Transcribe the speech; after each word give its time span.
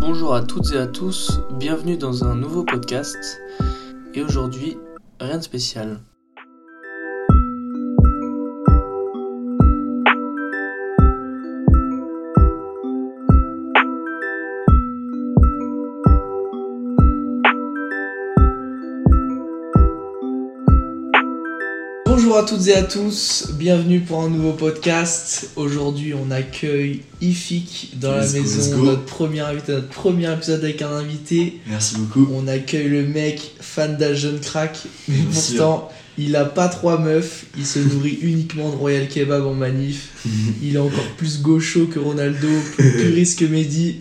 Bonjour 0.00 0.32
à 0.32 0.42
toutes 0.42 0.72
et 0.72 0.78
à 0.78 0.86
tous, 0.86 1.40
bienvenue 1.58 1.96
dans 1.96 2.22
un 2.24 2.36
nouveau 2.36 2.62
podcast. 2.62 3.18
Et 4.14 4.22
aujourd'hui, 4.22 4.78
rien 5.18 5.38
de 5.38 5.42
spécial. 5.42 5.98
Toutes 22.48 22.68
et 22.68 22.74
à 22.76 22.82
tous, 22.82 23.48
bienvenue 23.58 24.00
pour 24.00 24.22
un 24.22 24.30
nouveau 24.30 24.52
podcast. 24.52 25.50
Aujourd'hui, 25.56 26.14
on 26.14 26.30
accueille 26.30 27.02
Ifik 27.20 27.98
dans 28.00 28.16
Let's 28.16 28.32
la 28.32 28.40
go, 28.40 28.44
maison, 28.46 28.82
notre 28.84 29.04
premier 29.04 29.40
invité, 29.40 29.72
notre 29.72 29.88
premier 29.88 30.32
épisode 30.32 30.64
avec 30.64 30.80
un 30.80 30.92
invité. 30.92 31.60
Merci 31.66 31.96
beaucoup. 31.96 32.26
On 32.32 32.48
accueille 32.48 32.88
le 32.88 33.06
mec 33.06 33.54
fan 33.60 33.98
d'un 33.98 34.14
jeune 34.14 34.40
crack, 34.40 34.78
mais 35.08 35.16
Merci, 35.24 35.56
pourtant 35.56 35.90
il 36.16 36.36
a 36.36 36.46
pas 36.46 36.68
trois 36.68 36.98
meufs, 36.98 37.44
il 37.58 37.66
se 37.66 37.80
nourrit 37.80 38.18
uniquement 38.22 38.70
de 38.70 38.76
Royal 38.76 39.08
Kebab 39.08 39.44
en 39.44 39.52
manif, 39.52 40.24
il 40.62 40.76
est 40.76 40.78
encore 40.78 41.10
plus 41.18 41.42
gaucho 41.42 41.84
que 41.84 41.98
Ronaldo, 41.98 42.48
plus 42.76 42.92
puriste 42.96 43.40
que 43.40 43.44
Mehdi. 43.44 43.96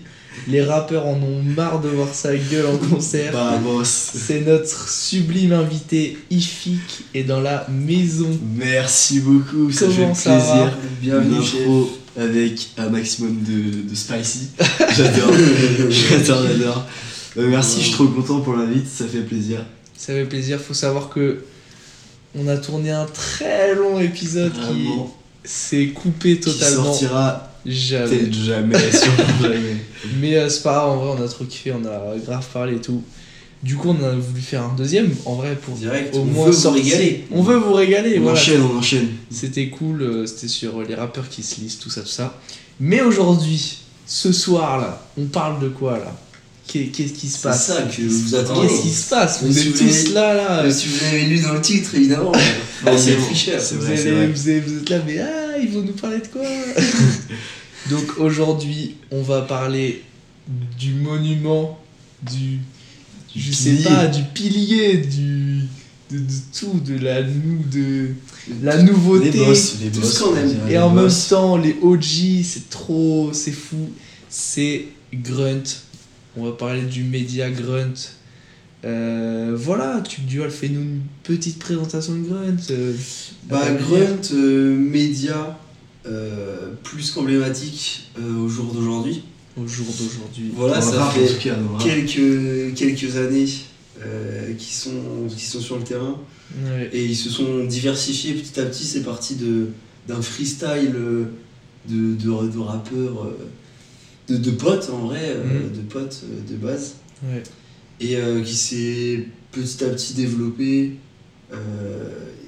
Les 0.50 0.64
rappeurs 0.64 1.06
en 1.06 1.16
ont 1.22 1.44
marre 1.44 1.82
de 1.82 1.90
voir 1.90 2.08
sa 2.14 2.36
gueule 2.36 2.68
en 2.68 2.78
concert. 2.78 3.34
Bah, 3.34 3.60
boss. 3.62 4.12
C'est 4.16 4.42
notre 4.42 4.90
sublime 4.90 5.52
invité 5.52 6.18
Ifik 6.32 7.04
et 7.14 7.24
dans 7.24 7.42
la 7.42 7.68
maison. 7.70 8.30
Merci 8.56 9.20
beaucoup, 9.20 9.70
ça 9.72 9.88
Comment 9.88 10.16
fait 10.16 10.22
ça 10.30 10.38
va 10.38 10.68
plaisir. 10.70 10.78
Bienvenue 11.02 11.86
avec 12.16 12.70
un 12.78 12.90
maximum 12.90 13.38
de, 13.44 13.90
de 13.90 13.96
spicy. 13.96 14.48
J'adore, 14.96 15.34
j'adore, 15.90 16.44
j'adore. 16.48 16.86
Euh, 17.38 17.48
merci, 17.50 17.80
je 17.80 17.86
suis 17.86 17.94
trop 17.94 18.08
content 18.08 18.40
pour 18.40 18.56
l'invite, 18.56 18.88
ça 18.88 19.06
fait 19.06 19.22
plaisir. 19.22 19.60
Ça 19.98 20.14
fait 20.14 20.26
plaisir, 20.26 20.60
faut 20.62 20.74
savoir 20.74 21.10
que 21.10 21.44
on 22.36 22.48
a 22.48 22.58
tourné 22.58 22.92
un 22.92 23.06
très 23.06 23.76
long 23.76 24.00
épisode 24.00 24.54
Vraiment. 24.54 25.14
qui 25.44 25.52
s'est 25.52 25.88
coupé 25.88 26.40
Qui 26.40 26.52
totalement. 26.52 26.84
sortira 26.86 27.47
Jamais. 27.66 28.18
peut-être 28.18 28.34
jamais, 28.34 28.76
jamais. 29.42 29.76
Mais 30.20 30.36
euh, 30.38 30.50
c'est 30.50 30.64
pas 30.64 30.74
grave, 30.74 30.90
en 30.90 30.96
vrai, 30.98 31.16
on 31.20 31.26
a 31.26 31.28
trop 31.28 31.44
kiffé, 31.46 31.72
on 31.74 31.86
a 31.86 32.18
grave 32.26 32.46
parlé 32.54 32.76
et 32.76 32.80
tout. 32.82 33.04
Du 33.64 33.76
coup, 33.76 33.90
on 33.90 34.04
a 34.06 34.12
voulu 34.12 34.40
faire 34.40 34.64
un 34.64 34.76
deuxième, 34.78 35.10
en 35.26 35.36
vrai, 35.36 35.56
pour 35.56 35.76
Direct, 35.76 36.16
au 36.16 36.20
on 36.20 36.26
moins 36.26 36.46
veut 36.50 36.52
vous 36.56 36.70
régaler. 36.72 37.26
On 37.32 37.42
veut 37.42 37.56
vous 37.58 37.74
régaler, 37.74 38.18
On 38.20 38.22
voilà. 38.22 38.40
enchaîne, 38.40 38.62
on 38.62 38.78
enchaîne. 38.78 39.08
C'était 39.32 39.68
cool, 39.70 40.02
euh, 40.04 40.26
c'était 40.28 40.48
sur 40.48 40.82
les 40.84 40.94
rappeurs 40.96 41.28
qui 41.28 41.42
se 41.44 41.60
lisent, 41.60 41.80
tout 41.80 41.90
ça, 41.90 42.02
tout 42.02 42.08
ça. 42.08 42.40
Mais 42.80 43.02
aujourd'hui, 43.02 43.80
ce 44.06 44.32
soir 44.32 44.78
là, 44.80 45.02
on 45.18 45.26
parle 45.26 45.60
de 45.62 45.70
quoi 45.70 45.98
là? 45.98 46.16
Qu'est- 46.68 46.88
Qu'est-ce 46.88 47.14
qui 47.14 47.28
se 47.28 47.38
C'est 47.40 47.44
passe? 47.48 47.66
ça 47.68 47.82
que 47.84 48.02
vous 48.02 48.36
attendez. 48.36 48.68
Qu'est-ce 48.68 48.82
qui 48.84 48.90
se 48.90 49.10
passe? 49.10 49.42
Vous 49.44 49.58
êtes 49.58 49.74
tous 49.78 50.14
là 50.14 50.34
là. 50.34 50.70
Si 50.70 50.88
vous 50.88 51.04
avez 51.06 51.22
lu 51.26 51.40
dans 51.40 51.54
le 51.54 51.62
titre, 51.62 51.96
évidemment. 51.96 52.32
C'est. 52.98 53.18
C'est 53.34 53.60
c'est 53.60 54.10
allez- 54.12 54.28
vous 54.28 54.50
êtes 54.50 54.90
là, 54.90 55.00
mais 55.08 55.18
ah, 55.20 55.47
ils 55.62 55.70
vont 55.70 55.82
nous 55.82 55.94
parler 55.94 56.20
de 56.20 56.28
quoi 56.28 56.42
Donc 57.90 58.18
aujourd'hui, 58.20 58.96
on 59.12 59.22
va 59.22 59.42
parler 59.42 60.04
du 60.78 60.94
monument, 60.94 61.80
du, 62.22 62.58
Du 63.34 63.42
je 63.42 63.52
sais 63.52 63.72
pilier. 63.72 63.84
pas, 63.84 64.08
du 64.08 64.24
pilier, 64.34 64.98
du 64.98 65.62
de, 66.10 66.20
de 66.20 66.24
tout, 66.58 66.80
de 66.86 66.98
la 67.00 67.22
nou, 67.22 67.64
de 67.72 68.10
la 68.64 68.82
nouveauté. 68.82 69.32
Les 69.32 69.46
boss, 69.46 69.76
les 69.82 69.90
Tout 69.90 70.00
boss. 70.02 70.14
ce 70.14 70.24
qu'on 70.24 70.36
aime. 70.38 70.58
Et 70.70 70.78
en 70.78 70.90
même 70.90 71.12
temps, 71.30 71.58
les 71.58 71.76
OG, 71.82 72.44
c'est 72.44 72.70
trop, 72.70 73.32
c'est 73.34 73.52
fou. 73.52 73.90
C'est 74.30 74.86
Grunt. 75.14 75.64
On 76.38 76.46
va 76.46 76.52
parler 76.54 76.84
du 76.84 77.04
média 77.04 77.50
Grunt. 77.50 77.94
Euh, 78.86 79.54
voilà, 79.56 80.02
tu 80.08 80.22
Dual, 80.22 80.52
fais-nous 80.52 80.82
une 80.82 81.02
petite 81.24 81.60
présentation 81.60 82.14
de 82.16 82.28
Grunt. 82.28 82.58
euh, 82.72 82.94
Bah, 83.50 83.60
manière. 83.66 83.80
Grunt, 83.82 84.34
euh, 84.34 84.76
média 84.78 85.58
euh, 86.06 86.70
plus 86.84 87.12
qu'emblématique 87.12 88.12
euh, 88.20 88.38
au 88.38 88.48
jour 88.48 88.74
d'aujourd'hui. 88.74 89.24
Au 89.58 89.68
jour 89.68 89.88
d'aujourd'hui. 89.88 90.52
Voilà, 90.56 90.80
ça 90.82 91.10
fait 91.10 91.38
cas, 91.44 91.56
quelques, 91.80 92.76
quelques 92.76 93.18
années 93.18 93.48
euh, 94.06 94.54
qui, 94.54 94.74
sont, 94.74 94.92
qui 95.36 95.44
sont 95.46 95.60
sur 95.60 95.78
le 95.78 95.84
terrain. 95.84 96.16
Ouais. 96.64 96.90
Et 96.94 97.04
ils 97.04 97.16
se 97.16 97.30
sont 97.30 97.66
diversifiés 97.66 98.34
petit 98.36 98.60
à 98.60 98.66
petit. 98.66 98.84
C'est 98.86 99.02
parti 99.04 99.36
de- 99.36 99.70
d'un 100.08 100.22
freestyle 100.22 100.94
euh, 100.96 101.26
de, 101.90 102.14
de, 102.16 102.48
de 102.52 102.60
rappeurs, 102.60 103.26
euh, 103.26 103.38
de, 104.30 104.38
de 104.38 104.52
potes 104.52 104.90
en 104.94 105.08
vrai, 105.08 105.24
euh, 105.36 105.44
Mhm. 105.44 105.72
de 105.76 105.82
potes 105.92 106.22
euh, 106.26 106.52
de 106.52 106.56
base. 106.58 106.94
Ouais. 107.24 107.42
Et 108.00 108.16
euh, 108.18 108.42
qui 108.44 108.56
s'est 108.56 109.28
petit 109.52 109.84
à 109.84 109.90
petit 109.90 110.14
développé 110.14 110.94
euh, 111.54 111.58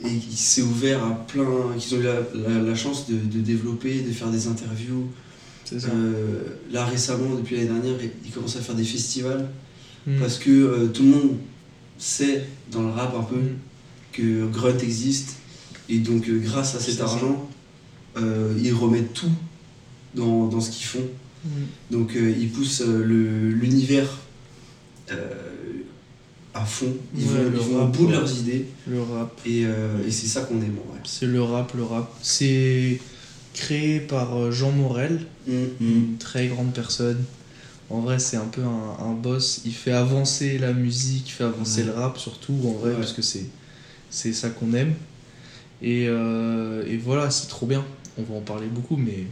et 0.06 0.18
qui 0.18 0.36
s'est 0.38 0.62
ouvert 0.62 1.04
à 1.04 1.26
plein. 1.28 1.76
qui 1.78 1.94
ont 1.96 2.00
eu 2.00 2.04
la, 2.04 2.22
la- 2.36 2.62
la 2.62 2.76
chance 2.76 3.10
de, 3.10 3.16
de 3.16 3.40
développer, 3.44 4.02
de 4.02 4.12
faire 4.12 4.30
des 4.30 4.48
interviews. 4.48 5.08
Ça. 5.66 5.76
Euh, 5.94 6.42
là 6.72 6.84
récemment, 6.86 7.36
depuis 7.36 7.56
l'année 7.58 7.68
dernière, 7.70 7.96
ils- 8.26 8.32
commencent 8.32 8.56
à 8.58 8.62
faire 8.62 8.76
des 8.76 8.84
festivals 8.84 9.50
Mm. 10.08 10.20
parce 10.22 10.38
que 10.40 10.88
tout 10.88 11.04
le 11.04 11.10
monde 11.10 11.32
sait 11.98 12.46
dans 12.72 12.82
le 12.84 12.90
rap 12.90 13.14
un 13.16 13.24
peu 13.24 13.36
Mm. 13.36 13.58
que 14.14 14.48
Grunt 14.48 14.78
existe 14.82 15.36
et 15.90 15.98
donc 16.00 16.30
euh, 16.30 16.40
grâce 16.40 16.74
à 16.76 16.80
cet 16.80 17.02
argent, 17.02 17.50
euh, 18.18 18.54
ils 18.64 18.74
remettent 18.74 19.14
tout 19.14 19.32
dans, 20.16 20.48
dans 20.48 20.62
ce 20.62 20.72
qu'ils 20.72 20.86
font. 20.86 21.06
Mm. 21.46 21.50
Donc 21.92 22.16
euh, 22.16 22.34
ils 22.40 22.50
poussent 22.50 22.82
l'univers 22.86 24.08
à 26.54 26.66
fond. 26.66 26.94
Ils 27.16 27.26
Ouais, 27.28 27.28
vont, 27.44 27.50
le 27.52 27.58
ils 27.58 27.62
vont 27.74 27.84
au 27.84 27.88
bout 27.88 28.08
de 28.08 28.12
leurs 28.14 28.38
idées 28.40 28.66
Le 28.88 29.02
rap. 29.02 29.40
et, 29.46 29.64
euh, 29.66 30.06
et 30.08 30.12
c'est 30.12 30.28
ça 30.28 30.42
qu'on 30.42 30.56
aime 30.62 30.78
en 30.88 30.92
vrai. 30.92 31.00
C'est 31.06 31.26
le 31.28 31.42
rap, 31.42 31.74
le 31.76 31.84
rap. 31.84 32.12
C'est 32.22 33.00
créé 33.54 34.00
par 34.00 34.38
euh, 34.38 34.52
Jean 34.52 34.72
Morel, 34.72 35.22
Mm. 35.48 35.52
une 35.82 36.18
très 36.18 36.48
grande 36.48 36.74
personne. 36.74 37.24
En 37.90 38.02
vrai, 38.02 38.20
c'est 38.20 38.38
un 38.38 38.46
peu 38.46 38.62
un, 38.64 39.04
un 39.04 39.14
boss. 39.14 39.62
Il 39.66 39.74
fait 39.74 39.92
avancer 39.94 40.58
la 40.60 40.74
musique, 40.74 41.28
il 41.28 41.32
fait 41.32 41.44
avancer 41.44 41.82
Ouais. 41.82 41.88
le 41.88 41.94
rap 41.94 42.18
surtout, 42.20 42.54
en 42.66 42.74
vrai, 42.74 42.94
parce 42.94 43.14
que 43.14 43.22
c'est, 43.24 43.46
c'est 44.12 44.34
ça 44.34 44.50
qu'on 44.50 44.74
aime. 44.74 44.94
Et, 45.82 46.06
euh, 46.08 46.84
et 46.88 46.98
voilà, 46.98 47.32
c'est 47.32 47.48
trop 47.48 47.66
bien. 47.66 47.84
On 48.18 48.24
va 48.24 48.36
en 48.36 48.42
parler 48.42 48.68
beaucoup, 48.68 48.98
mais. 48.98 49.24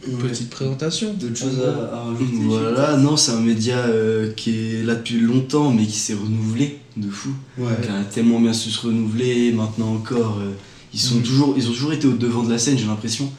Petite 0.00 0.50
présentation. 0.50 1.14
D'autres 1.14 1.36
choses 1.36 1.60
à, 1.60 1.94
à 1.96 2.02
rajouter 2.04 2.36
Voilà, 2.44 2.96
non, 2.96 3.16
c'est 3.16 3.32
un 3.32 3.40
média 3.40 3.78
euh, 3.78 4.32
qui 4.32 4.50
est 4.50 4.82
là 4.84 4.94
depuis 4.94 5.18
longtemps, 5.20 5.72
mais 5.72 5.84
qui 5.86 5.98
s'est 5.98 6.14
renouvelé 6.14 6.78
de 6.96 7.10
fou. 7.10 7.30
Ouais. 7.58 7.72
Qui 7.82 7.88
a 7.88 8.04
tellement 8.04 8.40
bien 8.40 8.52
su 8.52 8.70
se 8.70 8.86
renouveler, 8.86 9.52
maintenant 9.52 9.94
encore. 9.94 10.38
euh, 10.40 10.52
ils, 10.94 11.00
sont 11.00 11.16
Mhm. 11.16 11.22
toujours, 11.22 11.54
ils 11.56 11.68
ont 11.68 11.72
toujours 11.72 11.92
été 11.92 12.06
au 12.06 12.12
devant 12.14 12.42
de 12.42 12.50
la 12.50 12.58
scène, 12.58 12.78
j'ai 12.78 12.86
l'impression. 12.86 13.30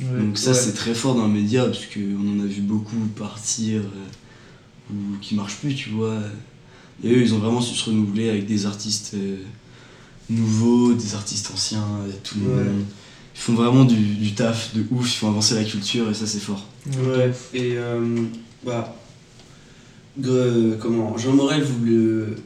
Ouais. 0.00 0.06
Donc 0.20 0.38
ça, 0.38 0.50
Ouais. 0.50 0.56
c'est 0.56 0.72
très 0.74 0.94
fort 0.94 1.14
dans 1.14 1.26
le 1.26 1.32
média, 1.32 1.64
parce 1.64 1.86
qu'on 1.86 2.00
en 2.40 2.42
a 2.44 2.46
vu 2.46 2.60
beaucoup 2.60 2.96
partir 3.18 3.80
euh, 3.82 4.92
ou 4.92 5.18
qui 5.20 5.34
marchent 5.34 5.56
plus, 5.56 5.74
tu 5.74 5.90
vois. 5.90 6.18
Et 7.02 7.10
eux, 7.10 7.20
ils 7.22 7.34
ont 7.34 7.38
vraiment 7.38 7.60
su 7.60 7.74
se 7.74 7.86
renouveler 7.90 8.28
avec 8.30 8.46
des 8.46 8.66
artistes 8.66 9.12
euh, 9.14 9.36
nouveaux, 10.30 10.94
des 10.94 11.14
artistes 11.14 11.50
anciens, 11.52 11.84
tout 12.22 12.36
le 12.38 12.50
Ouais. 12.50 12.64
monde. 12.64 12.84
Ils 13.34 13.40
font 13.40 13.54
vraiment 13.54 13.84
du, 13.84 13.96
du 13.96 14.32
taf 14.34 14.74
de 14.74 14.84
ouf, 14.90 15.12
ils 15.12 15.16
font 15.18 15.28
avancer 15.28 15.54
la 15.54 15.64
culture, 15.64 16.08
et 16.10 16.14
ça, 16.14 16.26
c'est 16.26 16.38
fort. 16.38 16.64
Ouais, 16.86 17.32
et 17.52 17.72
euh, 17.76 18.00
bah, 18.64 18.94
Gre- 20.20 20.78
comment, 20.78 21.18
Jean 21.18 21.32
Morel 21.32 21.62
vous 21.64 21.84
le, 21.84 22.36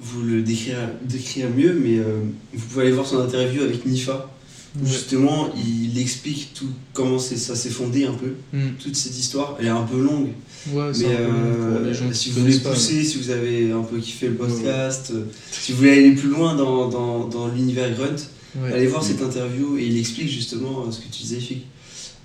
vous 0.00 0.22
le 0.22 0.42
décrire, 0.42 0.76
décrire 1.04 1.48
mieux, 1.50 1.74
mais 1.74 1.98
euh, 1.98 2.20
vous 2.54 2.66
pouvez 2.66 2.82
aller 2.86 2.92
voir 2.92 3.06
son 3.06 3.20
interview 3.20 3.62
avec 3.62 3.84
Nifa. 3.84 4.30
où 4.78 4.84
Ouais. 4.84 4.86
Justement, 4.90 5.48
il 5.56 5.98
explique 5.98 6.50
tout 6.54 6.68
comment 6.92 7.18
c'est- 7.18 7.38
ça 7.38 7.56
s'est 7.56 7.70
fondé 7.70 8.04
un 8.04 8.12
peu, 8.12 8.34
Mm. 8.52 8.74
toute 8.78 8.94
cette 8.94 9.18
histoire. 9.18 9.56
Elle 9.58 9.66
est 9.66 9.70
un 9.70 9.82
peu 9.82 10.00
longue, 10.00 10.28
Ouais, 10.72 10.92
c'est 10.92 11.08
mais 11.08 11.14
un 11.14 11.16
peu 11.16 11.22
long 11.24 11.54
pour 11.56 11.76
euh, 11.80 11.88
les 11.88 11.94
gens 11.94 12.04
si 12.12 12.30
vous 12.30 12.42
voulez 12.42 12.58
pousser, 12.60 13.02
si 13.02 13.16
vous 13.18 13.30
avez 13.30 13.72
un 13.72 13.82
peu 13.82 13.98
kiffé 13.98 14.28
le 14.28 14.34
podcast, 14.34 15.10
euh, 15.12 15.24
si 15.50 15.72
vous 15.72 15.78
voulez 15.78 15.92
aller 15.92 16.12
plus 16.12 16.28
loin 16.28 16.54
dans, 16.54 16.88
dans, 16.88 17.26
dans 17.26 17.48
l'univers 17.48 17.92
Grunt, 17.96 18.22
Ouais. 18.56 18.72
Allez 18.72 18.86
voir 18.86 19.02
cette 19.04 19.20
interview 19.22 19.76
et 19.78 19.84
il 19.86 19.98
explique 19.98 20.28
justement 20.28 20.84
euh, 20.86 20.90
ce 20.90 20.98
que 21.00 21.04
tu 21.04 21.22
disais, 21.22 21.40
Fik, 21.40 21.66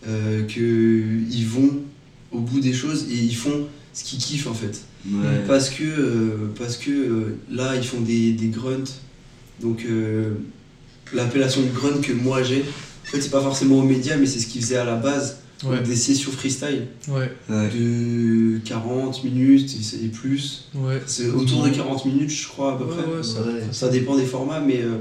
euh, 0.07 0.43
qu'ils 0.45 1.45
vont 1.47 1.71
au 2.31 2.39
bout 2.39 2.59
des 2.59 2.73
choses 2.73 3.05
et 3.11 3.15
ils 3.15 3.35
font 3.35 3.67
ce 3.93 4.03
qu'ils 4.03 4.19
kiffent 4.19 4.47
en 4.47 4.53
fait. 4.53 4.81
Ouais. 5.09 5.41
Parce 5.47 5.69
que, 5.69 5.83
euh, 5.83 6.51
parce 6.57 6.77
que 6.77 6.89
euh, 6.91 7.37
là, 7.51 7.75
ils 7.75 7.83
font 7.85 7.99
des, 8.01 8.31
des 8.31 8.47
grunts. 8.47 8.83
Donc, 9.61 9.85
euh, 9.85 10.31
l'appellation 11.13 11.61
de 11.61 11.67
grunt 11.67 12.01
que 12.01 12.13
moi 12.13 12.41
j'ai, 12.41 12.61
en 12.61 13.05
fait, 13.11 13.21
c'est 13.21 13.29
pas 13.29 13.41
forcément 13.41 13.79
aux 13.79 13.83
médias, 13.83 14.15
mais 14.17 14.25
c'est 14.25 14.39
ce 14.39 14.47
qu'ils 14.47 14.61
faisaient 14.61 14.77
à 14.77 14.85
la 14.85 14.95
base. 14.95 15.39
Ouais. 15.65 15.81
Des 15.81 15.95
sessions 15.95 16.31
freestyle 16.31 16.87
Ouais. 17.07 17.31
De 17.49 18.57
40 18.65 19.23
minutes 19.23 19.69
et, 20.01 20.05
et 20.05 20.07
plus. 20.09 20.69
Ouais. 20.75 21.01
C'est 21.05 21.29
autour 21.29 21.63
de 21.63 21.69
40 21.69 22.05
minutes, 22.05 22.31
je 22.31 22.47
crois, 22.47 22.73
à 22.73 22.77
peu 22.77 22.83
Ouais, 22.85 22.89
près. 22.91 23.05
ouais, 23.17 23.23
ça, 23.23 23.41
Ouais. 23.41 23.61
Ça 23.71 23.87
dépend 23.89 24.17
des 24.17 24.25
formats, 24.25 24.59
mais 24.59 24.81
euh, 24.81 24.97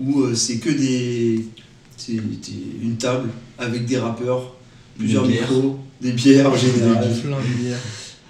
où 0.00 0.22
euh, 0.22 0.34
c'est 0.34 0.58
que 0.58 0.70
des. 0.70 1.44
C'est 1.96 2.12
des- 2.14 2.20
une 2.82 2.96
table 2.96 3.28
avec 3.58 3.84
des 3.86 3.98
rappeurs, 3.98 4.54
plusieurs 4.98 5.26
Des 5.26 5.32
micros, 5.34 5.78
des 6.00 6.12
bières 6.12 6.50
en 6.50 6.56
général. 6.56 6.94
Plein 7.22 7.36
de 7.38 7.62
bières. 7.62 7.78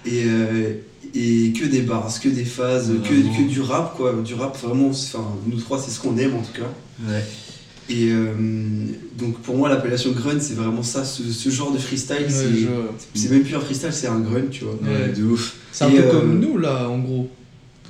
Et, 0.05 0.23
euh, 0.25 0.73
et 1.13 1.53
que 1.53 1.65
des 1.65 1.81
bars, 1.81 2.07
que 2.21 2.29
des 2.29 2.45
phases, 2.45 2.91
que, 3.03 3.09
que 3.37 3.47
du 3.47 3.61
rap, 3.61 3.95
quoi. 3.95 4.13
Du 4.25 4.33
rap, 4.33 4.57
vraiment, 4.61 4.89
enfin, 4.89 5.23
nous 5.47 5.57
trois, 5.59 5.79
c'est 5.79 5.91
ce 5.91 5.99
qu'on 5.99 6.17
aime 6.17 6.35
en 6.35 6.41
tout 6.41 6.53
cas. 6.53 6.69
Ouais. 7.07 7.23
Et 7.91 8.09
euh, 8.11 8.33
donc 9.17 9.39
pour 9.39 9.55
moi, 9.57 9.67
l'appellation 9.69 10.11
grunt, 10.11 10.39
c'est 10.39 10.53
vraiment 10.55 10.83
ça, 10.83 11.03
ce, 11.03 11.23
ce 11.23 11.49
genre 11.49 11.71
de 11.71 11.77
freestyle. 11.79 12.17
Ouais, 12.21 12.29
c'est- 13.13 13.19
je 13.21 13.29
même 13.29 13.43
plus 13.43 13.55
un 13.55 13.59
freestyle, 13.59 13.89
c'est 13.91 14.07
un 14.07 14.19
grunt, 14.19 14.47
tu 14.51 14.63
vois. 14.63 14.73
Ouais, 14.83 15.11
de 15.15 15.23
ouf. 15.23 15.55
C'est 15.71 15.85
un 15.85 15.89
Et, 15.89 15.95
peu 15.97 16.03
euh, 16.03 16.11
comme 16.11 16.39
nous 16.39 16.57
là, 16.57 16.87
en 16.89 16.99
gros. 16.99 17.29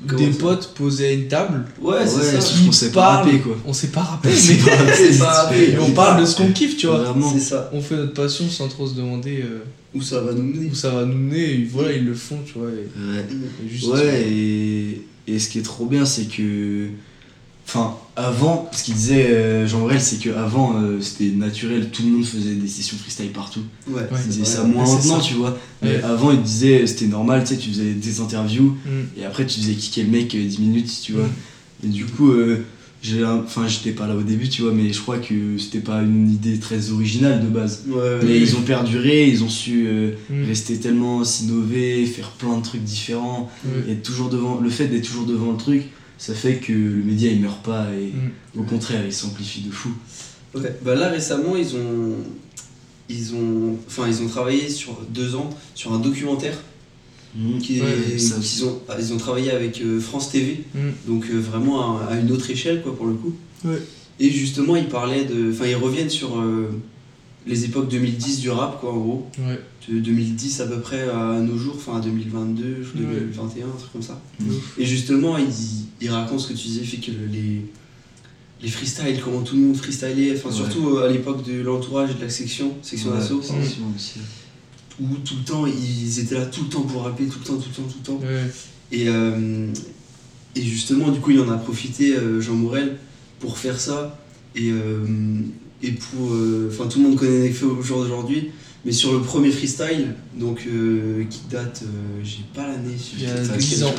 Comment 0.07 0.21
Des 0.25 0.29
potes 0.31 0.73
posés 0.75 1.07
à 1.07 1.11
une 1.11 1.27
table, 1.27 1.65
Ouais, 1.81 2.05
c'est 2.07 2.17
Ouais, 2.35 2.41
ça. 2.41 2.65
qu'on 2.65 2.71
sait 2.71 2.91
pas 2.91 3.17
rapper, 3.17 3.39
quoi. 3.39 3.55
on 3.65 3.73
sait 3.73 3.87
pas 3.89 4.19
C'est 4.33 4.53
mais 4.53 5.17
pas 5.19 5.51
on 5.81 5.91
parle 5.91 6.21
de 6.21 6.25
ce 6.25 6.35
qu'on 6.37 6.51
kiffe, 6.51 6.77
tu 6.77 6.87
vois. 6.87 6.99
Vraiment. 7.03 7.31
C'est 7.33 7.39
ça. 7.41 7.69
On 7.73 7.81
fait 7.81 7.95
notre 7.97 8.13
passion 8.13 8.47
sans 8.49 8.67
trop 8.69 8.87
se 8.87 8.95
demander 8.95 9.41
euh, 9.43 9.59
Où 9.93 10.01
ça 10.01 10.21
va 10.21 10.31
nous 10.33 10.43
mener 10.43 10.69
où 10.71 10.75
ça 10.75 10.89
va 10.91 11.05
nous 11.05 11.17
mener. 11.17 11.53
Et 11.55 11.67
voilà, 11.71 11.91
ils 11.93 12.05
le 12.05 12.13
font, 12.13 12.39
tu 12.45 12.53
vois. 12.59 12.69
et- 12.69 13.11
Ouais. 13.17 13.25
et 13.65 13.69
juste- 13.69 13.87
Ouais, 13.87 14.25
et, 14.31 15.01
et 15.27 15.39
ce 15.39 15.49
qui 15.49 15.59
est 15.59 15.63
trop 15.63 15.85
bien, 15.85 16.05
c'est 16.05 16.25
que. 16.25 16.87
Enfin, 17.67 17.95
avant, 18.19 18.69
ce 18.71 18.83
qu'il 18.83 18.93
disait 18.93 19.27
euh, 19.29 19.67
Jean 19.67 19.79
Brel, 19.81 19.99
c'est 20.01 20.17
qu'avant, 20.17 20.75
c'était 21.01 21.31
naturel, 21.35 21.89
tout 21.91 22.03
le 22.03 22.09
monde 22.09 22.25
faisait 22.25 22.55
des 22.55 22.67
sessions 22.67 22.97
freestyle 22.97 23.29
partout. 23.31 23.61
Ouais, 23.87 24.01
Ouais. 24.01 24.07
Il 24.25 24.29
disait 24.31 24.45
ça 24.45 24.63
moins 24.63 24.83
maintenant, 24.83 25.19
ça. 25.19 25.25
tu 25.25 25.35
vois. 25.35 25.57
Mais 25.81 25.95
Ouais. 25.97 26.03
avant, 26.03 26.31
il 26.31 26.41
disait 26.41 26.85
c'était 26.87 27.07
normal, 27.07 27.43
tu 27.43 27.53
sais, 27.55 27.57
tu 27.57 27.69
faisais 27.69 27.93
des 27.93 28.19
interviews 28.21 28.75
Mm. 28.85 29.19
et 29.21 29.25
après, 29.25 29.45
tu 29.45 29.59
faisais 29.59 29.73
kicker 29.73 30.03
le 30.03 30.09
mec 30.09 30.35
euh, 30.35 30.45
10 30.45 30.59
minutes, 30.59 30.91
tu 31.01 31.13
vois. 31.13 31.25
Mm. 31.25 31.85
Et 31.85 31.87
du 31.87 32.05
coup, 32.05 32.31
euh, 32.31 32.57
enfin, 33.45 33.67
j'étais 33.67 33.91
pas 33.91 34.05
là 34.07 34.15
au 34.15 34.21
début, 34.23 34.49
tu 34.49 34.63
vois, 34.63 34.73
mais 34.73 34.91
je 34.91 34.99
crois 35.01 35.19
que 35.19 35.57
c'était 35.57 35.79
pas 35.79 36.01
une 36.01 36.29
idée 36.29 36.59
très 36.59 36.91
originale 36.91 37.41
de 37.41 37.47
base. 37.47 37.83
Ouais. 37.87 38.19
Mais 38.23 38.37
ils 38.39 38.55
ont 38.57 38.61
perduré, 38.61 39.27
ils 39.29 39.43
ont 39.43 39.49
su 39.49 39.85
euh, 39.87 40.11
Mm. 40.29 40.45
rester 40.47 40.77
tellement 40.77 41.23
s'innover, 41.23 42.05
faire 42.05 42.31
plein 42.31 42.57
de 42.57 42.63
trucs 42.63 42.83
différents. 42.83 43.49
Et 43.87 43.93
être 43.93 44.03
toujours 44.03 44.29
devant, 44.29 44.59
le 44.61 44.69
fait 44.69 44.87
d'être 44.87 45.05
toujours 45.07 45.25
devant 45.25 45.51
le 45.51 45.57
truc, 45.57 45.83
ça 46.19 46.33
fait 46.35 46.57
que 46.57 46.71
le 46.73 47.01
média 47.03 47.31
il 47.31 47.41
meurt 47.41 47.63
pas 47.65 47.87
et 47.93 48.11
Mm. 48.13 48.59
au 48.59 48.63
contraire 48.63 49.03
il 49.05 49.13
s'amplifie 49.13 49.61
de 49.61 49.71
fou. 49.71 49.89
Ouais. 50.53 50.77
Bah 50.83 50.93
là 50.95 51.09
récemment 51.09 51.55
ils 51.55 51.75
ont 51.75 52.15
ils 53.09 53.33
ont 53.33 53.75
enfin 53.87 54.05
ils 54.07 54.21
ont 54.21 54.27
travaillé 54.27 54.69
sur 54.69 54.93
deux 55.09 55.35
ans 55.35 55.49
sur 55.75 55.93
un 55.93 55.99
documentaire 55.99 56.57
qui 57.61 57.77
est- 57.77 57.81
Ouais, 57.81 58.17
ça 58.19 58.37
aussi. 58.37 58.57
qu'ils 58.57 58.65
ont 58.67 58.81
ils 58.99 59.13
ont 59.13 59.17
travaillé 59.17 59.51
avec 59.51 59.81
euh, 59.81 59.99
France 59.99 60.29
TV 60.31 60.63
Mm. 60.75 60.79
donc 61.07 61.25
euh, 61.31 61.37
vraiment 61.39 61.99
à, 61.99 62.05
à 62.11 62.19
une 62.19 62.31
autre 62.31 62.49
échelle 62.51 62.81
quoi 62.81 62.95
pour 62.95 63.05
le 63.07 63.13
coup 63.13 63.33
Ouais. 63.65 63.81
et 64.19 64.29
justement 64.29 64.75
ils 64.75 64.87
parlaient 64.87 65.25
de 65.25 65.51
enfin 65.51 65.65
ils 65.67 65.75
reviennent 65.75 66.09
sur 66.09 66.39
euh, 66.39 66.69
les 67.47 67.65
époques 67.65 67.89
2010 67.89 68.39
du 68.41 68.49
rap 68.49 68.79
quoi 68.79 68.91
en 68.93 68.97
gros 68.97 69.27
Ouais. 69.39 69.59
de 69.89 69.99
2010 69.99 70.61
à 70.61 70.67
peu 70.67 70.79
près 70.79 71.09
à 71.09 71.39
nos 71.39 71.57
jours 71.57 71.75
enfin 71.77 71.97
à 71.97 72.01
2022 72.01 72.63
Ouais. 72.63 72.75
2021 72.95 73.65
un 73.65 73.69
truc 73.77 73.91
comme 73.93 74.01
ça 74.01 74.21
et 74.77 74.85
justement 74.85 75.37
il, 75.37 75.47
il 76.01 76.09
raconte 76.09 76.39
ce 76.41 76.49
que 76.49 76.53
tu 76.53 76.67
disais 76.67 76.83
fait 76.83 76.97
que 76.97 77.11
les 77.31 77.61
les 78.61 78.67
freestyles 78.67 79.21
comment 79.23 79.41
tout 79.41 79.55
le 79.55 79.61
monde 79.61 79.77
freestylait 79.77 80.33
enfin 80.37 80.49
Ouais. 80.49 80.55
surtout 80.55 80.89
euh, 80.89 81.07
à 81.07 81.11
l'époque 81.11 81.45
de 81.47 81.61
l'entourage 81.61 82.11
et 82.11 82.13
de 82.15 82.21
la 82.21 82.29
section 82.29 82.73
section 82.81 83.11
Ouais, 83.11 83.17
d'assaut 83.17 83.41
section 83.41 83.83
aussi. 83.95 84.19
où 84.99 85.15
tout 85.23 85.35
le 85.39 85.43
temps 85.45 85.65
ils 85.65 86.19
étaient 86.19 86.35
là 86.35 86.45
tout 86.45 86.63
le 86.63 86.69
temps 86.69 86.81
pour 86.81 87.03
rapper 87.03 87.25
tout 87.25 87.39
le 87.39 87.45
temps 87.45 87.55
tout 87.57 87.69
le 87.69 87.75
temps 87.75 87.89
tout 87.89 87.97
le 87.99 88.05
temps 88.05 88.19
Ouais. 88.27 88.51
et, 88.91 89.07
euh, 89.07 89.67
et 90.55 90.63
justement, 90.63 91.09
du 91.11 91.19
coup, 91.19 91.29
il 91.29 91.39
en 91.39 91.49
a 91.49 91.57
profité, 91.57 92.15
euh, 92.15 92.41
Jean 92.41 92.55
Morel, 92.55 92.97
pour 93.39 93.59
faire 93.59 93.79
ça. 93.79 94.19
Et, 94.55 94.71
euh, 94.71 95.05
et 95.83 95.91
pour. 95.91 96.33
euh, 96.33 96.69
Enfin, 96.71 96.87
tout 96.89 96.99
le 97.01 97.09
monde 97.09 97.17
connaît 97.17 97.39
Nekfeu 97.47 97.67
au 97.67 97.81
jour 97.81 98.01
d'aujourd'hui. 98.01 98.51
Mais 98.85 98.93
sur 98.93 99.11
le 99.11 99.19
premier 99.19 99.51
freestyle, 99.51 100.13
donc 100.39 100.61
euh, 100.65 101.25
qui 101.29 101.41
date, 101.51 101.83
euh, 101.83 102.21
j'ai 102.23 102.45
pas 102.55 102.65
l'année, 102.65 102.95
Il 103.17 103.23
y 103.23 103.25
a 103.25 103.35
j'ai- 103.35 103.43
Ça, 103.45 103.57
10 103.57 103.75
c'est 103.75 103.83
ans. 103.83 103.93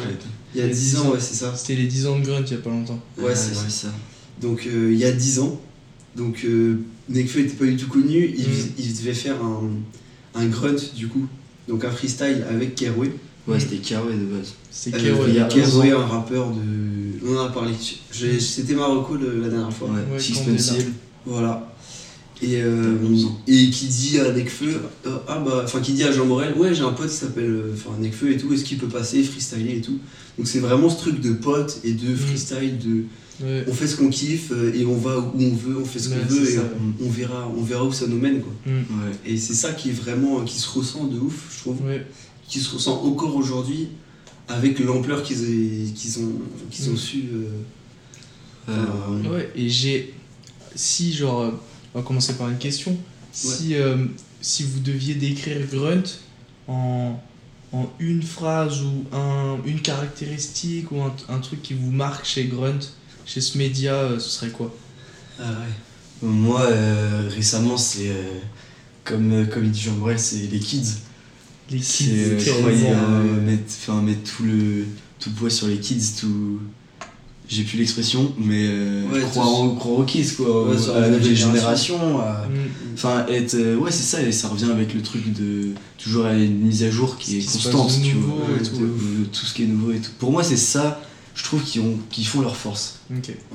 il 0.54 0.60
y 0.60 0.64
a 0.64 0.68
10 0.68 0.96
ans, 0.96 1.10
ouais, 1.10 1.18
c'est 1.20 1.34
ça. 1.34 1.54
C'était 1.54 1.74
les 1.74 1.86
10 1.86 2.06
ans 2.06 2.18
de 2.18 2.24
Grunt 2.24 2.42
il 2.46 2.50
y 2.52 2.54
a 2.54 2.58
pas 2.62 2.70
longtemps. 2.70 2.98
Ouais, 3.18 3.34
c'est 3.36 3.54
ça. 3.54 3.68
ça. 3.68 3.88
Donc 4.40 4.66
euh, 4.66 4.90
il 4.92 4.98
y 4.98 5.04
a 5.04 5.12
10 5.12 5.40
ans. 5.40 5.60
Donc 6.16 6.44
euh, 6.46 6.76
Nekfeu 7.10 7.40
était 7.40 7.54
pas 7.56 7.66
du 7.66 7.76
tout 7.76 7.88
connu. 7.88 8.32
Il, 8.36 8.44
Mm. 8.48 8.52
il 8.78 8.96
devait 8.96 9.12
faire 9.12 9.36
un, 9.44 9.68
un 10.34 10.46
grunt, 10.46 10.76
du 10.96 11.08
coup. 11.08 11.26
Donc 11.68 11.84
un 11.84 11.90
freestyle 11.90 12.44
avec 12.48 12.74
Keroué. 12.74 13.12
Ouais, 13.46 13.60
c'était 13.60 13.76
Karoué 13.76 14.14
de 14.14 14.24
base. 14.24 14.54
C'est 14.70 14.94
Euh, 14.94 14.98
Keroué. 14.98 15.24
il 15.28 15.34
y 15.34 15.40
a 15.40 15.44
Keroué, 15.44 15.92
11 15.92 15.94
ans. 15.94 16.00
un 16.00 16.06
rappeur 16.06 16.50
de. 16.52 16.60
On 17.28 17.36
en 17.36 17.44
a 17.44 17.48
parlé. 17.50 17.74
C'était 18.10 18.74
Marocco 18.74 19.16
le- 19.16 19.42
la 19.42 19.48
dernière 19.50 19.72
fois. 19.72 19.88
Ouais, 19.90 20.14
Ouais, 20.14 20.18
Six 20.18 20.32
Candela. 20.32 20.52
Pencil. 20.56 20.84
Voilà. 21.26 21.69
Et, 22.42 22.62
euh, 22.62 22.96
T'as 22.98 23.06
11 23.06 23.24
ans. 23.26 23.38
et 23.48 23.68
qui 23.70 23.86
dit 23.86 24.18
à 24.18 24.32
Nekfeu, 24.32 24.80
euh, 25.06 25.18
ah 25.28 25.38
bah, 25.40 25.60
enfin 25.64 25.80
qui 25.80 25.92
dit 25.92 26.04
à 26.04 26.10
Jean 26.12 26.24
Morel, 26.24 26.54
ouais 26.56 26.74
j'ai 26.74 26.82
un 26.82 26.92
pote 26.92 27.10
qui 27.10 27.16
s'appelle 27.16 27.50
euh, 27.50 27.74
enfin 27.74 27.90
Nekfeu 28.00 28.32
et 28.32 28.38
tout, 28.38 28.50
est-ce 28.54 28.64
qu'il 28.64 28.78
peut 28.78 28.88
passer, 28.88 29.22
freestyler 29.22 29.76
et 29.76 29.80
tout. 29.82 29.98
Donc 30.38 30.46
c'est 30.48 30.60
vraiment 30.60 30.88
ce 30.88 30.96
truc 30.98 31.20
de 31.20 31.32
pote 31.34 31.80
et 31.84 31.92
de 31.92 32.14
freestyle, 32.14 32.78
de 32.78 33.04
Ouais. 33.42 33.64
on 33.68 33.72
fait 33.72 33.86
ce 33.86 33.96
qu'on 33.96 34.10
kiffe 34.10 34.52
euh, 34.52 34.70
et 34.74 34.84
on 34.84 34.96
va 34.98 35.18
où 35.18 35.32
on 35.38 35.54
veut, 35.54 35.78
on 35.80 35.84
fait 35.86 35.98
ce 35.98 36.10
qu'on 36.10 36.16
Ouais, 36.16 36.24
veut 36.28 36.42
et 36.46 36.56
ça. 36.56 36.62
on, 37.00 37.06
on 37.06 37.08
verra, 37.10 37.50
on 37.56 37.62
verra 37.62 37.84
où 37.86 37.90
ça 37.92 38.06
nous 38.06 38.18
mène 38.18 38.42
quoi. 38.42 38.52
Mm. 38.66 38.70
Ouais. 38.70 39.12
Et 39.24 39.38
c'est 39.38 39.54
ça 39.54 39.72
qui 39.72 39.88
est 39.88 39.92
vraiment, 39.92 40.42
qui 40.42 40.58
se 40.58 40.68
ressent 40.68 41.04
de 41.04 41.18
ouf, 41.18 41.46
je 41.54 41.60
trouve, 41.60 41.82
Ouais. 41.86 42.04
qui 42.46 42.58
se 42.60 42.74
ressent 42.74 43.02
encore 43.02 43.34
aujourd'hui 43.36 43.88
avec 44.46 44.78
l'ampleur 44.80 45.22
qu'ils 45.22 45.38
ont, 46.18 46.32
qu'ils 46.70 46.90
ont 46.90 46.92
Mm. 46.92 46.96
su. 46.98 47.24
euh, 47.34 47.44
Euh, 48.68 49.30
Ouais, 49.32 49.50
et 49.56 49.68
j'ai. 49.68 50.12
Si, 50.74 51.12
genre. 51.12 51.52
On 51.94 52.00
va 52.00 52.04
commencer 52.04 52.34
par 52.34 52.48
une 52.48 52.58
question. 52.58 52.96
Si, 53.32 53.74
euh, 53.74 54.06
si 54.40 54.64
vous 54.64 54.80
deviez 54.80 55.14
décrire 55.14 55.58
Grunt 55.72 56.02
en, 56.68 57.20
en 57.72 57.90
une 57.98 58.22
phrase 58.22 58.82
ou 58.82 59.04
un, 59.16 59.58
une 59.64 59.80
caractéristique 59.80 60.90
ou 60.92 61.02
un, 61.02 61.14
un 61.28 61.38
truc 61.38 61.62
qui 61.62 61.74
vous 61.74 61.90
marque 61.90 62.24
chez 62.24 62.44
Grunt, 62.46 62.80
chez 63.26 63.40
ce 63.40 63.58
média, 63.58 63.94
euh, 63.94 64.18
ce 64.18 64.28
serait 64.30 64.50
quoi? 64.50 64.74
Ah 65.38 65.50
ouais. 65.50 66.28
Moi, 66.28 66.60
euh, 66.62 67.28
récemment, 67.34 67.76
c'est 67.76 68.10
comme, 69.04 69.46
comme 69.48 69.64
il 69.64 69.70
dit 69.70 69.80
Jean 69.80 69.94
Brel, 69.94 70.18
c'est 70.18 70.48
les 70.50 70.58
kids. 70.58 70.96
Les 71.70 71.80
C'est, 71.80 72.04
kids, 72.36 72.50
euh, 72.50 73.40
mettre, 73.40 74.32
tout 74.36 74.42
le, 74.42 74.84
tout 75.18 75.30
le 75.30 75.34
poids 75.36 75.50
sur 75.50 75.68
les 75.68 75.78
kids, 75.78 76.14
tout. 76.20 76.60
J'ai 77.52 77.64
plus 77.64 77.78
l'expression, 77.78 78.32
mais 78.38 78.64
euh, 78.68 79.02
Ouais, 79.12 79.20
croire, 79.22 79.60
au- 79.60 79.74
croire 79.74 79.98
aux 79.98 80.04
kids, 80.04 80.34
quoi, 80.36 80.68
Ouais, 80.68 80.76
à 80.94 81.00
la 81.00 81.08
nouvelle 81.10 81.34
génération. 81.34 81.98
mm, 82.18 82.92
Enfin, 82.94 83.26
être. 83.28 83.54
euh, 83.54 83.76
ouais, 83.76 83.90
c'est 83.90 84.04
ça, 84.04 84.22
et 84.22 84.30
ça 84.30 84.46
revient 84.48 84.70
avec 84.70 84.94
le 84.94 85.02
truc 85.02 85.32
de. 85.32 85.70
Toujours 85.98 86.26
à 86.26 86.32
une 86.34 86.60
mise 86.60 86.84
à 86.84 86.90
jour 86.90 87.18
qui 87.18 87.38
est 87.38 87.44
constante, 87.52 87.90
tu 88.02 88.14
nouveau 88.14 88.36
vois. 88.36 88.56
et 88.56 89.26
tout, 89.32 89.46
ce 89.46 89.52
qui 89.54 89.64
est 89.64 89.66
nouveau 89.66 89.90
et 89.90 89.98
tout. 89.98 90.10
Pour 90.20 90.30
moi, 90.30 90.44
c'est 90.44 90.56
ça, 90.56 91.02
je 91.34 91.42
trouve, 91.42 91.62
qui, 91.64 91.80
ont, 91.80 91.98
qui 92.10 92.24
font 92.24 92.40
leur 92.40 92.56
force. 92.56 93.00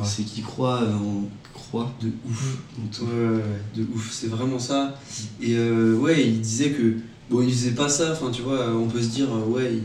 C'est 0.04 0.24
qu'ils 0.24 0.44
croient 0.44 0.82
en. 0.84 1.30
croient 1.54 1.94
De 2.02 2.08
ouf. 2.30 2.58
en 2.84 2.88
tout. 2.94 3.04
Ouais, 3.06 3.28
ouais, 3.30 3.36
ouais, 3.38 3.62
de 3.78 3.88
ouf, 3.96 4.10
c'est 4.12 4.28
vraiment 4.28 4.60
ça. 4.60 5.00
Et 5.42 5.54
euh, 5.56 5.96
ouais, 5.96 6.22
il 6.28 6.42
disait 6.42 6.72
que, 6.72 6.96
bon, 7.30 7.42
il 7.42 7.50
faisait 7.54 7.72
pas 7.72 7.88
ça, 7.88 8.12
enfin, 8.12 8.30
tu 8.30 8.42
vois, 8.42 8.68
on 8.76 8.88
peut 8.88 9.02
se 9.02 9.08
dire, 9.08 9.28
euh, 9.34 9.50
ouais, 9.50 9.72
il, 9.76 9.84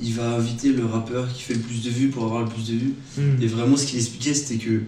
il 0.00 0.12
va 0.14 0.30
inviter 0.34 0.70
le 0.72 0.84
rappeur 0.84 1.32
qui 1.32 1.42
fait 1.42 1.54
le 1.54 1.60
plus 1.60 1.82
de 1.82 1.90
vues 1.90 2.08
pour 2.08 2.24
avoir 2.24 2.42
le 2.42 2.48
plus 2.48 2.66
de 2.68 2.74
vues. 2.76 2.94
Mm. 3.18 3.42
Et 3.42 3.46
vraiment, 3.46 3.76
ce 3.76 3.86
qu'il 3.86 3.98
expliquait, 3.98 4.34
c'était 4.34 4.62
que 4.62 4.82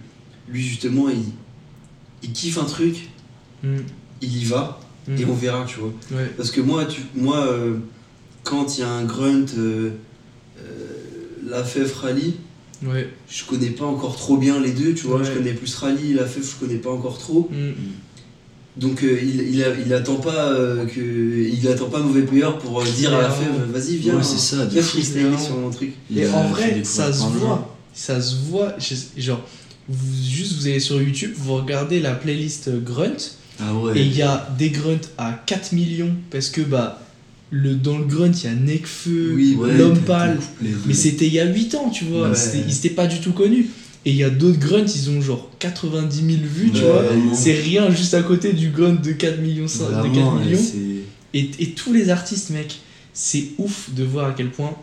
lui, 0.49 0.63
justement, 0.63 1.09
il, 1.09 1.23
il 2.23 2.33
kiffe 2.33 2.59
un 2.59 2.65
truc, 2.65 3.09
Mm. 3.63 3.79
il 4.23 4.37
y 4.37 4.45
va, 4.45 4.79
et 5.17 5.25
on 5.25 5.35
verra, 5.35 5.65
tu 5.65 5.81
vois. 5.81 5.93
Ouais. 6.13 6.31
Parce 6.37 6.51
que 6.51 6.61
moi, 6.61 6.85
tu, 6.85 7.01
moi 7.15 7.39
euh, 7.47 7.79
quand 8.45 8.77
il 8.77 8.83
y 8.83 8.85
a 8.85 8.91
un 8.91 9.05
grunt, 9.05 9.47
euh, 9.57 9.91
euh, 10.61 10.87
la 11.49 11.65
fève 11.65 11.93
rallye, 12.01 12.35
Ouais. 12.87 13.09
je 13.29 13.45
connais 13.45 13.71
pas 13.71 13.87
encore 13.87 14.15
trop 14.17 14.37
bien 14.37 14.61
les 14.61 14.71
deux, 14.71 14.95
tu 14.95 15.07
vois. 15.09 15.19
Ouais. 15.19 15.25
Je 15.25 15.33
connais 15.33 15.53
plus 15.55 15.75
rallye, 15.75 16.13
la 16.15 16.27
fève, 16.27 16.45
je 16.49 16.65
connais 16.65 16.79
pas 16.79 16.91
encore 16.93 17.19
trop. 17.19 17.51
Donc 18.79 19.03
euh, 19.03 19.19
il, 19.23 19.55
il, 19.55 19.65
a- 19.65 19.75
il 19.85 19.93
attend 19.93 20.17
pas 20.17 20.53
euh, 20.53 20.87
que 20.87 21.01
il 21.01 21.67
attend 21.69 21.89
pas 21.89 21.99
mauvais 22.01 22.23
payeur 22.23 22.59
pour 22.59 22.81
euh, 22.81 22.85
dire 22.85 23.13
à 23.15 23.23
la 23.23 23.31
fève 23.31 23.49
vas-y 23.73 23.97
viens 23.97 24.15
Ouais, 24.17 24.23
c'est 24.23 24.39
ça, 24.39 24.65
de 24.67 24.71
viens 24.71 24.83
freestyler 24.83 25.37
sur 25.39 25.57
mon 25.57 25.71
truc 25.71 25.93
Et 26.15 26.27
en 26.29 26.49
vrai, 26.49 26.81
ça 26.85 27.13
se 27.13 27.25
voit. 27.25 27.77
Ça 27.93 28.21
se 28.21 28.37
voit. 28.49 28.75
je- 28.79 29.21
Genre, 29.21 29.43
vous, 29.89 30.23
juste 30.25 30.53
vous 30.59 30.67
allez 30.69 30.79
sur 30.81 31.03
YouTube, 31.03 31.33
vous 31.37 31.55
regardez 31.57 31.99
la 31.99 32.13
playlist 32.15 32.71
Grunt, 32.85 33.17
Ah 33.59 33.75
ouais. 33.75 33.99
et 33.99 34.03
il 34.03 34.15
y 34.17 34.23
a 34.23 34.49
des 34.59 34.71
grunts 34.71 35.09
à 35.17 35.33
4 35.47 35.73
millions, 35.73 36.15
parce 36.31 36.49
que 36.51 36.61
bah, 36.61 37.03
le, 37.51 37.75
dans 37.75 37.99
le 37.99 38.05
grunt, 38.05 38.31
il 38.31 38.45
y 38.45 38.47
a 38.47 38.55
Nekfeu, 38.55 39.33
Oui, 39.35 39.57
Ouais, 39.59 39.77
l'homme 39.77 39.99
pâle. 39.99 40.39
Mais 40.87 40.95
c'était 40.95 41.27
il 41.27 41.33
y 41.33 41.41
a 41.41 41.47
8 41.47 41.75
ans, 41.75 41.89
tu 41.91 42.05
vois. 42.05 42.29
Ouais. 42.29 42.35
C'était- 42.37 42.65
Ils 42.69 42.73
s'étaient 42.75 42.91
pas 42.95 43.07
du 43.09 43.19
tout 43.21 43.33
connus. 43.33 43.67
Et 44.05 44.11
il 44.11 44.17
y 44.17 44.25
a 44.25 44.31
d'autres 44.31 44.59
grunts, 44.59 44.87
ils 44.95 45.11
ont 45.11 45.21
genre 45.21 45.51
90 45.59 46.17
000 46.17 46.29
vues, 46.45 46.71
tu 46.73 46.83
vois. 46.83 47.03
vraiment. 47.03 47.35
C'est 47.35 47.55
rien 47.61 47.91
juste 47.91 48.15
à 48.15 48.23
côté 48.23 48.53
du 48.53 48.71
grunt 48.71 48.95
de 49.03 49.13
4 49.13 49.41
millions. 49.41 49.65
de 49.67 49.71
4 49.71 49.91
Vraiment, 49.91 50.37
ouais, 50.37 50.45
millions. 50.45 50.61
Et, 51.35 51.51
et 51.59 51.71
tous 51.73 51.93
les 51.93 52.09
artistes, 52.11 52.51
mec, 52.51 52.79
c'est 53.13 53.49
ouf 53.59 53.91
de 53.95 54.05
voir 54.05 54.29
à 54.29 54.33
quel 54.33 54.51
point 54.51 54.75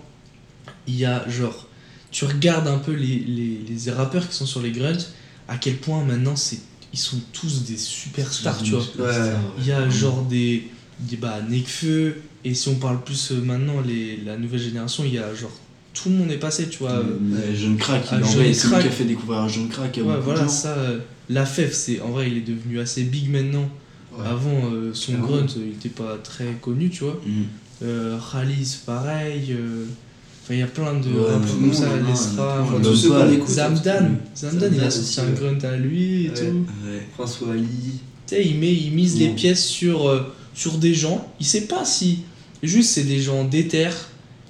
il 0.88 0.96
y 0.96 1.06
a 1.06 1.28
genre. 1.30 1.68
Tu 2.12 2.26
regardes 2.26 2.68
un 2.68 2.78
peu 2.78 2.92
les, 2.94 3.18
les, 3.20 3.60
les 3.68 3.92
rappeurs 3.92 4.28
qui 4.30 4.36
sont 4.36 4.46
sur 4.46 4.62
les 4.62 4.72
grunts, 4.72 5.06
à 5.48 5.58
quel 5.58 5.78
point 5.78 6.04
maintenant 6.04 6.36
c'est 6.36 6.60
ils 6.96 7.00
sont 7.00 7.20
tous 7.34 7.64
des 7.66 7.76
superstars, 7.76 8.62
tu 8.64 8.72
vois. 8.72 8.80
Ouais. 9.00 9.34
Il 9.60 9.68
y 9.68 9.74
a 9.74 9.90
genre 9.90 10.22
des, 10.24 10.70
des 11.00 11.18
bah, 11.18 11.42
Nekfeu, 11.50 12.22
Et 12.46 12.54
si 12.54 12.70
on 12.70 12.76
parle 12.76 13.04
plus 13.04 13.32
euh, 13.34 13.42
maintenant, 13.42 13.82
les, 13.86 14.16
la 14.26 14.38
nouvelle 14.38 14.62
génération, 14.62 15.04
il 15.06 15.14
y 15.14 15.18
a 15.20 15.36
genre. 15.36 15.52
Tout 15.96 16.10
le 16.10 16.16
monde 16.18 16.32
est 16.32 16.38
passé, 16.38 16.68
tu 16.70 16.80
vois. 16.80 17.02
Mais 17.22 17.56
jeune 17.56 17.78
crack, 17.78 18.04
Ah, 18.12 18.18
il 18.20 18.24
en 18.24 18.28
Jeune 18.28 18.36
vrai, 18.44 18.54
c'est 18.54 18.68
lui 18.68 18.76
qui 18.82 18.88
a 18.88 18.92
fait 18.92 19.04
découvrir 19.06 19.40
un 19.40 19.48
jeune 19.48 19.70
crack 19.70 19.98
Ouais, 20.04 20.14
voilà, 20.24 20.42
gens. 20.42 20.50
ça. 20.50 20.70
euh, 20.78 21.00
la 21.30 21.46
FEF, 21.46 21.74
c'est 21.74 22.02
en 22.02 22.10
vrai, 22.12 22.30
il 22.30 22.38
est 22.38 22.42
devenu 22.48 22.80
assez 22.80 23.04
big 23.04 23.32
maintenant. 23.32 23.68
Ouais. 24.18 24.26
Avant, 24.28 24.70
euh, 24.72 24.92
son 24.94 25.14
grunt, 25.14 25.46
euh, 25.58 25.66
il 25.66 25.72
était 25.74 25.90
pas 25.90 26.18
très 26.24 26.54
connu, 26.62 26.90
tu 26.90 27.04
vois. 27.06 27.20
Euh, 27.84 28.18
Khalis, 28.32 28.80
pareil. 28.86 29.48
euh, 29.52 29.86
Enfin, 30.44 30.54
il 30.54 30.60
y 30.60 30.64
a 30.64 30.68
plein 30.68 30.94
de 30.94 31.08
Ouais, 31.10 31.24
rappeurs 31.32 31.42
tout 31.42 31.48
le 31.48 31.54
comme 31.54 31.62
monde, 31.62 31.74
ça, 31.74 31.88
Lesra. 32.08 32.66
Zamdan. 33.48 34.10
Zamdan, 34.36 34.70
il 34.76 34.80
a 34.84 34.88
aussi, 34.88 35.04
sorti 35.04 35.20
un 35.22 35.34
grunt 35.34 35.58
à 35.64 35.76
lui 35.76 36.26
et 36.28 36.30
tout. 36.30 36.66
François 37.16 37.54
Ali. 37.54 37.66
Tu 38.28 38.36
sais, 38.36 38.46
il, 38.46 38.60
met, 38.60 38.72
il 38.74 38.92
mise 38.94 39.18
les 39.20 39.30
pièces 39.30 39.66
sur, 39.66 40.08
euh, 40.08 40.22
sur 40.54 40.78
des 40.78 40.94
gens. 40.94 41.28
Il 41.40 41.46
sait 41.48 41.62
pas 41.66 41.84
si. 41.84 42.20
Juste, 42.62 42.92
c'est 42.92 43.04
des 43.04 43.22
gens 43.22 43.44
déter 43.44 43.88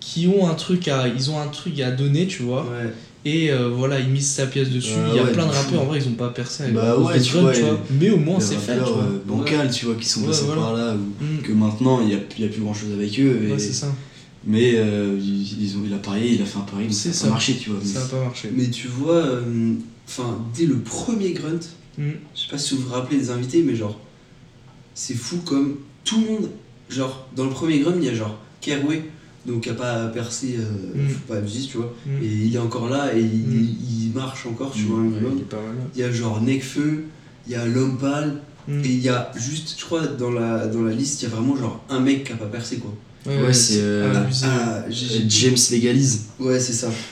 qui 0.07 0.27
ont 0.27 0.47
un 0.47 0.53
truc 0.53 0.87
à. 0.87 1.07
Ils 1.07 1.31
ont 1.31 1.39
un 1.39 1.47
truc 1.47 1.79
à 1.79 1.89
donner, 1.91 2.27
tu 2.27 2.43
vois. 2.43 2.61
Ouais. 2.63 2.93
Et 3.27 3.49
euh, 3.51 3.69
voilà, 3.69 3.99
il 3.99 4.09
mise 4.09 4.27
sa 4.27 4.45
pièce 4.45 4.69
dessus. 4.69 4.93
Il 5.09 5.15
y 5.15 5.19
a 5.19 5.23
ouais, 5.23 5.31
plein 5.31 5.47
de 5.47 5.51
rappeurs, 5.51 5.81
en 5.81 5.85
vrai, 5.85 5.97
ils 5.99 6.07
ont 6.07 6.11
pas 6.13 6.29
percé 6.29 6.61
avec 6.63 6.75
Bah 6.75 6.95
ouais, 6.99 7.19
tu 7.19 7.37
vois, 7.37 7.51
tu 7.51 7.61
et- 7.61 7.63
vois. 7.63 7.79
Mais 7.99 8.11
au 8.11 8.17
moins, 8.17 8.39
c'est 8.39 8.55
fait, 8.57 8.75
tu 8.77 8.81
vois. 8.91 9.01
euh, 9.01 9.17
bancal, 9.25 9.71
tu 9.71 9.85
vois, 9.87 9.95
qui 9.95 10.07
sont 10.07 10.21
Ouais, 10.21 10.27
passés 10.27 10.45
voilà. 10.45 10.61
par 10.61 10.73
là, 10.73 10.93
ou 10.95 11.23
Mm. 11.23 11.41
que 11.41 11.51
maintenant, 11.53 12.01
il 12.01 12.07
n'y 12.09 12.13
a, 12.13 12.19
il 12.37 12.43
y 12.43 12.47
a 12.47 12.49
plus 12.51 12.61
grand 12.61 12.73
chose 12.75 12.91
avec 12.93 13.19
eux. 13.19 13.39
et- 13.47 13.51
Ouais, 13.53 13.57
c'est 13.59 13.73
ça. 13.73 13.87
mais 14.45 14.73
euh, 14.75 15.17
ils, 15.19 15.63
ils 15.63 15.75
ont, 15.75 15.81
il 15.87 15.91
a 15.93 15.97
parié, 15.97 16.33
il 16.35 16.41
a 16.43 16.45
fait 16.45 16.59
un 16.59 16.61
pari, 16.61 16.93
ça 16.93 17.09
a 17.09 17.23
pas 17.23 17.29
marché, 17.31 17.55
tu 17.59 17.71
vois. 17.71 17.79
Ça 17.83 17.99
n'a 18.01 18.05
pas 18.05 18.19
marché. 18.25 18.51
Mais 18.55 18.69
tu 18.69 18.87
vois, 18.89 19.23
enfin, 20.07 20.37
dès 20.55 20.65
le 20.67 20.77
premier 20.81 21.31
grunt, 21.31 21.59
Mm. 21.97 22.03
je 22.35 22.39
sais 22.41 22.47
pas 22.51 22.57
si 22.59 22.75
vous 22.75 22.81
vous 22.83 22.93
rappelez 22.93 23.17
des 23.17 23.31
invités, 23.31 23.63
mais 23.63 23.73
genre, 23.75 23.99
c'est 24.93 25.15
fou 25.15 25.37
comme 25.45 25.77
tout 26.03 26.19
le 26.21 26.27
monde, 26.31 26.49
genre, 26.89 27.27
dans 27.35 27.45
le 27.45 27.49
premier 27.49 27.79
grunt, 27.79 27.95
il 27.97 28.03
y 28.05 28.09
a 28.09 28.13
genre 28.13 28.37
Kerway, 28.61 29.01
donc 29.45 29.61
qui 29.61 29.69
a 29.69 29.73
pas 29.73 30.07
percé, 30.07 30.55
euh, 30.59 30.63
Mm. 31.03 31.09
faut 31.09 31.33
pas 31.33 31.37
abuser, 31.37 31.67
tu 31.67 31.77
vois, 31.77 31.93
Mm. 32.05 32.23
et 32.23 32.27
il 32.47 32.55
est 32.55 32.59
encore 32.59 32.89
là 32.89 33.15
et 33.15 33.19
il, 33.21 33.25
Mm. 33.25 33.67
il 34.07 34.11
marche 34.13 34.45
encore, 34.45 34.71
tu 34.71 34.83
Mm. 34.83 34.85
vois, 34.87 34.97
un 34.99 35.01
Ouais, 35.03 35.07
minimum. 35.09 35.33
il. 35.37 35.45
Il 35.95 36.01
y 36.01 36.03
a 36.03 36.11
genre 36.11 36.41
Necfeu, 36.41 37.03
il 37.47 37.53
y 37.53 37.55
a 37.55 37.65
L'Homme 37.65 37.97
Pâle, 37.97 38.41
Mm. 38.67 38.79
et 38.83 38.87
il 38.87 38.99
y 39.01 39.09
a 39.09 39.31
juste, 39.35 39.75
je 39.77 39.85
crois, 39.85 40.07
dans 40.07 40.31
la, 40.31 40.65
dans 40.67 40.81
la 40.81 40.93
liste, 40.93 41.21
il 41.21 41.25
y 41.25 41.31
a 41.31 41.35
vraiment 41.35 41.55
genre 41.55 41.83
un 41.89 41.99
mec 41.99 42.23
qui 42.23 42.33
a 42.33 42.35
pas 42.35 42.45
percé, 42.47 42.77
quoi. 42.77 42.93
Ouais, 43.27 43.53
c'est, 43.53 43.79
euh, 43.79 44.15
abusé. 44.15 44.45
Ah, 44.47 44.83
Euh, 44.87 44.91
James 45.27 45.55
légalise. 45.71 46.25
Ouais, 46.39 46.59
c'est 46.59 46.73
ça. 46.73 46.89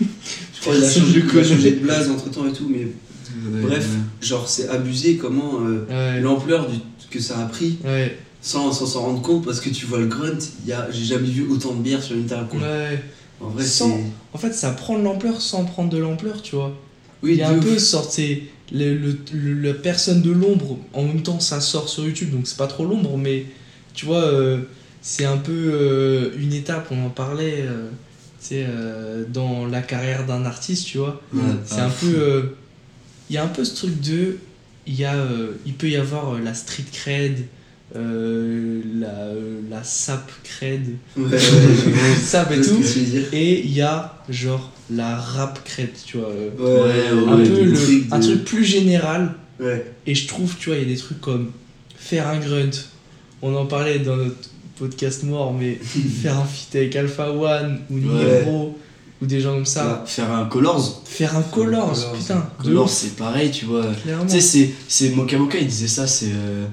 Je 0.55 0.61
crois 0.61 0.75
qu'il 0.75 0.83
a 0.83 0.89
changé, 0.89 1.69
il 1.69 1.75
de 1.79 1.83
blaze 1.83 2.09
entre 2.09 2.29
temps 2.31 2.47
et 2.47 2.53
tout, 2.53 2.67
mais 2.69 2.87
Bref. 3.61 3.79
Ouais. 3.89 4.27
genre 4.27 4.47
c'est 4.47 4.69
abusé 4.69 5.17
comment 5.17 5.59
euh, 5.61 5.85
Ouais. 5.89 6.21
l'ampleur 6.21 6.69
que 7.09 7.19
ça 7.19 7.39
a 7.39 7.45
pris 7.45 7.77
Ouais. 7.83 8.17
Sans 8.43 8.71
s'en 8.73 9.01
rendre 9.01 9.21
compte 9.21 9.43
parce 9.45 9.59
que 9.61 9.69
tu 9.69 9.85
vois 9.87 9.99
le 9.99 10.05
grunt, 10.07 10.37
j'ai 10.91 11.03
jamais 11.05 11.27
vu 11.29 11.47
autant 11.49 11.73
de 11.73 11.81
bière 11.81 12.03
sur 12.03 12.15
une 12.15 12.25
table. 12.27 12.47
quoi. 12.49 12.59
Ouais. 12.59 13.01
En 13.41 13.47
vrai, 13.47 13.63
Sans-. 13.65 13.99
En 14.33 14.37
fait, 14.37 14.53
ça 14.53 14.69
prend 14.71 14.97
de 14.99 15.03
l'ampleur 15.03 15.41
sans 15.41 15.65
prendre 15.65 15.89
de 15.89 15.97
l'ampleur, 15.97 16.41
tu 16.41 16.55
vois. 16.55 16.75
Oui, 17.23 17.31
Il 17.33 17.37
y 17.37 17.41
a 17.41 17.49
de 17.49 17.55
un 17.55 17.57
ouf. 17.59 17.63
peu 17.65 17.79
sorti 17.79 18.43
le, 18.71 18.95
le- 18.95 19.17
le- 19.33 19.53
la 19.61 19.73
personne 19.73 20.21
de 20.21 20.31
l'ombre. 20.31 20.77
En 20.93 21.03
même 21.03 21.23
temps, 21.23 21.39
ça 21.39 21.61
sort 21.61 21.87
sur 21.89 22.05
YouTube, 22.05 22.31
donc 22.31 22.45
c'est 22.47 22.57
pas 22.57 22.67
trop 22.67 22.85
l'ombre, 22.85 23.17
mais 23.17 23.45
tu 23.93 24.05
vois, 24.05 24.23
euh, 24.23 24.59
c'est 25.01 25.25
un 25.25 25.37
peu 25.37 25.51
euh, 25.73 26.31
une 26.37 26.53
étape. 26.53 26.87
On 26.91 27.05
en 27.05 27.09
parlait, 27.09 27.61
euh, 27.65 27.89
tu 28.41 28.47
sais, 28.49 28.65
dans 29.29 29.65
la 29.65 29.81
carrière 29.81 30.25
d'un 30.25 30.43
artiste, 30.45 30.85
tu 30.87 30.97
vois. 30.97 31.21
Ouais, 31.33 31.41
C'est 31.65 31.79
ah, 31.79 31.85
un 31.85 31.89
fou. 31.89 32.07
peu. 32.11 32.55
Il 33.29 33.35
y 33.35 33.37
a 33.37 33.43
un 33.43 33.47
peu 33.47 33.63
ce 33.63 33.73
truc 33.75 34.01
de. 34.01 34.37
Il, 34.85 34.95
y 34.95 35.05
a, 35.05 35.15
il 35.65 35.73
peut 35.75 35.89
y 35.89 35.95
avoir 35.95 36.39
la 36.41 36.53
street 36.53 36.83
cred, 36.91 37.45
euh, 37.95 38.81
la, 38.99 39.07
euh, 39.07 39.59
la 39.69 39.83
sap 39.83 40.31
cred, 40.43 40.95
Ouais, 41.17 41.37
sap 42.21 42.51
et 42.51 42.61
tout. 42.61 42.81
Et 43.31 43.61
il 43.65 43.71
y 43.73 43.81
a 43.81 44.15
genre 44.29 44.71
la 44.89 45.15
rap 45.15 45.59
cred, 45.63 45.89
tu 46.05 46.17
vois. 46.17 46.29
euh, 46.29 46.49
Ouais, 46.57 47.13
Ouais, 47.13 47.31
un 47.31 47.37
ouais, 47.37 47.43
peu 47.49 47.63
le- 47.63 47.73
trucs 47.73 48.09
de- 48.09 48.13
un 48.13 48.19
truc 48.19 48.45
plus 48.45 48.63
général. 48.63 49.33
Ouais. 49.59 49.85
Et 50.07 50.15
je 50.15 50.27
trouve, 50.27 50.55
tu 50.59 50.69
vois, 50.69 50.77
il 50.77 50.83
y 50.87 50.91
a 50.91 50.93
des 50.95 50.99
trucs 50.99 51.21
comme 51.21 51.51
faire 51.95 52.27
un 52.27 52.39
grunt. 52.39 52.71
On 53.41 53.53
en 53.55 53.65
parlait 53.65 53.99
dans 53.99 54.15
notre 54.17 54.49
podcast 54.77 55.23
mort, 55.23 55.53
mais 55.53 55.73
faire 56.21 56.37
un 56.39 56.45
feat 56.45 56.75
avec 56.75 56.95
Alpha 56.95 57.31
One 57.31 57.79
ou 57.89 57.97
Niro 57.99 58.77
ou 59.21 59.25
des 59.25 59.39
gens 59.39 59.53
comme 59.53 59.65
ça. 59.65 60.03
Faire 60.07 60.31
un 60.31 60.45
Colors. 60.45 61.03
Faire 61.05 61.37
un 61.37 61.41
Colors, 61.43 61.93
Colors. 61.93 62.13
putain. 62.13 62.49
Colors, 62.61 62.89
c'est 62.89 63.15
pareil, 63.15 63.51
tu 63.51 63.65
vois. 63.65 63.85
clairement. 64.03 64.25
Tu 64.25 64.31
sais, 64.33 64.41
c'est, 64.41 64.71
c'est 64.87 65.09
Moka 65.11 65.37
Moka, 65.37 65.57
il 65.59 65.67
disait 65.67 65.87
ça, 65.87 66.07
c'est, 66.07 66.31
euh, 66.33 66.65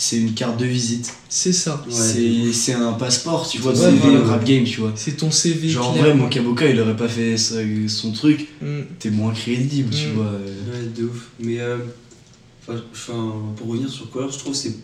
c'est 0.00 0.16
une 0.16 0.32
carte 0.32 0.58
de 0.60 0.64
visite. 0.64 1.12
C'est 1.28 1.52
ça. 1.52 1.84
Ouais. 1.88 1.92
c'est, 1.92 2.52
c'est 2.52 2.72
un 2.72 2.92
passeport, 2.92 3.48
tu 3.48 3.58
vois, 3.58 3.72
voilà. 3.72 3.96
le 4.12 4.20
rap 4.22 4.44
game, 4.44 4.62
tu 4.64 4.78
vois. 4.80 4.92
C'est 4.94 5.16
ton 5.16 5.30
CV. 5.32 5.68
Genre 5.68 5.90
en 5.90 5.92
vrai. 5.94 6.14
Moka 6.14 6.40
Moka, 6.40 6.66
il 6.70 6.78
aurait 6.80 6.96
pas 6.96 7.08
fait 7.08 7.36
ça- 7.36 7.56
son 7.88 8.12
truc, 8.12 8.46
Mm. 8.62 8.66
t'es 9.00 9.10
moins 9.10 9.32
crédible, 9.34 9.90
tu 9.92 10.06
Mm. 10.06 10.12
vois. 10.12 10.24
Ouais, 10.32 10.86
de 10.96 11.04
ouf. 11.04 11.28
Mais 11.40 11.58
euh, 11.58 11.78
pour 13.56 13.68
revenir 13.68 13.88
sur 13.88 14.08
Color, 14.10 14.30
je 14.30 14.38
trouve 14.38 14.52
que 14.52 14.58
c'est 14.58 14.74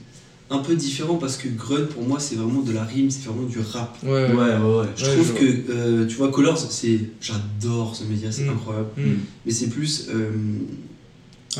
un 0.50 0.58
peu 0.58 0.74
différent 0.74 1.14
parce 1.16 1.36
que 1.36 1.48
Grunt 1.48 1.86
pour 1.86 2.02
moi 2.06 2.18
c'est 2.20 2.34
vraiment 2.34 2.60
de 2.62 2.72
la 2.72 2.84
rime, 2.84 3.10
c'est 3.10 3.24
vraiment 3.24 3.46
du 3.48 3.58
rap. 3.60 3.96
Ouais, 4.02 4.10
Ouais, 4.10 4.26
ouais. 4.28 4.34
ouais, 4.34 4.78
ouais. 4.80 4.86
Je 4.96 5.04
Ouais, 5.06 5.14
trouve 5.14 5.34
que, 5.34 5.44
euh, 5.70 6.06
tu 6.06 6.16
vois, 6.16 6.30
Colors, 6.30 6.58
c'est. 6.58 7.00
J'adore 7.20 7.94
ce 7.96 8.04
média, 8.04 8.30
c'est 8.32 8.44
Mm. 8.44 8.50
incroyable. 8.50 8.88
Mm. 8.96 9.02
Mais 9.46 9.52
c'est 9.52 9.68
plus. 9.68 10.08
euh, 10.10 10.30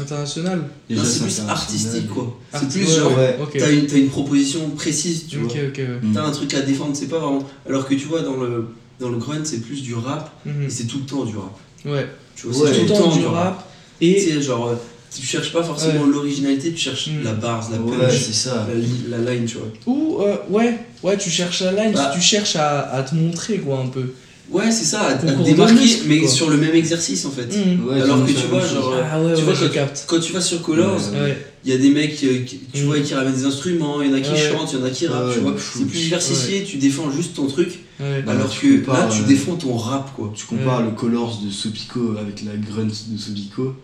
International. 0.01 0.63
Déjà, 0.89 1.03
non, 1.03 1.09
c'est 1.09 1.21
plus 1.23 1.31
c'est 1.31 1.43
artistique 1.49 2.09
quoi. 2.09 2.39
C'est 2.53 2.59
Arti- 2.59 2.79
plus 2.79 2.87
ouais, 2.89 2.97
genre. 2.99 3.19
ouais. 3.19 3.39
T'as 3.59 3.71
une, 3.71 3.87
t'as 3.87 3.97
une 3.97 4.09
proposition 4.09 4.71
précise, 4.71 5.27
tu 5.29 5.39
ok, 5.43 5.53
vois. 5.53 5.61
ouais. 5.63 5.99
Mm. 6.03 6.13
T'as 6.15 6.23
un 6.25 6.31
truc 6.31 6.55
à 6.55 6.61
défendre, 6.63 6.91
c'est 6.95 7.09
pas 7.09 7.19
vraiment. 7.19 7.43
Alors 7.69 7.87
que 7.87 7.95
tu 7.95 8.07
vois, 8.07 8.23
dans 8.23 8.37
le, 8.37 8.67
dans 9.01 9.09
le 9.09 9.19
Grunt, 9.19 9.45
c'est 9.45 9.61
plus 9.61 9.83
du 9.83 9.95
rap 9.95 10.31
et 10.47 10.69
c'est 10.71 10.85
tout 10.85 10.99
le 10.99 11.05
temps 11.07 11.25
du 11.25 11.37
rap. 11.37 11.57
Ouais. 11.85 12.09
Tu 12.37 12.47
vois, 12.49 12.65
Ouais. 12.65 12.71
c'est 12.73 12.81
Tout 12.87 12.93
le 12.93 12.99
temps 12.99 13.17
du 13.17 13.27
rap. 13.27 13.65
Tu 14.01 14.07
Et 14.07 14.21
sais, 14.21 14.43
genre, 14.43 14.69
euh, 14.69 14.75
tu 15.15 15.25
cherches 15.25 15.53
pas 15.53 15.63
forcément 15.63 16.05
l'originalité, 16.07 16.73
tu 16.73 16.79
cherches 16.79 17.09
Mm. 17.09 17.23
la 17.23 17.33
bars, 17.35 17.69
la 17.71 17.79
punch, 17.79 18.13
c'est 18.19 18.33
ça. 18.33 18.67
la, 19.09 19.19
la 19.19 19.33
line, 19.35 19.45
tu 19.47 19.59
vois. 19.59 19.69
ou 19.87 20.19
euh, 20.23 20.37
ouais, 20.51 20.79
ouais, 21.05 21.17
tu 21.17 21.31
cherches 21.31 21.63
la 21.63 21.73
line, 21.73 21.93
Bah. 21.95 22.11
tu 22.15 22.21
cherches 22.21 22.57
à, 22.57 22.91
à 22.93 23.03
te 23.05 23.15
montrer 23.15 23.59
quoi 23.59 23.79
un 23.79 23.87
peu. 23.87 24.13
Ouais, 24.51 24.71
c'est 24.71 24.85
ça, 24.85 25.07
à, 25.07 25.15
te 25.15 25.25
démarquer, 25.43 26.03
mais 26.07 26.19
quoi. 26.21 26.29
sur 26.29 26.51
le 26.51 26.59
même 26.59 26.75
exercice 26.75 27.25
en 27.25 27.31
fait. 27.31 27.49
Ouais, 27.89 28.01
Alors 28.01 28.19
le 28.19 28.25
que 28.27 28.33
tu 28.33 28.47
vois, 28.49 28.61
genre. 28.61 28.95
Ah 29.11 29.21
ouais, 29.21 29.33
tu 29.35 29.39
ouais, 29.41 29.53
vois, 29.53 29.55
quand- 29.69 29.73
capte. 29.73 30.05
Quand 30.07 30.21
tu 30.21 30.33
vas 30.33 30.41
sur 30.43 30.61
Colors, 30.63 31.01
Ouais. 31.15 31.19
Ouais. 31.21 31.39
il 31.65 31.71
y 31.73 31.75
a 31.75 31.79
des 31.79 31.89
mecs 31.91 32.23
euh, 32.25 32.45
qui, 32.45 32.61
tu 32.73 32.83
Mm. 32.83 32.87
vois, 32.87 33.01
qui 33.01 33.15
ramènent 33.15 33.35
des 33.35 33.47
instruments, 33.47 34.03
il 34.03 34.11
y 34.11 34.13
en 34.13 34.17
a 34.17 34.21
qui 34.21 34.31
Ouais. 34.33 34.51
chantent, 34.53 34.73
il 34.75 34.79
y 34.79 34.83
en 34.83 34.85
a 34.85 34.91
qui 34.91 35.07
rappent, 35.07 35.29
Ouais, 35.29 35.35
tu 35.35 35.41
vois. 35.41 35.55
C'est 35.59 35.87
plus 35.87 35.99
diversifié, 35.99 36.63
tu 36.63 36.77
défends 36.77 37.11
juste 37.11 37.35
ton 37.35 37.47
truc, 37.47 37.81
Ouais. 38.01 38.23
Bah, 38.27 38.33
alors 38.33 38.51
tu 38.51 38.81
que 38.81 38.85
compares, 38.85 39.09
là, 39.09 39.15
tu 39.15 39.23
euh, 39.23 39.27
défends 39.27 39.55
ton 39.55 39.77
rap, 39.77 40.13
quoi. 40.15 40.31
Tu 40.37 40.45
compares 40.47 40.81
Ouais. 40.81 40.87
le 40.87 40.91
Colors 40.93 41.41
de 41.45 41.51
Sopico 41.51 42.17
avec 42.21 42.43
la 42.45 42.53
Grunt 42.57 42.85
de 42.87 43.19
Sopico. 43.19 43.75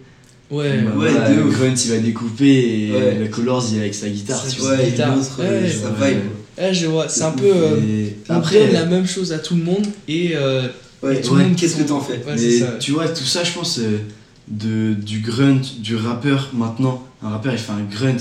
Ouais. 0.51 0.79
Bah, 0.83 0.91
Ouais, 0.97 1.13
de 1.37 1.41
le. 1.43 1.49
Grunt 1.51 1.75
il 1.85 1.91
va 1.91 1.99
découper 1.99 2.89
et 2.89 2.93
Ouais. 2.93 3.19
la 3.21 3.29
Colors 3.29 3.65
il 3.71 3.79
est 3.79 3.81
avec 3.83 3.95
sa 3.95 4.09
guitare, 4.09 4.45
tu 4.47 4.61
vois. 4.61 4.77
Guitare. 4.77 5.17
euh, 5.41 5.61
vibe. 6.01 6.19
Ouais, 6.61 6.75
je 6.75 6.87
vois, 6.87 7.09
c'est 7.09 7.23
un 7.23 7.31
peu. 7.33 7.45
euh, 7.47 8.09
on 8.29 8.35
après, 8.35 8.59
donne 8.67 8.73
la 8.75 8.87
même 8.87 9.07
chose 9.07 9.33
à 9.33 9.39
tout 9.39 9.55
le 9.57 9.65
monde 9.65 9.87
et 10.09 10.33
euh. 10.35 10.69
Ouais, 11.03 11.17
Et 11.17 11.21
tout 11.23 11.35
le 11.35 11.41
ouais, 11.41 11.47
monde 11.49 11.57
qu'est-ce 11.57 11.77
que 11.77 11.83
t'en 11.83 12.01
fais 12.01 12.15
Ouais, 12.19 12.23
mais 12.33 12.37
c'est 12.37 12.59
ça. 12.59 12.73
tu 12.79 12.91
vois, 12.93 13.09
tout 13.09 13.25
ça, 13.25 13.43
je 13.43 13.53
pense, 13.53 13.79
euh, 13.79 13.99
de, 14.49 14.93
du 14.93 15.21
grunt, 15.21 15.63
du 15.79 15.97
rappeur 15.97 16.51
maintenant. 16.53 17.03
Un 17.23 17.31
rappeur, 17.31 17.53
il 17.55 17.59
fait 17.59 17.73
un 17.73 17.85
grunt, 17.91 18.17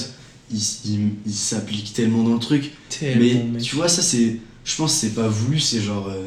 il, 0.52 0.58
il, 0.86 1.00
il 1.26 1.34
s'applique 1.34 1.92
tellement 1.94 2.24
dans 2.24 2.34
le 2.36 2.40
truc. 2.40 2.72
tellement, 2.98 3.20
mais 3.20 3.44
mec. 3.54 3.62
tu 3.62 3.76
vois, 3.76 3.90
ça, 3.90 4.02
c'est. 4.02 4.38
Je 4.64 4.76
pense 4.78 4.94
que 4.94 5.00
c'est 5.02 5.14
pas 5.16 5.28
voulu, 5.28 5.60
c'est 5.60 5.82
genre. 5.82 6.08
euh, 6.08 6.24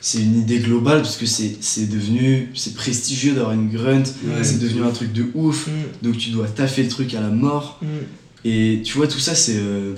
c'est 0.00 0.18
une 0.20 0.38
idée 0.38 0.60
globale 0.60 1.02
parce 1.02 1.16
que 1.16 1.26
c'est 1.26 1.56
c'est 1.60 1.88
devenu. 1.90 2.50
C'est 2.54 2.74
prestigieux 2.74 3.32
d'avoir 3.34 3.52
une 3.54 3.68
grunt, 3.68 4.04
Ouais. 4.24 4.44
c'est 4.44 4.60
devenu 4.60 4.82
un 4.84 4.90
truc 4.92 5.12
de 5.12 5.24
ouf. 5.34 5.66
Mm, 5.66 6.06
Donc 6.06 6.18
tu 6.18 6.30
dois 6.30 6.46
taffer 6.46 6.84
le 6.84 6.88
truc 6.88 7.12
à 7.14 7.20
la 7.20 7.30
mort. 7.30 7.80
mm. 7.82 7.86
Et 8.44 8.82
tu 8.84 8.96
vois, 8.96 9.08
tout 9.08 9.18
ça, 9.18 9.34
c'est. 9.34 9.56
euh, 9.56 9.94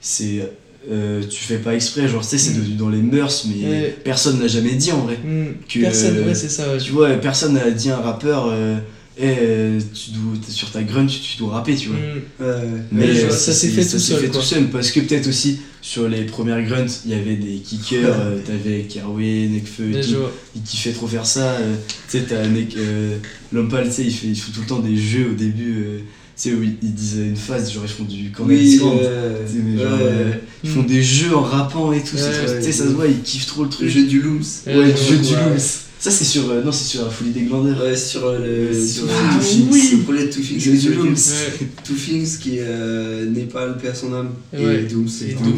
c'est. 0.00 0.50
Euh, 0.90 1.22
tu 1.28 1.42
fais 1.44 1.58
pas 1.58 1.74
exprès, 1.74 2.08
genre, 2.08 2.22
tu 2.22 2.28
sais, 2.28 2.38
c'est 2.38 2.52
Mm. 2.52 2.56
devenu 2.60 2.74
dans 2.74 2.88
les 2.90 3.02
mœurs, 3.02 3.46
mais 3.48 3.66
Ouais. 3.68 3.96
personne 4.04 4.38
n'a 4.40 4.48
jamais 4.48 4.72
dit 4.74 4.92
en 4.92 5.00
vrai. 5.00 5.18
Mm. 5.24 5.44
Que- 5.68 5.80
Personne, 5.80 6.26
ouais, 6.26 6.34
c'est 6.34 6.48
ça. 6.48 6.70
ouais. 6.72 6.78
Tu 6.78 6.92
vois, 6.92 7.10
personne 7.14 7.54
n'a 7.54 7.70
dit 7.70 7.90
à 7.90 7.98
un 7.98 8.00
rappeur, 8.02 8.48
euh, 8.50 8.76
euh, 9.22 9.80
tu 9.94 10.10
dois, 10.10 10.34
sur 10.48 10.70
ta 10.70 10.82
grunt, 10.82 11.06
tu, 11.06 11.20
tu 11.20 11.38
dois 11.38 11.52
rapper, 11.54 11.74
tu 11.76 11.88
vois. 11.88 11.98
Mm. 11.98 12.42
Ouais. 12.44 12.68
Mais 12.92 13.08
euh, 13.08 13.30
ça 13.30 13.52
s'est 13.52 13.68
fait 13.68 13.82
ça 13.82 13.92
tout 13.92 13.98
s'est 13.98 14.12
seul, 14.14 14.20
fait 14.22 14.28
quoi. 14.28 14.40
tout 14.40 14.46
seul, 14.46 14.64
parce 14.70 14.90
que 14.90 15.00
peut-être 15.00 15.28
aussi 15.28 15.60
sur 15.80 16.08
les 16.08 16.22
premières 16.24 16.62
grunts, 16.64 16.86
il 17.04 17.10
y 17.12 17.14
avait 17.14 17.36
des 17.36 17.56
kickers, 17.58 18.14
euh, 18.20 18.38
t'avais 18.44 18.82
Kerwin, 18.82 19.52
Nekfeu 19.52 19.90
et 19.96 20.00
tout. 20.00 20.16
Ils 20.56 20.62
kiffaient 20.62 20.92
trop 20.92 21.06
faire 21.06 21.26
ça. 21.26 21.52
euh, 21.52 21.74
tu 22.10 22.18
sais, 22.18 22.24
t'as 22.28 22.46
Nek, 22.46 22.74
euh, 22.76 23.18
Lompal, 23.52 23.86
tu 23.86 23.92
sais, 23.92 24.02
il 24.04 24.12
fait, 24.12 24.26
il 24.28 24.36
fait 24.36 24.50
tout 24.52 24.60
le 24.62 24.66
temps 24.66 24.80
des 24.80 24.96
jeux 24.96 25.28
au 25.30 25.34
début, 25.34 25.84
euh, 25.86 25.98
sais, 26.36 26.52
où 26.52 26.62
ils, 26.62 26.76
ils 26.82 26.94
disent 26.94 27.16
une 27.18 27.36
phase, 27.36 27.72
genre 27.72 27.84
ils 27.84 27.88
font 27.90 28.04
du 28.04 28.30
corner 28.30 28.56
Oui, 28.58 28.64
discount. 28.64 28.98
euh, 29.02 29.38
mais 29.64 29.82
genre, 29.82 29.92
ouais. 29.92 29.98
euh, 30.02 30.32
ils 30.64 30.70
font 30.70 30.82
Mm. 30.82 30.86
des 30.86 31.02
jeux 31.02 31.36
en 31.36 31.42
rappant 31.42 31.92
et 31.92 32.00
tout, 32.00 32.16
c'est 32.16 32.24
Ouais, 32.28 32.44
trop- 32.46 32.56
tu 32.56 32.62
sais, 32.64 32.72
ça 32.72 32.84
se 32.84 32.90
voit, 32.90 33.06
ils 33.06 33.20
kiffent 33.22 33.46
trop 33.46 33.62
le 33.62 33.68
le 33.68 33.72
truc. 33.72 33.88
jeu 33.88 34.04
du 34.06 34.20
Looms. 34.20 34.42
Ouais, 34.66 34.76
Ouais, 34.76 34.90
vois. 34.92 34.96
jeu 35.10 35.16
du 35.18 35.28
Ouais. 35.34 35.44
Looms. 35.50 35.58
Ça, 36.00 36.10
c'est 36.10 36.24
sur, 36.24 36.50
euh, 36.50 36.62
non, 36.62 36.70
c'est 36.70 36.84
sur 36.84 37.02
la 37.04 37.10
folie 37.10 37.30
des 37.30 37.42
glandeurs. 37.42 37.80
Ouais, 37.82 37.96
sur 37.96 38.26
euh, 38.26 38.70
le. 38.70 38.86
Sur, 38.86 39.04
euh, 39.04 39.08
Ah 39.10 39.38
Two 39.38 39.42
Things, 39.48 39.68
oui. 39.72 39.88
le 39.92 39.98
projet 40.02 40.26
de 40.26 40.32
Two 40.32 40.42
Things. 40.42 40.60
Jeu 40.60 40.72
du 40.72 40.80
sur 40.80 40.90
lequel- 40.90 41.04
Looms. 41.04 41.14
Ouais. 41.14 41.66
Two 41.82 41.94
Things 41.94 42.38
qui 42.38 42.56
est 42.58 42.62
euh, 42.62 43.30
Népal, 43.30 43.78
paix 43.78 43.88
à 43.88 43.94
son 43.94 44.12
âme. 44.12 44.30
Ouais. 44.52 44.82
Et 44.82 44.84
Doom, 44.86 45.08
c'est 45.08 45.30
Et 45.30 45.32
Dooms. 45.34 45.56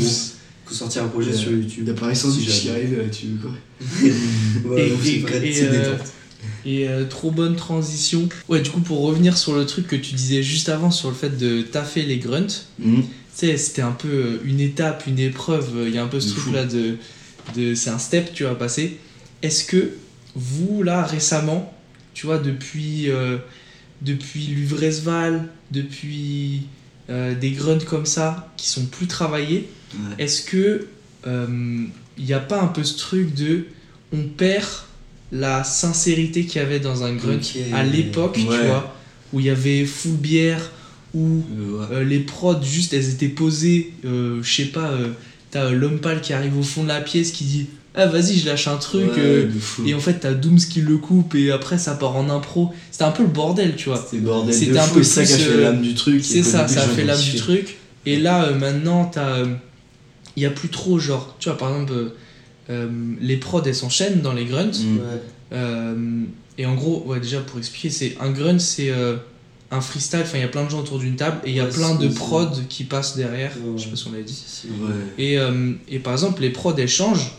faut 0.67 0.75
sortir 0.75 1.03
un 1.03 1.09
projet 1.09 1.31
Ouais. 1.33 1.37
sur 1.37 1.51
YouTube. 1.51 1.83
Il 1.83 1.89
y 1.89 1.91
a 1.91 1.95
qui 2.61 2.71
arrive, 2.71 2.99
euh, 2.99 3.09
tu 3.11 3.27
veux 3.27 3.39
quoi 3.43 3.51
Ouais, 4.71 4.87
Et- 4.87 4.91
donc 4.91 4.99
c'est 5.03 5.65
euh, 5.67 5.71
détente. 5.97 6.07
Et 6.69 6.89
euh, 6.89 7.05
trop 7.05 7.31
bonne 7.31 7.55
transition. 7.57 8.29
Ouais, 8.49 8.61
du 8.61 8.71
coup, 8.71 8.81
pour 8.81 9.01
revenir 9.03 9.39
sur 9.39 9.55
le 9.55 9.65
truc 9.65 9.87
que 9.87 9.95
tu 9.97 10.15
disais 10.15 10.43
juste 10.43 10.69
avant 10.69 10.91
sur 10.91 11.09
le 11.09 11.15
fait 11.15 11.39
de 11.39 11.63
taffer 11.63 12.03
les 12.03 12.19
grunts, 12.19 12.65
Mhm. 12.81 13.03
tu 13.03 13.09
sais, 13.33 13.57
c'était 13.57 13.83
un 13.83 13.93
peu 13.93 14.09
euh, 14.09 14.39
une 14.45 14.59
étape, 14.61 15.07
une 15.07 15.19
épreuve. 15.21 15.69
Il 15.87 15.95
y 15.95 15.99
a 15.99 16.03
un 16.03 16.09
peu 16.09 16.19
ce 16.21 16.35
truc-là 16.35 16.65
de, 16.65 16.97
de. 17.55 17.75
C'est 17.77 17.91
un 17.91 17.99
step, 17.99 18.33
tu 18.35 18.43
vas 18.45 18.55
passer. 18.57 18.99
Est-ce 19.43 19.65
que 19.65 19.93
vous, 20.35 20.83
là, 20.83 21.05
récemment, 21.05 21.73
tu 22.15 22.27
vois, 22.27 22.39
depuis, 22.39 23.11
euh, 23.11 23.37
depuis 24.03 24.47
Luvresval, 24.49 25.49
depuis 25.71 26.63
euh, 27.11 27.35
des 27.35 27.53
grunts 27.53 27.85
comme 27.87 28.07
ça, 28.07 28.53
qui 28.57 28.69
sont 28.69 28.87
plus 28.87 29.07
travaillés, 29.07 29.69
Ouais. 29.95 30.25
est-ce 30.25 30.43
que 30.43 30.89
il 32.19 32.25
n'y 32.25 32.33
a 32.33 32.41
pas 32.41 32.61
un 32.61 32.67
peu 32.69 32.83
ce 32.85 32.97
truc 32.99 33.35
de. 33.35 33.67
On 34.13 34.23
perd 34.25 34.65
la 35.33 35.65
sincérité 35.65 36.45
qu'il 36.47 36.61
y 36.61 36.65
avait 36.65 36.81
dans 36.81 37.03
un 37.05 37.15
grunt 37.15 37.41
à 37.73 37.83
l'époque, 37.83 38.35
tu 38.35 38.47
vois, 38.67 38.97
où 39.33 39.41
il 39.41 39.47
y 39.47 39.51
avait 39.51 39.85
full 39.85 40.13
bière, 40.13 40.71
où 41.15 41.43
Euh, 41.59 41.79
ouais. 41.79 41.87
euh, 41.97 42.05
les 42.05 42.21
prods, 42.21 42.63
juste, 42.63 42.93
elles 42.95 43.09
étaient 43.11 43.29
posées, 43.29 43.93
euh, 44.05 44.41
je 44.43 44.55
sais 44.55 44.67
pas, 44.67 44.91
euh, 44.91 45.09
t'as 45.51 45.65
euh, 45.67 45.71
l'homme 45.73 45.99
pâle 45.99 46.21
qui 46.21 46.33
arrive 46.33 46.57
au 46.59 46.63
fond 46.63 46.83
de 46.85 46.89
la 46.89 47.01
pièce 47.01 47.33
qui 47.33 47.45
dit 47.45 47.67
Ah, 47.99 48.07
vas-y, 48.07 48.39
je 48.39 48.47
lâche 48.47 48.69
un 48.69 48.77
truc. 48.77 49.07
Ouais, 49.17 49.19
euh, 49.19 49.49
et 49.87 49.95
en 49.95 49.99
fait, 50.01 50.21
t'as 50.21 50.35
Dooms 50.35 50.59
qui 50.59 50.83
le 50.83 50.99
coupe, 50.99 51.35
et 51.35 51.51
après, 51.51 51.79
ça 51.79 51.95
part 51.95 52.15
en 52.17 52.29
impro. 52.29 52.73
C'était 52.91 53.05
un 53.05 53.11
peu 53.11 53.23
le 53.23 53.31
bordel, 53.31 53.75
tu 53.77 53.89
vois. 53.89 53.97
C'était 54.11 54.23
bordel 54.23 54.55
C'était 54.55 54.73
de 54.73 54.77
un 54.79 54.83
fou, 54.83 54.95
peu 54.97 55.03
ça 55.03 55.25
qui 55.25 55.33
a 55.33 55.39
fait 55.39 55.51
euh, 55.51 55.63
l'âme 55.63 55.81
du 55.83 55.95
truc. 55.95 56.23
C'est 56.25 56.43
ça, 56.43 56.69
ça 56.69 56.83
a 56.83 56.89
fait 56.89 57.05
l'âme 57.05 57.21
du 57.21 57.35
truc. 57.37 57.79
Et 58.05 58.19
là, 58.19 58.45
euh, 58.45 58.55
maintenant, 58.59 59.07
t'as. 59.07 59.39
euh, 59.39 59.47
Il 60.37 60.43
y 60.43 60.47
a 60.47 60.51
plus 60.51 60.69
trop, 60.69 60.99
genre, 60.99 61.35
tu 61.41 61.49
vois, 61.49 61.57
par 61.57 61.71
exemple, 61.71 61.95
les 62.69 63.37
prods, 63.37 63.63
elles 63.65 63.75
s'enchaînent 63.75 64.21
dans 64.21 64.33
les 64.33 64.45
grunts. 64.45 64.83
Mm. 64.83 64.97
Ouais. 64.99 65.23
Euh, 65.53 66.25
et 66.59 66.67
en 66.67 66.75
gros, 66.75 67.05
ouais, 67.07 67.21
déjà 67.21 67.41
pour 67.41 67.59
expliquer, 67.59 67.91
c'est 67.91 68.17
un 68.21 68.31
grunt, 68.31 68.59
c'est 68.59 68.91
euh, 68.91 69.17
un 69.71 69.81
freestyle. 69.81 70.21
Enfin, 70.23 70.39
il 70.39 70.41
y 70.41 70.45
a 70.45 70.49
plein 70.49 70.65
de 70.65 70.71
gens 70.71 70.81
autour 70.81 70.99
d'une 70.99 71.17
table 71.17 71.39
et 71.45 71.51
il 71.51 71.57
y 71.57 71.61
a 71.61 71.65
Ouais, 71.65 71.71
plein 71.71 71.95
de 71.95 72.09
prods 72.09 72.61
qui 72.69 72.85
passent 72.85 73.17
derrière. 73.17 73.53
Ouais. 73.57 73.73
Je 73.77 73.85
sais 73.85 73.91
pas 73.91 73.97
si 73.97 74.09
on 74.09 74.13
l'a 74.13 74.23
dit. 74.23 74.43
Ouais. 74.81 74.95
Et, 75.19 75.39
euh, 75.39 75.73
et 75.89 75.99
par 75.99 76.13
exemple, 76.13 76.43
les 76.43 76.51
prods 76.51 76.75
elles 76.77 76.89
changent. 76.89 77.33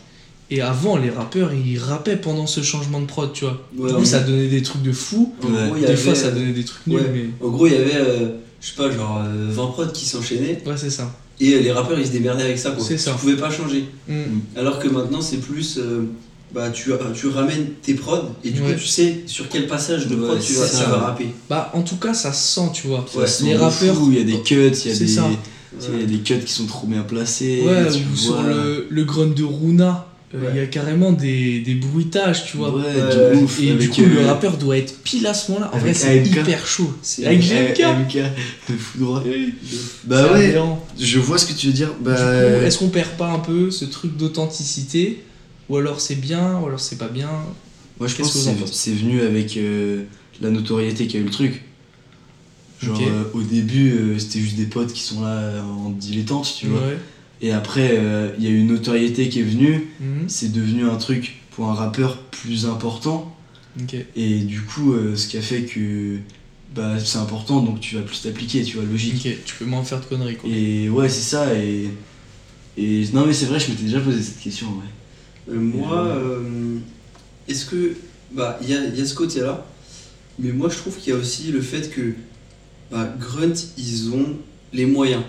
Et 0.50 0.62
avant, 0.62 0.96
les 0.96 1.10
rappeurs 1.10 1.52
ils 1.52 1.78
rappaient 1.78 2.16
pendant 2.16 2.46
ce 2.46 2.62
changement 2.62 3.00
de 3.00 3.06
prod, 3.06 3.30
tu 3.34 3.44
vois. 3.44 3.60
Ouais, 3.76 3.90
du 3.90 3.96
coup, 3.96 4.04
ça 4.06 4.20
donnait 4.20 4.48
des 4.48 4.62
trucs 4.62 4.82
de 4.82 4.92
fou. 4.92 5.34
Gros, 5.42 5.50
Des 5.76 5.84
avait, 5.84 5.96
fois, 5.96 6.14
ça 6.14 6.28
euh, 6.28 6.32
donnait 6.32 6.52
des 6.52 6.64
trucs 6.64 6.86
nuls, 6.86 6.96
ouais. 6.96 7.10
mais. 7.12 7.46
En 7.46 7.50
gros, 7.50 7.66
il 7.66 7.74
y 7.74 7.76
avait, 7.76 7.96
euh, 7.96 8.28
je 8.58 8.68
sais 8.68 8.76
pas, 8.76 8.90
genre 8.90 9.22
euh, 9.26 9.48
20 9.50 9.66
prods 9.66 9.86
qui 9.88 10.06
s'enchaînaient 10.06 10.62
Ouais, 10.64 10.76
c'est 10.76 10.88
ça. 10.88 11.14
Et 11.40 11.54
euh, 11.54 11.60
les 11.60 11.72
rappeurs 11.72 11.98
ils 11.98 12.06
se 12.06 12.12
démerdaient 12.12 12.44
avec 12.44 12.58
ça. 12.58 12.70
quoi. 12.72 12.84
C'est 12.86 12.98
ça. 12.98 13.12
Tu 13.12 13.18
pouvais 13.18 13.36
pas 13.36 13.50
changer. 13.50 13.84
Mm. 14.08 14.22
Alors 14.56 14.78
que 14.78 14.88
maintenant, 14.88 15.20
c'est 15.20 15.38
plus. 15.38 15.78
euh, 15.78 16.02
bah, 16.54 16.70
tu, 16.70 16.90
tu 17.14 17.26
ramènes 17.28 17.66
tes 17.82 17.92
prods 17.92 18.30
et 18.42 18.50
du 18.50 18.62
Ouais. 18.62 18.72
coup, 18.72 18.80
tu 18.80 18.86
sais 18.86 19.20
sur 19.26 19.50
quel 19.50 19.66
passage 19.66 20.06
de 20.06 20.16
prod 20.16 20.30
Ouais, 20.38 20.42
tu, 20.42 20.54
vas, 20.54 20.66
tu 20.66 20.76
ça. 20.76 20.86
vas 20.86 20.96
rapper. 20.98 21.26
Bah, 21.50 21.70
en 21.74 21.82
tout 21.82 21.96
cas, 21.96 22.14
ça 22.14 22.32
se 22.32 22.54
sent, 22.54 22.70
tu 22.72 22.86
vois. 22.86 23.04
Ça 23.12 23.26
sent 23.26 23.44
les 23.44 23.54
rappeurs. 23.56 23.94
fou, 23.94 24.08
il 24.10 24.16
y 24.18 24.20
a 24.22 24.24
des 24.24 24.40
cuts, 24.42 24.54
il 24.56 24.64
y 24.64 24.68
a 24.70 24.74
C'est 24.74 24.98
des. 25.04 25.06
tu 25.06 25.20
Il 25.92 26.00
y 26.00 26.02
a 26.04 26.06
des 26.06 26.18
cuts 26.20 26.40
qui 26.44 26.52
sont 26.52 26.64
trop 26.66 26.86
bien 26.86 27.02
placés. 27.02 27.62
Ouais, 27.66 27.84
tu 27.92 28.00
ou 28.10 28.16
sur 28.16 28.42
le, 28.42 28.86
le 28.88 29.04
grunt 29.04 29.26
de 29.34 29.44
Runa, 29.44 30.06
euh, 30.06 30.07
il 30.34 30.40
Ouais. 30.40 30.56
y 30.56 30.60
a 30.60 30.66
carrément 30.66 31.12
des, 31.12 31.60
des 31.60 31.74
bruitages, 31.74 32.44
tu 32.44 32.58
vois. 32.58 32.74
Ouais, 32.76 32.82
de 32.92 33.36
ouf. 33.36 33.60
Et 33.60 33.72
du 33.74 33.88
coup, 33.88 34.02
le 34.02 34.18
euh, 34.20 34.26
rappeur 34.26 34.58
doit 34.58 34.76
être 34.76 35.02
pile 35.02 35.26
à 35.26 35.32
ce 35.32 35.50
moment-là. 35.52 35.70
En 35.72 35.78
vrai, 35.78 35.94
c'est 35.94 36.18
hyper 36.22 36.66
chaud. 36.66 36.92
C'est- 37.00 37.24
Avec 37.24 37.40
euh, 37.50 37.68
GMK. 37.74 37.80
AMK, 37.80 38.14
de 38.68 38.76
fou 38.76 38.98
droit. 38.98 39.24
Bah 40.04 40.32
ouais, 40.34 40.54
je 41.00 41.18
vois 41.18 41.38
ce 41.38 41.46
que 41.46 41.58
tu 41.58 41.68
veux 41.68 41.72
dire. 41.72 41.94
Bah. 42.00 42.14
est-ce 42.64 42.78
qu'on 42.78 42.90
perd 42.90 43.10
pas 43.16 43.28
un 43.30 43.38
peu 43.38 43.70
ce 43.70 43.84
truc 43.86 44.16
d'authenticité? 44.16 45.22
Ou 45.70 45.76
alors 45.76 46.00
c'est 46.00 46.14
bien, 46.20 46.58
ou 46.60 46.66
alors 46.66 46.80
c'est 46.80 46.96
pas 46.98 47.08
bien? 47.08 47.30
Moi, 47.98 48.06
je 48.08 48.14
pense 48.16 48.32
que 48.32 48.38
c'est- 48.70 48.92
venu 48.92 49.22
avec 49.22 49.56
euh, 49.56 50.04
la 50.40 50.50
notoriété 50.50 51.06
qu'a 51.06 51.18
eu 51.18 51.24
le 51.24 51.30
truc. 51.30 51.62
Genre, 52.80 53.00
euh, 53.00 53.24
au 53.34 53.42
début, 53.42 53.90
euh, 53.90 54.18
c'était 54.18 54.38
juste 54.38 54.56
des 54.56 54.66
potes 54.66 54.92
qui 54.92 55.02
sont 55.02 55.22
là 55.22 55.30
euh, 55.36 55.60
en 55.62 55.90
dilettante, 55.90 56.54
tu 56.58 56.66
vois. 56.68 56.80
Ouais. 56.80 56.98
Et 57.40 57.52
après, 57.52 57.90
euh, 57.98 58.30
il 58.38 58.44
y 58.44 58.46
a 58.48 58.50
eu 58.50 58.58
une 58.58 58.68
notoriété 58.68 59.28
qui 59.28 59.40
est 59.40 59.44
venue. 59.44 59.86
Mhm. 60.00 60.28
C'est 60.28 60.52
devenu 60.52 60.84
un 60.88 60.96
truc 60.96 61.36
pour 61.50 61.68
un 61.68 61.74
rappeur 61.74 62.18
plus 62.22 62.66
important. 62.66 63.34
Et 64.16 64.40
du 64.40 64.62
coup, 64.62 64.92
euh, 64.92 65.14
ce 65.14 65.28
qui 65.28 65.36
a 65.36 65.40
fait 65.42 65.62
que 65.62 66.16
bah, 66.74 66.98
c'est 66.98 67.18
important, 67.18 67.60
donc 67.60 67.78
tu 67.80 67.94
vas 67.94 68.02
plus 68.02 68.20
t'appliquer, 68.22 68.62
tu 68.64 68.76
vois, 68.76 68.84
logique. 68.84 69.28
Tu 69.44 69.54
peux 69.56 69.64
moins 69.64 69.84
faire 69.84 70.00
de 70.00 70.04
conneries 70.04 70.36
quoi. 70.36 70.50
Et 70.50 70.88
ouais, 70.88 71.08
c'est 71.08 71.22
ça. 71.36 71.54
Et, 71.54 71.88
et 72.76 73.04
non, 73.12 73.24
mais 73.24 73.32
c'est 73.32 73.46
vrai, 73.46 73.60
je 73.60 73.70
m'étais 73.70 73.84
déjà 73.84 74.00
posé 74.00 74.20
cette 74.20 74.40
question, 74.40 74.66
ouais. 74.68 75.54
Euh, 75.54 75.60
moi, 75.60 76.06
euh, 76.06 76.78
est-ce 77.46 77.66
que. 77.66 77.94
Bah, 78.32 78.58
il 78.60 78.68
y 78.68 78.74
a, 78.74 78.84
il 78.84 78.98
y 78.98 79.00
a 79.00 79.06
ce 79.06 79.14
côté-là, 79.14 79.64
mais 80.38 80.52
moi 80.52 80.68
je 80.68 80.76
trouve 80.76 80.94
qu'il 80.96 81.14
y 81.14 81.16
a 81.16 81.18
aussi 81.18 81.50
le 81.50 81.62
fait 81.62 81.88
que 81.90 82.12
bah, 82.90 83.14
Grunt, 83.18 83.54
ils 83.78 84.10
ont 84.12 84.36
les 84.72 84.84
moyens 84.86 85.22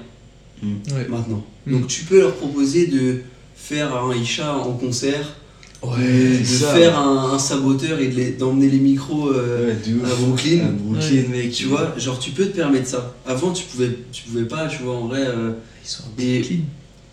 Ouais. 0.63 1.07
maintenant. 1.07 1.45
Mm. 1.69 1.73
Donc 1.79 1.87
tu 1.87 2.03
peux 2.03 2.19
leur 2.19 2.35
proposer 2.35 2.87
de 2.87 3.21
faire 3.55 3.95
un 3.95 4.13
Isha 4.15 4.55
en 4.57 4.73
concert, 4.73 5.35
Ouais, 5.81 6.39
de 6.39 6.43
ça. 6.43 6.73
faire 6.73 6.99
un, 6.99 7.31
un 7.33 7.39
saboteur 7.39 7.99
et 7.99 8.09
de 8.09 8.15
les- 8.15 8.31
d'emmener 8.31 8.69
les 8.69 8.79
micros 8.79 9.29
euh, 9.31 9.67
Ouais, 9.69 9.77
de 9.89 9.95
ouf. 9.97 10.11
à 10.11 10.15
Brooklyn. 10.15 10.59
À 10.65 10.71
Brooklyn, 10.71 11.23
mec. 11.29 11.51
Tu 11.53 11.65
vois, 11.65 11.97
genre 11.97 12.19
tu 12.19 12.31
peux 12.31 12.45
te 12.47 12.55
permettre 12.55 12.87
ça. 12.87 13.15
Avant 13.25 13.53
tu 13.53 13.63
pouvais, 13.63 13.97
tu 14.11 14.23
pouvais 14.23 14.43
pas, 14.45 14.67
tu 14.67 14.83
vois, 14.83 14.95
en 14.95 15.07
vrai. 15.07 15.21
euh, 15.25 15.51
Ils 15.83 15.87
sont 15.89 16.03
Et- 16.17 16.41
peu 16.41 16.47
clean. 16.47 16.57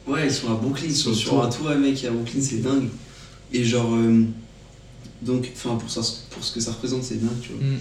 Ouais, 0.08 0.26
ils 0.26 0.32
sont 0.32 0.50
à 0.50 0.54
Brooklyn, 0.54 0.86
ils 0.88 0.94
sont 0.96 1.14
Sur 1.14 1.36
le 1.40 1.46
un 1.46 1.48
toit, 1.50 1.74
mec, 1.76 2.04
à 2.04 2.10
Brooklyn, 2.10 2.40
c'est 2.40 2.62
dingue. 2.62 2.88
Et 3.52 3.62
genre, 3.64 3.92
euh, 3.94 4.22
donc, 5.22 5.50
enfin, 5.54 5.76
pour, 5.76 5.88
ça, 5.90 6.00
pour 6.30 6.42
ce 6.44 6.52
que 6.52 6.60
ça 6.60 6.72
représente, 6.72 7.02
c'est 7.04 7.20
dingue, 7.20 7.40
tu 7.42 7.50
vois. 7.52 7.62
Mm. 7.64 7.76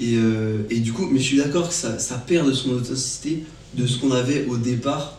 Et, 0.00 0.14
euh, 0.16 0.58
et 0.70 0.78
du 0.80 0.92
coup, 0.92 1.08
mais 1.10 1.18
je 1.18 1.24
suis 1.24 1.36
d'accord 1.38 1.68
que 1.68 1.74
ça, 1.74 1.98
ça 1.98 2.14
perd 2.16 2.46
de 2.48 2.52
son 2.52 2.70
authenticité, 2.70 3.42
de 3.74 3.86
ce 3.86 3.98
qu'on 3.98 4.12
avait 4.12 4.46
au 4.46 4.56
départ. 4.56 5.18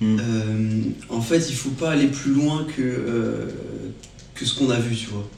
Mhm. 0.00 0.18
Euh, 0.20 0.80
en 1.08 1.20
fait, 1.20 1.46
il 1.48 1.54
faut 1.56 1.70
pas 1.70 1.90
aller 1.92 2.08
plus 2.08 2.32
loin 2.32 2.66
que, 2.76 2.82
euh, 2.82 3.46
que 4.34 4.44
ce 4.44 4.54
qu'on 4.58 4.70
a 4.70 4.78
vu, 4.78 4.94
tu 4.96 5.06
vois. 5.06 5.28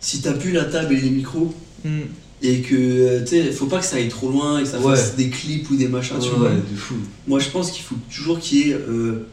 Si 0.00 0.20
t'as 0.20 0.32
plus 0.34 0.52
la 0.52 0.64
table 0.64 0.94
et 0.94 1.00
les 1.00 1.10
micros, 1.10 1.54
Mm. 1.84 2.00
et 2.42 2.60
que, 2.60 2.74
euh, 2.74 3.20
tu 3.24 3.28
sais, 3.30 3.52
faut 3.52 3.66
pas 3.66 3.78
que 3.78 3.84
ça 3.86 3.96
aille 3.96 4.08
trop 4.08 4.30
loin 4.30 4.58
et 4.58 4.62
que 4.62 4.68
ça 4.68 4.78
Ouais. 4.78 4.94
fasse 4.96 5.16
des 5.16 5.28
clips 5.30 5.70
ou 5.70 5.76
des 5.76 5.88
machins, 5.88 6.16
tu 6.20 6.28
vois. 6.30 6.48
ouais, 6.50 6.56
de 6.56 6.76
fou. 6.76 6.94
Moi, 7.26 7.38
je 7.40 7.48
pense 7.48 7.70
qu'il 7.70 7.82
faut 7.82 7.96
toujours 8.14 8.38
qu'il 8.38 8.58
y 8.58 8.70
ait. 8.70 8.74
euh, 8.74 9.26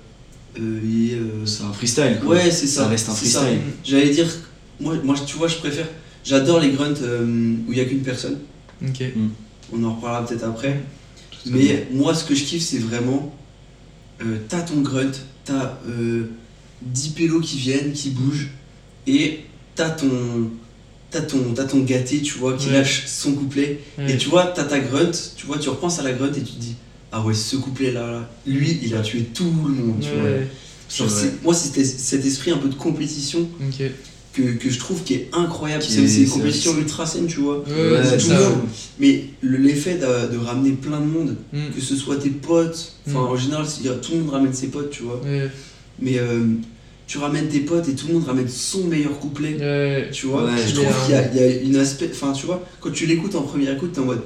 y 0.57 1.15
C'est 1.45 1.63
un 1.63 1.71
freestyle, 1.73 2.17
quoi. 2.21 2.35
Ouais, 2.35 2.51
c'est 2.51 2.67
ça. 2.67 2.83
Ça 2.83 2.87
reste 2.89 3.09
un 3.09 3.13
freestyle. 3.13 3.59
J'allais 3.85 4.09
dire, 4.09 4.27
moi, 4.79 4.95
moi, 5.03 5.15
tu 5.25 5.37
vois, 5.37 5.47
je 5.47 5.55
préfère. 5.57 5.87
J'adore 6.25 6.59
les 6.59 6.71
grunts 6.71 6.93
où 7.01 7.71
il 7.71 7.75
n'y 7.75 7.79
a 7.79 7.85
qu'une 7.85 8.01
personne. 8.01 8.37
Ok. 8.85 9.01
On 9.73 9.83
en 9.83 9.95
reparlera 9.95 10.25
peut-être 10.25 10.43
après. 10.45 10.69
À 10.71 11.49
Mais 11.49 11.87
moi, 11.93 12.13
ce 12.13 12.23
que 12.25 12.35
je 12.35 12.43
kiffe, 12.43 12.63
c'est 12.63 12.79
vraiment. 12.79 13.33
Euh, 14.23 14.37
t'as 14.49 14.61
ton 14.61 14.81
grunt, 14.81 15.11
t'as 15.45 15.77
euh, 15.87 16.25
10 16.81 17.09
pélos 17.09 17.41
qui 17.41 17.57
viennent, 17.57 17.91
qui 17.93 18.09
bougent, 18.11 18.49
et 19.07 19.41
t'as 19.75 19.89
ton. 19.89 20.49
T'as 21.09 21.19
ton, 21.21 21.53
t'as 21.53 21.65
ton 21.65 21.79
gâté, 21.79 22.21
tu 22.21 22.35
vois, 22.37 22.55
qui 22.55 22.67
Ouais. 22.67 22.73
lâche 22.73 23.05
son 23.05 23.33
couplet. 23.33 23.81
Ouais. 23.97 24.13
Et 24.13 24.17
tu 24.17 24.29
vois, 24.29 24.45
t'as 24.45 24.63
ta 24.63 24.79
grunt, 24.79 25.11
tu 25.35 25.45
vois, 25.45 25.57
tu 25.57 25.67
repenses 25.67 25.99
à 25.99 26.03
la 26.03 26.13
grunt 26.13 26.29
et 26.31 26.41
tu 26.41 26.53
te 26.53 26.59
dis 26.59 26.75
Ah 27.11 27.21
ouais, 27.21 27.33
ce 27.33 27.57
couplet-là, 27.57 28.09
là, 28.11 28.29
lui, 28.47 28.79
il 28.81 28.95
a 28.95 29.01
tué 29.01 29.23
tout 29.33 29.43
le 29.43 29.73
monde, 29.73 29.99
tu 29.99 30.07
vois. 30.07 30.29
Genre, 30.89 31.09
moi, 31.43 31.53
c'était 31.53 31.83
cet 31.83 32.25
esprit 32.25 32.51
un 32.51 32.57
peu 32.57 32.69
de 32.69 32.75
compétition. 32.75 33.49
Que, 34.33 34.41
que 34.53 34.69
je 34.69 34.79
trouve 34.79 35.03
qui 35.03 35.13
est 35.15 35.29
incroyable. 35.33 35.83
C'est 35.83 36.03
est- 36.03 36.07
c'est 36.07 36.21
une 36.23 36.29
compétition 36.29 36.77
ultra 36.77 37.05
saine, 37.05 37.27
tu 37.27 37.39
vois. 37.41 37.59
Ouais, 37.67 37.91
Ouais, 37.99 38.19
ça. 38.19 38.35
Mais 38.99 39.25
le- 39.41 39.57
l'effet 39.57 39.95
de, 39.95 40.33
de 40.33 40.37
ramener 40.37 40.71
plein 40.71 40.99
de 41.01 41.05
monde, 41.05 41.35
Mm. 41.51 41.69
que 41.75 41.81
ce 41.81 41.95
soit 41.95 42.15
tes 42.17 42.29
potes, 42.29 42.93
enfin 43.07 43.19
Mm. 43.19 43.31
en 43.31 43.35
général, 43.35 43.65
tout 44.01 44.11
le 44.13 44.19
monde 44.19 44.29
ramène 44.29 44.53
ses 44.53 44.67
potes, 44.67 44.89
tu 44.91 45.03
vois. 45.03 45.19
Ouais. 45.23 45.49
Mais 45.99 46.17
euh, 46.19 46.45
tu 47.07 47.17
ramènes 47.17 47.49
tes 47.49 47.59
potes 47.59 47.89
et 47.89 47.93
tout 47.93 48.07
le 48.07 48.13
monde 48.13 48.25
ramène 48.25 48.47
son 48.47 48.85
meilleur 48.85 49.19
couplet, 49.19 49.57
Ouais. 49.59 50.09
tu 50.13 50.27
vois. 50.27 50.45
Ouais, 50.45 50.51
je 50.65 50.75
trouve 50.75 50.87
qu'il 51.05 51.13
y, 51.15 51.17
a- 51.17 51.27
il 51.29 51.35
y 51.37 51.43
a 51.43 51.61
une 51.63 51.75
aspect, 51.75 52.09
enfin 52.13 52.31
tu 52.31 52.45
vois, 52.45 52.65
quand 52.79 52.91
tu 52.91 53.05
l'écoutes 53.05 53.35
en 53.35 53.41
première 53.41 53.73
écoute, 53.75 53.91
t'es 53.93 53.99
en 53.99 54.05
mode. 54.05 54.21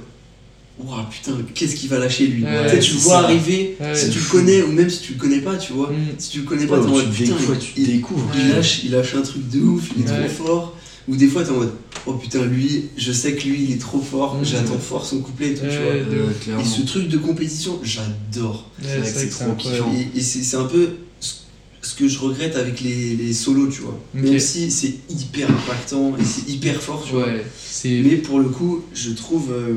Waouh 0.77 1.05
putain, 1.09 1.31
qu'est-ce 1.53 1.75
qu'il 1.75 1.89
va 1.89 1.99
lâcher 1.99 2.27
lui? 2.27 2.43
Ouais, 2.43 2.63
Tu 2.65 2.75
sais, 2.75 2.79
Tu 2.79 2.93
le 2.95 2.99
vois 2.99 3.13
ça. 3.13 3.19
arriver, 3.23 3.77
Ouais. 3.79 3.95
si 3.95 4.09
tu 4.09 4.19
le 4.19 4.25
connais 4.25 4.61
ou 4.63 4.71
même 4.73 4.89
si 4.89 4.99
tu 5.01 5.13
le 5.13 5.19
connais 5.19 5.39
pas, 5.39 5.55
tu 5.55 5.71
vois. 5.73 5.89
Mm. 5.89 5.95
Si 6.17 6.29
tu 6.31 6.39
le 6.39 6.43
connais 6.45 6.63
Ouais, 6.63 6.67
pas, 6.67 6.79
t'es 6.79 6.85
en 6.85 6.89
mode 6.89 7.05
tu, 7.13 7.23
putain, 7.23 7.35
des 7.35 7.41
fois, 7.43 7.55
il- 7.55 7.65
tu 7.65 7.71
il- 7.81 7.88
découvres. 7.88 8.29
il 8.35 8.41
Ouais. 8.49 8.55
lâche, 8.55 8.81
il 8.83 8.91
lâche 8.91 9.15
un 9.15 9.21
truc 9.21 9.49
de 9.49 9.59
ouf, 9.61 9.89
il 9.97 10.03
est 10.05 10.09
Ouais. 10.11 10.27
trop 10.27 10.45
fort. 10.45 10.75
Ou 11.07 11.15
des 11.15 11.27
fois 11.27 11.43
t'es 11.43 11.51
en 11.51 11.57
mode 11.57 11.71
oh 12.07 12.13
putain 12.13 12.43
lui, 12.45 12.85
je 12.97 13.11
sais 13.11 13.35
que 13.35 13.43
lui 13.47 13.63
il 13.65 13.71
est 13.73 13.77
trop 13.79 13.99
fort, 14.01 14.38
Mhm. 14.39 14.43
j'attends 14.45 14.79
fort 14.79 15.05
son 15.05 15.19
couplet 15.19 15.51
et 15.51 15.53
tout, 15.53 15.61
tu 15.61 15.67
Ouais, 15.67 16.03
vois. 16.03 16.57
Ouais. 16.57 16.61
Et 16.63 16.65
ce 16.65 16.81
truc 16.81 17.07
de 17.09 17.17
compétition, 17.19 17.79
j'adore. 17.83 18.71
Ouais, 18.83 19.01
c'est 19.05 19.29
trop 19.29 19.53
kiffant. 19.53 19.93
Et, 19.93 20.17
et 20.17 20.21
c'est 20.21 20.41
c'est 20.41 20.57
un 20.57 20.65
peu 20.65 20.89
ce- 21.19 21.93
que 21.95 22.07
je 22.07 22.17
regrette 22.17 22.55
avec 22.55 22.81
les, 22.81 23.15
les 23.15 23.33
solos, 23.33 23.67
tu 23.67 23.81
vois. 23.81 23.99
Ok. 24.15 24.23
Même 24.23 24.39
si 24.39 24.71
c'est 24.71 24.95
hyper 25.07 25.47
impactant 25.51 26.15
et 26.19 26.23
c'est 26.25 26.49
hyper 26.51 26.81
fort, 26.81 27.03
tu 27.05 27.13
vois. 27.13 27.27
Ouais. 27.27 27.45
Mais 27.85 28.15
pour 28.17 28.39
le 28.39 28.49
coup, 28.49 28.83
je 28.95 29.11
trouve. 29.11 29.51
euh, 29.53 29.75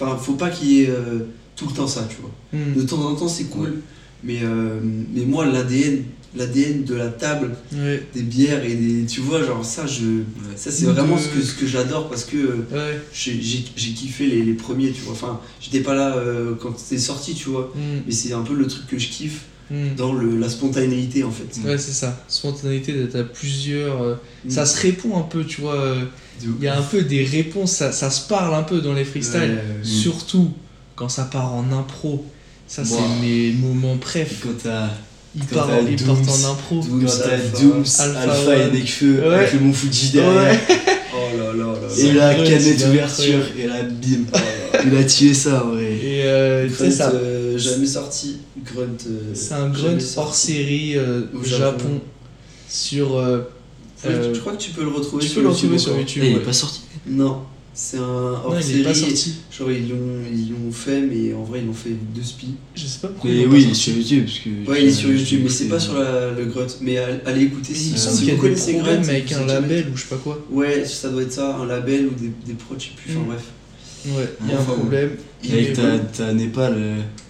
Enfin, 0.00 0.16
faut 0.16 0.34
pas 0.34 0.50
qu'il 0.50 0.68
y 0.70 0.82
ait 0.82 0.90
euh, 0.90 1.20
tout 1.56 1.66
le 1.66 1.72
temps 1.74 1.86
ça, 1.88 2.06
tu 2.08 2.16
vois. 2.20 2.30
Mm. 2.52 2.74
De 2.76 2.82
temps 2.82 3.02
en 3.04 3.14
temps, 3.14 3.28
c'est 3.28 3.44
cool. 3.44 3.76
Mais, 4.24 4.40
euh, 4.42 4.78
mais 5.14 5.24
moi, 5.24 5.46
l'ADN 5.46 6.02
l'ADN 6.36 6.84
de 6.84 6.94
la 6.94 7.08
table, 7.08 7.56
Ouais, 7.72 8.02
des 8.14 8.22
bières 8.22 8.62
et 8.64 8.74
des. 8.74 9.06
Tu 9.06 9.20
vois, 9.20 9.42
genre 9.44 9.64
ça, 9.64 9.86
je. 9.86 10.22
Ça, 10.56 10.70
c'est 10.70 10.84
De- 10.86 10.90
vraiment 10.90 11.16
ce 11.16 11.28
que, 11.28 11.40
ce 11.42 11.54
que 11.54 11.66
j'adore 11.66 12.08
parce 12.08 12.24
que 12.24 12.36
euh, 12.36 12.56
ouais. 12.72 13.00
j'ai 13.12 13.38
kiffé 13.40 14.26
les, 14.26 14.42
les 14.42 14.52
premiers, 14.52 14.90
tu 14.92 15.00
vois. 15.02 15.12
Enfin, 15.14 15.40
j'étais 15.60 15.80
pas 15.80 15.94
là 15.94 16.16
euh, 16.16 16.54
quand 16.60 16.78
c'était 16.78 17.00
sorti, 17.00 17.34
tu 17.34 17.48
vois. 17.48 17.72
Mm, 17.74 18.02
Mais 18.06 18.12
c'est 18.12 18.32
un 18.34 18.42
peu 18.42 18.54
le 18.54 18.66
truc 18.66 18.86
que 18.86 18.98
je 18.98 19.08
kiffe 19.08 19.42
mm. 19.70 19.94
dans 19.96 20.12
le, 20.12 20.36
la 20.38 20.48
spontanéité 20.50 21.24
en 21.24 21.30
fait. 21.32 21.60
Ouais, 21.66 21.78
c'est 21.78 21.92
ça. 21.92 22.22
Spontanéité 22.28 22.94
à 23.14 23.22
plusieurs. 23.24 24.02
euh, 24.02 24.14
Mm. 24.44 24.50
Ça 24.50 24.66
se 24.66 24.80
répond 24.82 25.18
un 25.18 25.22
peu, 25.22 25.44
tu 25.44 25.60
vois. 25.62 25.74
Il 26.42 26.64
y 26.64 26.68
a 26.68 26.78
un 26.78 26.82
peu 26.82 27.02
des 27.02 27.24
réponses, 27.24 27.72
ça, 27.72 27.92
ça 27.92 28.10
se 28.10 28.26
parle 28.28 28.54
un 28.54 28.62
peu 28.62 28.80
dans 28.80 28.92
les 28.94 29.04
freestyles. 29.04 29.40
Ouais. 29.58 29.84
Surtout 29.84 30.52
quand 30.96 31.08
ça 31.08 31.24
part 31.24 31.52
en 31.54 31.70
impro. 31.72 32.24
Ça, 32.66 32.84
c'est 32.84 32.96
mes 33.22 33.52
moments 33.52 33.96
préf. 33.96 34.40
Quand 34.42 34.50
t'as 34.62 34.88
t'as 35.50 35.80
ils 35.88 35.96
Dooms, 35.96 36.06
partent 36.16 36.28
en 36.44 36.50
impro. 36.52 36.80
Dooms, 36.82 37.04
Quand 37.06 37.12
t'as 37.22 37.32
Alpha, 37.34 37.60
Dooms, 37.60 37.84
Alpha 38.16 38.56
et 38.56 38.70
Nekfeu 38.72 39.20
Ouais. 39.20 39.34
avec 39.34 39.52
le 39.54 39.60
Mont 39.60 39.72
Fuji 39.72 40.10
derrière. 40.10 40.52
Ouais. 40.52 40.58
Oh 41.10 41.36
là 41.38 41.52
là 41.54 41.72
là. 41.72 41.88
Et 41.96 42.12
la 42.12 42.34
canette 42.34 42.84
ouverture, 42.86 43.40
et 43.58 43.66
là, 43.66 43.82
bim. 43.82 44.24
Oh. 44.32 44.36
Il 44.86 44.96
a 44.96 45.02
tué 45.04 45.32
ça, 45.32 45.64
ouais. 45.66 45.84
Et 46.02 46.22
euh, 46.24 46.68
Grunt, 46.68 46.90
ça. 46.90 47.10
euh, 47.10 47.58
jamais 47.58 47.86
sorti. 47.86 48.36
Grunt. 48.64 48.84
euh, 49.08 49.30
C'est 49.34 49.54
un 49.54 49.68
grunt 49.70 49.96
hors 50.16 50.34
série 50.34 50.96
Au 50.98 51.38
au 51.38 51.42
Japon. 51.44 51.78
Japon. 51.78 52.00
Sur. 52.68 53.16
Euh, 54.06 54.34
je 54.34 54.40
crois 54.40 54.52
que 54.54 54.62
tu 54.62 54.70
peux 54.70 54.82
le 54.82 54.88
retrouver 54.90 55.22
tu 55.22 55.28
sur 55.28 55.36
peux 55.36 55.42
le 55.42 55.48
retrouver 55.48 55.72
YouTube 55.74 55.88
sur. 55.92 55.98
YouTube. 55.98 56.22
Et 56.22 56.26
il 56.28 56.32
est 56.32 56.38
ouais. 56.38 56.44
pas 56.44 56.52
sorti. 56.52 56.80
Non, 57.06 57.42
c'est 57.74 57.96
un 57.98 58.00
hors 58.02 58.50
Non, 58.52 58.58
il 58.58 58.62
série. 58.64 58.80
est 58.80 58.84
pas 58.84 58.94
sorti. 58.94 59.34
Genre 59.56 59.70
ils 59.72 59.88
l'ont 59.88 59.96
ils 60.32 60.50
l'ont 60.50 60.72
fait, 60.72 61.00
mais 61.00 61.32
en 61.34 61.42
vrai 61.42 61.60
ils 61.60 61.66
l'ont 61.66 61.72
fait 61.72 61.94
deux 62.14 62.22
spies. 62.22 62.54
Je 62.74 62.86
sais 62.86 62.98
pas 63.00 63.08
pourquoi. 63.08 63.30
Mais 63.30 63.46
oui, 63.46 63.62
il 63.64 63.70
est 63.70 63.74
sur 63.74 63.94
YouTube. 63.96 64.24
Parce 64.26 64.38
que 64.38 64.70
Ouais, 64.70 64.82
il 64.82 64.88
est 64.88 64.92
sur 64.92 65.10
YouTube, 65.10 65.40
mais 65.44 65.48
c'est 65.50 65.64
pas 65.68 65.80
sur 65.80 65.94
la, 65.98 66.30
le 66.32 66.44
Grunt. 66.46 66.66
Mais 66.80 66.98
all- 66.98 67.22
allez 67.26 67.42
écouter 67.44 67.74
si, 67.74 67.88
Il 67.88 67.92
me 67.92 67.96
semble 67.98 68.16
si 68.16 68.24
qu'il 68.24 68.34
y 68.34 68.36
vous 68.36 68.40
a 68.40 68.48
des 68.48 68.54
connaissez 68.54 68.74
Grunt. 68.74 69.08
avec 69.08 69.32
un 69.32 69.46
label 69.46 69.86
ou 69.92 69.96
je 69.96 70.02
sais 70.02 70.08
pas 70.08 70.16
quoi. 70.16 70.44
Ouais, 70.50 70.84
ça 70.84 71.08
doit 71.08 71.22
être 71.22 71.32
ça, 71.32 71.56
un 71.56 71.66
label 71.66 72.06
ou 72.06 72.10
des, 72.20 72.30
des 72.46 72.54
prods, 72.54 72.76
je 72.78 72.84
sais 72.84 72.90
plus. 72.96 73.12
Enfin 73.16 73.20
Mm. 73.24 73.26
bref. 73.26 73.42
Ouais, 74.06 74.32
il 74.44 74.50
y 74.50 74.52
a 74.54 74.60
un 74.60 74.62
problème. 74.64 75.10
Il 75.42 75.52
Avec 75.52 75.68
est 75.70 75.72
ta, 75.72 75.96
bon. 75.96 76.04
ta 76.16 76.32
Népal, 76.32 76.76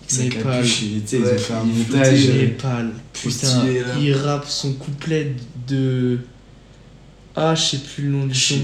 sa 0.07 0.23
Népal. 0.23 0.43
capuche, 0.43 0.83
et, 0.83 0.87
tu 1.01 1.07
sais, 1.07 1.17
ils 1.19 1.23
Ouais, 1.25 1.35
ont 1.35 1.39
fait 1.39 1.53
un 1.55 1.63
il 1.65 1.79
montage. 1.95 2.29
euh, 2.29 2.43
Népal. 2.43 2.91
Putain, 3.15 3.65
il 4.01 4.13
rappe 4.13 4.47
son 4.49 4.73
couplet 4.75 5.35
de. 5.67 6.19
Ah, 7.40 7.55
je 7.55 7.62
sais 7.62 7.79
plus 7.79 8.05
le 8.05 8.11
nom 8.11 8.27
du 8.27 8.35
son. 8.35 8.57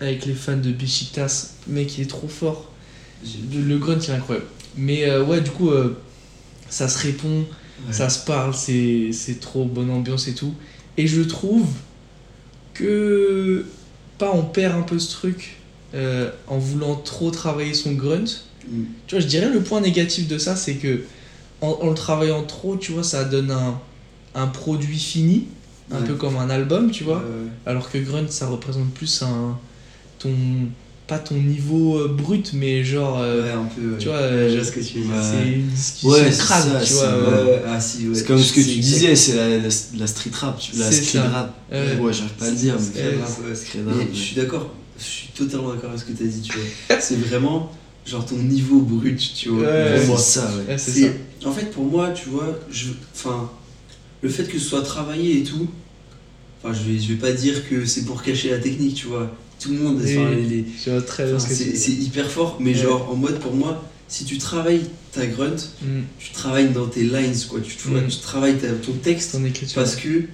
Avec 0.00 0.26
les 0.26 0.34
fans 0.34 0.56
de 0.56 0.70
Bechitas. 0.70 1.54
Mec, 1.66 1.96
il 1.96 2.02
est 2.02 2.06
trop 2.10 2.28
fort. 2.28 2.70
Le, 3.52 3.78
grunt, 3.78 3.98
il 3.98 4.10
est 4.10 4.14
incroyable. 4.14 4.46
Mais 4.76 5.04
euh, 5.08 5.24
ouais, 5.24 5.40
du 5.40 5.50
coup, 5.50 5.70
euh, 5.70 5.96
ça 6.68 6.88
se 6.88 6.98
répond, 6.98 7.46
Ouais. 7.86 7.92
ça 7.92 8.10
se 8.10 8.24
parle, 8.26 8.54
c'est 8.54 9.10
c'est 9.12 9.40
trop 9.40 9.64
bonne 9.64 9.90
ambiance 9.90 10.28
et 10.28 10.34
tout. 10.34 10.54
Et 10.98 11.06
je 11.06 11.22
trouve 11.22 11.66
que. 12.74 13.64
Pas 14.18 14.30
on 14.32 14.42
perd 14.44 14.76
un 14.76 14.82
peu 14.82 14.98
ce 14.98 15.10
truc 15.10 15.56
euh, 15.94 16.30
en 16.46 16.58
voulant 16.58 16.94
trop 16.96 17.30
travailler 17.30 17.74
son 17.74 17.92
grunt. 17.92 18.24
Mm. 18.68 18.82
Tu 19.06 19.14
vois, 19.14 19.20
je 19.20 19.26
dirais 19.26 19.48
le 19.48 19.62
point 19.62 19.80
négatif 19.80 20.28
de 20.28 20.36
ça, 20.38 20.54
c'est 20.54 20.74
que 20.74 21.00
en, 21.62 21.78
en 21.80 21.88
le 21.88 21.94
travaillant 21.94 22.44
trop, 22.44 22.76
tu 22.76 22.92
vois, 22.92 23.02
ça 23.02 23.24
donne 23.24 23.50
un, 23.50 23.80
un 24.34 24.46
produit 24.46 24.98
fini, 24.98 25.46
un 25.90 26.00
Ouais. 26.00 26.06
peu 26.06 26.14
comme 26.14 26.36
un 26.36 26.48
album, 26.50 26.90
tu 26.90 27.04
vois. 27.04 27.18
Euh, 27.26 27.46
Alors 27.66 27.90
que 27.90 27.98
grunt, 27.98 28.28
ça 28.28 28.46
représente 28.46 28.90
plus 28.94 29.22
un. 29.22 29.58
ton. 30.18 30.30
pas 31.08 31.18
ton 31.18 31.34
niveau 31.34 31.98
euh, 31.98 32.08
brut, 32.08 32.52
mais 32.54 32.84
genre. 32.84 33.18
euh, 33.20 33.42
ouais, 33.44 33.50
un 33.52 33.64
peu. 33.64 33.90
ouais. 33.92 33.98
tu 33.98 34.06
vois, 34.08 34.16
euh, 34.16 34.64
ce 34.64 34.70
que 34.70 34.80
tu 34.80 35.00
veux 35.00 35.04
dire. 35.04 35.14
ouais. 35.14 35.60
c'est 35.74 36.06
Ouais, 36.06 36.30
c'est 36.32 36.38
crade, 36.38 36.62
ça, 36.72 36.80
tu 36.80 36.86
c'est 36.86 36.94
vois. 36.94 37.04
euh, 37.08 37.58
ah 37.68 37.80
si, 37.80 38.08
ouais. 38.08 38.14
C'est 38.14 38.24
comme 38.26 38.38
ce 38.38 38.52
que 38.52 38.60
tu 38.60 38.76
disais, 38.78 39.14
c'est 39.16 39.34
la, 39.36 39.48
la, 39.58 39.68
la 39.98 40.06
street 40.06 40.30
rap, 40.32 40.58
tu- 40.58 40.76
la 40.76 40.90
street 40.90 41.18
ça. 41.18 41.28
rap. 41.28 41.54
Ouais. 41.70 41.96
Ouais, 42.00 42.12
j'arrive 42.12 42.32
pas 42.38 42.46
à 42.46 42.50
le 42.50 42.56
dire, 42.56 42.76
mais 42.78 44.06
je 44.12 44.18
suis 44.18 44.36
d'accord, 44.36 44.70
je 44.98 45.04
suis 45.04 45.28
totalement 45.34 45.70
d'accord 45.74 45.90
avec 45.90 46.00
ce 46.00 46.06
que 46.06 46.12
tu 46.16 46.22
as 46.22 46.26
dit, 46.26 46.40
tu 46.40 46.52
vois. 46.56 47.00
C'est 47.00 47.16
vraiment 47.18 47.70
genre 48.06 48.24
ton 48.24 48.36
niveau 48.36 48.80
brut, 48.80 49.32
tu 49.34 49.48
vois. 49.50 49.64
Ouais. 49.66 49.98
pour 49.98 50.06
moi. 50.14 50.18
ça, 50.18 50.46
ouais. 50.56 50.72
Ouais, 50.72 50.78
c'est 50.78 50.90
ça. 50.92 51.08
C'est- 51.40 51.46
En 51.46 51.52
fait, 51.52 51.70
pour 51.72 51.84
moi, 51.84 52.10
tu 52.10 52.28
vois, 52.30 52.56
je, 52.70 52.86
enfin, 53.14 53.50
le 54.22 54.28
fait 54.28 54.44
que 54.44 54.58
ce 54.58 54.64
soit 54.66 54.82
travaillé 54.82 55.38
et 55.38 55.42
tout, 55.42 55.66
enfin, 56.62 56.72
je 56.74 56.90
vais, 56.90 56.98
je 56.98 57.08
vais 57.08 57.18
pas 57.18 57.32
dire 57.32 57.68
que 57.68 57.84
c'est 57.84 58.04
pour 58.04 58.22
cacher 58.22 58.50
la 58.50 58.58
technique, 58.58 58.94
tu 58.94 59.06
vois. 59.08 59.34
Tout 59.60 59.70
le 59.72 59.78
monde, 59.78 60.00
Oui. 60.02 60.14
les- 60.48 60.64
ce 61.38 61.48
tu 61.48 61.76
c'est 61.76 61.92
hyper 61.92 62.30
fort, 62.30 62.56
mais 62.60 62.70
Ouais. 62.74 62.82
genre 62.82 63.10
en 63.10 63.16
mode 63.16 63.38
pour 63.38 63.54
moi, 63.54 63.82
si 64.08 64.24
tu 64.24 64.38
travailles 64.38 64.82
ta 65.12 65.26
grunt, 65.26 65.56
Mm, 65.82 66.02
tu 66.18 66.32
travailles 66.32 66.70
dans 66.70 66.86
tes 66.86 67.02
lines, 67.04 67.34
quoi. 67.48 67.60
Tu, 67.60 67.76
tu 67.76 67.88
vois, 67.88 68.00
Mm. 68.00 68.08
tu 68.08 68.18
travailles 68.18 68.58
ta- 68.58 68.72
ton 68.72 68.92
texte 68.92 69.32
ton 69.32 69.44
parce 69.74 69.96
que 69.96 70.24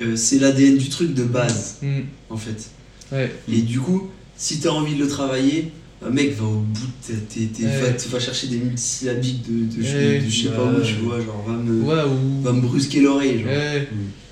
euh, 0.00 0.14
c'est 0.16 0.38
l'ADN 0.38 0.76
du 0.78 0.88
truc 0.90 1.12
de 1.14 1.24
base, 1.24 1.78
Mm, 1.82 2.00
en 2.30 2.36
fait. 2.36 2.70
ouais. 3.12 3.34
Et 3.52 3.62
du 3.62 3.80
coup, 3.80 4.08
si 4.36 4.60
t'as 4.60 4.70
envie 4.70 4.94
de 4.94 5.00
le 5.00 5.08
travailler, 5.08 5.72
un 6.06 6.10
mec 6.10 6.32
va 6.36 6.44
au 6.44 6.58
bout 6.60 6.86
de 7.08 7.14
tes. 7.14 7.46
tes- 7.46 7.64
Ouais. 7.64 7.80
va, 7.80 8.08
va 8.12 8.20
chercher 8.20 8.46
des 8.48 8.56
multisyllabiques 8.58 9.42
de, 9.50 9.76
de, 9.76 9.82
je- 9.84 9.96
Ouais. 9.96 10.18
de 10.20 10.28
je 10.30 10.42
sais 10.44 10.48
pas 10.50 10.64
où, 10.64 10.80
tu 10.80 10.94
vois, 11.04 11.18
genre 11.20 11.44
va 11.46 11.54
me, 11.54 11.82
Ouais, 11.82 12.02
ou. 12.04 12.42
va 12.42 12.52
me 12.52 12.60
brusquer 12.60 13.00
l'oreille, 13.00 13.38
genre. 13.42 13.48
Ouais. 13.48 13.88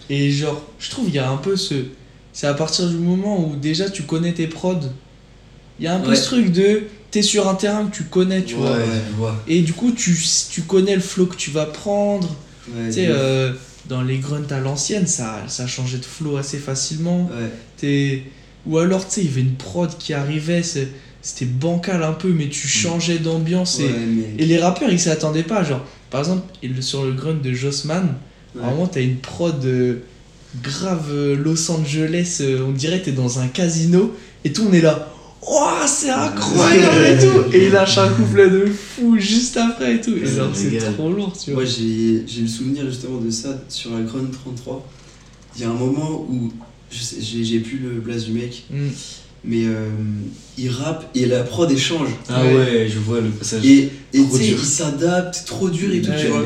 Et 0.08 0.30
genre, 0.30 0.62
je 0.78 0.90
trouve 0.90 1.06
qu'il 1.06 1.14
y 1.16 1.18
a 1.18 1.28
un 1.30 1.36
peu 1.36 1.56
ce. 1.56 1.74
C'est 2.32 2.46
à 2.46 2.54
partir 2.54 2.88
du 2.88 2.96
moment 2.96 3.48
où 3.48 3.56
déjà 3.56 3.88
tu 3.90 4.02
connais 4.04 4.32
tes 4.32 4.46
prods, 4.46 4.80
il 5.80 5.84
y 5.84 5.88
a 5.88 5.94
un 5.96 6.00
peu 6.00 6.14
ce 6.14 6.24
truc 6.26 6.52
de. 6.52 6.82
T'es 7.10 7.22
sur 7.22 7.48
un 7.48 7.54
terrain 7.54 7.86
que 7.86 7.96
tu 7.96 8.02
connais, 8.04 8.42
tu 8.44 8.54
vois. 8.56 8.76
Vois. 9.16 9.42
Et 9.48 9.62
du 9.62 9.72
coup, 9.72 9.90
tu, 9.92 10.14
tu 10.50 10.62
connais 10.62 10.94
le 10.94 11.00
flow 11.00 11.26
que 11.26 11.36
tu 11.36 11.50
vas 11.50 11.64
prendre. 11.66 12.28
Tu 12.66 12.92
sais, 12.92 13.06
euh, 13.08 13.52
dans 13.88 14.02
les 14.02 14.18
grunts 14.18 14.50
à 14.50 14.58
l'ancienne, 14.60 15.06
ça, 15.06 15.44
ça 15.48 15.66
changeait 15.66 15.98
de 15.98 16.04
flow 16.04 16.36
assez 16.36 16.58
facilement. 16.58 17.26
Ouais. 17.32 17.48
T'es- 17.78 18.22
Ou 18.66 18.78
alors, 18.78 19.06
tu 19.06 19.14
sais, 19.14 19.20
il 19.22 19.28
y 19.28 19.32
avait 19.32 19.40
une 19.42 19.54
prod 19.54 19.88
qui 19.96 20.12
arrivait, 20.12 20.62
c'est- 20.64 20.88
c'était 21.26 21.44
bancal 21.44 22.04
un 22.04 22.12
peu, 22.12 22.28
mais 22.28 22.48
tu 22.48 22.68
changeais 22.68 23.18
d'ambiance. 23.18 23.80
Et, 23.80 23.88
mais- 23.88 24.34
et 24.38 24.46
les 24.46 24.58
rappeurs, 24.58 24.90
ils 24.90 25.00
s'y 25.00 25.08
attendaient 25.10 25.42
pas. 25.42 25.64
Genre, 25.64 25.84
par 26.08 26.20
exemple, 26.20 26.42
sur 26.80 27.04
le 27.04 27.10
grunt 27.12 27.34
de 27.42 27.52
Jossman, 27.52 28.14
Ouais. 28.54 28.62
vraiment, 28.62 28.86
t'as 28.86 29.00
une 29.02 29.16
prod 29.16 29.62
euh, 29.64 29.96
grave 30.62 31.08
euh, 31.10 31.34
Los 31.36 31.68
Angeles, 31.72 32.38
euh, 32.42 32.64
on 32.66 32.70
dirait 32.70 33.02
t'es 33.02 33.10
dans 33.10 33.40
un 33.40 33.48
casino, 33.48 34.14
et 34.44 34.52
tout, 34.52 34.62
on 34.70 34.72
est 34.72 34.80
là. 34.80 35.12
Ouah, 35.42 35.84
c'est 35.86 36.10
incroyable 36.10 37.04
et 37.06 37.18
tout! 37.18 37.52
Et 37.52 37.66
il 37.66 37.72
lâche 37.72 37.98
un 37.98 38.08
couplet 38.08 38.48
de 38.48 38.66
fou 38.66 39.16
juste 39.18 39.56
après 39.56 39.96
et 39.96 40.00
tout. 40.00 40.14
Et 40.16 40.26
Ça 40.26 40.34
genre, 40.36 40.50
c'est 40.54 40.78
trop 40.94 41.10
lourd, 41.10 41.36
tu 41.36 41.50
vois. 41.52 41.62
Moi, 41.64 41.72
j'ai 41.72 42.40
le 42.42 42.48
souvenir 42.48 42.84
justement 42.86 43.18
de 43.20 43.30
ça 43.30 43.60
sur 43.68 43.92
la 43.94 44.02
Grunt 44.02 44.30
33. 44.32 44.88
Il 45.56 45.62
y 45.62 45.64
a 45.64 45.70
un 45.70 45.74
moment 45.74 46.24
où, 46.30 46.52
j'ai 46.90 47.58
plus 47.58 47.78
le 47.78 48.00
blaze 48.00 48.24
du 48.26 48.32
mec, 48.32 48.64
Mm. 48.70 48.88
Mais 49.46 49.64
euh, 49.64 49.88
il 50.58 50.70
rappe 50.70 51.08
et 51.14 51.26
la 51.26 51.42
prod 51.42 51.70
échange. 51.70 52.08
Ah 52.28 52.42
Ouais. 52.44 52.54
ouais, 52.54 52.88
je 52.92 52.98
vois 52.98 53.20
le 53.20 53.28
passage. 53.30 53.64
Et 53.64 53.90
tu 54.12 54.20
sais, 54.28 54.48
il 54.48 54.58
s'adapte, 54.58 55.44
trop 55.46 55.68
dur 55.70 55.92
et 55.92 56.00
tout, 56.02 56.10
tu 56.20 56.26
vois. 56.28 56.42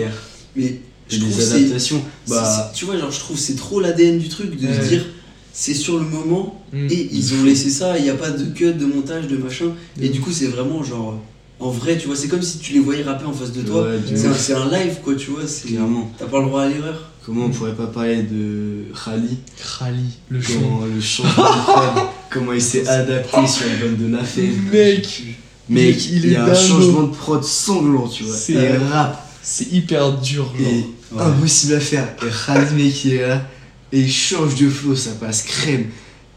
Mais 0.56 0.80
je 1.08 1.18
trouve 1.18 1.30
les 1.30 1.36
que 1.36 1.42
c'est- 1.42 1.54
adaptations. 1.56 2.02
Bah, 2.28 2.72
tu 2.74 2.84
vois, 2.84 2.96
genre, 2.98 3.10
je 3.10 3.18
trouve 3.20 3.38
c'est 3.38 3.56
trop 3.56 3.80
l'ADN 3.80 4.18
du 4.18 4.28
truc 4.28 4.58
de 4.60 4.66
Ouais. 4.66 4.74
se 4.82 4.88
dire 4.88 5.04
c'est 5.52 5.74
sur 5.74 5.98
le 5.98 6.04
moment 6.04 6.62
Mm. 6.72 6.86
et 6.90 7.08
ils 7.12 7.34
ont 7.34 7.44
laissé 7.44 7.70
ça, 7.70 7.98
il 7.98 8.04
n'y 8.04 8.10
a 8.10 8.14
pas 8.14 8.30
de 8.30 8.44
cut, 8.54 8.72
de 8.74 8.86
montage, 8.86 9.26
de 9.26 9.36
machin. 9.36 9.72
Et 10.00 10.08
Mm. 10.08 10.12
du 10.12 10.20
coup, 10.20 10.30
c'est 10.32 10.46
vraiment 10.46 10.82
genre 10.84 11.18
en 11.58 11.70
vrai, 11.70 11.98
tu 11.98 12.06
vois, 12.06 12.16
c'est 12.16 12.28
comme 12.28 12.40
si 12.42 12.58
tu 12.58 12.72
les 12.72 12.78
voyais 12.80 13.02
rapper 13.02 13.26
en 13.26 13.32
face 13.32 13.52
de 13.52 13.60
toi. 13.62 13.82
ouais, 13.82 13.98
C'est 14.38 14.54
un, 14.54 14.70
live 14.70 14.96
quoi, 15.04 15.14
tu 15.14 15.30
vois. 15.30 15.46
c'est- 15.46 15.68
Clairement. 15.68 16.10
T'as 16.18 16.24
pas 16.26 16.38
le 16.40 16.46
droit 16.46 16.62
à 16.62 16.68
l'erreur. 16.68 17.10
Comment 17.26 17.44
on 17.46 17.50
pourrait 17.50 17.74
pas 17.74 17.86
parler 17.86 18.22
de 18.22 18.84
Khali? 19.04 19.36
Krali, 19.58 20.04
le 20.30 20.40
chant. 20.40 20.80
Le 20.94 21.00
chant 21.00 21.24
Comment 22.30 22.52
il 22.52 22.62
s'est 22.62 22.86
adapté 22.86 23.46
sur 23.46 23.66
l'album 23.66 23.96
de 23.96 24.16
La 24.16 24.24
Fée. 24.24 24.50
Mec, 24.72 25.22
Mec, 25.68 26.06
il 26.10 26.30
y 26.30 26.36
a 26.36 26.44
un 26.44 26.54
changement 26.54 27.02
de 27.04 27.14
prod 27.14 27.42
sanglant, 27.44 28.08
tu 28.08 28.24
vois. 28.24 28.36
C'est- 28.36 28.76
rap. 28.78 29.26
c'est 29.42 29.72
hyper 29.72 30.18
dur, 30.18 30.52
genre. 30.58 30.68
Et 30.68 30.84
impossible 31.18 31.74
à 31.74 31.80
faire. 31.80 32.08
Et 32.22 32.30
Khali, 32.46 32.74
mec, 32.84 33.04
il 33.04 33.14
est 33.14 33.26
là. 33.26 33.46
Et 33.92 34.00
il 34.00 34.12
change 34.12 34.54
de 34.54 34.68
flow, 34.68 34.94
ça 34.94 35.10
passe 35.12 35.42
crème. 35.42 35.86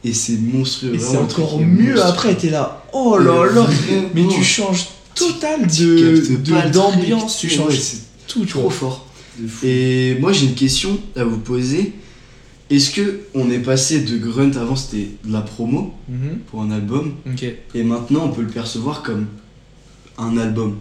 Et 0.03 0.13
c'est 0.13 0.37
monstrueux. 0.37 0.95
Et 0.95 0.99
c'est 0.99 1.17
encore 1.17 1.59
mieux 1.59 2.01
après, 2.03 2.35
t'es 2.35 2.49
là. 2.49 2.83
Oh 2.91 3.17
là 3.17 3.67
Mais 4.13 4.27
tu 4.27 4.43
changes 4.43 4.87
total 5.15 5.67
de 5.67 6.71
d'ambiance, 6.71 7.37
tu 7.37 7.49
changes 7.49 7.79
c'est 7.79 7.97
tout, 8.27 8.45
tu 8.45 8.53
trop 8.53 8.69
fort. 8.69 9.07
Et 9.63 10.17
moi 10.19 10.31
j'ai 10.31 10.45
une 10.45 10.55
question 10.55 10.97
à 11.15 11.23
vous 11.23 11.37
poser. 11.37 11.93
Est-ce 12.75 12.91
que 12.91 13.19
on 13.33 13.49
est 13.51 13.59
passé 13.59 14.01
de 14.01 14.17
grunt 14.17 14.51
avant 14.57 14.75
c'était 14.75 15.09
de 15.25 15.31
la 15.31 15.41
promo 15.41 15.93
Mhm, 16.09 16.39
pour 16.47 16.61
un 16.61 16.71
album 16.71 17.13
et 17.75 17.83
maintenant 17.83 18.25
on 18.25 18.29
peut 18.29 18.41
le 18.41 18.47
percevoir 18.47 19.03
comme 19.03 19.27
un 20.17 20.37
album? 20.37 20.77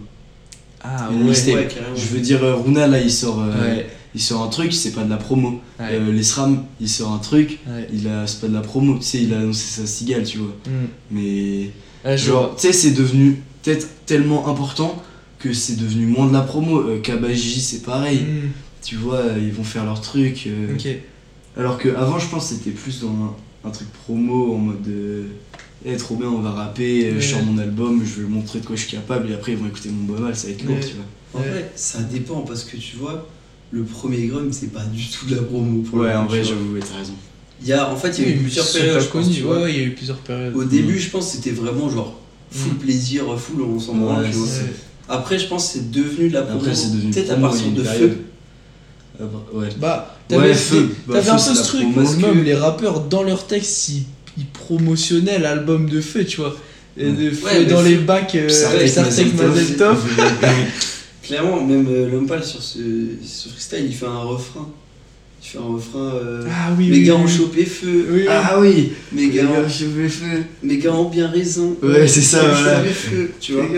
Ah 0.81 1.09
ouais. 1.11 1.23
Ouais, 1.53 1.67
carrément. 1.67 1.95
Je 1.95 2.07
veux 2.07 2.19
dire 2.19 2.43
euh, 2.43 2.55
Runa 2.55 2.87
là 2.87 2.99
il 2.99 3.11
sort 3.11 3.41
euh, 3.41 3.75
Ouais. 3.75 3.87
il 4.15 4.21
sort 4.21 4.41
un 4.43 4.49
truc 4.49 4.73
c'est 4.73 4.91
pas 4.91 5.03
de 5.03 5.09
la 5.09 5.17
promo. 5.17 5.61
Ouais. 5.79 5.85
Euh, 5.91 6.11
les 6.11 6.23
SRAM 6.23 6.63
il 6.81 6.89
sort 6.89 7.11
un 7.13 7.19
truc 7.19 7.59
ouais. 7.67 7.87
il 7.93 8.07
a 8.07 8.27
c'est 8.27 8.41
pas 8.41 8.47
de 8.47 8.53
la 8.53 8.61
promo 8.61 8.97
tu 8.97 9.03
sais 9.03 9.21
il 9.23 9.33
a 9.33 9.37
annoncé 9.39 9.81
sa 9.81 9.87
cigale 9.87 10.23
tu 10.23 10.39
vois. 10.39 10.53
Mm. 10.67 10.87
Mais 11.11 11.69
Ouais, 12.05 12.17
je 12.17 12.25
genre 12.27 12.55
tu 12.55 12.61
sais 12.67 12.73
c'est 12.73 12.91
devenu 12.91 13.41
peut-être 13.63 13.87
tellement 14.05 14.47
important 14.49 15.01
que 15.39 15.53
c'est 15.53 15.77
devenu 15.77 16.05
moins 16.05 16.27
de 16.27 16.33
la 16.33 16.41
promo. 16.41 16.79
Euh, 16.81 16.99
Kabaji 17.01 17.61
c'est 17.61 17.83
pareil. 17.83 18.19
Mm. 18.21 18.49
tu 18.83 18.95
vois, 18.97 19.21
ils 19.37 19.51
vont 19.53 19.63
faire 19.63 19.85
leur 19.85 20.01
truc. 20.01 20.45
euh, 20.47 20.73
Ok. 20.75 20.87
Alors 21.57 21.77
que 21.77 21.89
avant, 21.95 22.19
je 22.19 22.27
pense 22.27 22.49
que 22.49 22.55
c'était 22.55 22.71
plus 22.71 23.01
dans 23.01 23.09
un, 23.09 23.67
un 23.67 23.71
truc 23.71 23.87
promo 24.03 24.53
en 24.55 24.57
mode. 24.57 24.87
Euh, 24.87 25.23
Eh, 25.85 25.97
trop 25.97 26.15
bien, 26.15 26.27
on 26.29 26.39
va 26.39 26.51
rapper, 26.51 27.09
euh, 27.09 27.15
Ouais. 27.15 27.19
je 27.21 27.31
sors 27.33 27.43
mon 27.43 27.57
album, 27.57 28.01
je 28.05 28.21
vais 28.21 28.27
montrer 28.29 28.61
de 28.61 28.65
quoi 28.65 28.77
je 28.77 28.83
suis 28.83 28.91
capable, 28.95 29.29
et 29.29 29.33
après 29.33 29.51
ils 29.51 29.57
vont 29.57 29.67
écouter 29.67 29.89
mon 29.89 30.05
bomal, 30.15 30.33
ça 30.33 30.47
va 30.47 30.53
être 30.53 30.63
lourd, 30.63 30.77
Ouais. 30.77 30.81
tu 30.81 30.93
vois. 30.95 31.41
En 31.41 31.43
vrai, 31.43 31.71
ça 31.75 31.99
dépend 32.03 32.39
parce 32.43 32.63
que 32.63 32.77
tu 32.77 32.95
vois, 32.95 33.27
le 33.71 33.83
premier 33.83 34.27
Grum, 34.27 34.47
c'est 34.53 34.71
pas 34.71 34.85
du 34.85 35.05
tout 35.09 35.25
de 35.25 35.35
la 35.35 35.41
promo. 35.41 35.81
pour 35.81 35.97
le 35.99 36.05
Ouais, 36.05 36.15
en 36.15 36.25
vrai, 36.25 36.41
j'avoue, 36.41 36.73
ouais, 36.73 36.79
t'as 36.79 36.99
raison. 36.99 37.15
Il 37.61 37.67
y 37.67 37.73
a, 37.73 37.91
en 37.91 37.97
fait, 37.97 38.17
il 38.17 38.29
y 38.29 38.31
a 38.31 38.35
eu 38.35 38.39
plusieurs 38.39 38.71
périodes. 38.71 39.01
je 39.01 39.07
pense, 39.07 39.29
tu 39.29 39.41
vois. 39.41 39.57
Ouais, 39.57 39.63
ouais, 39.63 39.73
il 39.73 39.77
y 39.77 39.81
a 39.81 39.85
eu 39.87 39.91
plusieurs 39.93 40.19
périodes. 40.19 40.55
Au 40.55 40.63
début, 40.63 40.97
je 40.97 41.09
pense 41.09 41.25
que 41.25 41.31
c'était 41.35 41.51
vraiment 41.51 41.89
genre 41.89 42.17
full 42.49 42.73
Mm. 42.75 42.77
plaisir, 42.77 43.23
full 43.37 43.61
on 43.63 43.77
s'en 43.77 43.93
Ouais, 43.95 43.99
branle, 44.05 44.25
tu 44.31 44.37
vois. 44.37 44.47
c'est- 44.47 44.61
Ouais. 44.63 44.69
Après, 45.09 45.37
je 45.37 45.47
pense 45.47 45.67
que 45.67 45.73
c'est 45.79 45.91
devenu 45.91 46.29
de 46.29 46.33
la 46.35 46.43
promo. 46.43 46.59
Après, 46.61 46.75
c'est 46.75 46.91
devenu 46.95 47.11
Peut-être 47.11 47.31
à 47.31 47.35
promo, 47.35 47.49
partir 47.49 47.71
de 47.73 47.83
feu. 47.83 48.17
ouais. 49.19 49.25
Bah, 49.25 49.45
Ouais, 49.53 49.67
t'avais 50.27 50.53
bah, 50.53 51.13
t'avais 51.13 51.29
un 51.29 51.35
peu 51.35 51.39
ce 51.39 51.63
truc, 51.63 51.95
parce 51.95 52.15
que 52.15 52.25
les 52.25 52.55
rappeurs, 52.55 53.01
dans 53.01 53.23
leurs 53.23 53.47
textes, 53.47 53.89
ils, 53.89 54.03
ils 54.37 54.45
promotionnaient 54.45 55.39
l'album 55.39 55.89
de 55.89 56.01
Feu, 56.01 56.25
tu 56.25 56.37
vois. 56.37 56.55
Et 56.97 57.09
de 57.09 57.31
Feu 57.31 57.45
Ouais, 57.45 57.65
dans 57.65 57.81
les 57.81 57.95
bacs, 57.95 58.35
euh, 58.35 58.49
Sartek, 58.49 58.89
Sartek 58.89 59.33
Mazel 59.33 59.49
Mazel 59.49 59.65
Tov. 59.77 59.97
Tov. 59.97 60.49
Clairement, 61.23 61.63
même 61.63 61.87
euh, 61.89 62.09
Lompal 62.09 62.43
sur 62.43 62.61
ce, 62.61 62.79
ce 63.23 63.49
freestyle, 63.49 63.85
il 63.85 63.93
fait 63.95 64.05
un 64.05 64.19
refrain. 64.19 64.69
Il 65.43 65.47
fait 65.49 65.57
un 65.57 65.61
refrain. 65.73 66.13
Euh, 66.15 66.47
Ah 66.49 66.73
oui, 66.77 66.87
mes 66.89 66.97
oui, 66.99 67.03
gars 67.03 67.15
oui, 67.15 67.21
ont 67.23 67.27
chopé 67.27 67.65
feu. 67.65 68.07
Oui. 68.11 68.25
Ah 68.29 68.57
oui 68.61 68.93
Mes 69.11 69.27
gars, 69.29 69.45
ont- 69.49 69.61
vais 69.63 70.07
feu 70.07 70.25
mes 70.63 70.77
gars 70.77 70.93
ont 70.93 71.09
bien 71.09 71.27
raison. 71.27 71.75
Ouais, 71.83 72.07
c'est 72.07 72.21
ça, 72.21 72.39
voilà. 72.47 72.77
chopé 72.79 72.93
feu, 72.93 73.31
tu 73.41 73.51
vois. 73.53 73.65
Et 73.65 73.69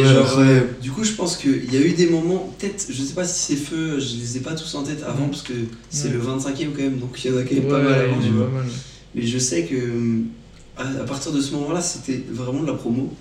ouais, 0.00 0.04
genre, 0.04 0.38
euh, 0.38 0.60
du 0.80 0.90
coup, 0.90 1.04
je 1.04 1.12
pense 1.12 1.36
qu'il 1.36 1.72
y 1.72 1.76
a 1.76 1.80
eu 1.80 1.90
des 1.92 2.06
moments, 2.06 2.54
peut-être, 2.58 2.86
je 2.88 3.02
sais 3.02 3.12
pas 3.12 3.24
si 3.24 3.52
c'est 3.54 3.60
feu, 3.60 4.00
je 4.00 4.16
les 4.18 4.38
ai 4.38 4.40
pas 4.40 4.54
tous 4.54 4.74
en 4.76 4.82
tête 4.82 5.02
avant, 5.06 5.28
parce 5.28 5.42
que 5.42 5.52
c'est 5.90 6.10
le 6.10 6.18
25ème 6.20 6.70
quand 6.74 6.82
même, 6.82 6.96
donc 6.98 7.22
il 7.22 7.30
y 7.30 7.34
en 7.34 7.36
a 7.36 7.42
quand 7.42 7.54
même 7.54 7.68
pas 7.68 7.82
mal 7.82 7.92
avant, 8.00 8.20
tu 8.22 8.30
vois. 8.30 8.50
Mais 9.14 9.26
je 9.26 9.38
sais 9.38 9.64
que 9.64 9.74
euh, 9.74 10.22
à, 10.78 10.84
partir 11.04 11.32
de 11.32 11.40
ce 11.42 11.52
moment-là, 11.52 11.82
c'était 11.82 12.22
vraiment 12.30 12.62
de 12.62 12.66
la 12.66 12.74
promo. 12.74 13.12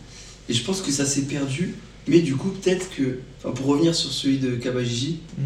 Et 0.48 0.54
je 0.54 0.64
pense 0.64 0.82
que 0.82 0.92
ça 0.92 1.06
s'est 1.06 1.24
perdu. 1.24 1.76
Mais 2.08 2.20
du 2.20 2.36
coup, 2.38 2.48
peut-être 2.50 2.90
que, 2.96 3.18
enfin, 3.44 3.54
pour 3.54 3.66
revenir 3.66 3.94
sur 3.94 4.10
celui 4.12 4.38
de 4.38 4.52
Kabajiji, 4.52 5.20
Mhm. 5.38 5.44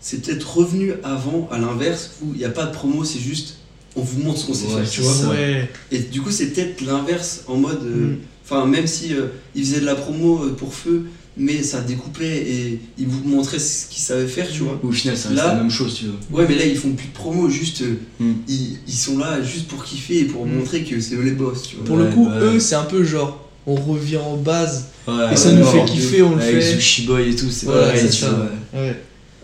C'est 0.00 0.22
peut-être 0.22 0.56
revenu 0.58 0.92
avant, 1.04 1.48
à 1.52 1.58
l'inverse, 1.58 2.12
où 2.22 2.32
il 2.34 2.38
n'y 2.38 2.44
a 2.44 2.50
pas 2.50 2.66
de 2.66 2.72
promo, 2.72 3.04
c'est 3.04 3.20
juste 3.20 3.56
on 3.96 4.02
vous 4.02 4.22
montre 4.22 4.38
ce 4.38 4.46
qu'on 4.46 4.54
sait 4.54 4.66
Ouais, 4.66 4.82
faire, 4.82 4.90
tu 4.90 5.02
c'est 5.02 5.24
vois. 5.24 5.30
Ouais. 5.34 5.68
Et 5.90 5.98
du 5.98 6.20
coup, 6.22 6.30
c'est 6.30 6.46
peut-être 6.52 6.80
l'inverse 6.80 7.42
en 7.48 7.56
mode. 7.56 7.80
euh, 7.84 8.06
Mhm. 8.06 8.16
Enfin, 8.44 8.64
même 8.66 8.86
si 8.86 9.14
euh, 9.14 9.26
il 9.54 9.64
faisait 9.64 9.80
de 9.80 9.86
la 9.86 9.94
promo 9.96 10.44
euh, 10.44 10.54
pour 10.56 10.74
feu, 10.74 11.06
mais 11.36 11.62
ça 11.62 11.80
découpait 11.80 12.38
et 12.38 12.80
il 12.98 13.06
vous 13.08 13.22
montrait 13.28 13.58
ce 13.58 13.86
qu'il 13.88 14.02
savait 14.02 14.26
faire, 14.28 14.48
tu 14.50 14.62
Mhm. 14.62 14.68
vois. 14.68 14.80
Au 14.82 14.92
final, 14.92 15.16
Là- 15.34 15.46
la 15.48 15.54
même 15.54 15.70
chose, 15.70 15.94
tu 15.94 16.04
vois. 16.06 16.40
Ouais, 16.40 16.46
mais 16.48 16.56
là, 16.56 16.66
ils 16.66 16.76
font 16.76 16.90
plus 16.92 17.08
de 17.08 17.12
promo, 17.12 17.48
juste. 17.50 17.82
euh, 17.82 17.94
Mm. 18.20 18.32
ils, 18.48 18.78
ils 18.88 18.94
sont 18.94 19.18
là 19.18 19.42
juste 19.42 19.66
pour 19.68 19.84
kiffer 19.84 20.20
et 20.20 20.24
pour 20.24 20.46
Mm. 20.46 20.52
montrer 20.56 20.82
que 20.84 21.00
c'est 21.00 21.14
eux 21.16 21.22
les 21.22 21.30
boss, 21.32 21.62
tu 21.62 21.76
vois. 21.76 21.84
Pour 21.84 21.96
Ouais, 21.96 22.04
le 22.04 22.10
coup, 22.10 22.26
bah, 22.26 22.38
eux, 22.40 22.60
c'est 22.60 22.74
un 22.76 22.84
peu 22.84 23.02
genre, 23.04 23.48
on 23.66 23.74
revient 23.74 24.16
en 24.18 24.36
base. 24.36 24.86
Ouais, 25.08 25.14
Et 25.32 25.36
ça 25.36 25.48
ouais, 25.50 25.56
nous 25.56 25.64
fait 25.66 25.84
kiffer, 25.84 26.22
on 26.22 26.34
le 26.36 26.42
Avec 26.42 26.56
fait. 26.62 26.74
Sushi 26.74 27.06
Boy 27.06 27.30
et 27.30 27.36
tout, 27.36 27.50
c'est 27.50 27.66
Voilà, 27.66 27.96
c'est 27.96 28.10
ça. 28.12 28.50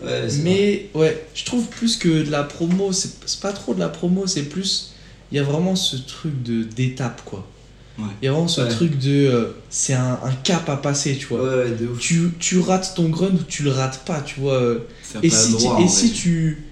Ouais. 0.03 0.27
Vrai. 0.27 0.37
Mais 0.43 0.89
ouais, 0.93 1.25
je 1.33 1.43
trouve 1.45 1.65
plus 1.67 1.95
que 1.97 2.23
de 2.23 2.29
la 2.31 2.43
promo, 2.43 2.91
c'est 2.91 3.39
pas 3.41 3.51
trop 3.53 3.73
de 3.73 3.79
la 3.79 3.89
promo, 3.89 4.27
c'est 4.27 4.43
plus. 4.43 4.93
Il 5.31 5.37
y 5.37 5.39
a 5.39 5.43
vraiment 5.43 5.75
ce 5.75 5.97
truc 5.97 6.41
de 6.43 6.63
d'étape, 6.63 7.21
quoi. 7.25 7.45
Ouais. 7.97 8.05
Il 8.21 8.25
y 8.25 8.27
a 8.27 8.31
vraiment 8.31 8.47
ce 8.47 8.61
Ouais. 8.61 8.69
truc 8.69 8.97
de. 8.99 9.25
euh, 9.27 9.45
c'est 9.69 9.93
un, 9.95 10.19
un 10.23 10.31
cap 10.43 10.69
à 10.69 10.77
passer, 10.77 11.17
tu 11.17 11.25
vois. 11.27 11.65
De 11.67 11.87
ouf. 11.87 11.99
Tu, 11.99 12.29
tu 12.39 12.59
rates 12.59 12.93
ton 12.95 13.09
grunt 13.09 13.33
ou 13.33 13.43
tu 13.47 13.63
le 13.63 13.71
rates 13.71 14.05
pas, 14.05 14.21
tu 14.21 14.39
vois. 14.39 14.61
Et, 15.23 15.29
si, 15.31 15.51
le 15.53 15.57
tu, 15.57 15.63
droit, 15.63 15.81
et 15.81 15.87
si 15.87 16.11
tu. 16.11 16.63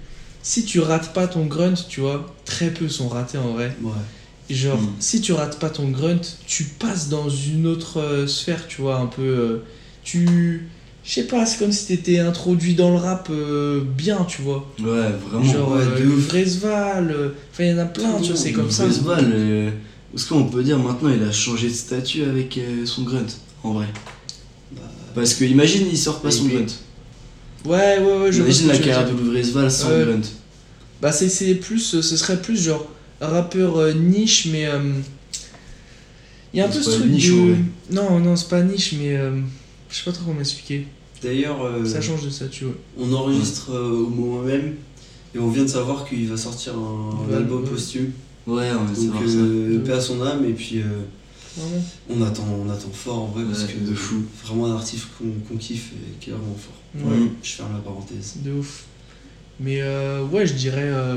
Si 0.42 0.64
tu 0.64 0.78
rates 0.78 1.12
pas 1.12 1.26
ton 1.26 1.44
grunt, 1.46 1.74
tu 1.88 2.00
vois, 2.00 2.32
très 2.44 2.70
peu 2.70 2.88
sont 2.88 3.08
ratés 3.08 3.38
en 3.38 3.54
vrai. 3.54 3.76
Ouais. 3.82 3.90
Genre, 4.48 4.80
Mm. 4.80 4.94
si 5.00 5.20
tu 5.20 5.32
rates 5.32 5.58
pas 5.58 5.70
ton 5.70 5.88
grunt, 5.88 6.20
tu 6.46 6.62
passes 6.62 7.08
dans 7.08 7.28
une 7.28 7.66
autre 7.66 7.98
euh, 8.00 8.26
sphère, 8.28 8.68
tu 8.68 8.80
vois, 8.82 8.98
un 8.98 9.06
peu. 9.06 9.22
euh, 9.22 9.58
tu. 10.04 10.68
Je 11.06 11.12
sais 11.12 11.22
pas, 11.28 11.46
c'est 11.46 11.58
comme 11.58 11.70
si 11.70 11.86
t'étais 11.86 12.18
introduit 12.18 12.74
dans 12.74 12.90
le 12.90 12.96
rap 12.96 13.28
euh, 13.30 13.80
bien, 13.96 14.24
tu 14.28 14.42
vois. 14.42 14.68
Ouais, 14.80 15.12
vraiment. 15.30 15.44
Genre, 15.52 15.70
ouais, 15.72 15.82
euh, 15.82 15.98
de. 16.00 16.04
Vresval, 16.04 17.10
euh, 17.12 17.28
enfin, 17.52 17.62
il 17.64 17.70
y 17.70 17.74
en 17.74 17.78
a 17.78 17.84
plein, 17.84 18.20
tu 18.20 18.32
vois, 18.32 18.36
c'est 18.36 18.52
comme 18.52 18.70
ça. 18.70 18.86
Vresval, 18.86 19.30
euh, 19.32 19.70
est-ce 20.14 20.26
qu'on 20.28 20.44
peut 20.44 20.64
dire 20.64 20.78
maintenant 20.80 21.10
il 21.14 21.22
a 21.22 21.30
changé 21.30 21.68
de 21.68 21.72
statut 21.74 22.24
avec 22.24 22.58
euh, 22.58 22.84
son 22.84 23.02
grunt, 23.04 23.24
en 23.62 23.74
vrai? 23.74 23.86
Bah, 24.74 24.82
Parce 25.14 25.34
que 25.34 25.44
imagine 25.44 25.86
il 25.88 25.96
sort 25.96 26.20
pas 26.20 26.30
son 26.32 26.46
grunt. 26.46 26.66
Ouais, 27.64 27.98
ouais, 27.98 28.18
ouais, 28.22 28.32
je 28.32 28.42
vois 28.42 28.52
ce 28.52 28.62
Imagine 28.64 28.68
la 28.68 28.78
carrière 28.78 29.06
de 29.06 29.22
Vresval 29.30 29.70
sans 29.70 29.88
grunt. 29.90 30.20
Bah, 31.00 31.12
c'est 31.12 31.28
c'est 31.28 31.54
plus. 31.54 31.78
Ce 31.78 32.02
serait 32.02 32.42
plus 32.42 32.60
genre 32.60 32.84
rappeur 33.20 33.76
euh, 33.76 33.92
niche, 33.92 34.48
mais. 34.50 34.66
euh, 34.66 34.80
Il 36.52 36.58
y 36.58 36.60
a 36.62 36.66
un 36.66 36.68
peu 36.68 36.82
ce 36.82 36.90
truc 36.90 37.10
niche, 37.12 37.30
de. 37.30 37.54
Non, 37.92 38.18
non, 38.18 38.34
c'est 38.34 38.48
pas 38.48 38.62
niche, 38.62 38.94
mais. 38.98 39.16
euh, 39.16 39.38
Je 39.88 39.96
sais 39.98 40.02
pas 40.04 40.10
trop 40.12 40.24
comment 40.26 40.40
expliquer. 40.40 40.86
D'ailleurs, 41.22 41.62
euh, 41.64 41.84
Ça 41.84 42.00
change 42.00 42.24
de 42.24 42.30
statut, 42.30 42.66
ouais. 42.66 42.72
on 42.98 43.12
enregistre 43.12 43.70
euh, 43.72 43.90
au 44.04 44.08
moment 44.08 44.42
même 44.42 44.74
et 45.34 45.38
on 45.38 45.48
vient 45.50 45.62
de 45.64 45.68
savoir 45.68 46.06
qu'il 46.08 46.28
va 46.28 46.36
sortir 46.36 46.74
un, 46.76 47.34
album 47.34 47.62
ouais. 47.64 47.70
posthume. 47.70 48.10
Ouais, 48.46 48.70
on 48.78 48.84
va 48.84 48.94
Donc, 48.94 48.96
savoir 48.96 49.22
ça. 49.28 49.36
euh, 49.38 49.78
paix 49.84 49.92
à 49.92 50.00
son 50.00 50.22
âme, 50.22 50.44
et 50.44 50.52
puis 50.52 50.80
euh, 50.80 51.62
on, 52.10 52.22
attend, 52.22 52.44
on 52.64 52.70
attend 52.70 52.90
fort 52.92 53.22
en 53.22 53.26
vrai 53.26 53.44
parce 53.44 53.64
que 53.64 53.78
de 53.78 53.94
fou. 53.94 54.22
Vraiment 54.44 54.66
un 54.66 54.74
artiste 54.76 55.04
qu'on 55.18 55.30
qu'on 55.48 55.56
kiffe 55.58 55.92
et 55.94 56.18
qui 56.22 56.30
est 56.30 56.32
vraiment 56.32 56.54
fort. 56.56 57.08
Ouais. 57.10 57.28
Je 57.42 57.50
ferme 57.52 57.72
la 57.72 57.80
parenthèse. 57.80 58.34
De 58.44 58.52
ouf. 58.52 58.84
Mais 59.58 59.80
euh, 59.80 60.22
ouais, 60.26 60.46
je 60.46 60.52
dirais. 60.54 60.82
euh, 60.84 61.16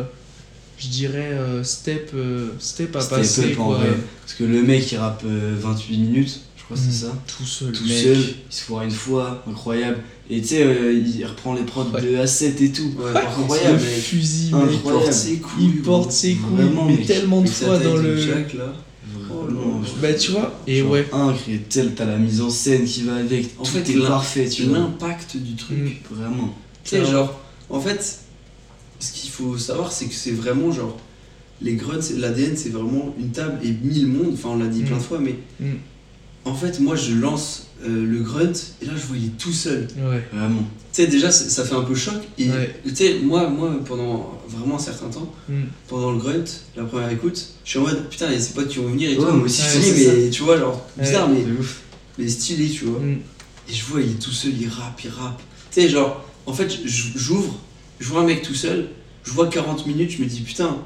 je 0.77 0.87
dirais 0.87 1.33
euh, 1.33 1.61
step, 1.61 2.11
euh, 2.13 2.51
step 2.57 2.95
à 2.95 3.01
Step 3.01 3.17
passer, 3.17 3.51
up, 3.51 3.59
en 3.59 3.65
quoi. 3.67 3.77
vrai. 3.79 3.89
Parce 4.21 4.33
que 4.35 4.45
le 4.45 4.63
mec 4.63 4.89
il 4.93 4.97
rappe 4.97 5.23
euh, 5.25 5.55
28 5.59 5.97
minutes, 5.97 6.39
crois 6.73 6.77
que 6.77 6.81
Mm. 6.81 6.91
c'est 6.91 7.05
ça. 7.05 7.13
Tout 7.27 7.45
seul, 7.45 7.71
Tout 7.71 7.83
mec. 7.83 7.97
seul, 7.97 8.17
il 8.17 8.53
se 8.55 8.61
foire 8.63 8.83
une 8.83 8.91
fois, 8.91 9.43
incroyable. 9.49 9.97
Et 10.29 10.41
tu 10.41 10.47
sais, 10.49 10.63
euh, 10.63 10.93
il 10.93 11.25
reprend 11.25 11.53
les 11.55 11.63
prods 11.63 11.85
Ouais. 11.93 12.01
de 12.01 12.15
A7 12.17 12.61
et 12.63 12.71
tout. 12.71 12.91
Ouais, 12.99 13.19
incroyable. 13.19 13.79
Le 13.79 14.01
fusil, 14.01 14.47
Incroyable. 14.53 14.73
Il 14.75 14.79
porte 14.81 15.13
ses 15.13 15.37
couilles. 15.37 15.65
Il 15.65 15.81
porte 15.81 16.11
ses 16.11 16.33
couilles, 16.35 16.55
Vraiment, 16.55 16.85
mais 16.85 16.97
mec. 16.97 17.07
tellement 17.07 17.41
de 17.41 17.47
fois 17.49 17.77
dans 17.79 17.95
le. 17.97 18.15
Jack, 18.17 18.53
là. 18.53 18.73
Vraiment. 19.27 19.81
Bah, 20.01 20.13
tu 20.13 20.31
vois, 20.31 20.59
et 20.67 20.79
Genre, 20.79 20.91
ouais. 20.91 21.05
Tel, 21.69 21.93
t'as 21.95 22.05
la 22.05 22.17
mise 22.17 22.41
en 22.41 22.49
scène 22.49 22.85
qui 22.85 23.01
va 23.03 23.15
avec. 23.15 23.49
En 23.57 23.63
tout 23.63 23.71
fait, 23.71 23.89
est 23.89 23.99
parfait, 24.07 24.47
tu 24.47 24.63
vois. 24.63 24.77
L'impact 24.79 25.37
du 25.37 25.55
truc. 25.55 25.77
Mm. 25.77 26.15
Vraiment. 26.15 26.55
Tu 26.83 26.91
sais, 26.91 27.05
genre, 27.05 27.39
en 27.69 27.79
fait, 27.79 28.19
ce 28.99 29.11
qu'il 29.13 29.29
faut 29.31 29.57
savoir, 29.57 29.91
c'est 29.91 30.05
que 30.05 30.13
c'est 30.13 30.31
vraiment 30.31 30.71
genre. 30.71 30.97
Les 31.61 31.73
grunts, 31.73 32.01
c'est- 32.01 32.17
l'ADN, 32.17 32.55
c'est 32.55 32.69
vraiment 32.69 33.13
une 33.19 33.31
table 33.31 33.59
et 33.63 33.71
mille 33.83 34.07
mondes. 34.07 34.33
Enfin, 34.33 34.49
on 34.53 34.57
l'a 34.57 34.67
dit 34.67 34.81
Mm. 34.83 34.85
plein 34.85 34.97
de 34.97 35.01
fois, 35.01 35.19
mais. 35.19 35.35
En 36.45 36.53
fait, 36.55 36.79
moi, 36.79 36.95
je 36.95 37.13
lance 37.13 37.67
euh, 37.83 37.87
le 38.05 38.19
grunt 38.21 38.51
et 38.81 38.85
là, 38.85 38.93
je 38.95 39.05
vois, 39.05 39.17
il 39.17 39.25
est 39.25 39.37
tout 39.37 39.51
seul. 39.53 39.87
Ouais. 39.97 40.23
Vraiment. 40.33 40.63
Tu 40.91 41.03
sais, 41.03 41.07
déjà, 41.07 41.31
ça 41.31 41.63
fait 41.63 41.75
un 41.75 41.83
peu 41.83 41.95
choc. 41.95 42.15
Et 42.37 42.49
Ouais. 42.49 42.75
tu 42.85 42.95
sais, 42.95 43.19
moi, 43.23 43.47
moi, 43.49 43.71
pendant 43.85 44.39
vraiment 44.47 44.75
un 44.75 44.79
certain 44.79 45.07
temps, 45.07 45.31
Mm. 45.47 45.63
pendant 45.87 46.11
le 46.11 46.17
grunt, 46.17 46.43
la 46.75 46.83
première 46.83 47.09
écoute, 47.11 47.53
je 47.63 47.69
suis 47.69 47.79
en 47.79 47.83
mode 47.83 48.09
putain, 48.09 48.27
il 48.27 48.33
y 48.33 48.35
a 48.37 48.39
ses 48.39 48.53
potes 48.53 48.67
qui 48.69 48.79
vont 48.79 48.87
venir 48.89 49.09
et 49.11 49.17
Ouais, 49.17 49.25
tout. 49.25 49.31
moi 49.33 49.45
aussi, 49.45 49.61
Je 49.61 49.79
ça. 49.79 50.11
mais 50.15 50.29
tu 50.29 50.43
vois, 50.43 50.57
genre, 50.57 50.85
bizarre, 50.97 51.29
mais, 51.29 51.43
C'est 51.45 51.59
ouf. 51.59 51.81
mais 52.17 52.27
stylé, 52.27 52.69
tu 52.69 52.85
vois. 52.85 52.99
Mm. 52.99 53.19
Et 53.69 53.73
je 53.73 53.85
vois, 53.85 54.01
il 54.01 54.11
est 54.11 54.19
tout 54.21 54.31
seul, 54.31 54.53
il 54.59 54.67
rappe, 54.67 54.99
il 55.03 55.09
rappe. 55.11 55.41
Tu 55.71 55.81
sais, 55.81 55.89
genre, 55.89 56.25
en 56.47 56.53
fait, 56.53 56.71
j'ouvre, 56.85 57.55
je 57.99 58.07
vois 58.09 58.21
un 58.21 58.25
mec 58.25 58.41
tout 58.41 58.55
seul, 58.55 58.87
je 59.23 59.31
vois 59.31 59.47
40 59.47 59.85
minutes, 59.85 60.11
je 60.11 60.23
me 60.23 60.27
dis 60.27 60.41
putain, 60.41 60.77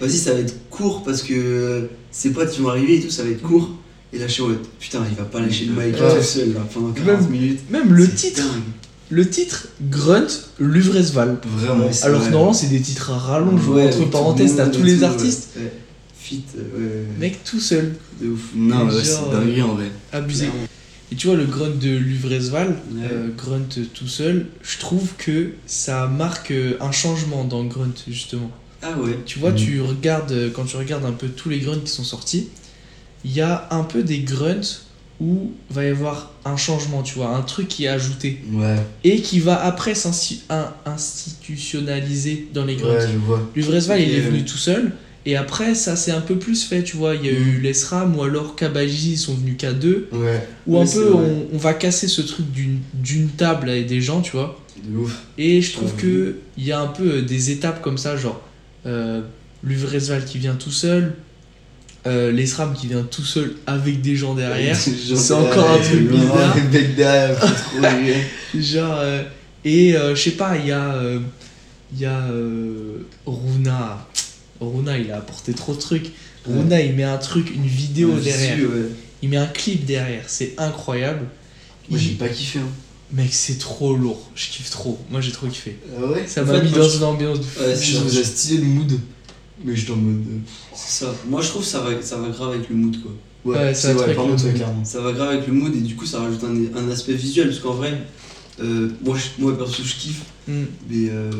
vas-y, 0.00 0.16
ça 0.16 0.32
va 0.32 0.40
être 0.40 0.54
court 0.70 1.02
parce 1.04 1.22
que 1.22 1.34
euh, 1.34 1.86
ses 2.10 2.32
potes 2.32 2.56
ils 2.56 2.62
vont 2.62 2.70
arriver 2.70 2.96
et 2.96 3.00
tout, 3.02 3.10
ça 3.10 3.22
va 3.22 3.28
être 3.30 3.42
court. 3.42 3.70
Et 4.12 4.18
là, 4.18 4.26
je 4.26 4.32
suis 4.32 4.42
en 4.42 4.48
mode 4.48 4.58
putain, 4.78 5.00
il 5.08 5.16
va 5.16 5.24
pas 5.24 5.40
lâcher 5.40 5.66
le 5.66 5.72
mic 5.72 5.96
tout 5.96 6.22
seul 6.22 6.52
là, 6.54 6.60
pendant 6.72 6.90
40 6.92 7.06
Même- 7.22 7.30
minutes. 7.30 7.60
Même 7.70 7.92
le 7.92 8.08
titre, 8.10 8.42
dingue. 8.42 8.62
le 9.10 9.28
titre 9.28 9.68
Grunt 9.88 10.26
Luvresval. 10.58 11.38
Vraiment. 11.58 11.86
Ouais, 11.86 12.02
Alors 12.02 12.18
que 12.18 12.22
vrai. 12.24 12.30
normalement, 12.32 12.52
c'est 12.52 12.68
des 12.68 12.80
titres 12.80 13.10
à 13.12 13.18
rallonge 13.18 13.66
ou 13.68 13.74
Ouais, 13.74 13.86
entre 13.86 14.10
parenthèses, 14.10 14.56
t'as 14.56 14.66
tous 14.68 14.82
les 14.82 14.98
tout, 14.98 15.04
artistes. 15.04 15.50
Ouais. 15.56 15.72
Fit, 16.18 16.42
euh, 16.56 16.60
ouais, 16.78 16.84
ouais, 16.84 17.06
Mec 17.18 17.44
tout 17.44 17.60
seul, 17.60 17.94
de 18.20 18.28
ouf. 18.28 18.40
Non, 18.54 18.90
Genre, 18.90 19.00
c'est 19.02 19.30
dinguerie 19.30 19.62
en 19.62 19.74
vrai. 19.74 19.90
abusé. 20.12 20.46
Clairement. 20.46 20.66
Et 21.12 21.16
tu 21.16 21.26
vois, 21.26 21.36
le 21.36 21.44
grunt 21.44 21.70
de 21.80 21.90
Luvresval, 21.96 22.68
Ouais. 22.68 23.00
euh, 23.10 23.28
grunt 23.36 23.66
tout 23.94 24.06
seul, 24.06 24.46
je 24.62 24.78
trouve 24.78 25.08
que 25.18 25.50
ça 25.66 26.06
marque 26.06 26.50
euh, 26.52 26.74
un 26.80 26.92
changement 26.92 27.44
dans 27.44 27.64
grunt, 27.64 27.90
justement. 28.08 28.50
Ah 28.82 28.96
ouais. 29.00 29.18
Tu 29.26 29.38
vois, 29.40 29.50
Mhm. 29.50 29.56
tu 29.56 29.80
regardes, 29.80 30.30
euh, 30.32 30.50
quand 30.54 30.64
tu 30.64 30.76
regardes 30.76 31.04
un 31.04 31.12
peu 31.12 31.26
tous 31.28 31.48
les 31.48 31.58
grunts 31.58 31.80
qui 31.84 31.90
sont 31.90 32.04
sortis, 32.04 32.48
il 33.24 33.32
y 33.32 33.40
a 33.40 33.68
un 33.70 33.82
peu 33.84 34.02
des 34.02 34.20
grunts 34.20 34.82
où 35.20 35.52
va 35.70 35.84
y 35.84 35.88
avoir 35.88 36.32
un 36.46 36.56
changement, 36.56 37.02
tu 37.02 37.16
vois, 37.16 37.28
un 37.36 37.42
truc 37.42 37.68
qui 37.68 37.84
est 37.84 37.88
ajouté. 37.88 38.40
Ouais, 38.52 38.76
Et 39.04 39.20
qui 39.20 39.38
va 39.40 39.62
après 39.62 39.92
s'insti- 39.94 40.40
in- 40.48 40.72
institutionnaliser 40.86 42.48
dans 42.54 42.64
les 42.64 42.76
grunts. 42.76 42.94
ouais, 42.94 43.08
je 43.12 43.18
vois. 43.18 43.42
Luvresval, 43.54 44.00
il 44.00 44.10
est 44.14 44.20
Ok, 44.20 44.26
venu 44.32 44.44
tout 44.44 44.56
seul. 44.58 44.92
Et 45.26 45.36
après, 45.36 45.74
ça 45.74 45.96
s'est 45.96 46.12
un 46.12 46.22
peu 46.22 46.36
plus 46.36 46.64
fait, 46.64 46.82
tu 46.82 46.96
vois. 46.96 47.14
Il 47.14 47.26
y 47.26 47.28
a 47.28 47.32
eu 47.32 47.60
l'ESRAM 47.60 48.16
ou 48.16 48.22
alors 48.22 48.56
Kabaji, 48.56 49.12
ils 49.12 49.18
sont 49.18 49.34
venus 49.34 49.56
qu'à 49.58 49.72
deux. 49.74 50.08
Ouais. 50.12 50.46
Ouais, 50.66 50.80
un 50.80 50.86
c'est 50.86 50.98
peu, 51.00 51.12
on, 51.14 51.46
on 51.52 51.58
va 51.58 51.74
casser 51.74 52.08
ce 52.08 52.22
truc 52.22 52.46
d'une 52.50 53.28
table 53.36 53.68
avec 53.68 53.86
des 53.86 54.00
gens, 54.00 54.22
tu 54.22 54.32
vois. 54.32 54.58
De 54.82 54.96
ouf. 54.96 55.22
Et 55.36 55.60
je 55.60 55.72
trouve 55.74 55.92
Ouais. 55.96 56.00
que 56.00 56.36
il 56.56 56.64
y 56.64 56.72
a 56.72 56.80
un 56.80 56.86
peu 56.86 57.16
euh, 57.16 57.22
des 57.22 57.50
étapes 57.50 57.82
comme 57.82 57.98
ça, 57.98 58.16
genre 58.16 58.40
euh, 58.86 59.20
Luvresval 59.62 60.24
qui 60.24 60.38
vient 60.38 60.54
tout 60.54 60.70
seul, 60.70 61.14
euh, 62.06 62.32
l'Esram 62.32 62.74
qui 62.74 62.86
vient 62.86 63.02
tout 63.02 63.24
seul 63.24 63.56
avec 63.66 64.00
des 64.00 64.16
gens 64.16 64.34
derrière. 64.34 64.76
C'est 65.16 65.32
encore 65.34 65.70
un 65.70 65.78
truc 65.78 66.08
bizarre. 66.10 66.56
Les 66.72 66.82
derrière. 66.88 67.36
Genre, 68.58 68.96
euh, 68.98 69.22
et 69.64 69.94
euh, 69.96 70.14
je 70.14 70.22
sais 70.22 70.30
pas, 70.32 70.56
il 70.56 70.66
y 70.66 70.72
a, 70.72 70.94
euh, 70.94 71.20
il 71.92 72.00
y 72.00 72.06
a 72.06 72.26
Runa. 73.26 74.06
Runa, 74.60 74.98
il 74.98 75.10
a 75.12 75.18
apporté 75.18 75.52
trop 75.52 75.74
de 75.74 75.80
trucs. 75.80 76.10
Runa, 76.46 76.80
il 76.80 76.94
met 76.94 77.04
un 77.04 77.18
truc, 77.18 77.54
une 77.54 77.66
vidéo 77.66 78.10
Ouais, 78.14 78.20
derrière. 78.22 78.58
ouais. 78.58 78.88
Il 79.22 79.28
met 79.28 79.36
un 79.36 79.46
clip 79.46 79.84
derrière. 79.84 80.24
C'est 80.26 80.54
incroyable. 80.58 81.26
Moi 81.88 81.98
j'ai 81.98 82.12
pas 82.12 82.28
kiffé. 82.28 82.60
Hein. 82.60 82.68
Mec, 83.12 83.28
c'est 83.32 83.58
trop 83.58 83.96
lourd. 83.96 84.30
Je 84.36 84.48
kiffe 84.48 84.70
trop. 84.70 84.96
Moi, 85.10 85.20
j'ai 85.20 85.32
trop 85.32 85.48
kiffé. 85.48 85.76
Ah 85.98 86.06
ouais? 86.06 86.26
Ça 86.28 86.44
m'a 86.44 86.60
mis 86.60 86.70
dans 86.70 86.88
une 86.88 87.02
ambiance 87.02 87.40
de 87.40 87.44
fou. 87.44 87.64
Ouais, 87.64 87.74
c'est 87.74 88.24
stylé 88.24 88.58
le 88.58 88.66
mood. 88.66 88.92
Mais 89.64 89.76
j'étais 89.76 89.92
en 89.92 89.96
mode. 89.96 90.22
euh, 90.26 90.38
C'est 90.74 91.04
ça. 91.04 91.14
Moi, 91.28 91.40
je 91.42 91.48
trouve 91.48 91.62
que 91.62 91.68
ça 91.68 91.80
va, 91.80 91.90
ça 92.02 92.16
va 92.16 92.28
grave 92.28 92.50
avec 92.54 92.68
le 92.68 92.76
mood, 92.76 92.96
quoi. 93.02 93.12
Ouais, 93.44 93.72
ça 93.74 93.88
c'est 93.88 93.94
va 93.94 94.02
vrai, 94.04 94.14
par 94.14 94.26
ouais, 94.26 94.52
clairement. 94.54 94.84
Ça 94.84 95.00
va 95.00 95.12
grave 95.12 95.28
avec 95.30 95.46
le 95.46 95.52
mood 95.52 95.74
et 95.74 95.80
du 95.80 95.94
coup, 95.96 96.06
ça 96.06 96.20
rajoute 96.20 96.44
un, 96.44 96.78
un 96.78 96.90
aspect 96.90 97.14
visuel. 97.14 97.48
Parce 97.48 97.60
qu'en 97.60 97.74
vrai, 97.74 97.92
euh, 98.62 98.88
moi, 99.04 99.16
je- 99.16 99.42
moi, 99.42 99.56
perso, 99.56 99.82
je 99.82 99.94
kiffe. 99.94 100.22
Mm. 100.48 100.52
Mais 100.90 101.08
euh, 101.10 101.30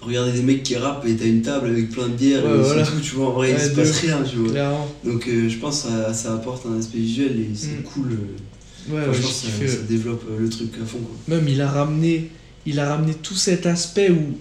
regarder 0.00 0.32
des 0.32 0.42
mecs 0.42 0.62
qui 0.62 0.76
rappent 0.76 1.06
et 1.06 1.16
t'as 1.16 1.24
une 1.26 1.42
table 1.42 1.68
avec 1.68 1.90
plein 1.90 2.08
de 2.08 2.12
bières 2.14 2.44
Ouais, 2.44 2.50
et 2.58 2.60
voilà. 2.62 2.84
c'est 2.84 2.92
tout, 2.92 3.00
tu 3.00 3.14
vois. 3.16 3.28
En 3.28 3.32
vrai, 3.32 3.52
Ouais, 3.52 3.58
il 3.58 3.64
se 3.64 3.70
de 3.70 3.74
passe 3.76 3.90
ouf. 3.90 4.00
rien, 4.02 4.22
tu 4.22 4.36
vois. 4.36 4.50
Clairement. 4.50 4.88
Donc, 5.04 5.26
euh, 5.28 5.48
je 5.48 5.56
pense 5.58 5.82
que 5.82 5.88
ça, 5.88 6.14
ça 6.14 6.34
apporte 6.34 6.66
un 6.66 6.78
aspect 6.78 6.98
visuel 6.98 7.38
et 7.40 7.50
c'est 7.54 7.68
Mm. 7.80 7.82
cool. 7.82 8.12
euh, 8.12 8.94
Ouais, 8.94 9.00
enfin, 9.00 9.08
ouais, 9.08 9.14
je 9.14 9.18
j'ai 9.18 9.22
pense 9.26 9.40
que 9.40 9.46
kiffé, 9.46 9.68
ça, 9.68 9.74
ouais. 9.78 9.82
développe 9.88 10.22
euh, 10.30 10.38
le 10.40 10.48
truc 10.48 10.70
à 10.82 10.86
fond, 10.86 10.98
quoi. 10.98 11.36
Même 11.36 11.46
il 11.48 11.60
a 11.60 11.68
ramené, 11.70 12.30
il 12.64 12.78
a 12.80 12.88
ramené 12.94 13.12
tout 13.14 13.34
cet 13.34 13.66
aspect 13.66 14.10
où 14.10 14.38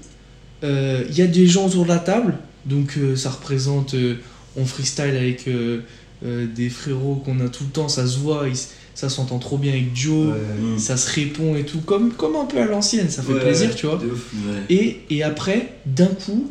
euh, 0.63 1.03
il 1.09 1.17
y 1.17 1.21
a 1.21 1.27
des 1.27 1.47
gens 1.47 1.67
autour 1.67 1.83
de 1.83 1.89
la 1.89 1.97
table, 1.99 2.37
donc 2.67 2.97
euh, 2.97 3.15
ça 3.15 3.29
représente, 3.31 3.93
euh, 3.93 4.15
on 4.55 4.65
freestyle 4.65 5.15
avec 5.15 5.47
euh, 5.47 5.79
euh, 6.25 6.47
des 6.47 6.69
frérots 6.69 7.21
qu'on 7.23 7.39
a 7.39 7.49
tout 7.49 7.63
le 7.63 7.69
temps, 7.71 7.89
ça 7.89 8.07
se 8.07 8.17
voit, 8.19 8.47
ils- 8.47 8.57
ça 8.95 9.09
s'entend 9.09 9.37
trop 9.37 9.57
bien 9.57 9.71
avec 9.73 9.95
Joe, 9.95 10.33
Mm. 10.59 10.79
ça 10.79 10.97
se 10.97 11.13
répond 11.13 11.55
et 11.55 11.63
tout, 11.63 11.79
comme, 11.81 12.11
comme 12.13 12.35
un 12.35 12.45
peu 12.45 12.57
à 12.59 12.65
l'ancienne, 12.65 13.09
ça 13.09 13.21
fait 13.21 13.33
Ouais, 13.33 13.39
plaisir, 13.41 13.69
ouais, 13.69 13.75
tu 13.75 13.85
vois. 13.85 13.97
de 13.97 14.07
ouf. 14.11 14.25
Ouais. 14.47 14.61
Et, 14.75 15.01
et 15.11 15.21
après, 15.23 15.73
d'un 15.85 16.07
coup, 16.07 16.49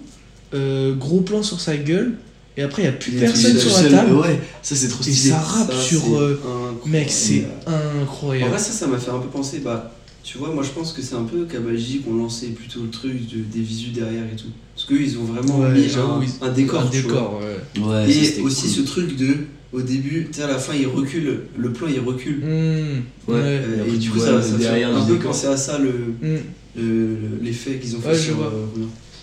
euh, 0.55 0.94
gros 0.94 1.20
plan 1.22 1.42
sur 1.42 1.61
sa 1.61 1.76
gueule, 1.76 2.14
et 2.57 2.62
après 2.62 2.83
il 2.83 2.85
n'y 2.85 2.88
a 2.90 2.92
plus 2.92 3.12
personne 3.12 3.59
sur 3.59 3.70
seul. 3.70 3.90
la 3.92 3.98
table, 3.98 4.14
Ouais, 4.14 4.40
ça 4.62 4.76
c'est 4.76 4.88
trop 4.88 5.02
et 5.05 5.11
stylé. 5.12 5.31
ça 5.31 5.38
rappe 5.40 5.72
Ça, 5.72 5.81
sur... 5.83 6.16
euh, 6.16 6.40
mec, 6.87 7.11
c'est 7.11 7.44
En 7.66 8.02
incroyable. 8.02 8.50
vrai, 8.50 8.59
ça, 8.61 8.70
ça 8.72 8.87
m'a 8.87 8.98
fait 8.98 9.11
un 9.11 9.18
peu 9.18 9.29
penser, 9.29 9.59
bah, 9.59 9.92
tu 10.26 10.38
vois, 10.38 10.52
moi 10.52 10.64
je 10.64 10.70
pense 10.70 10.92
que 10.92 11.00
c'est 11.02 11.14
un 11.14 11.22
peu 11.22 11.44
Kabaji 11.44 11.98
qui 12.00 12.08
ont 12.08 12.16
lancé 12.16 12.48
plutôt 12.48 12.80
le 12.82 12.90
truc 12.90 13.12
de, 13.32 13.38
des 13.38 13.60
visus 13.60 13.90
derrière 13.92 14.24
et 14.24 14.34
tout. 14.36 14.48
Parce 14.74 14.86
qu'eux, 14.88 15.00
ils 15.00 15.16
ont 15.18 15.22
vraiment 15.24 15.60
Ouais, 15.60 15.70
mis 15.72 15.88
j'avoue, 15.88 16.14
un, 16.14 16.24
ils- 16.24 16.44
un 16.44 16.52
décor. 16.52 16.82
un 16.82 16.90
décor, 16.90 17.40
ouais. 17.40 17.80
Ouais, 17.82 18.12
ça, 18.12 18.38
Et 18.38 18.40
aussi 18.40 18.62
cool. 18.62 18.70
ce 18.70 18.80
truc 18.82 19.16
de, 19.16 19.28
au 19.72 19.80
début, 19.80 20.26
tu 20.30 20.36
sais, 20.38 20.42
à 20.42 20.48
la 20.48 20.58
fin, 20.58 20.74
il 20.74 20.86
recule, 20.88 21.42
le 21.56 21.72
plan 21.72 21.86
il 21.88 22.00
recule. 22.00 22.38
Mmh, 22.38 23.30
Ouais. 23.32 23.34
Euh, 23.38 23.86
et 23.86 23.92
tu 23.92 23.98
du 23.98 24.10
coup, 24.10 24.18
vois 24.18 24.42
ça, 24.42 24.42
ça 24.42 24.58
fait 24.58 24.82
un 24.82 25.04
peu 25.06 25.16
penser 25.18 25.46
à 25.46 25.56
ça, 25.56 25.78
le 25.78 25.90
Mmh. 25.90 26.36
le- 26.76 26.82
le- 26.82 27.16
l'effet 27.42 27.78
qu'ils 27.78 27.94
ont 27.96 28.00
fait 28.00 28.08
Ouais, 28.08 28.14
je 28.16 28.20
sur 28.20 28.34
vois. 28.36 28.46
euh. 28.52 28.66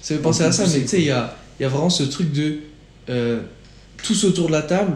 Ça 0.01 0.15
fait 0.15 0.21
penser 0.21 0.43
à 0.43 0.51
ça, 0.53 0.63
mais 0.73 0.81
tu 0.81 0.87
sais, 0.87 0.99
il 0.99 1.05
y 1.05 1.11
a, 1.11 1.37
il 1.59 1.63
y 1.63 1.65
a 1.65 1.69
vraiment 1.69 1.89
ce 1.89 2.03
truc 2.03 2.31
de 2.31 2.55
euh, 3.09 3.41
tous 4.01 4.23
autour 4.23 4.47
de 4.47 4.53
la 4.53 4.61
table 4.61 4.93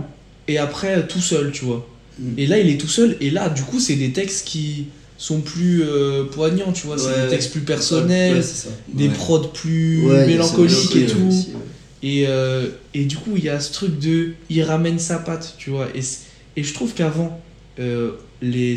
et 0.48 0.58
après 0.58 1.06
tout 1.08 1.20
seul, 1.22 1.52
tu 1.52 1.66
vois. 1.66 1.86
Mm. 2.20 2.24
Et 2.38 2.48
là, 2.48 2.60
il 2.60 2.70
est 2.70 2.78
tout 2.80 2.88
seul, 2.88 3.18
et 3.22 3.30
là, 3.30 3.50
du 3.50 3.62
coup, 3.64 3.80
c'est 3.82 3.96
des 3.96 4.12
textes 4.12 4.48
qui 4.48 4.86
sont 5.18 5.42
plus 5.42 5.84
euh, 5.84 6.26
poignants, 6.26 6.72
tu 6.72 6.88
vois. 6.88 6.98
C'est 6.98 7.24
des 7.24 7.30
textes 7.30 7.52
plus 7.52 7.62
personnels, 7.62 8.44
ça. 8.44 8.70
des 8.94 9.10
prods 9.10 9.48
plus 9.48 10.02
mélancoliques 10.28 10.96
et 10.96 11.06
tout. 11.08 11.28
Aussi, 11.28 11.48
ouais. 11.54 11.62
Et, 12.04 12.26
euh, 12.28 12.68
et 12.94 13.06
du 13.06 13.18
coup, 13.18 13.32
il 13.36 13.44
y 13.44 13.50
a 13.50 13.60
ce 13.60 13.74
truc 13.74 13.98
de. 14.00 14.34
Il 14.50 14.62
ramène 14.64 15.00
sa 15.00 15.18
patte, 15.18 15.56
tu 15.58 15.72
vois. 15.72 15.88
Et, 15.96 16.02
et 16.60 16.64
je 16.64 16.74
trouve 16.74 16.94
qu'avant, 16.94 17.42
euh, 17.80 18.12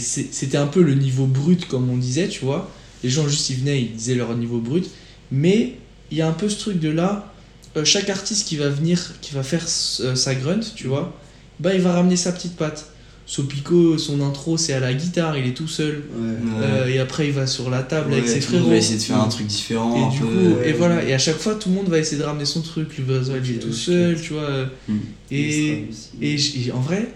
c'était 0.01 0.57
un 0.57 0.67
peu 0.67 0.83
le 0.83 0.95
niveau 0.95 1.27
brut, 1.27 1.69
comme 1.69 1.91
on 1.91 1.97
disait, 1.99 2.29
tu 2.29 2.45
vois. 2.45 2.71
Les 3.05 3.11
gens, 3.11 3.29
juste, 3.29 3.51
ils 3.51 3.57
venaient, 3.57 3.81
ils 3.83 3.93
disaient 3.93 4.15
leur 4.15 4.35
niveau 4.37 4.59
brut. 4.59 4.89
Mais 5.31 5.75
il 6.11 6.17
y 6.19 6.23
a 6.23 6.29
un 6.29 6.33
peu 6.33 6.49
ce 6.49 6.59
truc 6.59 6.81
de 6.81 6.89
là. 6.89 7.33
euh, 7.77 7.85
chaque 7.85 8.09
artiste 8.11 8.47
qui 8.49 8.57
va 8.57 8.69
venir, 8.69 9.13
qui 9.21 9.35
va 9.35 9.43
faire 9.43 9.65
euh, 10.01 10.15
sa 10.15 10.35
grunt, 10.35 10.61
tu 10.75 10.87
vois, 10.89 11.17
bah, 11.61 11.75
il 11.75 11.81
va 11.83 11.93
ramener 11.93 12.17
sa 12.17 12.33
petite 12.33 12.57
patte. 12.57 12.87
Sopico, 13.31 13.97
son 13.97 14.21
intro, 14.23 14.57
c'est 14.57 14.73
à 14.73 14.81
la 14.81 14.93
guitare, 14.93 15.39
il 15.39 15.47
est 15.47 15.55
tout 15.55 15.69
seul. 15.69 16.03
Ouais. 16.19 16.31
Ouais. 16.31 16.65
Euh, 16.65 16.89
et 16.89 16.99
après, 16.99 17.29
il 17.29 17.33
va 17.33 17.47
sur 17.47 17.71
la 17.71 17.85
table 17.85 18.13
avec 18.13 18.25
Ouais, 18.25 18.29
ses 18.29 18.35
le 18.37 18.41
frérots. 18.41 18.69
va 18.71 18.75
essayer 18.77 18.99
de 18.99 19.03
faire 19.05 19.21
un 19.23 19.29
truc 19.29 19.47
différent. 19.47 19.97
Et 19.97 20.03
un 20.03 20.09
du 20.11 20.19
peu, 20.19 20.27
coup, 20.27 20.33
et 20.33 20.67
ouais, 20.67 20.73
voilà, 20.73 21.05
et 21.05 21.13
à 21.15 21.19
chaque 21.19 21.37
fois, 21.39 21.55
tout 21.55 21.69
le 21.69 21.77
monde 21.77 21.87
va 21.89 21.99
essayer 21.99 22.19
de 22.21 22.25
ramener 22.25 22.45
son 22.45 22.61
truc. 22.61 22.99
Luvresval, 22.99 23.41
il 23.45 23.55
est 23.55 23.59
tout 23.61 23.73
seul, 23.73 24.21
tu 24.21 24.33
vois. 24.33 24.65
Mm. 24.89 24.97
Et, 25.31 25.85
et, 26.21 26.73
en 26.75 26.81
vrai, 26.81 27.09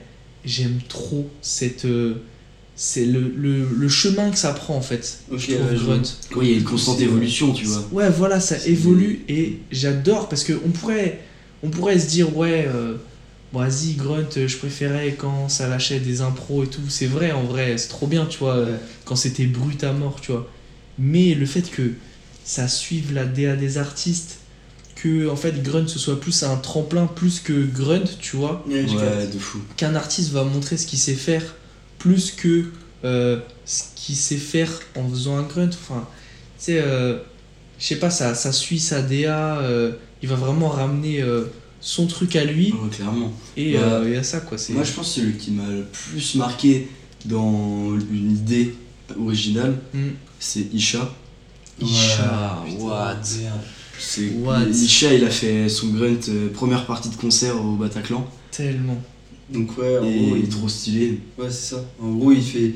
j'aime 0.44 0.78
trop 0.88 1.28
cette. 1.42 1.84
euh, 1.84 2.14
c'est 2.76 3.06
le, 3.06 3.32
le, 3.36 3.66
le 3.76 3.88
chemin 3.88 4.30
que 4.30 4.38
ça 4.38 4.52
prend 4.52 4.76
en 4.76 4.80
fait. 4.82 5.18
Ok, 5.32 5.40
je 5.48 5.54
trouve 5.56 5.98
je. 6.30 6.36
Ouais, 6.38 6.44
il 6.46 6.50
y 6.52 6.54
a 6.54 6.58
une 6.58 6.64
constante 6.64 7.00
évolution, 7.00 7.52
tu 7.52 7.64
vois. 7.66 7.88
Ouais, 7.90 8.10
voilà, 8.10 8.38
ça 8.38 8.56
évolue 8.66 9.24
et 9.28 9.58
j'adore 9.72 10.28
parce 10.28 10.44
qu'on 10.44 10.70
pourrait, 10.70 11.20
on 11.64 11.70
pourrait 11.70 11.98
se 11.98 12.06
dire, 12.08 12.36
ouais, 12.36 12.68
euh, 12.72 12.94
bon, 13.54 13.60
vas-y, 13.60 13.94
Grunt, 13.94 14.28
euh, 14.36 14.46
je 14.48 14.56
préférais 14.58 15.14
quand 15.16 15.48
ça 15.48 15.68
lâchait 15.68 16.00
des 16.00 16.20
impros 16.20 16.64
et 16.64 16.66
tout. 16.66 16.82
C'est 16.88 17.06
vrai, 17.06 17.32
en 17.32 17.44
vrai, 17.44 17.78
c'est 17.78 17.88
trop 17.88 18.06
bien, 18.06 18.26
tu 18.26 18.38
vois, 18.38 18.56
euh, 18.56 18.72
Ouais. 18.72 18.78
quand 19.06 19.16
c'était 19.16 19.46
brut 19.46 19.82
à 19.84 19.92
mort, 19.92 20.20
tu 20.20 20.32
vois. 20.32 20.50
Mais 20.98 21.34
le 21.34 21.46
fait 21.46 21.62
que 21.70 21.92
ça 22.44 22.68
suive 22.68 23.14
la 23.14 23.24
DA 23.24 23.56
des 23.56 23.78
artistes, 23.78 24.40
que 24.96 25.28
en 25.28 25.36
fait 25.36 25.62
Grunt 25.62 25.86
ce 25.88 25.98
soit 25.98 26.20
plus 26.20 26.42
un 26.44 26.56
tremplin 26.56 27.06
plus 27.06 27.40
que 27.40 27.64
Grunt, 27.66 28.04
tu 28.20 28.36
vois, 28.36 28.64
Ouais, 28.68 29.26
de 29.26 29.38
fou. 29.38 29.60
qu'un 29.76 29.94
artiste 29.94 30.30
va 30.30 30.44
montrer 30.44 30.76
ce 30.76 30.86
qu'il 30.86 30.98
sait 30.98 31.14
faire 31.14 31.54
plus 31.98 32.30
que 32.32 32.66
euh, 33.04 33.40
ce 33.64 33.82
qu'il 33.96 34.14
sait 34.16 34.36
faire 34.36 34.70
en 34.96 35.08
faisant 35.08 35.36
un 35.36 35.42
grunt. 35.42 35.68
Enfin, 35.68 36.06
tu 36.58 36.64
sais, 36.66 36.78
euh, 36.80 37.18
je 37.78 37.86
sais 37.86 37.96
pas, 37.96 38.08
ça, 38.10 38.34
ça 38.34 38.52
suit 38.52 38.78
sa 38.80 39.02
DA, 39.02 39.58
euh, 39.60 39.92
il 40.22 40.28
va 40.28 40.36
vraiment 40.36 40.68
ramener 40.68 41.20
euh, 41.22 41.44
son 41.86 42.06
truc 42.06 42.34
à 42.36 42.44
lui 42.44 42.72
Ouais, 42.72 42.88
clairement. 42.90 43.30
et 43.58 43.74
Bah, 43.74 43.80
euh, 43.82 44.12
et 44.12 44.16
à 44.16 44.22
ça 44.22 44.40
quoi. 44.40 44.56
C'est... 44.56 44.72
Moi, 44.72 44.84
je 44.84 44.92
pense 44.92 45.08
que 45.14 45.20
celui 45.20 45.34
qui 45.36 45.50
m'a 45.50 45.68
le 45.68 45.84
plus 45.84 46.34
marqué 46.36 46.88
dans 47.26 47.92
une 48.10 48.32
idée 48.32 48.74
originale, 49.20 49.78
Hmm. 49.92 50.12
c'est 50.40 50.66
Isha. 50.72 51.14
Isha, 51.80 52.64
Ouais, 52.66 52.82
what? 52.82 53.20
C'est 53.98 54.30
Isha, 54.72 55.12
il 55.14 55.24
a 55.24 55.30
fait 55.30 55.68
son 55.68 55.88
grunt 55.88 56.28
euh, 56.28 56.48
première 56.52 56.86
partie 56.86 57.08
de 57.10 57.16
concert 57.16 57.62
au 57.62 57.76
Bataclan 57.76 58.26
Tellement. 58.50 59.00
Donc, 59.50 59.76
ouais, 59.78 59.98
en 59.98 60.04
et 60.04 60.16
gros, 60.16 60.36
il 60.36 60.38
il 60.38 60.44
est 60.44 60.48
trop 60.48 60.68
stylé. 60.68 61.20
Ouais, 61.38 61.50
c'est 61.50 61.74
ça. 61.74 61.84
En 62.02 62.12
gros, 62.12 62.32
il 62.32 62.42
fait. 62.42 62.72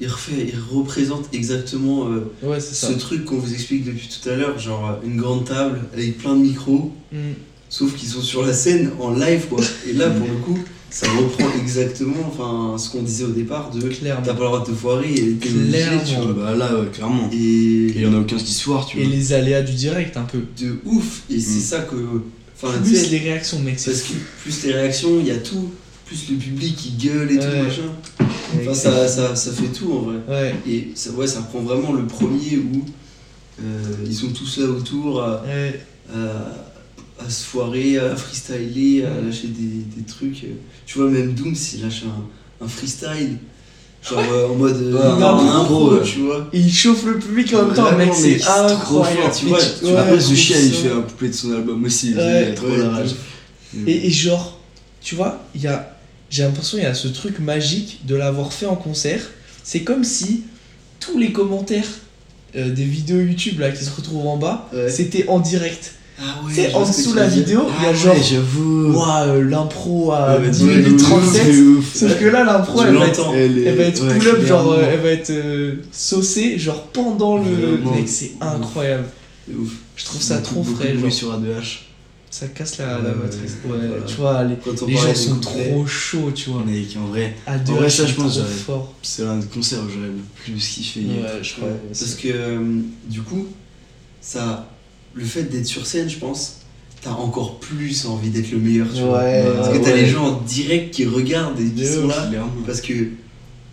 Il 0.00 0.08
refait, 0.08 0.48
il 0.52 0.58
représente 0.76 1.28
exactement 1.32 2.08
euh, 2.08 2.32
Ouais, 2.42 2.58
c'est 2.58 2.74
ça. 2.74 2.88
ce 2.88 2.94
truc 2.94 3.24
qu'on 3.24 3.36
vous 3.38 3.52
explique 3.52 3.84
depuis 3.84 4.08
tout 4.08 4.28
à 4.28 4.34
l'heure, 4.34 4.58
genre 4.58 4.98
une 5.04 5.16
grande 5.16 5.44
table 5.44 5.80
avec 5.92 6.18
plein 6.18 6.34
de 6.34 6.40
micros, 6.40 6.92
Hmm. 7.12 7.34
Sauf 7.72 7.94
qu'ils 7.96 8.08
sont 8.10 8.20
sur 8.20 8.44
la 8.44 8.52
scène 8.52 8.90
en 9.00 9.10
live 9.14 9.46
quoi. 9.48 9.64
Et 9.88 9.94
là, 9.94 10.10
pour 10.10 10.26
le 10.28 10.34
coup, 10.34 10.58
ça 10.90 11.06
reprend 11.10 11.46
exactement 11.58 12.14
enfin, 12.30 12.76
ce 12.76 12.90
qu'on 12.90 13.00
disait 13.02 13.24
au 13.24 13.30
départ 13.30 13.70
de 13.70 13.80
Clairement. 13.88 14.20
t'as 14.22 14.34
pas 14.34 14.40
le 14.40 14.46
droit 14.46 14.60
de 14.60 14.66
te 14.66 14.72
foirer 14.76 15.10
et 15.14 15.32
t'es 15.36 15.48
obligé, 15.48 15.70
Clairement. 15.70 16.02
tu 16.04 16.14
vois. 16.16 16.32
Bah 16.34 16.54
là, 16.54 16.78
ouais, 16.78 16.86
clairement. 16.92 17.30
Et 17.32 17.36
Et 17.36 17.92
il 17.96 18.00
y 18.02 18.06
en 18.06 18.12
a 18.12 18.18
aucun 18.18 18.36
qui 18.36 18.52
se 18.52 18.62
foire, 18.64 18.84
tu 18.84 18.98
Et 19.00 19.04
vois. 19.04 19.14
les 19.14 19.32
aléas 19.32 19.62
du 19.62 19.72
direct 19.72 20.16
un 20.18 20.24
peu. 20.24 20.40
de 20.60 20.76
ouf, 20.84 21.22
et 21.30 21.40
c'est 21.40 21.58
Mm. 21.58 21.60
ça 21.62 21.78
que. 21.80 21.96
Enfin, 22.54 22.74
tu 22.84 22.90
Plus 22.90 22.96
sais, 22.96 23.06
les 23.08 23.18
réactions, 23.20 23.58
mec, 23.60 23.78
parce 23.82 24.02
que 24.02 24.12
plus 24.42 24.64
les 24.64 24.72
réactions, 24.74 25.18
il 25.18 25.26
y 25.26 25.30
a 25.30 25.38
tout, 25.38 25.70
plus 26.06 26.28
le 26.30 26.36
public 26.36 26.76
qui 26.76 26.90
gueule 26.90 27.32
et 27.32 27.38
tout, 27.38 27.56
machin. 27.64 28.28
Enfin, 28.60 28.74
ça, 28.74 29.08
ça, 29.08 29.34
ça 29.34 29.50
fait 29.50 29.68
tout 29.76 29.90
en 29.94 30.00
vrai. 30.02 30.16
Ouais, 30.28 30.54
Et 30.68 30.88
ça, 30.94 31.10
ouais, 31.12 31.26
ça 31.26 31.40
prend 31.40 31.60
vraiment 31.60 31.92
le 31.92 32.06
premier 32.06 32.58
où 32.58 32.84
euh, 33.62 33.82
ils 34.06 34.14
sont 34.14 34.28
tous 34.28 34.58
là 34.58 34.66
autour. 34.68 35.24
À, 37.26 37.30
se 37.30 37.44
foirer, 37.44 37.98
à 37.98 38.14
freestyler, 38.16 39.04
à 39.04 39.20
lâcher 39.24 39.48
des, 39.48 39.84
des 39.96 40.02
trucs. 40.06 40.44
Tu 40.86 40.98
vois, 40.98 41.08
même 41.10 41.32
Doom, 41.34 41.54
s'il 41.54 41.82
lâche 41.82 42.02
un, 42.04 42.64
un 42.64 42.68
freestyle, 42.68 43.38
genre 44.08 44.18
euh, 44.32 44.48
en 44.48 44.54
mode 44.54 44.76
euh, 44.76 45.14
Ouais, 45.14 45.20
non, 45.20 46.02
tu 46.04 46.20
vois. 46.20 46.48
Et 46.52 46.58
il 46.60 46.72
chauffe 46.72 47.04
le 47.04 47.18
public 47.18 47.52
en 47.54 47.66
même 47.66 47.74
temps, 47.74 47.96
mec, 47.96 48.10
c'est 48.14 48.38
trop 48.38 49.02
fort, 49.04 49.08
tu 49.38 49.46
vois, 49.46 49.58
tu 49.60 49.96
Après, 49.96 50.18
Zushia, 50.20 50.60
il 50.60 50.72
fait 50.72 50.90
un 50.90 51.02
couplet 51.02 51.28
de 51.28 51.34
son 51.34 51.52
album 51.52 51.84
aussi. 51.84 52.10
il 52.12 52.20
a 52.20 52.52
trop 52.52 52.66
ouais, 52.68 52.78
la 52.78 52.90
rage. 52.90 53.10
Et, 53.86 54.06
et 54.06 54.10
genre, 54.10 54.58
tu 55.00 55.14
vois, 55.14 55.40
il 55.54 55.62
y 55.62 55.66
a, 55.66 55.96
j'ai 56.30 56.42
l'impression 56.42 56.76
qu'il 56.78 56.84
y 56.86 56.90
a 56.90 56.94
ce 56.94 57.08
truc 57.08 57.38
magique 57.38 58.00
de 58.06 58.14
l'avoir 58.14 58.52
fait 58.52 58.66
en 58.66 58.76
concert. 58.76 59.22
C'est 59.64 59.82
comme 59.82 60.04
si 60.04 60.44
tous 61.00 61.18
les 61.18 61.32
commentaires 61.32 61.86
euh, 62.56 62.70
des 62.70 62.84
vidéos 62.84 63.20
YouTube 63.20 63.60
là 63.60 63.70
qui 63.70 63.84
se 63.84 63.90
retrouvent 63.94 64.26
en 64.26 64.36
bas, 64.36 64.68
Ouais. 64.74 64.90
c'était 64.90 65.26
en 65.28 65.40
direct. 65.40 65.94
Ah 66.18 66.40
Tu 66.48 66.54
sais, 66.54 66.74
en 66.74 66.86
dessous 66.86 67.12
de 67.12 67.16
la 67.16 67.26
vidéo, 67.26 67.62
il 67.78 67.82
y 67.84 67.86
a 67.86 67.90
Ah 67.90 67.94
genre. 67.94 68.14
ouais, 68.14 68.22
j'avoue. 68.22 68.92
Ouah, 68.92 69.22
euh, 69.26 69.42
l'impro 69.48 70.12
à 70.12 70.38
Ouais, 70.38 70.50
10 70.50 70.62
ouais, 70.64 70.76
minutes 70.76 70.88
de 70.98 71.02
ouf, 71.02 71.10
37. 71.10 71.42
C'est 71.44 71.58
ouf. 71.60 71.94
Sauf 71.96 72.18
que 72.20 72.24
là, 72.26 72.44
l'impro, 72.44 72.82
elle 72.82 72.94
va 72.96 73.06
être 73.06 73.18
l'entends. 73.18 73.34
Elle, 73.34 73.66
Elle 73.66 73.76
va 73.76 73.82
être 73.84 74.06
ouais, 74.06 74.18
pull-up, 74.18 74.46
genre 74.46 74.72
euh, 74.72 74.84
elle 74.92 75.00
va 75.00 75.08
être 75.10 75.30
euh, 75.30 75.74
saucée, 75.90 76.58
genre 76.58 76.82
pendant 76.88 77.38
le. 77.38 77.78
Mec, 77.94 78.08
c'est 78.08 78.32
incroyable. 78.40 79.04
C'est 79.48 79.54
ouf. 79.56 79.70
Je 79.96 80.04
trouve 80.04 80.20
ça 80.22 80.36
Beaucoup, 80.38 80.46
trop 80.54 80.62
beaucoup 80.62 80.76
frais, 80.76 80.92
de 80.92 80.98
genre. 80.98 81.12
sur 81.12 81.32
A2H. 81.40 81.78
Ça 82.30 82.46
casse 82.48 82.78
la, 82.78 82.86
Ouais, 82.96 83.02
la 83.02 83.08
ouais, 83.10 83.14
matrice. 83.24 83.52
Ouais, 83.66 83.76
voilà. 83.88 84.02
tu 84.06 84.14
vois, 84.16 84.44
les, 84.44 84.54
Quand 84.56 84.82
on 84.82 84.86
les 84.86 84.96
gens 84.96 85.14
sont 85.14 85.36
trop 85.40 85.86
chauds, 85.86 86.30
tu 86.34 86.48
vois. 86.50 86.62
Mec, 86.64 86.86
en 86.96 87.06
vrai, 87.08 87.34
En 87.46 87.58
vrai, 87.74 87.90
ça, 87.90 88.04
je 88.06 88.10
c'est 88.12 88.16
pense, 88.16 88.38
c'est 89.02 89.22
un 89.26 89.40
concert 89.52 89.80
où 89.80 89.88
j'aurais 89.92 90.06
le 90.06 90.22
plus 90.42 90.54
kiffé. 90.68 91.00
Ouais, 91.00 91.28
je 91.42 91.52
crois. 91.54 91.64
Ouais, 91.68 91.74
ouais, 91.74 91.80
parce 91.88 92.00
c'est- 92.00 92.22
que 92.22 92.28
euh, 92.32 92.80
du 93.06 93.20
coup, 93.20 93.46
ça, 94.22 94.66
le 95.14 95.24
fait 95.24 95.44
d'être 95.44 95.66
sur 95.66 95.86
scène, 95.86 96.08
je 96.08 96.18
pense, 96.18 96.58
t'as 97.02 97.12
encore 97.12 97.58
plus 97.60 98.06
envie 98.06 98.30
d'être 98.30 98.50
le 98.52 98.58
meilleur. 98.58 98.86
Tu 98.94 99.00
vois. 99.02 99.20
Parce 99.56 99.68
que 99.70 99.82
t'as 99.84 99.90
ouais. 99.92 100.02
les 100.02 100.06
gens 100.08 100.24
en 100.26 100.40
direct 100.42 100.92
qui 100.94 101.04
regardent 101.06 101.60
et 101.60 101.68
qui 101.70 101.86
sont 101.86 102.06
là. 102.06 102.30
Parce 102.66 102.80
que, 102.80 102.92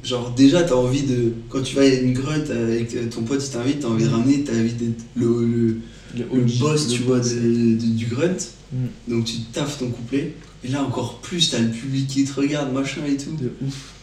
genre, 0.03 0.31
déjà, 0.35 0.63
t'as 0.63 0.75
envie 0.75 1.03
de. 1.03 1.33
Quand 1.49 1.61
tu 1.61 1.75
vas 1.75 1.81
à 1.83 1.85
une 1.85 2.13
grunt 2.13 2.49
avec 2.49 2.93
euh, 2.95 3.07
ton 3.09 3.21
pote, 3.21 3.43
il 3.45 3.51
t'invite, 3.51 3.79
t'as 3.81 3.87
envie 3.87 4.05
de 4.05 4.09
ramener, 4.09 4.43
t'as 4.43 4.53
envie 4.53 4.73
d'être 4.73 5.03
le, 5.15 5.45
le, 5.45 5.77
Le, 6.17 6.25
le 6.33 6.41
OG, 6.43 6.57
boss, 6.59 6.87
tu 6.87 7.01
vois, 7.03 7.19
de- 7.19 7.23
de- 7.25 7.95
du 7.95 8.05
grunt. 8.07 8.35
Mm. 8.73 8.77
Donc 9.07 9.25
tu 9.25 9.37
taffes 9.53 9.77
ton 9.79 9.89
couplet. 9.89 10.33
Et 10.63 10.67
là, 10.69 10.83
encore 10.83 11.19
plus, 11.21 11.51
t'as 11.51 11.59
le 11.59 11.69
public 11.69 12.07
qui 12.07 12.25
te 12.25 12.33
regarde, 12.39 12.73
machin 12.73 13.01
et 13.07 13.15
tout. 13.15 13.31
De 13.39 13.51
ouf. 13.65 13.93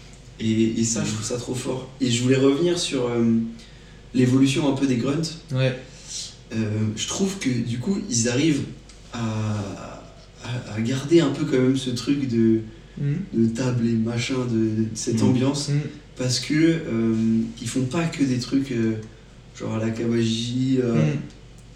Et, 0.40 0.80
et 0.80 0.84
ça, 0.84 1.02
je 1.04 1.10
trouve 1.12 1.24
ça 1.26 1.36
trop 1.36 1.54
fort. 1.54 1.88
Et 2.00 2.10
je 2.10 2.22
voulais 2.22 2.36
revenir 2.36 2.78
sur 2.78 3.06
euh, 3.08 3.24
l'évolution 4.14 4.68
un 4.72 4.76
peu 4.76 4.86
des 4.86 4.96
grunts. 4.96 5.22
Ouais. 5.52 5.76
Euh, 6.52 6.56
je 6.96 7.06
trouve 7.08 7.38
que 7.38 7.48
du 7.48 7.78
coup, 7.78 7.98
ils 8.08 8.28
arrivent 8.28 8.62
à, 9.12 9.18
à, 10.44 10.74
à 10.76 10.80
garder 10.80 11.20
un 11.20 11.30
peu 11.30 11.44
quand 11.44 11.58
même 11.60 11.76
ce 11.76 11.90
truc 11.90 12.28
de, 12.28 12.60
Mm. 12.98 13.14
de 13.34 13.46
table 13.48 13.86
et 13.86 13.92
machin, 13.92 14.36
de, 14.50 14.56
de 14.84 14.86
cette 14.94 15.20
Mm. 15.22 15.26
ambiance. 15.26 15.68
Mm. 15.68 15.80
Parce 16.16 16.40
que 16.40 16.54
euh, 16.54 17.14
ils 17.60 17.68
font 17.68 17.82
pas 17.84 18.04
que 18.04 18.24
des 18.24 18.38
trucs 18.38 18.72
euh, 18.72 18.94
genre 19.58 19.74
à 19.74 19.78
la 19.78 19.90
Kawaji, 19.90 20.78
à 20.82 20.92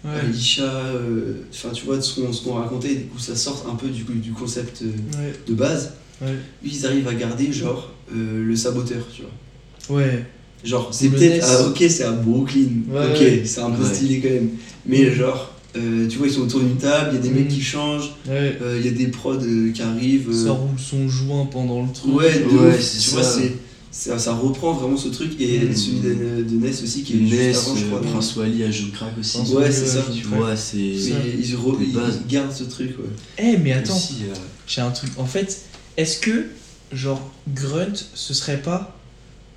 Ouais. 0.07 0.23
euh, 0.61 1.33
enfin 1.51 1.69
tu 1.73 1.85
vois 1.85 1.97
de 1.97 2.01
ce 2.01 2.19
qu'on 2.19 2.31
qu'on 2.31 2.55
racontait, 2.55 2.95
du 2.95 3.03
coup 3.05 3.19
ça 3.19 3.35
sort 3.35 3.67
un 3.71 3.75
peu 3.75 3.89
du, 3.89 4.31
concept 4.31 4.81
euh, 4.81 4.87
Ouais. 5.19 5.33
de 5.47 5.53
base. 5.53 5.93
Ouais. 6.21 6.35
Ils 6.63 6.85
arrivent 6.87 7.07
à 7.07 7.13
garder 7.13 7.51
genre 7.51 7.91
euh, 8.15 8.43
le 8.43 8.55
saboteur, 8.55 9.05
tu 9.13 9.21
vois. 9.21 9.97
Ouais. 9.97 10.25
Genre, 10.63 10.89
c'est 10.93 11.09
peut-être. 11.09 11.45
Ah, 11.47 11.67
ok, 11.67 11.83
c'est 11.89 12.03
à 12.03 12.11
Brooklyn. 12.11 12.67
Ouais, 12.89 12.99
ok, 13.13 13.19
ouais. 13.19 13.41
c'est 13.45 13.61
un 13.61 13.71
peu 13.71 13.83
Ouais. 13.83 13.93
stylé 13.93 14.19
quand 14.19 14.29
même. 14.29 14.49
Mais 14.85 15.11
genre, 15.13 15.53
euh, 15.75 16.07
tu 16.07 16.17
vois, 16.19 16.27
ils 16.27 16.33
sont 16.33 16.41
autour 16.41 16.59
d'une 16.59 16.77
table, 16.77 17.09
il 17.13 17.15
y 17.15 17.19
a 17.19 17.21
des 17.21 17.29
Mm. 17.29 17.33
mecs 17.43 17.47
qui 17.47 17.61
changent, 17.61 18.11
Ouais. 18.27 18.57
euh, 18.61 18.77
il 18.79 18.85
y 18.85 18.89
a 18.89 18.91
des 18.91 19.07
prods 19.07 19.35
euh, 19.41 19.71
qui 19.71 19.81
arrivent. 19.81 20.29
euh, 20.29 20.45
Ça 20.45 20.51
roule 20.51 20.77
son 20.77 21.07
joint 21.09 21.45
pendant 21.51 21.81
le 21.81 21.91
truc. 21.93 22.13
ouais, 22.15 22.39
de 22.39 22.43
Ouais, 22.45 22.75
ouf, 22.75 22.81
c'est 22.81 22.99
tu 22.99 23.09
vois, 23.11 23.23
ça. 23.23 23.39
c'est. 23.39 23.53
Ça, 23.93 24.17
ça 24.17 24.33
reprend 24.33 24.71
vraiment 24.71 24.95
ce 24.95 25.09
truc 25.09 25.31
et 25.41 25.59
Mm. 25.65 25.75
celui 25.75 25.99
de, 25.99 26.43
de 26.43 26.55
NES 26.55 26.69
aussi 26.81 27.03
qui 27.03 27.13
est 27.13 27.17
Ness, 27.17 27.29
juste 27.55 27.67
avant 27.67 27.75
je 27.75 27.85
crois. 27.87 28.01
Prince 28.01 28.35
Wally 28.37 28.63
à 28.63 28.71
Jeune 28.71 28.91
Crack 28.91 29.11
aussi. 29.19 29.37
Prince 29.39 29.49
Ouais, 29.51 29.69
c'est 29.71 29.85
ça, 29.85 30.05
Tu 30.15 30.23
vois, 30.27 30.55
c'est. 30.55 30.77
Ils, 30.77 31.55
re- 31.55 31.75
ils 31.81 32.27
gardent 32.29 32.53
ce 32.53 32.63
truc, 32.63 32.91
ouais. 32.99 33.05
Eh, 33.37 33.57
mais 33.57 33.73
attends, 33.73 33.97
euh, 34.21 34.33
j'ai 34.65 34.79
un 34.79 34.91
truc. 34.91 35.09
En 35.17 35.25
fait, 35.25 35.63
est-ce 35.97 36.19
que, 36.19 36.45
genre, 36.93 37.21
Grunt, 37.53 37.93
ce 38.13 38.33
serait 38.33 38.61
pas, 38.61 38.97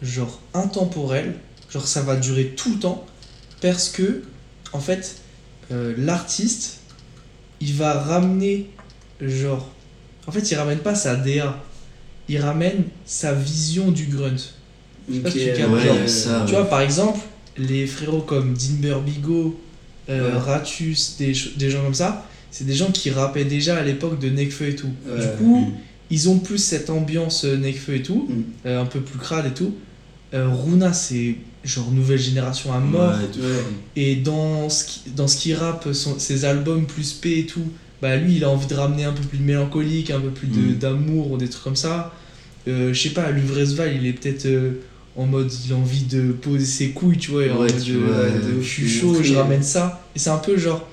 genre, 0.03 0.41
intemporel 0.55 1.35
Genre, 1.71 1.87
ça 1.87 2.03
va 2.03 2.17
durer 2.17 2.51
tout 2.57 2.75
le 2.75 2.79
temps 2.79 3.05
Parce 3.61 3.89
que, 3.89 4.23
en 4.73 4.81
fait, 4.81 5.17
euh, 5.73 5.95
l'artiste, 5.99 6.81
il 7.61 7.75
va 7.75 7.95
ramener, 7.95 8.71
genre. 9.21 9.69
En 10.27 10.33
fait, 10.33 10.51
il 10.51 10.55
ramène 10.57 10.79
pas 10.79 10.95
sa 10.95 11.17
DA. 11.17 11.63
Il 12.29 12.39
ramène 12.41 12.85
sa 13.05 13.33
vision 13.33 13.91
du 13.91 14.07
grunt. 14.07 14.37
sais 14.37 15.21
pas 15.21 15.29
Ok, 15.29 15.35
si 15.35 15.41
tu 15.55 15.65
Ouais, 15.67 15.85
genre, 15.85 16.09
ça. 16.09 16.45
Tu 16.47 16.55
ouais. 16.55 16.61
vois, 16.61 16.69
par 16.71 16.81
exemple, 16.81 17.19
les 17.57 17.87
frérots 17.87 18.23
comme 18.23 18.55
Dimber 18.55 18.97
Bigot, 19.05 19.59
euh, 20.09 20.33
Ouais. 20.33 20.39
Ratus, 20.39 21.17
des, 21.19 21.33
des 21.57 21.71
gens 21.71 21.83
comme 21.83 21.95
ça, 21.95 22.27
c'est 22.51 22.65
des 22.65 22.75
gens 22.75 22.91
qui 22.93 23.11
rappaient 23.11 23.45
déjà 23.45 23.77
à 23.79 23.83
l'époque 23.83 24.19
de 24.21 24.29
Nekfeu 24.31 24.69
et 24.69 24.77
tout. 24.77 24.91
Ouais. 25.07 25.21
Du 25.21 25.37
coup, 25.39 25.61
Mm. 25.61 25.73
Ils 26.15 26.29
ont 26.29 26.39
plus 26.39 26.59
cette 26.59 26.91
ambiance 26.91 27.45
euh, 27.45 27.57
Nekfeu 27.57 27.95
et 27.97 28.03
tout, 28.03 28.27
Mm. 28.29 28.43
euh, 28.67 28.83
un 28.83 28.87
peu 28.87 29.01
plus 29.01 29.19
crade 29.19 29.47
et 29.47 29.55
tout. 29.55 29.75
Euh, 30.33 30.49
Runa, 30.49 30.93
c'est 30.93 31.37
genre 31.65 31.91
nouvelle 31.91 32.19
génération 32.19 32.73
à 32.73 32.79
mort. 32.79 33.13
Ouais, 33.15 33.29
de. 33.43 33.49
Et 33.97 34.17
dans 34.17 34.69
ce 34.69 34.85
qui, 34.85 35.01
dans 35.17 35.29
ce 35.29 35.37
qui 35.37 35.55
rappe, 35.55 35.93
son- 35.93 36.19
ses 36.19 36.45
albums 36.45 36.87
plus 36.87 37.13
paix 37.13 37.39
et 37.41 37.47
tout, 37.47 37.67
bah 38.03 38.17
lui, 38.17 38.37
il 38.37 38.45
a 38.45 38.51
envie 38.51 38.67
de 38.67 38.75
ramener 38.75 39.05
un 39.05 39.13
peu 39.13 39.23
plus 39.23 39.39
de 39.39 39.45
mélancolique, 39.45 40.11
un 40.11 40.21
peu 40.21 40.31
plus 40.31 40.49
de- 40.49 40.73
Mm. 40.73 40.79
d'amour 40.79 41.31
ou 41.33 41.37
des 41.39 41.49
trucs 41.49 41.65
comme 41.65 41.77
ça. 41.77 42.13
Euh, 42.69 42.93
je 42.95 43.01
sais 43.01 43.11
pas, 43.11 43.31
Luvresval, 43.31 43.95
il 43.97 44.07
est 44.07 44.13
peut-être 44.15 44.47
en 45.17 45.27
mode, 45.27 45.51
il 45.67 45.73
a 45.73 45.77
envie 45.77 46.03
de 46.03 46.33
poser 46.33 46.65
ses 46.67 46.89
couilles, 46.91 47.19
tu 47.19 47.31
vois, 47.31 47.43
en 47.45 47.59
Ouais, 47.61 47.73
mode, 47.73 47.83
tu 47.83 47.93
euh, 47.95 47.99
vois, 48.01 48.31
de, 48.53 48.61
je 48.61 48.67
suis 48.67 48.89
chaud, 48.89 49.23
je 49.23 49.35
ramène 49.35 49.63
ça. 49.63 50.03
Et 50.17 50.19
c'est 50.19 50.31
un 50.31 50.39
peu 50.39 50.57
genre 50.59 50.87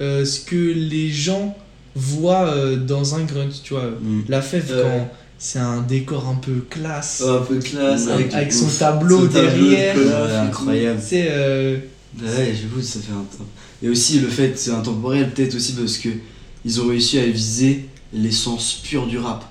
euh, 0.00 0.24
ce 0.24 0.40
que 0.40 0.56
les 0.56 1.08
gens 1.10 1.56
voient 1.96 2.46
euh, 2.48 2.76
dans 2.76 3.14
un 3.14 3.24
grunt, 3.24 3.48
tu 3.62 3.74
vois. 3.74 3.90
Mm. 4.00 4.22
La 4.28 4.42
fève, 4.42 4.70
Ouais. 4.70 4.82
quand 4.82 5.08
c'est 5.38 5.58
un 5.58 5.80
décor 5.82 6.28
un 6.28 6.34
peu 6.36 6.64
classe, 6.68 7.22
un 7.26 7.38
peu 7.40 7.58
classe, 7.58 8.08
avec, 8.08 8.32
avec 8.34 8.52
son 8.52 8.66
ouf, 8.66 8.78
tableau 8.78 9.20
son 9.22 9.28
tableau 9.28 9.50
de 9.50 9.56
derrière. 9.56 9.94
Colaf 9.94 10.30
Ouais, 10.30 10.36
incroyable. 10.36 11.00
euh, 11.14 11.78
Ouais, 12.20 12.54
j'avoue, 12.60 12.82
ça 12.82 12.98
fait 13.00 13.12
un 13.12 13.24
temps. 13.38 13.46
Et 13.82 13.88
aussi 13.88 14.18
le 14.20 14.28
fait, 14.28 14.58
c'est 14.58 14.72
intemporel, 14.72 15.30
peut-être 15.30 15.54
aussi 15.54 15.72
parce 15.72 15.96
que 15.98 16.08
ils 16.64 16.80
ont 16.80 16.88
réussi 16.88 17.18
à 17.18 17.24
viser 17.26 17.86
l'essence 18.12 18.80
pure 18.82 19.06
du 19.06 19.18
rap. 19.18 19.44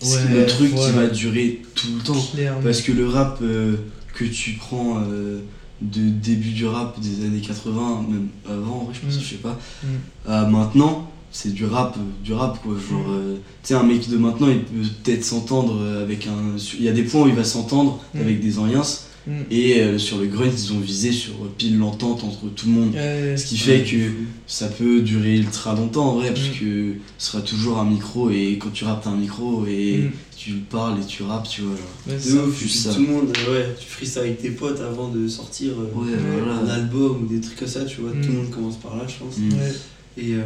C'est 0.00 0.16
Ouais, 0.16 0.40
le 0.40 0.46
truc 0.46 0.74
qui 0.74 0.90
va 0.90 1.06
durer 1.06 1.62
tout 1.74 1.86
le 1.96 2.02
temps. 2.02 2.20
clairement. 2.34 2.60
Parce 2.62 2.82
que 2.82 2.90
le 2.92 3.08
rap 3.08 3.38
euh, 3.40 3.76
que 4.14 4.24
tu 4.24 4.54
prends 4.54 4.98
euh, 5.00 5.38
de 5.80 6.00
début 6.10 6.50
du 6.50 6.66
rap 6.66 6.98
des 7.00 7.24
années 7.24 7.40
80, 7.40 8.04
même 8.10 8.28
avant, 8.46 8.90
je 8.92 8.98
pense, 9.00 9.16
Mm. 9.16 9.20
je 9.20 9.28
sais 9.30 9.36
pas, 9.36 9.58
Mm. 9.84 9.86
à 10.30 10.44
maintenant, 10.46 11.08
c'est 11.32 11.52
du 11.54 11.64
rap, 11.64 11.96
du 12.22 12.32
rap 12.34 12.60
quoi. 12.62 12.74
Genre, 12.74 13.00
Mm. 13.08 13.10
euh, 13.10 13.34
tu 13.36 13.68
sais, 13.68 13.74
un 13.74 13.82
mec 13.82 14.08
de 14.08 14.16
maintenant, 14.18 14.48
il 14.48 14.60
peut 14.60 14.88
peut-être 15.02 15.24
s'entendre 15.24 15.76
euh, 15.80 16.02
avec 16.04 16.26
un. 16.26 16.56
Il 16.78 16.84
y 16.84 16.88
a 16.88 16.92
des 16.92 17.02
points 17.04 17.22
où 17.22 17.28
il 17.28 17.34
va 17.34 17.44
s'entendre 17.44 18.00
Mm. 18.14 18.20
avec 18.20 18.40
des 18.40 18.58
anciens, 18.58 18.82
Mm. 19.26 19.30
et 19.52 19.80
euh, 19.80 19.98
sur 19.98 20.18
le 20.18 20.26
grunt, 20.26 20.50
ils 20.52 20.72
ont 20.72 20.80
visé 20.80 21.12
sur 21.12 21.32
pile 21.56 21.78
l'entente 21.78 22.24
entre 22.24 22.48
tout 22.54 22.66
le 22.66 22.72
monde. 22.72 22.92
Ce 23.36 23.46
qui 23.46 23.56
fait 23.56 23.78
Ouais, 23.78 23.84
que 23.84 24.10
ça 24.48 24.66
peut 24.66 25.00
durer 25.00 25.36
ultra 25.36 25.74
longtemps 25.76 26.08
en 26.10 26.16
vrai, 26.16 26.28
parce 26.34 26.48
Mm. 26.48 26.58
que 26.60 26.92
ce 27.18 27.30
sera 27.30 27.40
toujours 27.42 27.78
un 27.78 27.84
micro, 27.88 28.30
et 28.30 28.58
quand 28.60 28.70
tu 28.72 28.84
rappes, 28.84 29.02
t'as 29.04 29.10
un 29.10 29.16
micro, 29.16 29.64
et 29.66 30.10
tu 30.36 30.54
parles 30.68 30.98
et 31.00 31.06
tu 31.06 31.22
rappes, 31.22 31.48
tu 31.48 31.60
vois. 31.62 31.76
Genre. 31.76 31.86
Ouais, 32.08 32.16
c'est 32.18 32.30
ça. 32.30 32.44
ouf, 32.44 32.58
juste 32.60 32.72
puis 32.72 32.78
ça. 32.80 32.94
tout 32.94 33.00
le 33.02 33.06
monde, 33.06 33.28
ouais, 33.48 33.68
tu 33.80 33.86
frises 33.88 34.10
ça 34.12 34.20
avec 34.20 34.42
tes 34.42 34.50
potes 34.50 34.80
avant 34.80 35.08
de 35.08 35.28
sortir 35.28 35.70
euh, 35.78 35.98
Ouais, 35.98 36.10
Ouais. 36.10 36.50
un 36.50 36.68
album 36.68 37.22
ou 37.22 37.26
des 37.32 37.40
trucs 37.40 37.60
comme 37.60 37.68
ça, 37.68 37.84
tu 37.84 38.00
vois, 38.00 38.10
tout 38.10 38.26
le 38.28 38.34
monde 38.34 38.50
commence 38.50 38.76
par 38.76 38.96
là, 38.96 39.04
je 39.06 39.14
pense. 39.24 39.36
Et, 40.18 40.34
euh, 40.34 40.42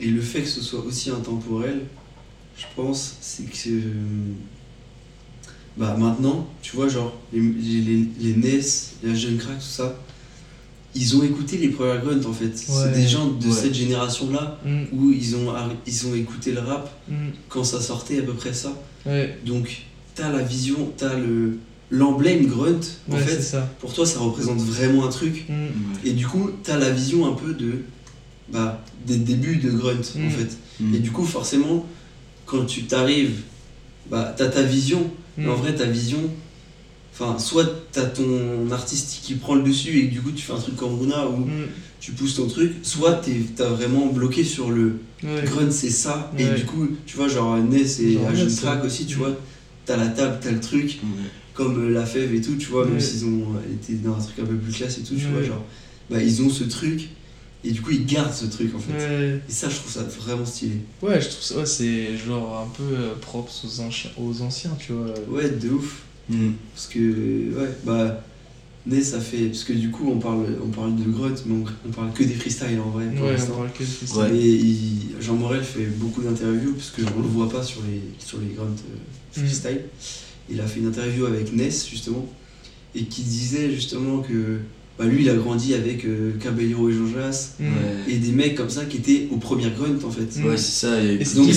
et 0.00 0.06
le 0.08 0.20
fait 0.20 0.42
que 0.42 0.48
ce 0.48 0.60
soit 0.60 0.80
aussi 0.84 1.10
intemporel, 1.10 1.80
je 2.56 2.64
pense, 2.76 3.16
c'est 3.20 3.44
que. 3.44 3.68
euh, 3.68 3.80
bah 5.76 5.96
maintenant, 5.98 6.48
tu 6.62 6.76
vois, 6.76 6.88
genre, 6.88 7.16
les, 7.32 7.40
les, 7.40 7.80
les, 7.80 8.06
les 8.20 8.34
NES, 8.36 8.60
les 9.02 9.16
Jeune 9.16 9.38
Crack, 9.38 9.58
tout 9.58 9.64
ça, 9.64 9.98
ils 10.94 11.16
ont 11.16 11.22
écouté 11.22 11.56
les 11.58 11.68
premières 11.68 12.04
grunts 12.04 12.24
en 12.26 12.32
fait. 12.32 12.46
Ouais. 12.46 12.60
C'est 12.66 12.92
des 12.92 13.06
gens 13.06 13.28
de 13.28 13.46
Ouais. 13.46 13.52
cette 13.52 13.74
génération-là 13.74 14.58
Mm, 14.64 14.82
où 14.92 15.12
ils 15.12 15.36
ont, 15.36 15.52
ils 15.86 16.06
ont 16.08 16.14
écouté 16.14 16.52
le 16.52 16.60
rap 16.60 16.90
mm, 17.08 17.14
quand 17.48 17.62
ça 17.64 17.80
sortait 17.80 18.18
à 18.18 18.22
peu 18.22 18.34
près 18.34 18.52
ça. 18.52 18.72
ouais, 19.06 19.38
Donc, 19.46 19.82
t'as 20.14 20.30
la 20.30 20.42
vision, 20.42 20.92
t'as 20.96 21.16
le 21.16 21.58
l'emblème 21.92 22.46
grunt, 22.46 22.78
en 23.10 23.16
fait, 23.16 23.40
ça. 23.42 23.68
pour 23.80 23.92
toi 23.92 24.06
ça 24.06 24.20
représente 24.20 24.58
vraiment 24.60 25.04
un 25.06 25.08
truc. 25.08 25.44
Mm. 25.48 25.66
Et 26.04 26.12
du 26.12 26.26
coup, 26.26 26.50
t'as 26.62 26.76
la 26.78 26.90
vision 26.90 27.26
un 27.26 27.32
peu 27.34 27.54
de. 27.54 27.82
Bah, 28.52 28.82
des 29.06 29.16
débuts 29.16 29.56
de 29.56 29.70
grunt 29.70 29.92
en 30.16 30.18
Mm. 30.26 30.30
fait. 30.30 30.56
Mm. 30.80 30.94
Et 30.94 30.98
du 30.98 31.10
coup, 31.12 31.24
forcément, 31.24 31.86
quand 32.46 32.64
tu 32.64 32.84
t'arrives, 32.84 33.40
bah, 34.10 34.34
t'as 34.36 34.48
ta 34.48 34.62
vision. 34.62 35.00
mm. 35.00 35.42
Mais 35.44 35.48
en 35.48 35.54
vrai, 35.56 35.74
ta 35.74 35.84
vision, 35.84 36.18
enfin, 37.12 37.38
soit 37.38 37.66
t'as 37.92 38.06
ton 38.06 38.70
artiste 38.72 39.20
qui 39.22 39.34
prend 39.34 39.54
le 39.54 39.62
dessus 39.62 39.98
et 40.00 40.02
du 40.08 40.20
coup, 40.20 40.32
tu 40.32 40.42
fais 40.42 40.52
un 40.52 40.58
truc 40.58 40.76
comme 40.76 40.98
Runa 40.98 41.28
où 41.28 41.36
Mm, 41.46 41.66
tu 42.00 42.12
pousses 42.12 42.34
ton 42.36 42.46
truc, 42.46 42.72
soit 42.82 43.14
t'es- 43.14 43.40
t'as 43.56 43.68
vraiment 43.68 44.06
bloqué 44.06 44.42
sur 44.42 44.70
le 44.70 44.98
ouais. 45.22 45.42
grunt, 45.44 45.70
c'est 45.70 45.90
ça. 45.90 46.32
Et 46.38 46.44
du 46.58 46.64
coup, 46.64 46.88
tu 47.06 47.16
vois, 47.16 47.28
genre 47.28 47.56
Ness 47.58 48.00
et 48.00 48.18
Agent 48.26 48.54
Track 48.56 48.84
aussi, 48.84 49.06
tu 49.06 49.16
Mm. 49.16 49.18
vois, 49.18 49.36
t'as 49.86 49.96
la 49.96 50.06
table, 50.08 50.38
t'as 50.42 50.50
le 50.50 50.60
truc, 50.60 50.98
comme 51.54 51.84
euh, 51.84 51.90
la 51.90 52.04
fève 52.06 52.34
et 52.34 52.40
tout, 52.40 52.56
tu 52.56 52.66
vois, 52.68 52.84
même 52.86 53.00
s'ils 53.00 53.24
ont 53.26 53.54
euh, 53.54 53.74
été 53.74 53.94
dans 53.94 54.14
un 54.16 54.20
truc 54.20 54.38
un 54.40 54.46
peu 54.46 54.56
plus 54.56 54.72
classe 54.72 54.98
et 54.98 55.02
tout, 55.02 55.14
tu 55.14 55.26
vois, 55.26 55.42
genre, 55.42 55.64
bah, 56.10 56.22
ils 56.22 56.42
ont 56.42 56.50
ce 56.50 56.64
truc. 56.64 57.10
Et 57.62 57.72
du 57.72 57.82
coup, 57.82 57.90
ils 57.90 58.06
gardent 58.06 58.32
ce 58.32 58.46
truc 58.46 58.74
en 58.74 58.78
fait. 58.78 58.92
Ouais. 58.94 59.40
Et 59.48 59.52
ça, 59.52 59.68
je 59.68 59.76
trouve 59.76 59.92
ça 59.92 60.02
vraiment 60.04 60.46
stylé. 60.46 60.76
Ouais, 61.02 61.20
je 61.20 61.28
trouve 61.28 61.42
ça, 61.42 61.56
ouais, 61.58 61.66
c'est 61.66 62.16
genre 62.16 62.66
un 62.66 62.74
peu 62.74 62.94
euh, 62.96 63.14
propre 63.20 63.52
aux 63.64 63.80
anciens, 63.80 64.10
aux 64.16 64.40
anciens, 64.40 64.74
tu 64.78 64.92
vois. 64.92 65.12
Ouais, 65.28 65.50
de 65.50 65.68
ouf. 65.68 66.02
Mm. 66.30 66.52
Parce 66.74 66.86
que, 66.86 66.98
ouais, 67.58 67.68
bah, 67.84 68.24
Ness 68.86 69.12
a 69.12 69.20
fait. 69.20 69.48
Parce 69.48 69.64
que 69.64 69.74
du 69.74 69.90
coup, 69.90 70.08
on 70.10 70.18
parle, 70.18 70.56
on 70.64 70.68
parle 70.68 70.96
de 70.96 71.04
Grunt, 71.10 71.34
mais 71.44 71.54
on, 71.54 71.64
on 71.86 71.92
parle 71.92 72.12
que 72.12 72.24
des 72.24 72.32
freestyles 72.34 72.80
en 72.80 72.88
vrai. 72.90 73.06
Pour 73.14 73.26
Ouais, 73.26 73.36
on 73.42 73.54
parle 73.56 73.72
que 73.72 73.80
de 73.82 73.88
freestyle. 73.88 74.20
Ouais. 74.22 74.36
Et 74.38 74.48
il- 74.54 75.16
Jean 75.20 75.34
Morel 75.36 75.62
fait 75.62 75.84
beaucoup 75.84 76.22
d'interviews 76.22 76.72
parce 76.72 76.90
que 76.90 77.02
on 77.14 77.20
le 77.20 77.28
voit 77.28 77.50
pas 77.50 77.62
sur 77.62 77.82
les, 77.82 78.00
sur 78.24 78.38
les 78.38 78.54
grunt 78.54 78.64
euh, 78.68 79.38
Mm. 79.40 79.44
freestyle. 79.46 79.80
Il 80.48 80.60
a 80.62 80.66
fait 80.66 80.80
une 80.80 80.86
interview 80.88 81.26
avec 81.26 81.52
Ness 81.54 81.86
justement 81.88 82.26
et 82.94 83.04
qui 83.04 83.22
disait 83.22 83.70
justement 83.70 84.20
que 84.22 84.60
bah, 85.00 85.06
lui 85.06 85.22
il 85.22 85.30
a 85.30 85.34
grandi 85.34 85.72
avec 85.72 86.04
euh, 86.04 86.32
Caballero 86.38 86.90
et 86.90 86.92
Jean 86.92 87.06
Jas 87.14 87.54
Mm. 87.58 87.64
Ouais. 87.64 88.12
et 88.14 88.16
des 88.18 88.32
mecs 88.32 88.54
comme 88.54 88.68
ça 88.68 88.84
qui 88.84 88.98
étaient 88.98 89.28
aux 89.30 89.38
premières 89.38 89.74
grunt 89.74 89.98
en 90.04 90.10
fait. 90.10 90.38
Mm. 90.38 90.44
Ouais, 90.44 90.56
c'est 90.58 90.86
ça. 90.86 91.02
Et, 91.02 91.14
Et 91.14 91.18
Donc 91.36 91.48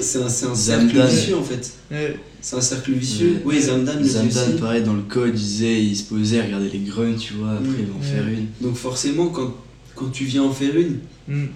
c'est 0.00 0.18
un, 0.22 0.28
cercle 0.30 0.56
Zamdan. 0.56 1.06
vicieux 1.06 1.36
en 1.36 1.42
fait. 1.42 1.72
Ouais. 1.90 2.16
C'est 2.40 2.56
un 2.56 2.60
cercle 2.62 2.92
vicieux. 2.92 3.32
Ouais. 3.44 3.56
Oui, 3.56 3.60
Zamdan 3.60 4.00
dit 4.00 4.08
Zamdan, 4.08 4.48
aussi. 4.52 4.60
pareil, 4.60 4.82
dans 4.82 4.94
le 4.94 5.02
code, 5.02 5.30
il 5.34 5.34
disait, 5.34 5.82
il 5.84 5.94
se 5.96 6.04
posait, 6.04 6.40
regardait 6.40 6.70
les 6.70 6.78
grunts, 6.78 7.16
tu 7.18 7.34
vois, 7.34 7.52
après 7.52 7.68
Mm. 7.68 7.76
il 7.80 7.86
va 7.86 7.94
en 7.94 8.00
Ouais. 8.00 8.06
faire 8.06 8.28
une. 8.28 8.46
Donc 8.62 8.76
forcément 8.76 9.26
quand, 9.28 9.54
quand 9.94 10.08
tu 10.10 10.24
viens 10.24 10.44
en 10.44 10.52
faire 10.52 10.74
une, 10.76 10.98
Mm. 11.28 11.46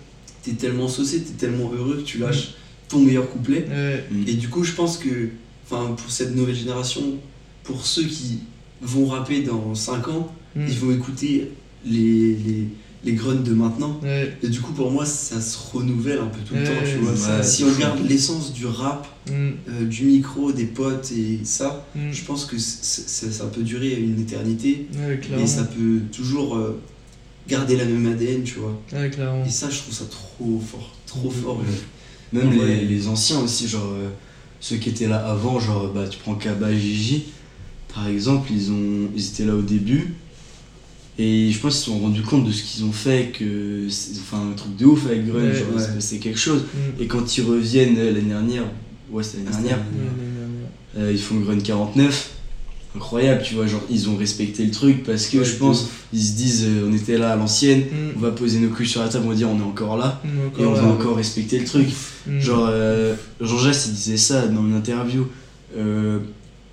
t'es 0.43 0.53
tellement 0.53 0.89
saucé, 0.89 1.21
t'es 1.23 1.33
tellement 1.47 1.73
heureux 1.75 1.97
que 1.97 2.03
tu 2.03 2.19
lâches 2.19 2.55
ton 2.89 2.99
meilleur 3.01 3.31
couplet. 3.31 3.65
Ouais. 3.71 4.05
Mm. 4.11 4.29
Et 4.29 4.35
du 4.35 4.49
coup, 4.49 4.63
je 4.63 4.73
pense 4.73 4.99
que, 4.99 5.29
enfin, 5.65 5.93
pour 5.97 6.11
cette 6.11 6.35
nouvelle 6.37 6.55
génération, 6.57 7.03
pour 7.65 7.87
ceux 7.87 8.03
qui 8.05 8.41
vont 8.83 9.07
rapper 9.07 9.41
dans 9.43 9.75
5 9.75 10.09
ans, 10.09 10.35
Mm. 10.57 10.65
ils 10.69 10.79
vont 10.79 10.91
écouter 10.93 11.49
les, 11.87 12.35
les, 12.35 12.65
les 13.05 13.13
grunts 13.13 13.43
de 13.43 13.53
maintenant. 13.55 13.99
Ouais. 14.03 14.37
Et 14.43 14.49
du 14.49 14.61
coup, 14.61 14.73
pour 14.73 14.91
moi, 14.91 15.07
ça 15.07 15.41
se 15.41 15.57
renouvelle 15.73 16.19
un 16.19 16.27
peu 16.27 16.41
tout 16.47 16.55
le 16.55 16.61
Ouais, 16.61 16.67
temps, 16.67 16.83
tu 16.85 16.99
vois. 16.99 17.17
Ça, 17.17 17.43
si 17.43 17.65
on 17.65 17.73
regarde 17.73 18.01
l'essence 18.09 18.53
du 18.53 18.67
rap, 18.67 19.07
Mm. 19.29 19.33
euh, 19.69 19.85
du 19.85 20.05
micro, 20.07 20.51
des 20.51 20.65
potes 20.65 21.13
et 21.13 21.41
ça, 21.45 21.87
Mm. 21.95 22.11
je 22.11 22.25
pense 22.25 22.47
que 22.47 22.59
c- 22.59 23.05
ça 23.31 23.45
peut 23.47 23.63
durer 23.63 23.95
une 23.95 24.19
éternité. 24.21 24.87
Ouais. 24.97 25.21
Et 25.41 25.47
ça 25.47 25.65
peut 25.65 26.01
toujours 26.11 26.57
euh, 26.57 26.81
garder 27.49 27.77
la 27.77 27.85
même 27.85 28.07
ADN, 28.07 28.43
tu 28.43 28.59
vois. 28.59 28.81
Et 29.47 29.51
ça, 29.51 29.69
je 29.71 29.79
trouve 29.79 29.95
ça 29.95 30.05
trop 30.11 30.61
fort. 30.61 30.95
Trop 31.07 31.31
fort. 31.31 31.59
Ouais. 31.59 31.65
Même 32.41 32.59
Ouais. 32.59 32.67
les, 32.67 32.85
les 32.87 33.09
anciens 33.09 33.41
aussi, 33.41 33.69
genre 33.69 33.93
euh, 33.93 34.09
ceux 34.61 34.77
qui 34.77 34.89
étaient 34.89 35.09
là 35.09 35.19
avant, 35.27 35.59
genre 35.61 35.93
bah 35.93 36.07
tu 36.09 36.19
prends 36.19 36.35
Kaba 36.35 36.73
Gigi, 36.75 37.25
par 37.95 38.07
exemple, 38.09 38.51
ils, 38.53 38.71
ont, 38.73 39.09
ils 39.17 39.27
étaient 39.27 39.45
là 39.45 39.55
au 39.55 39.63
début. 39.63 40.15
Et 41.23 41.51
je 41.53 41.59
pense 41.59 41.75
qu'ils 41.75 41.81
se 41.85 41.91
sont 41.91 41.99
rendus 41.99 42.23
compte 42.23 42.47
de 42.47 42.53
ce 42.53 42.63
qu'ils 42.63 42.85
ont 42.85 42.93
fait, 42.93 43.31
que 43.39 43.87
c'est 43.91 44.13
enfin, 44.21 44.43
un 44.53 44.55
truc 44.55 44.75
de 44.77 44.87
ouf 44.87 45.05
avec 45.07 45.27
Grunge, 45.27 45.63
Ouais, 45.75 45.79
c'est- 45.83 46.01
c'est 46.01 46.19
quelque 46.19 46.39
chose. 46.39 46.63
Mm. 46.63 47.03
Et 47.03 47.07
quand 47.07 47.37
ils 47.37 47.43
reviennent 47.45 47.97
euh, 47.99 48.13
l'année 48.13 48.29
dernière, 48.29 48.65
ouais 49.11 49.23
c'était 49.23 49.39
l'année 49.45 49.51
Ah, 49.53 49.61
dernière, 49.61 49.79
ouais, 49.79 51.01
ouais, 51.03 51.05
euh, 51.09 51.13
ils 51.13 51.19
font 51.21 51.35
le 51.39 51.43
Grun 51.45 51.59
49, 51.59 52.31
incroyable, 52.97 53.43
tu 53.45 53.55
vois, 53.55 53.67
genre 53.67 53.83
ils 53.91 54.09
ont 54.09 54.17
respecté 54.17 54.65
le 54.65 54.71
truc 54.71 55.03
parce 55.05 55.27
que 55.27 55.39
Ouais, 55.39 55.45
je 55.45 55.57
pense, 55.57 55.89
ils 56.15 56.23
se 56.23 56.33
disent 56.33 56.65
euh, 56.67 56.89
on 56.91 56.93
était 56.95 57.19
là 57.19 57.33
à 57.33 57.37
l'ancienne, 57.37 57.81
Mm. 57.83 58.17
on 58.17 58.21
va 58.21 58.31
poser 58.31 58.59
nos 58.61 58.71
couilles 58.71 58.89
sur 58.89 59.03
la 59.03 59.09
table, 59.09 59.25
on 59.27 59.31
va 59.31 59.35
dire 59.35 59.49
on 59.51 59.59
est 59.59 59.63
encore 59.63 59.97
là, 59.99 60.23
et 60.59 60.65
on 60.65 60.73
va 60.73 60.85
encore 60.87 61.17
respecter 61.17 61.59
le 61.59 61.65
truc. 61.67 61.89
Mm. 62.27 62.41
Genre, 62.41 62.67
euh, 62.71 63.15
Jean 63.41 63.59
Jass, 63.59 63.87
il 63.89 63.93
disait 63.95 64.17
ça 64.17 64.47
dans 64.47 64.63
une 64.67 64.75
interview. 64.75 65.27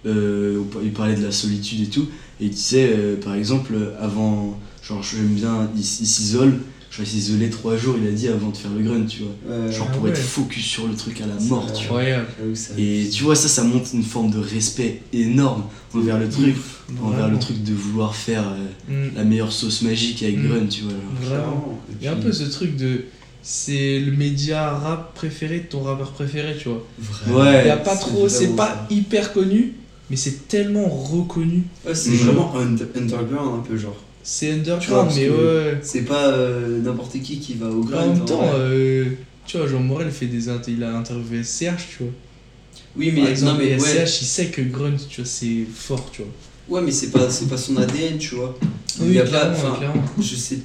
Il 0.06 0.92
parlait 0.96 1.16
de 1.16 1.24
la 1.26 1.32
solitude 1.32 1.82
et 1.82 1.88
tout. 1.90 2.08
Et 2.40 2.46
il 2.46 2.50
disait, 2.52 2.90
euh, 2.96 3.16
par 3.18 3.36
exemple, 3.36 3.74
avant, 4.00 4.60
genre, 4.84 5.02
j'aime 5.04 5.28
bien, 5.34 5.70
il, 5.76 5.82
il 5.82 5.86
s'isole. 5.86 6.60
Genre, 6.92 7.06
il 7.06 7.08
s'isolait 7.08 7.50
trois 7.50 7.76
jours, 7.78 7.96
il 8.02 8.08
a 8.08 8.12
dit, 8.12 8.28
avant 8.28 8.50
de 8.50 8.58
faire 8.58 8.72
le 8.72 8.84
grunt, 8.84 9.06
tu 9.06 9.24
vois. 9.24 9.56
Ouais, 9.58 9.72
Genre, 9.72 9.88
Ah 9.90 9.94
pour 9.94 10.04
ouais. 10.04 10.12
être 10.12 10.18
focus 10.20 10.64
sur 10.66 10.88
le 10.88 10.96
truc 10.96 11.20
à 11.22 11.26
la 11.28 11.36
mort, 11.46 11.72
tu 11.74 11.88
vois. 11.88 12.02
Et 12.78 13.10
tu 13.12 13.24
vois, 13.24 13.36
ça, 13.36 13.48
ça 13.48 13.64
montre 13.64 13.90
une 13.94 14.04
forme 14.04 14.32
de 14.32 14.40
respect 14.40 15.02
énorme 15.14 15.64
envers 15.94 16.18
le 16.20 16.30
truc. 16.30 16.56
Envers 17.04 17.28
le 17.28 17.38
truc 17.38 17.62
de 17.64 17.74
vouloir 17.74 18.16
faire 18.16 18.44
euh, 18.48 19.10
Mm. 19.10 19.16
la 19.18 19.24
meilleure 19.26 19.52
sauce 19.52 19.82
magique 19.82 20.24
avec 20.24 20.38
Mm. 20.38 20.48
grunt, 20.48 20.68
tu 20.68 20.84
vois. 20.84 20.92
genre. 20.92 21.30
Vraiment. 21.40 21.80
Il 22.00 22.06
y 22.06 22.08
a 22.08 22.14
un 22.14 22.18
peu 22.18 22.32
ce 22.32 22.44
truc 22.44 22.78
de. 22.78 23.06
C'est 23.42 24.00
le 24.00 24.12
média 24.12 24.72
rap 24.72 25.14
préféré 25.14 25.60
de 25.60 25.66
ton 25.66 25.82
rappeur 25.84 26.12
préféré, 26.12 26.56
tu 26.60 26.70
vois. 26.70 26.86
Vraiment. 27.00 27.40
Ouais. 27.40 27.62
Il 27.64 27.68
y 27.68 27.72
a 27.72 27.78
pas 27.78 27.96
c'est 27.96 28.00
trop, 28.02 28.28
c'est 28.30 28.56
pas 28.56 28.88
hyper 28.90 29.34
connu, 29.34 29.74
mais 30.10 30.16
c'est 30.16 30.48
tellement 30.48 30.88
reconnu. 30.88 31.64
Ouais, 31.86 31.96
c'est 31.96 32.12
Mm. 32.12 32.16
vraiment 32.16 32.54
under- 32.56 32.88
underground 32.96 33.60
un 33.60 33.64
peu 33.64 33.78
genre. 33.78 33.96
C'est 34.24 34.48
Tu 34.48 34.54
vois, 34.90 35.04
underground, 35.04 35.12
mais 35.16 35.30
ouais. 35.30 35.80
C'est 35.82 36.02
pas 36.02 36.28
euh, 36.30 36.82
n'importe 36.82 37.14
qui 37.22 37.40
qui 37.40 37.54
va 37.56 37.68
au 37.68 37.82
En 37.82 37.86
grind. 37.86 38.14
même 38.14 38.22
en 38.22 38.26
temps, 38.26 38.46
vrai. 38.46 38.56
euh, 38.60 39.06
tu 39.46 39.58
vois, 39.58 39.68
Jean 39.68 39.80
Morel 39.80 40.12
fait 40.12 40.26
des 40.26 40.50
il 40.68 40.84
a 40.84 40.96
interviewé 40.98 41.44
SCH, 41.44 41.88
tu 41.98 42.04
vois. 42.04 42.12
oui, 42.98 43.12
mais, 43.14 43.22
Par 43.22 43.30
exemple, 43.30 43.52
non, 43.62 43.66
mais 43.70 43.80
ouais, 43.82 44.06
SCH, 44.06 44.22
il 44.22 44.26
sait 44.26 44.46
que 44.48 44.62
Grunt, 44.62 44.98
tu 45.10 45.22
vois, 45.22 45.30
c'est 45.30 45.66
fort, 45.74 46.10
tu 46.12 46.24
vois. 46.24 46.78
ouais, 46.80 46.86
mais 46.86 46.92
c'est 46.92 47.12
pas, 47.12 47.30
c'est 47.30 47.48
pas 47.48 47.58
son 47.58 47.78
ADN, 47.78 48.18
tu 48.18 48.36
vois. 48.36 48.58
Il 49.00 49.14
y 49.14 49.20
a 49.20 49.24
pas, 49.24 49.52
clairement. 49.78 50.04
je 50.20 50.36
sais, 50.36 50.60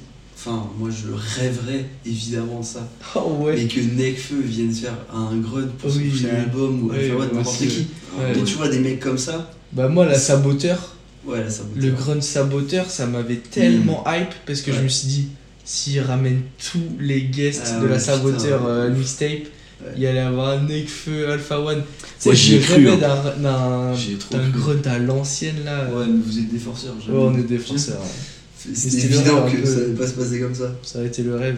enfin, 0.45 0.67
moi 0.77 0.89
je 0.89 1.13
rêverais 1.39 1.85
évidemment 2.05 2.59
de 2.59 2.65
ça. 2.65 2.87
Oh 3.15 3.37
ouais. 3.45 3.61
Et 3.61 3.67
que 3.67 3.79
Nekfeu 3.79 4.41
vienne 4.41 4.73
faire 4.73 4.97
un 5.13 5.35
grunt 5.37 5.67
pour 5.79 5.89
son 5.91 5.97
Oui, 5.99 6.09
prochain 6.09 6.27
oui. 6.33 6.39
album 6.41 6.83
ou 6.83 6.89
Oui, 6.91 6.95
Alpha 6.97 7.13
One, 7.13 7.17
moi 7.17 7.27
n'importe 7.33 7.57
qui. 7.57 7.87
Ouais. 8.19 8.37
Et 8.39 8.43
tu 8.43 8.55
vois 8.55 8.67
des 8.69 8.79
mecs 8.79 8.99
comme 8.99 9.17
ça, 9.17 9.51
Bah, 9.71 9.87
moi, 9.87 10.05
la 10.05 10.17
saboteur, 10.19 10.95
ouais, 11.25 11.39
là 11.43 11.49
ça 11.49 11.63
le 11.75 11.91
Grunt 11.91 12.21
saboteur, 12.21 12.89
ça 12.89 13.05
m'avait 13.07 13.37
tellement 13.37 14.03
hype 14.07 14.33
parce 14.45 14.61
que 14.61 14.71
je 14.71 14.77
Ouais. 14.77 14.83
me 14.83 14.87
suis 14.89 15.07
dit, 15.07 15.27
s'il 15.65 15.99
ramène 16.01 16.41
tous 16.71 16.81
les 16.99 17.21
guests 17.23 17.73
Ah 17.75 17.79
de 17.79 17.85
ouais, 17.85 17.91
la 17.91 17.99
saboteur 17.99 18.63
ouais. 18.63 18.69
euh, 18.71 18.89
mixtape, 18.93 19.29
Ouais. 19.81 19.91
il 19.97 20.03
y 20.03 20.07
allait 20.07 20.19
avoir 20.19 20.61
Nekfeu, 20.63 21.29
Alpha 21.31 21.59
One. 21.59 21.81
Tu 21.81 22.05
sais, 22.19 22.29
Moi, 22.29 22.35
j'y 22.35 22.51
je 22.51 22.55
ai 22.55 22.59
cru, 22.59 22.73
rêvais 22.87 23.03
hein. 23.05 23.23
d'un- 23.37 23.41
d'un 23.41 23.93
J'ai 23.95 24.15
trop 24.15 24.35
d'un 24.37 24.49
cru. 24.49 24.59
Grunt 24.59 24.81
à 24.85 24.97
l'ancienne 24.99 25.63
là. 25.65 25.85
Ouais, 25.91 26.05
mais 26.07 26.19
vous 26.25 26.39
êtes 26.39 26.49
des 26.51 26.59
forceurs. 26.59 26.93
Ouais, 27.09 27.13
on 27.17 27.37
est 27.37 27.43
des 27.43 27.57
forceurs. 27.57 27.99
C'était 28.73 28.97
évident 29.05 29.45
que 29.49 29.57
peu. 29.57 29.65
ça 29.65 29.77
allait 29.77 29.93
pas 29.93 30.07
se 30.07 30.13
passer 30.13 30.39
comme 30.39 30.55
ça. 30.55 30.75
Ça 30.83 30.99
a 30.99 31.03
été 31.03 31.23
le 31.23 31.35
rêve. 31.35 31.57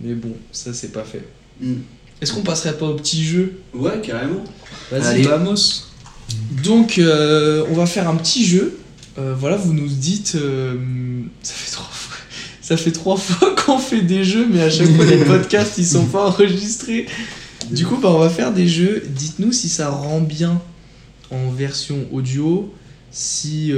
Mais 0.00 0.14
bon, 0.14 0.34
ça 0.50 0.72
c'est 0.72 0.92
pas 0.92 1.04
fait. 1.04 1.24
Mm. 1.60 1.74
Est-ce 2.20 2.32
qu'on 2.32 2.42
passerait 2.42 2.76
pas 2.76 2.86
au 2.86 2.94
petit 2.94 3.24
jeu? 3.24 3.54
Ouais, 3.74 4.00
carrément. 4.02 4.44
Vas-y, 4.90 5.22
vamos. 5.22 5.84
Donc, 6.64 6.98
euh, 6.98 7.64
on 7.70 7.74
va 7.74 7.86
faire 7.86 8.08
un 8.08 8.16
petit 8.16 8.46
jeu. 8.46 8.78
Euh, 9.18 9.34
voilà, 9.38 9.56
vous 9.56 9.74
nous 9.74 9.88
dites. 9.88 10.34
euh, 10.36 10.76
ça 11.42 11.52
fait 11.54 11.70
trois 11.72 11.84
fois. 11.90 12.16
Ça 12.62 12.76
fait 12.76 12.92
trois 12.92 13.16
fois 13.16 13.54
qu'on 13.66 13.78
fait 13.78 14.02
des 14.02 14.22
jeux, 14.24 14.46
mais 14.50 14.62
à 14.62 14.70
chaque 14.70 14.88
fois 14.94 15.04
les 15.04 15.16
podcasts 15.24 15.78
ils 15.78 15.84
sont 15.84 16.06
pas 16.06 16.28
enregistrés. 16.28 17.06
Du 17.70 17.84
coup, 17.84 17.96
bah, 17.96 18.08
on 18.10 18.18
va 18.18 18.30
faire 18.30 18.52
des 18.52 18.68
jeux. 18.68 19.02
Dites-nous 19.08 19.50
si 19.50 19.68
ça 19.68 19.90
rend 19.90 20.20
bien 20.20 20.62
en 21.32 21.50
version 21.50 22.06
audio, 22.12 22.72
si, 23.10 23.72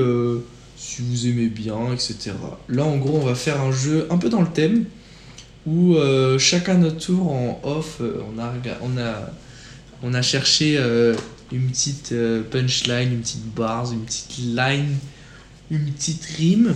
si 0.94 1.02
vous 1.02 1.26
aimez 1.26 1.46
bien, 1.48 1.92
etc. 1.92 2.32
Là, 2.68 2.84
en 2.84 2.96
gros, 2.98 3.18
on 3.18 3.24
va 3.24 3.34
faire 3.34 3.60
un 3.60 3.72
jeu 3.72 4.06
un 4.10 4.18
peu 4.18 4.28
dans 4.28 4.40
le 4.42 4.48
thème 4.48 4.84
où 5.66 5.94
euh, 5.96 6.38
chacun 6.38 6.74
notre 6.74 6.98
tour 6.98 7.32
en 7.32 7.60
off, 7.64 7.98
euh, 8.00 8.20
on, 8.34 8.38
a, 8.38 8.52
on, 8.82 8.98
a, 8.98 9.30
on 10.02 10.14
a 10.14 10.22
cherché 10.22 10.76
euh, 10.78 11.14
une 11.52 11.68
petite 11.68 12.14
punchline, 12.50 13.12
une 13.12 13.20
petite 13.20 13.54
bars, 13.54 13.90
une 13.92 14.02
petite 14.04 14.38
line, 14.38 14.96
une 15.70 15.90
petite 15.92 16.24
rime 16.36 16.74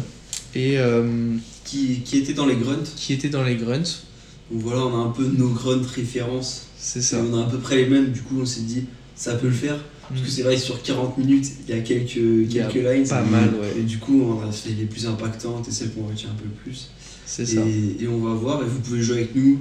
et 0.54 0.78
euh, 0.78 1.36
Qui, 1.64 2.00
qui 2.00 2.18
était 2.18 2.32
dans 2.32 2.46
les 2.46 2.56
grunts. 2.56 2.88
qui 2.96 3.12
était 3.12 3.28
dans 3.28 3.44
les 3.44 3.56
grunts. 3.56 4.02
Donc 4.50 4.62
voilà, 4.62 4.80
on 4.86 5.02
a 5.02 5.04
un 5.06 5.10
peu 5.10 5.26
nos 5.26 5.50
grunts 5.50 5.86
références. 5.94 6.66
C'est 6.78 7.00
Et 7.00 7.02
ça. 7.02 7.18
on 7.18 7.38
a 7.38 7.46
à 7.46 7.50
peu 7.50 7.58
près 7.58 7.76
les 7.76 7.86
mêmes, 7.86 8.10
du 8.10 8.22
coup 8.22 8.40
on 8.40 8.46
s'est 8.46 8.62
dit 8.62 8.86
ça 9.14 9.34
peut 9.34 9.48
le 9.48 9.52
faire. 9.54 9.76
Parce 10.09 10.20
que 10.22 10.28
c'est 10.30 10.42
vrai 10.42 10.56
sur 10.56 10.82
40 10.82 11.18
minutes, 11.18 11.46
il 11.68 11.74
y 11.74 11.78
a 11.78 11.82
quelques, 11.82 12.16
Il 12.16 12.52
y 12.52 12.61
a 12.61 12.66
quelques 12.66 12.86
lines. 12.86 13.06
pas 13.09 13.22
mal, 13.22 13.50
ouais. 13.61 13.74
Et 13.78 13.82
du 13.82 13.98
coup, 13.98 14.22
on 14.22 14.48
a 14.48 14.50
fait 14.52 14.70
les 14.70 14.86
plus 14.86 15.06
impactantes 15.06 15.68
et 15.68 15.70
celles 15.70 15.92
qu'on 15.92 16.06
retient 16.09 16.30
un 16.30 16.34
peu 16.34 16.48
plus. 16.64 16.88
C'est 17.26 17.44
ça. 17.44 17.61
Et, 18.00 18.06
on 18.09 18.18
va 18.18 18.32
voir, 18.34 18.62
et 18.62 18.66
vous 18.66 18.80
pouvez 18.80 19.02
jouer 19.02 19.16
avec 19.18 19.34
nous. 19.36 19.61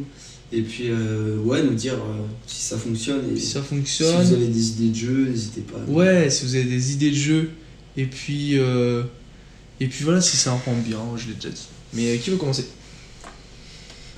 Et 0.53 0.61
puis, 0.61 0.85
euh, 0.89 1.37
ouais, 1.39 1.61
nous 1.61 1.73
dire 1.73 1.95
euh, 1.95 2.23
si 2.45 2.61
ça 2.61 2.77
fonctionne. 2.77 3.21
Et 3.35 3.37
Si 3.37 3.47
ça 3.47 3.61
si 3.61 3.67
fonctionne. 3.67 4.23
vous 4.23 4.33
avez 4.33 4.47
des 4.47 4.69
idées 4.69 4.89
de 4.89 4.95
jeu, 4.95 5.27
n'hésitez 5.29 5.61
pas. 5.61 5.79
Ouais, 5.91 6.29
si 6.29 6.45
vous 6.45 6.55
avez 6.55 6.63
des 6.63 6.93
idées 6.93 7.11
de 7.11 7.15
jeu. 7.15 7.49
Et 7.97 8.05
puis, 8.05 8.57
euh, 8.57 9.03
et 9.81 9.87
puis 9.87 10.05
voilà, 10.05 10.21
si 10.21 10.37
ça 10.37 10.51
rend 10.51 10.75
bien, 10.85 10.99
je 11.17 11.27
l'ai 11.27 11.33
déjà 11.33 11.49
dit. 11.49 11.67
Mais 11.93 12.13
euh, 12.13 12.17
qui 12.17 12.29
veut 12.29 12.37
commencer? 12.37 12.65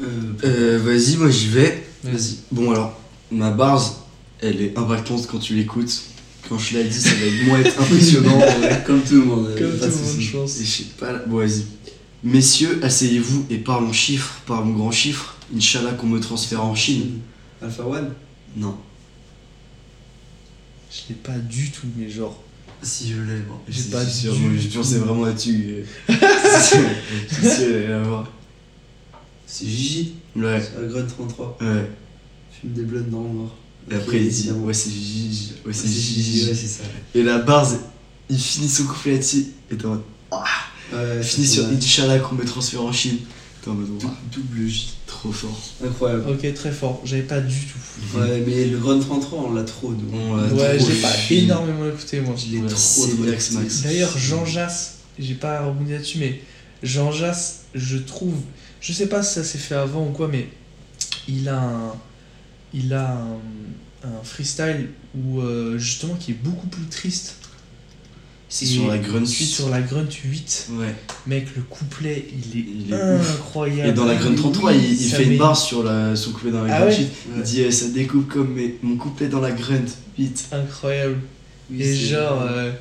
Euh, 0.02 0.06
Euh, 0.44 0.80
Vas-y, 0.84 1.18
moi 1.18 1.30
j'y 1.30 1.48
vais. 1.48 1.84
Vas-y. 2.04 2.36
Bon 2.52 2.72
alors, 2.72 3.00
ma 3.32 3.52
bars, 3.52 4.06
elle 4.42 4.62
est 4.62 4.78
impactante 4.78 5.28
quand 5.28 5.40
tu 5.40 5.56
l'écoutes. 5.56 6.02
Quand 6.50 6.58
je 6.58 6.78
l'ai 6.78 6.84
dit, 6.86 7.00
ça 7.00 7.12
va 7.12 7.26
être 7.26 7.46
moins 7.46 7.60
être 7.60 7.80
impressionnant. 7.82 8.40
ouais. 8.40 8.84
Comme 8.86 9.02
tout 9.04 9.14
le 9.16 9.24
monde. 9.26 9.48
euh, 9.48 9.58
Comme 9.60 9.78
tout 9.80 9.86
le 9.98 10.04
monde, 10.04 10.20
je 10.20 10.32
pense. 10.32 10.60
Et 10.60 10.66
je 10.66 10.70
sais 10.70 10.84
pas, 11.00 11.14
bon 11.28 11.38
vas-y. 11.38 11.64
Messieurs, 12.24 12.80
asseyez-vous 12.84 13.46
et 13.50 13.58
parlons 13.60 13.94
chiffres, 13.94 14.42
parlons 14.48 14.72
grands 14.72 14.92
chiffres. 14.92 15.36
Inch'Allah 15.56 15.94
qu'on 15.94 16.08
me 16.08 16.20
transfère 16.20 16.64
en 16.66 16.76
Chine. 16.76 17.20
Alpha 17.62 17.84
One 17.86 18.14
Non. 18.58 18.76
Je 20.92 21.10
l'ai 21.10 21.16
pas 21.16 21.38
du 21.38 21.70
tout, 21.72 21.88
mais 21.98 22.10
genre. 22.10 22.42
Si 22.82 23.10
je 23.12 23.22
l'ai, 23.22 23.40
bon. 23.42 23.56
J'ai 23.68 23.84
pas 23.84 24.06
sûr, 24.06 24.34
du 24.34 24.60
je 24.60 24.68
pensais 24.70 24.98
vraiment 25.00 25.26
à 25.26 25.34
tu. 25.34 25.84
C'est 29.46 29.66
Gigi, 29.66 30.14
Ouais, 30.36 30.62
c'est 30.62 30.80
la 30.80 30.88
Grunt 30.88 31.06
33. 31.08 31.58
ouais. 31.62 31.90
Fume 32.62 32.72
des 32.72 32.84
blondes 32.84 33.10
dans 33.10 33.24
le 33.24 33.30
noir. 33.30 33.50
Et 33.92 33.96
après 33.96 34.18
il 34.22 34.30
dit, 34.30 34.52
ouais 34.52 34.74
c'est 34.74 34.90
Gigi, 34.92 35.54
ouais 35.66 35.74
c'est 35.74 35.88
Gigi, 35.88 36.24
Gigi. 36.24 36.46
ouais, 36.48 36.54
c'est 36.56 36.68
ça. 36.68 36.84
Et 37.16 37.24
la 37.24 37.40
bars, 37.40 37.68
il 38.30 38.40
finit 38.40 38.70
son 38.70 38.84
couplet 38.86 39.14
là-dessus. 39.14 39.48
Et 39.72 39.76
t'es 39.76 39.86
en 39.86 39.90
mode, 39.90 40.02
ah 40.32 40.44
Ouais, 40.94 41.22
Fini 41.22 41.46
sur 41.46 41.66
Inch'Allah 41.68 42.20
qu'on 42.20 42.36
me 42.36 42.46
transfère 42.46 42.82
en 42.84 42.92
Chine. 42.92 43.18
T'es 43.62 43.70
en 43.70 43.74
mode, 43.76 43.90
Double 44.32 44.68
J. 44.68 44.90
trop 45.06 45.32
fort. 45.32 45.60
Incroyable. 45.86 46.24
Ok, 46.30 46.54
très 46.54 46.72
fort. 46.72 47.02
J'avais 47.06 47.24
pas 47.24 47.42
du 47.42 47.56
tout. 47.56 48.18
Ouais, 48.18 48.44
mais 48.46 48.66
le 48.66 48.78
Grunt 48.80 49.00
33, 49.00 49.40
on 49.50 49.54
l'a 49.54 49.64
trop. 49.64 49.92
nous. 49.92 50.18
On 50.18 50.36
l'a 50.36 50.48
Ouais, 50.48 50.78
l'ai 50.78 50.96
pas 51.02 51.14
énormément 51.30 51.88
écouté 51.88 52.22
moi. 52.22 52.34
Je 52.38 52.52
l'ai 52.52 52.60
Ouais, 52.62 52.70
trop 52.70 53.06
trop. 53.08 53.16
Max. 53.60 53.82
D'ailleurs, 53.84 54.18
Jean 54.18 54.46
Jass, 54.46 55.00
j'ai 55.20 55.36
pas 55.36 55.66
rebondi 55.66 55.92
là-dessus, 55.92 56.18
mais 56.20 56.42
Jean 56.82 57.12
Jass, 57.12 57.62
je 57.76 57.98
trouve, 57.98 58.36
je 58.82 58.94
sais 58.94 59.08
pas 59.08 59.22
si 59.22 59.34
ça 59.36 59.44
s'est 59.44 59.58
fait 59.58 59.76
avant 59.76 60.08
ou 60.08 60.12
quoi, 60.12 60.28
mais 60.28 60.48
il 61.28 61.48
a 61.50 61.60
un, 61.62 61.94
il 62.74 62.94
a 62.94 63.14
un, 63.14 64.08
un 64.08 64.24
freestyle 64.24 64.88
où 65.18 65.42
euh, 65.42 65.78
justement 65.78 66.16
qui 66.16 66.32
est 66.32 66.38
beaucoup 66.44 66.68
plus 66.68 66.86
triste. 66.86 67.36
C'est 68.52 68.66
sur 68.66 68.88
la 68.88 68.98
Grunt 68.98 69.26
Suite. 69.28 69.48
Sur 69.48 69.70
la 69.70 69.80
Grunt 69.80 70.08
8, 70.26 70.70
Ouais. 70.72 70.96
mec, 71.28 71.56
le 71.56 71.62
couplet, 71.62 72.26
il 72.34 72.60
est, 72.60 72.66
Il 72.88 72.92
est 72.94 73.16
ouf. 73.16 73.36
incroyable. 73.36 73.90
Et 73.90 73.94
dans 73.94 74.06
la 74.06 74.16
Grunt 74.16 74.34
33, 74.34 74.74
il, 74.74 74.96
fait 74.98 75.24
met- 75.26 75.34
une 75.34 75.38
barre 75.38 75.56
sur 75.56 75.84
la, 75.84 76.16
son 76.16 76.32
couplet 76.32 76.50
dans 76.50 76.64
la 76.64 76.74
Ah 76.74 76.78
Grunt 76.80 76.88
ouais 76.88 76.94
Suite. 76.96 77.10
Il 77.28 77.38
Ouais. 77.38 77.44
dit 77.46 77.62
euh, 77.62 77.70
ça 77.72 77.90
découpe 77.90 78.28
comme 78.28 78.54
mes- 78.56 78.76
mon 78.82 78.98
couplet 78.98 79.28
dans 79.28 79.40
la 79.40 79.52
Grunt. 79.52 79.86
Vite. 80.18 80.46
Incroyable. 80.52 81.18
Oui, 81.70 81.80
Et 81.84 81.96
genre, 81.96 82.42
euh, 82.42 82.72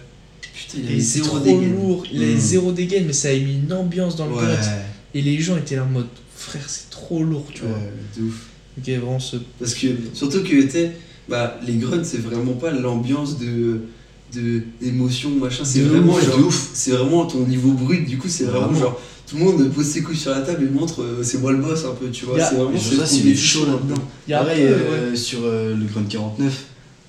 Putain, 0.55 0.79
il 0.89 1.01
zéro 1.03 1.27
trop 1.27 1.41
dégaine. 1.41 1.75
lourd. 1.75 2.05
Il 2.11 2.23
avait 2.23 2.35
Mm. 2.37 2.41
zéro 2.41 2.73
dégaine, 2.73 3.05
mais 3.07 3.13
ça 3.13 3.29
a 3.29 3.33
mis 3.35 3.57
une 3.63 3.71
ambiance 3.75 4.17
dans 4.17 4.25
le 4.27 4.33
Ouais. 4.37 4.41
Grunt. 4.47 4.73
Et 5.13 5.21
les 5.21 5.39
gens 5.39 5.59
étaient 5.59 5.77
là 5.77 5.83
en 5.85 5.87
mode, 5.91 6.09
frère, 6.35 6.65
c'est 6.67 6.89
trop 6.89 7.23
lourd, 7.23 7.45
tu 7.53 7.61
vois. 7.61 7.77
Ouais, 7.77 7.93
de 8.17 8.23
ouf. 8.23 8.47
Ok, 8.79 8.89
vraiment 8.89 9.19
ce. 9.21 9.37
Parce 9.59 9.75
que, 9.75 9.87
surtout 10.15 10.43
que, 10.43 10.63
tu 10.63 10.71
sais, 10.71 10.93
bah, 11.29 11.59
les 11.67 11.75
grunts, 11.75 12.05
c'est 12.05 12.21
vraiment 12.23 12.53
pas 12.55 12.71
l'ambiance 12.71 13.39
de 13.39 13.81
de 14.35 14.61
d'émotion 14.79 15.31
machin 15.31 15.65
c'est 15.65 15.81
vraiment 15.81 16.13
ouf, 16.13 16.23
genre 16.27 16.37
de 16.37 16.43
ouf. 16.43 16.71
c'est 16.75 16.91
vraiment 16.91 17.25
ton 17.25 17.47
niveau 17.47 17.71
brut 17.71 18.07
du 18.07 18.19
coup 18.19 18.29
c'est 18.29 18.45
vraiment, 18.45 18.67
Vraiment. 18.67 18.79
genre 18.79 19.01
tout 19.27 19.39
le 19.39 19.45
monde 19.45 19.71
pose 19.71 19.87
ses 19.87 20.03
couilles 20.03 20.19
sur 20.19 20.33
la 20.33 20.43
table 20.43 20.65
et 20.65 20.69
montre 20.69 21.01
euh, 21.03 21.23
c'est 21.23 21.39
moi 21.41 21.51
le 21.51 21.57
boss 21.57 21.87
un 21.87 21.95
peu 21.95 22.11
tu 22.11 22.27
vois 22.27 22.39
c'est 22.39 22.55
vraiment 22.57 22.79
c'est 22.79 23.35
chaud 23.35 23.63
un 23.67 23.73
là-dedans. 23.73 23.95
peu. 23.95 24.01
Il 24.27 24.31
y 24.33 24.35
a 24.35 24.41
un 24.43 24.45
Pareil, 24.45 24.65
euh, 24.67 25.17
sur 25.17 25.39
euh, 25.45 25.75
le 25.75 25.83
Grunt 25.87 26.05
49, 26.07 26.53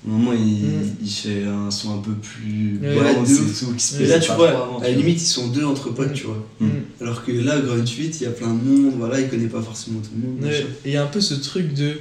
au 0.06 0.10
moment 0.10 0.32
il, 0.32 0.40
Mm. 0.64 0.96
il 1.02 1.10
fait 1.10 1.44
un 1.44 1.70
son 1.70 1.94
un 1.94 1.98
peu 1.98 2.12
plus 2.12 2.78
Ouais, 2.82 3.14
de 3.14 3.20
ouf. 3.20 3.58
tout, 3.60 3.74
qui 3.74 3.82
se 3.84 4.02
là 4.02 4.18
tu 4.18 4.32
vois 4.32 4.48
avant, 4.50 4.78
à 4.78 4.84
la 4.84 4.92
limite 4.92 5.20
ils 5.20 5.26
sont 5.26 5.48
deux 5.48 5.64
entre 5.64 5.90
potes 5.90 6.10
Mm. 6.10 6.14
tu 6.14 6.24
vois 6.26 6.46
Mm. 6.60 6.68
alors 7.02 7.24
que 7.24 7.32
là 7.32 7.60
grunt 7.60 7.84
8 7.86 8.20
il 8.20 8.24
y 8.24 8.26
a 8.26 8.30
plein 8.30 8.48
de 8.54 8.62
monde 8.64 8.94
voilà 8.98 9.20
il 9.20 9.28
connaît 9.28 9.46
pas 9.48 9.60
forcément 9.62 10.00
tout 10.00 10.10
le 10.16 10.28
monde 10.28 10.42
Ouais. 10.42 10.66
Et 10.84 10.88
il 10.90 10.92
y 10.92 10.96
a 10.96 11.02
un 11.02 11.06
peu 11.08 11.20
ce 11.20 11.34
truc 11.34 11.74
de. 11.74 11.92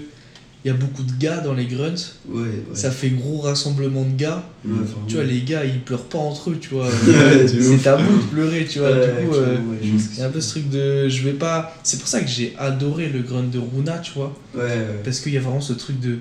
Il 0.66 0.68
y 0.68 0.72
a 0.72 0.74
beaucoup 0.74 1.04
de 1.04 1.14
gars 1.18 1.38
dans 1.38 1.54
les 1.54 1.68
grunts, 1.68 1.96
ouais, 2.28 2.42
ouais. 2.42 2.64
ça 2.74 2.92
fait 2.92 3.12
gros 3.12 3.38
rassemblement 3.40 4.04
de 4.04 4.14
gars. 4.18 4.44
Ouais. 4.66 4.74
Tu 5.08 5.16
vois, 5.16 5.24
les 5.24 5.42
gars 5.44 5.64
ils 5.64 5.80
pleurent 5.80 6.04
pas 6.04 6.18
entre 6.18 6.50
eux, 6.50 6.58
tu 6.60 6.70
vois. 6.74 6.86
Ouais, 7.08 7.48
c'est 7.48 7.78
tabou 7.82 8.04
de 8.18 8.24
pleurer, 8.30 8.66
tu 8.70 8.80
vois. 8.80 8.92
Ouais, 8.92 9.08
du 9.22 9.28
coup, 9.30 9.36
euh, 9.36 9.56
ouais, 9.56 9.78
il 9.82 10.20
y 10.20 10.22
a 10.22 10.26
un 10.26 10.30
peu 10.30 10.42
ce 10.42 10.50
truc 10.50 10.70
de. 10.70 11.08
Je 11.08 11.24
vais 11.24 11.32
pas. 11.32 11.74
C'est 11.84 11.98
pour 11.98 12.10
ça 12.10 12.20
que 12.20 12.28
j'ai 12.28 12.56
adoré 12.60 13.08
le 13.08 13.22
grunt 13.22 13.44
de 13.50 13.58
Runa, 13.58 14.00
tu 14.00 14.12
vois. 14.16 14.36
ouais 14.54 14.62
ouais 14.64 15.00
Parce 15.06 15.22
qu'il 15.22 15.34
y 15.34 15.38
a 15.38 15.42
vraiment 15.42 15.62
ce 15.62 15.72
truc 15.74 15.98
de. 16.02 16.18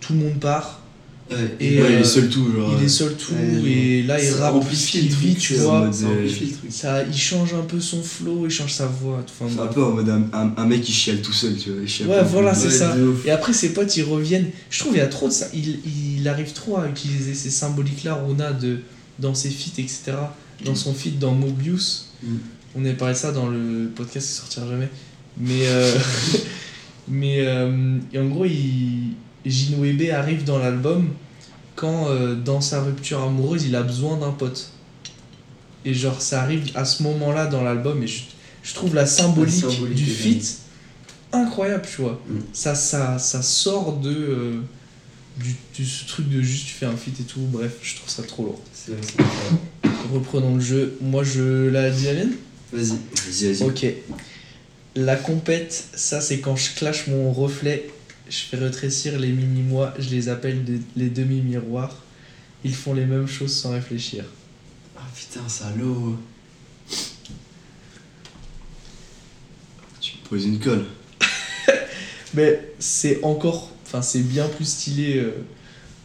Tout 0.00 0.12
le 0.12 0.20
monde 0.20 0.38
part, 0.40 0.80
ouais 0.81 0.81
Et, 1.30 1.34
Ouais, 1.34 1.56
il 1.60 1.80
euh, 1.80 2.00
est 2.00 2.04
seul 2.04 2.28
tout, 2.28 2.52
genre. 2.54 2.74
il 2.78 2.84
est 2.84 2.88
seul 2.88 3.14
tout, 3.16 3.32
Ouais, 3.32 3.70
et 3.70 4.02
là 4.02 4.22
il 4.22 4.30
rappe 4.34 4.54
amplifie 4.54 4.98
il 4.98 5.08
le 5.08 5.14
vit, 5.14 5.30
truc, 5.34 5.38
tu 5.38 5.54
vois. 5.54 5.90
ça 5.92 6.06
amplifie 6.06 6.44
le 6.44 6.50
truc 6.52 6.70
Ça, 6.72 7.02
il 7.04 7.16
change 7.16 7.54
un 7.54 7.62
peu 7.62 7.80
son 7.80 8.02
flow, 8.02 8.44
il 8.46 8.50
change 8.50 8.72
sa 8.74 8.86
voix. 8.86 9.24
Enfin, 9.24 9.50
C'est 9.54 9.60
un 9.62 9.66
peu 9.68 9.82
en 9.82 9.92
mode 9.92 10.08
un, 10.10 10.24
un- 10.38 10.52
un 10.56 10.66
mec 10.66 10.82
qui 10.82 10.92
chiale 10.92 11.22
tout 11.22 11.32
seul, 11.32 11.56
tu 11.56 11.70
vois. 11.70 11.80
il 12.00 12.06
Ouais, 12.06 12.22
voilà, 12.24 12.54
c'est 12.54 12.70
ça. 12.70 12.94
Et 13.24 13.30
après, 13.30 13.52
ses 13.54 13.72
potes, 13.72 13.96
ils 13.96 14.02
reviennent. 14.02 14.50
Je 14.68 14.78
trouve 14.80 14.94
il 14.94 14.98
y 14.98 15.00
a 15.02 15.06
trop 15.06 15.28
de 15.28 15.32
ça. 15.32 15.46
Il, 15.54 15.78
il 16.18 16.28
arrive 16.28 16.52
trop 16.52 16.76
à 16.76 16.86
utiliser 16.88 17.32
ces 17.34 17.50
symboliques-là, 17.50 18.22
Runa, 18.26 18.52
de, 18.52 18.80
dans 19.18 19.34
ses 19.34 19.48
feats, 19.50 19.78
etc. 19.80 20.12
Dans 20.64 20.74
son 20.74 20.92
feat 20.92 21.18
dans 21.18 21.32
Mobius. 21.34 22.10
Mm. 22.22 22.36
On 22.76 22.84
avait 22.84 22.94
parlé 22.94 23.14
de 23.14 23.18
ça 23.18 23.32
dans 23.32 23.48
le 23.48 23.90
podcast 23.94 24.28
qui 24.28 24.34
sortira 24.34 24.66
jamais. 24.68 24.88
Mais. 25.38 25.66
euh, 25.66 25.94
mais. 27.08 27.36
euh, 27.46 27.96
et 28.12 28.18
en 28.18 28.28
gros, 28.28 28.44
il, 28.44 29.14
Jinwebe 29.50 30.10
arrive 30.10 30.44
dans 30.44 30.58
l'album 30.58 31.08
quand, 31.74 32.08
euh, 32.08 32.34
dans 32.34 32.60
sa 32.60 32.82
rupture 32.82 33.22
amoureuse, 33.22 33.64
il 33.64 33.74
a 33.74 33.82
besoin 33.82 34.16
d'un 34.16 34.30
pote. 34.30 34.70
Et 35.84 35.94
genre, 35.94 36.20
ça 36.20 36.42
arrive 36.42 36.70
à 36.74 36.84
ce 36.84 37.02
moment-là 37.02 37.46
dans 37.46 37.62
l'album. 37.62 38.02
Et 38.02 38.06
je, 38.06 38.22
je 38.62 38.74
trouve 38.74 38.94
la 38.94 39.06
symbolique, 39.06 39.54
symbolique 39.54 39.94
du 39.94 40.06
feat 40.06 40.62
incroyable, 41.32 41.84
tu 41.88 42.02
vois. 42.02 42.20
Mm. 42.28 42.38
Ça, 42.52 42.74
ça, 42.74 43.18
ça 43.18 43.42
sort 43.42 43.96
de, 43.96 44.10
euh, 44.10 44.60
du, 45.74 45.84
ce 45.84 46.06
truc 46.06 46.28
de 46.28 46.40
juste 46.40 46.66
tu 46.66 46.74
fais 46.74 46.86
un 46.86 46.96
feat 46.96 47.20
et 47.20 47.24
tout. 47.24 47.40
Bref, 47.40 47.78
je 47.82 47.96
trouve 47.96 48.08
ça 48.08 48.22
trop 48.22 48.44
lourd. 48.44 48.60
Reprenons 50.12 50.56
le 50.56 50.60
jeu. 50.60 50.96
Moi, 51.00 51.24
je 51.24 51.68
la 51.68 51.90
dis 51.90 52.04
la 52.06 52.14
mienne 52.14 52.32
vas-y 52.72 52.90
Vas-y, 52.90 53.52
vas-y. 53.52 53.62
Ok. 53.62 53.86
La 54.94 55.16
compète, 55.16 55.88
ça, 55.94 56.20
c'est 56.20 56.40
quand 56.40 56.56
je 56.56 56.74
clash 56.74 57.06
mon 57.06 57.32
reflet. 57.32 57.88
Je 58.32 58.38
fais 58.48 58.56
rétrécir 58.56 59.18
les 59.18 59.28
mini-mois. 59.30 59.92
Je 59.98 60.08
les 60.08 60.30
appelle 60.30 60.64
des- 60.64 60.80
les 60.96 61.10
demi-miroirs. 61.10 61.94
Ils 62.64 62.74
font 62.74 62.94
les 62.94 63.04
mêmes 63.04 63.26
choses 63.26 63.54
sans 63.54 63.72
réfléchir. 63.72 64.24
ah 64.96 65.02
putain 65.14 65.46
salaud 65.48 66.16
Tu 70.00 70.12
me 70.22 70.28
poses 70.28 70.46
une 70.46 70.58
colle. 70.58 70.84
Mais 72.34 72.72
c'est 72.78 73.22
encore. 73.22 73.70
Enfin, 73.86 74.00
c'est 74.00 74.20
bien 74.22 74.48
plus 74.48 74.64
stylé 74.64 75.18
euh, 75.18 75.30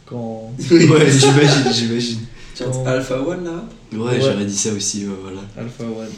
quand. 0.04 0.52
Ouais, 0.70 1.10
j'imagine, 1.10 1.72
j'imagine. 1.72 2.20
Quand- 2.58 2.84
Alpha 2.86 3.20
One 3.22 3.44
là? 3.44 3.64
Ouais, 3.92 3.98
Ouais. 3.98 4.20
j'aurais 4.20 4.44
dit 4.44 4.56
ça 4.56 4.72
aussi, 4.72 5.06
ouais, 5.06 5.14
voilà. 5.22 5.40
Alpha 5.56 5.84
One. 5.84 6.08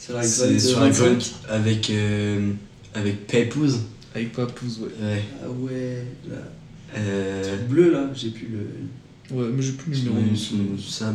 sur 0.00 0.14
la 0.14 0.22
C'est 0.24 0.58
sur 0.58 0.80
la 0.80 0.86
25. 0.88 1.04
Grunt 1.04 1.18
avec, 1.48 1.90
euh, 1.90 2.52
avec 2.94 3.26
Papoose. 3.28 3.80
Avec 4.16 4.32
Papoose, 4.32 4.80
ouais. 4.80 5.06
Ouais. 5.06 5.22
ah 5.44 5.48
ouais 5.50 6.04
là 6.30 6.36
Euh, 6.96 7.56
bleu 7.68 7.92
là 7.92 8.08
j'ai 8.14 8.30
plus 8.30 8.48
le 8.48 9.36
Ouais, 9.36 9.48
mais 9.54 9.62
j'ai 9.62 9.72
plus 9.72 9.90
le 9.90 9.96
son, 9.96 10.02
numéro. 10.04 10.20
Ouais, 10.20 11.12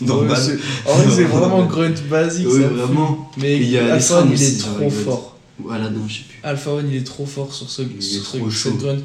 Normal. 0.00 0.36
c'est- 0.36 0.90
en 0.90 0.94
vrai, 0.96 1.14
c'est 1.14 1.24
vraiment 1.24 1.66
grunt 1.66 1.94
basique. 2.10 2.48
Ouais, 2.48 2.62
ça. 2.62 2.68
vraiment. 2.68 3.30
Mais 3.36 3.56
il 3.56 3.70
y 3.70 3.78
a 3.78 3.94
Alpha 3.94 4.20
One, 4.20 4.30
il 4.32 4.42
est 4.42 4.58
trop 4.58 4.90
fort. 4.90 5.36
Voilà, 5.58 5.90
non, 5.90 6.08
je 6.08 6.14
sais 6.14 6.20
plus. 6.28 6.38
Alpha 6.42 6.72
One, 6.72 6.88
il 6.90 6.96
est 6.96 7.06
trop 7.06 7.26
fort 7.26 7.52
sur 7.54 7.70
ce, 7.70 7.82
Il 7.82 8.02
ce 8.02 8.18
truc, 8.20 8.42
cette 8.52 8.78
grunt. 8.78 8.98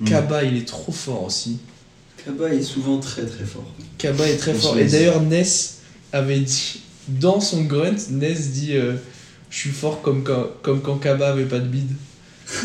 Mm. 0.00 0.04
Kaba, 0.04 0.44
il 0.44 0.56
est 0.58 0.66
trop 0.68 0.92
fort 0.92 1.24
aussi. 1.24 1.58
Kaba 2.24 2.52
est 2.54 2.62
souvent 2.62 2.98
très 2.98 3.24
très 3.26 3.44
fort 3.44 3.64
Kaba 3.96 4.28
est 4.28 4.36
très 4.36 4.52
On 4.52 4.58
fort. 4.58 4.78
Et 4.78 4.84
d'ailleurs, 4.84 5.22
Ness 5.22 5.78
avait 6.12 6.40
dit, 6.40 6.80
dans 7.08 7.40
son 7.40 7.64
grunt, 7.64 7.96
Ness 8.10 8.50
dit 8.50 8.76
euh, 8.76 8.94
Je 9.50 9.56
suis 9.56 9.70
fort 9.70 10.02
comme 10.02 10.22
quand, 10.22 10.46
comme 10.62 10.82
quand 10.82 10.96
Kaba 10.98 11.30
avait 11.30 11.46
pas 11.46 11.58
de 11.58 11.66
bide. 11.68 11.90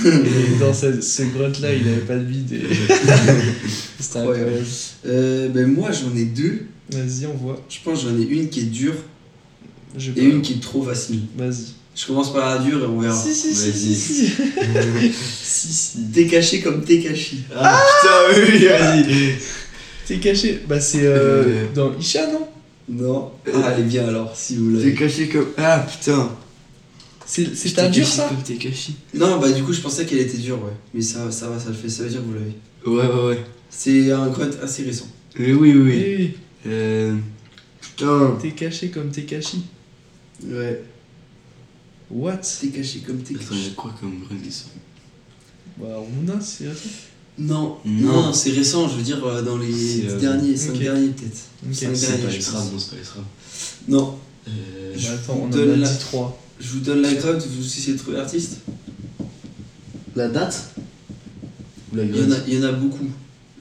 Et 0.05 0.55
dans 0.59 0.73
ce, 0.73 1.01
ce 1.01 1.23
grunt 1.23 1.51
là, 1.61 1.73
il 1.73 1.87
avait 1.87 2.01
pas 2.01 2.15
de 2.15 2.23
bide. 2.23 2.51
Et... 2.53 2.61
C'était 3.99 4.19
Incroyable. 4.19 4.51
euh, 5.05 5.49
ben 5.49 5.67
moi 5.67 5.89
j'en 5.91 6.15
ai 6.15 6.25
deux 6.25 6.63
Vas-y, 6.91 7.25
on 7.27 7.33
voit. 7.35 7.61
je 7.69 7.77
pense 7.83 8.03
que 8.03 8.09
j'en 8.09 8.17
ai 8.17 8.23
une 8.23 8.49
qui 8.49 8.61
est 8.61 8.63
dure 8.63 8.95
et 10.15 10.23
une 10.23 10.41
qui 10.41 10.53
est 10.53 10.61
trop 10.61 10.83
facile 10.83 11.21
Vas-y. 11.37 11.67
je 11.95 12.05
commence 12.07 12.33
par 12.33 12.55
la 12.55 12.61
dure 12.63 12.83
et 12.83 12.87
on 12.87 12.99
verra 12.99 13.15
Si, 13.15 13.33
si, 13.33 13.53
si, 13.53 13.69
Vas-y. 13.69 13.95
si, 13.95 13.95
si. 13.95 14.31
si, 15.43 15.67
si. 15.73 15.97
t'es 16.13 16.27
caché 16.27 16.61
comme 16.61 16.83
t'es 16.83 16.99
caché 16.99 17.37
Ah 17.55 17.79
putain, 18.01 18.41
oui, 18.41 18.51
oui, 18.53 18.65
vas-y. 18.67 19.35
T'es 20.05 20.17
caché. 20.17 20.61
Bah, 20.67 20.79
c'est 20.81 21.03
euh, 21.05 21.43
Euh. 21.45 21.65
dans 21.73 21.97
Isha, 21.97 22.27
non? 22.27 22.47
Non 22.89 23.31
ah 23.53 23.79
est 23.79 23.83
bien 23.83 24.05
alors 24.07 24.35
si 24.35 24.57
vous 24.57 24.71
T'es 24.71 24.77
l'avez 24.79 24.93
caché 24.95 25.29
comme. 25.29 25.47
Ah 25.57 25.79
putain. 25.89 26.29
C'est 27.25 27.73
t'ai 27.73 27.89
dur 27.89 28.05
ça 28.05 28.29
non 29.13 29.39
bah 29.39 29.51
du 29.51 29.63
coup 29.63 29.71
je 29.73 29.81
pensais 29.81 30.05
qu'elle 30.05 30.19
était 30.19 30.37
dure 30.37 30.61
ouais 30.63 30.73
mais 30.93 31.01
ça, 31.01 31.31
ça 31.31 31.47
va 31.49 31.59
ça 31.59 31.69
le 31.69 31.75
fait 31.75 31.89
ça 31.89 32.03
veut 32.03 32.09
dire 32.09 32.19
que 32.19 32.25
vous 32.25 32.33
l'avez 32.33 32.53
Ouais, 32.85 33.07
ouais, 33.13 33.27
ouais. 33.29 33.45
c'est 33.69 34.11
un 34.11 34.27
grunt 34.27 34.49
assez 34.61 34.83
récent 34.83 35.07
Oui, 35.39 35.53
oui, 35.53 35.73
oui. 35.73 35.73
Oui, 35.73 35.91
oui. 35.93 36.15
oui. 36.17 36.33
Euh. 36.67 37.15
Putain. 37.79 38.37
T'es 38.41 38.51
caché 38.51 38.89
comme 38.89 39.09
t'es 39.09 39.23
caché. 39.23 39.57
ouais 40.45 40.83
What? 42.11 42.37
T'es 42.59 42.67
caché 42.67 42.99
comme 42.99 43.19
t'es 43.19 43.35
Attends, 43.35 43.45
caché 43.49 43.55
il 43.61 43.67
y 43.67 43.69
a 43.69 43.73
quoi 43.75 43.93
comme 43.99 44.19
bruit 44.19 44.37
qui 44.43 44.51
sort 44.51 44.69
Bah, 45.77 45.85
Runa, 45.97 46.39
c'est 46.41 46.65
ça. 46.65 46.71
non 47.37 47.77
Non. 47.85 48.11
non, 48.23 48.33
c'est 48.33 48.51
récent 48.51 48.87
je 48.89 48.97
veux 48.97 49.01
dire 49.03 49.25
euh, 49.25 49.41
dans 49.41 49.57
les 49.57 50.05
euh, 50.07 50.19
derniers 50.19 50.55
5 50.57 50.73
ok. 50.73 50.79
derniers 50.79 51.07
peut-être 51.07 51.37
C'est 51.71 51.85
derniers, 51.87 52.25
pas. 52.35 52.41
SRAM, 52.41 52.71
non, 52.71 52.79
c'est 52.79 52.89
pas 52.97 53.19
non 53.87 54.19
Euh. 54.47 54.93
Bah, 54.95 55.09
attends, 55.13 55.39
on 55.41 55.47
en 55.47 55.53
a 55.53 55.65
la- 55.65 55.87
dit 55.89 55.99
3. 55.99 56.39
Je 56.63 56.67
vous 56.69 56.79
donne 56.79 57.01
la 57.01 57.13
grunt 57.13 57.37
vous 57.37 57.65
essayez 57.65 57.93
de 57.93 57.97
trouver 57.99 58.17
l'artiste 58.17 58.57
La 60.15 60.27
date 60.29 60.71
Ou 61.91 61.95
la 61.97 62.03
il 62.03 62.15
y, 62.15 62.23
en 62.23 62.31
a, 62.31 62.35
il 62.47 62.53
y 62.53 62.57
en 62.59 62.63
a 62.63 62.71
beaucoup 62.71 63.09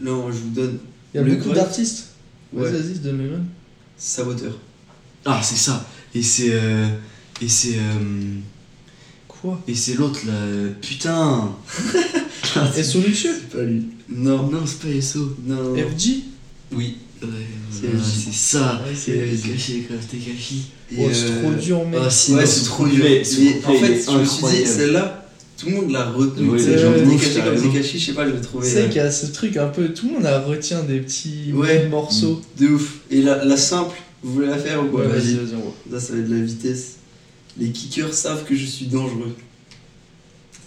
non 0.01 0.31
je 0.31 0.39
vous 0.39 0.51
donne 0.51 0.79
Il 1.13 1.17
y 1.17 1.21
a 1.21 1.23
Le 1.23 1.35
beaucoup 1.37 1.53
d'artistes 1.53 2.09
Ouais. 2.53 2.71
Vas-y, 2.71 2.83
vas-y, 2.83 2.99
donne 2.99 3.19
le 3.19 3.31
nom. 3.31 3.45
Saboteur 3.97 4.59
Ah, 5.25 5.41
c'est 5.43 5.57
ça. 5.57 5.87
Et 6.15 6.23
c'est. 6.23 6.51
euh, 6.53 6.87
Et 7.41 7.49
c'est. 7.49 7.77
euh, 7.79 8.35
Quoi? 9.27 9.59
Et 9.67 9.75
c'est 9.75 9.95
l'autre 9.95 10.21
là. 10.27 10.35
euh, 10.35 10.71
Putain 10.83 11.51
Et 12.77 12.83
Solution? 12.83 13.31
C'est 13.33 13.57
pas 13.57 13.63
lui 13.65 13.87
non 14.11 14.51
Non, 14.51 14.67
c'est 14.67 14.81
pas 14.81 15.01
SO. 15.01 15.35
non 15.47 15.75
FG 15.75 16.25
Oui. 16.73 16.99
Ouais, 17.23 17.29
C'est 17.71 17.87
c'est 18.03 18.33
ça. 18.35 18.83
Ouais, 18.87 18.95
c'est. 18.95 19.13
Caché, 19.53 19.87
caché. 19.89 20.57
Oh, 20.99 21.09
c'est 21.13 21.25
euh, 21.31 21.41
trop 21.43 21.53
dur, 21.53 21.87
mec. 21.87 22.01
ah, 22.05 22.11
si. 22.11 22.33
Ouais, 22.35 22.45
Sinon, 22.45 22.53
c'est 22.53 22.61
ce 22.61 22.65
trop 22.67 22.87
dur. 22.87 23.05
Mais 23.05 23.21
en 23.21 23.73
fait, 23.75 24.05
je 24.13 24.19
me 24.19 24.25
suis 24.25 24.47
dit, 24.63 24.67
celle-là, 24.67 25.27
tout 25.57 25.67
le 25.71 25.73
monde 25.77 25.91
l'a 25.91 26.11
retenue. 26.11 26.59
Sais, 26.59 26.71
les 26.71 26.79
genre, 26.79 26.95
trouvent, 26.97 27.21
caché 27.21 27.41
comme 27.41 27.61
t'es 27.73 27.79
caché, 27.79 27.99
je 27.99 28.05
sais 28.07 28.13
pas, 28.13 28.29
je 28.29 28.35
l'ai 28.35 28.41
trouvé. 28.41 28.67
Tu 28.67 28.73
sais 28.75 28.83
euh, 28.83 28.89
qu'il 28.89 28.97
y 28.97 29.01
a 29.01 29.11
ce 29.11 29.27
truc 29.27 29.57
un 29.57 29.69
peu. 29.69 29.89
Tout 29.91 30.09
le 30.09 30.15
monde 30.15 30.27
a 30.27 30.41
retient 30.41 30.83
des 30.83 30.99
petits 31.01 31.53
Ouais. 31.55 31.89
morceaux. 31.89 32.43
De 32.59 32.67
ouf. 32.69 32.97
Et 33.11 33.23
la, 33.23 33.45
la 33.45 33.57
simple, 33.57 33.97
vous 34.23 34.35
voulez 34.35 34.49
la 34.49 34.59
faire 34.59 34.83
ou 34.85 34.89
quoi 34.89 35.03
Ouais, 35.03 35.07
vas-y, 35.09 35.35
Vas-y. 35.35 35.35
vas-y, 35.37 35.55
on 35.57 35.61
voit. 35.61 35.75
Là, 35.91 36.01
ça 36.01 36.13
va 36.15 36.19
être 36.19 36.29
de 36.29 36.35
la 36.37 36.43
vitesse. 36.43 36.97
Les 37.59 37.71
kickers 37.71 38.13
savent 38.15 38.45
que 38.45 38.55
je 38.57 38.67
suis 38.67 38.87
dangereux. 38.87 39.35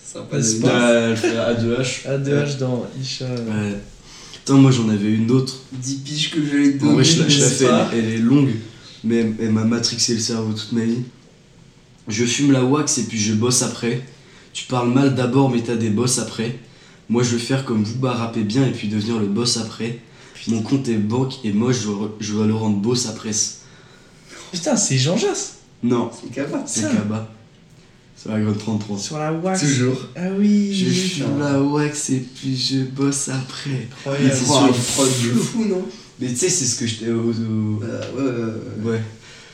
Ça 0.06 0.20
va 0.20 0.26
pas 0.26 0.38
N'est-ce 0.38 0.58
de- 0.58 0.62
pas 0.62 0.70
Bah, 0.70 0.93
elle 1.10 1.18
fait 1.18 1.36
A2H. 1.36 2.08
A2H 2.08 2.58
dans 2.58 2.86
Isha. 3.01 3.26
Ouais. 3.26 3.76
Putain, 4.46 4.60
moi 4.60 4.70
j'en 4.72 4.89
avais 4.89 5.10
une 5.12 5.32
autre. 5.32 5.56
10 5.74 5.96
piges 5.96 6.30
que 6.32 6.39
je 6.46 6.56
l'ai 6.56 6.78
En 6.84 6.93
vrai, 6.93 7.04
je, 7.04 7.16
donné. 7.18 7.24
la- 7.24 7.30
je 7.30 7.39
la 7.39 7.46
n'est-ce 7.48 7.64
fais, 7.64 7.70
elle, 7.93 8.06
elle 8.06 8.14
est 8.14 8.18
longue, 8.20 8.52
mais 9.04 9.16
elle, 9.18 9.34
elle 9.39 9.52
m'a 9.52 9.64
matrixé 9.64 10.14
le 10.14 10.20
cerveau 10.20 10.54
toute 10.54 10.72
ma 10.72 10.84
vie. 10.86 11.00
Je 12.08 12.24
fume 12.26 12.52
la 12.52 12.64
wax 12.64 13.00
et 13.00 13.04
puis 13.06 13.18
je 13.20 13.34
bosse 13.34 13.64
après. 13.64 14.02
Tu 14.54 14.66
parles 14.66 14.91
mal 14.93 15.16
d'abord, 15.16 15.50
mais 15.50 15.62
t'as 15.62 15.76
des 15.76 15.89
boss 15.89 16.20
après. 16.20 16.60
Moi, 17.10 17.24
je 17.24 17.32
veux 17.32 17.38
faire 17.39 17.66
comme 17.66 17.84
Booba 17.84 18.14
rapper 18.14 18.41
bien 18.43 18.66
et 18.68 18.72
puis 18.72 18.88
devenir 18.88 19.18
le 19.20 19.26
boss 19.28 19.58
après. 19.58 20.00
Mon 20.48 20.62
compte 20.62 20.88
est 20.89 20.93
banque 20.98 21.43
et 21.43 21.52
moi, 21.52 21.72
je, 21.72 21.88
je 22.20 22.34
veux 22.34 22.46
le 22.46 22.54
rendre 22.54 22.78
boss 22.78 23.08
après. 23.08 23.32
Putain, 24.52 24.76
c'est 24.78 24.98
Jean 25.00 25.18
Jass 25.18 25.56
Non, 25.82 26.12
C'est 26.22 26.32
capable. 26.32 26.64
c'est. 26.68 26.82
Kaba. 26.84 27.35
C'est 28.26 28.32
la 28.32 28.39
grande 28.39 28.57
33. 28.57 28.97
sur 28.97 29.19
la 29.19 29.32
wax. 29.34 29.61
Toujours. 29.61 30.01
Ah 30.15 30.21
oui. 30.36 30.73
Je 30.73 30.89
fume 30.89 31.39
la 31.39 31.61
wax 31.61 32.09
et 32.09 32.26
puis 32.36 32.57
je 32.57 32.78
bosse 32.84 33.30
après. 33.30 33.88
Incroyable. 34.07 34.32
C'est 34.36 34.49
Wow, 34.49 34.57
sur 34.57 34.67
une 34.67 34.73
prod 34.73 35.07
de 35.07 35.39
fou, 35.39 35.65
non 35.65 35.86
Mais 36.19 36.28
tu 36.30 36.36
sais, 36.38 36.49
c'est 36.49 36.65
ce 36.65 36.80
que 36.80 36.88
j'étais 36.88 37.09
au. 37.11 37.30
Euh, 37.32 38.01
Ouais, 38.84 38.91
ouais, 38.91 38.93
ouais. 38.93 39.01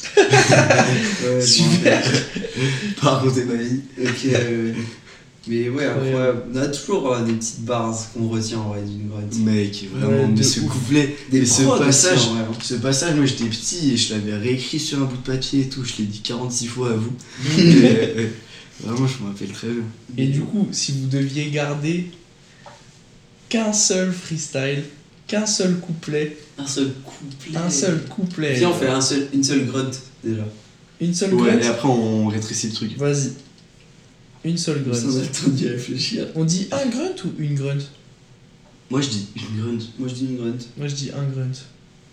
Super. 1.42 2.02
Pas 3.02 3.10
raconter 3.10 3.44
ma 3.46 3.56
vie. 3.56 3.82
Ok, 4.02 4.26
euh, 4.34 4.74
mais 5.48 5.70
ouais. 5.70 5.88
On 6.54 6.56
a 6.58 6.68
toujours 6.68 7.12
euh, 7.14 7.24
des 7.24 7.34
petites 7.34 7.62
barres 7.62 7.98
qu'on 8.14 8.28
retient 8.30 8.60
en 8.60 8.70
vrai 8.70 8.82
d'une 8.84 9.08
grunt. 9.10 9.22
Mec, 9.44 9.86
vraiment, 9.94 10.18
Ouais, 10.22 10.28
mais 10.28 10.34
de 10.36 10.44
ce 10.44 10.60
ouf. 10.60 10.68
couplet, 10.70 11.16
Des 11.32 11.40
mais 11.40 11.46
ce 11.46 11.64
passage, 11.64 12.28
vrai, 12.30 12.42
hein. 12.42 12.54
ce 12.62 12.76
passage, 12.76 13.16
moi 13.16 13.26
j'étais 13.26 13.46
petit 13.46 13.94
et 13.94 13.98
je 13.98 14.14
l'avais 14.14 14.36
réécrit 14.38 14.80
sur 14.80 15.00
un 15.00 15.06
bout 15.06 15.18
de 15.18 15.22
papier 15.32 15.62
et 15.62 15.70
tout, 15.70 15.84
je 15.84 15.94
l'ai 15.98 16.04
dit 16.06 16.20
46 16.22 16.68
fois 16.68 16.92
à 16.92 16.94
vous. 16.94 17.14
Et, 17.60 17.76
euh, 17.76 18.28
vraiment, 18.84 19.08
je 19.08 19.24
me 19.24 19.30
rappelle 19.30 19.50
très 19.52 19.68
bien. 19.70 19.84
Et 20.18 20.28
du 20.28 20.42
coup, 20.42 20.68
si 20.72 20.92
vous 20.94 21.08
deviez 21.08 21.50
garder 21.50 22.12
qu'un 23.50 23.74
seul 23.74 24.12
freestyle, 24.12 24.84
qu'un 25.28 25.46
seul 25.46 25.76
couplet, 25.80 26.38
Un 26.58 26.68
seul 26.68 26.92
couplet. 27.04 27.58
un 27.58 27.70
seul 27.70 28.04
couplet. 28.06 28.54
Viens, 28.56 28.70
on 28.70 28.74
fait 28.74 28.88
un 28.88 29.02
seul, 29.02 29.28
une 29.34 29.44
seule 29.44 29.66
grunt 29.66 29.90
déjà. 30.24 30.44
Une 31.00 31.14
seule 31.14 31.34
Ouais, 31.34 31.58
et 31.64 31.68
après 31.68 31.88
on 31.88 32.28
rétrécit 32.28 32.68
le 32.68 32.74
truc. 32.74 32.98
Vas-y. 32.98 33.32
Une 34.44 34.58
seule 34.58 34.84
grunt. 34.84 34.94
le 34.94 35.26
temps 35.28 35.50
d'y 35.50 35.68
réfléchir. 35.70 36.28
On 36.36 36.44
dit 36.44 36.68
un 36.72 36.90
grunt 36.90 37.16
ou 37.26 37.30
une 37.42 37.56
grunt? 37.56 37.78
Moi 38.90 39.02
je 39.02 39.10
dis 39.10 39.28
une 39.36 39.62
grunt, 39.62 39.86
Moi 40.00 40.08
je 40.10 40.14
dis 40.16 40.26
une 40.26 40.38
grunt. 40.38 40.58
Moi 40.78 40.88
je 40.88 40.96
dis 40.96 41.12
un 41.12 41.24
grunt. 41.24 41.52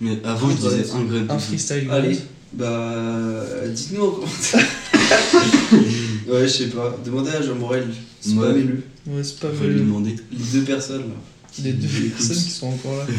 mais 0.01 0.19
avant 0.25 0.51
je 0.51 0.57
disais 0.57 0.91
un 0.93 1.05
grunt. 1.05 1.27
Un 1.31 1.39
freestyle 1.39 1.85
grunt. 1.87 1.95
Allez, 1.97 2.19
bah. 2.53 3.45
Dites-nous 3.75 4.03
en 4.05 4.11
commentaire. 4.13 4.67
ouais, 6.29 6.43
je 6.43 6.53
sais 6.53 6.67
pas. 6.69 6.97
Demandez 7.05 7.31
à 7.31 7.43
Jean 7.43 7.55
Morel. 7.57 7.87
C'est 8.21 8.35
Ouais. 8.35 8.47
pas 8.49 8.53
le 8.53 8.83
Ouais, 9.07 9.25
c'est 9.25 9.39
pas 9.41 9.49
lui 9.67 9.81
demander. 9.81 10.15
Les 10.31 10.45
deux 10.53 10.63
personnes 10.65 11.03
là. 11.09 11.65
Les 11.65 11.73
deux 11.73 11.89
personnes 12.11 12.37
qui 12.37 12.51
sont 12.51 12.67
encore 12.69 12.97
là. 12.97 13.07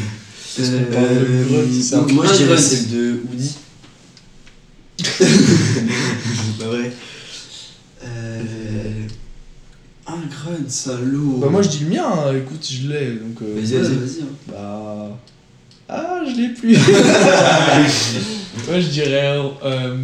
Euh, 0.58 0.84
qu'on 0.84 0.92
parle 0.92 1.08
de 1.20 1.44
grunt, 1.44 2.00
donc 2.00 2.12
moi 2.12 2.26
je 2.26 2.38
dirais 2.38 2.58
celle 2.58 2.88
de 2.90 3.20
Woody. 3.30 3.54
C'est 5.00 6.58
pas 6.58 6.64
vrai. 6.66 6.92
Euh. 8.04 9.06
Salaud. 10.68 11.38
Bah 11.40 11.48
moi 11.50 11.62
je 11.62 11.68
dis 11.68 11.84
le 11.84 11.90
mien, 11.90 12.04
hein. 12.06 12.34
écoute, 12.36 12.66
je 12.70 12.88
l'ai. 12.88 13.12
Donc, 13.14 13.40
euh, 13.42 13.54
Vas-y, 13.60 13.74
Ouais, 13.76 13.82
vas-y. 13.82 13.94
vas-y. 13.96 14.22
hein. 14.22 14.26
Bah. 14.48 15.18
Ah, 15.88 16.20
je 16.24 16.36
l'ai 16.40 16.48
plus. 16.50 16.76
Moi 18.68 18.80
je 18.80 18.88
dirais. 18.88 19.38
euh, 19.64 19.96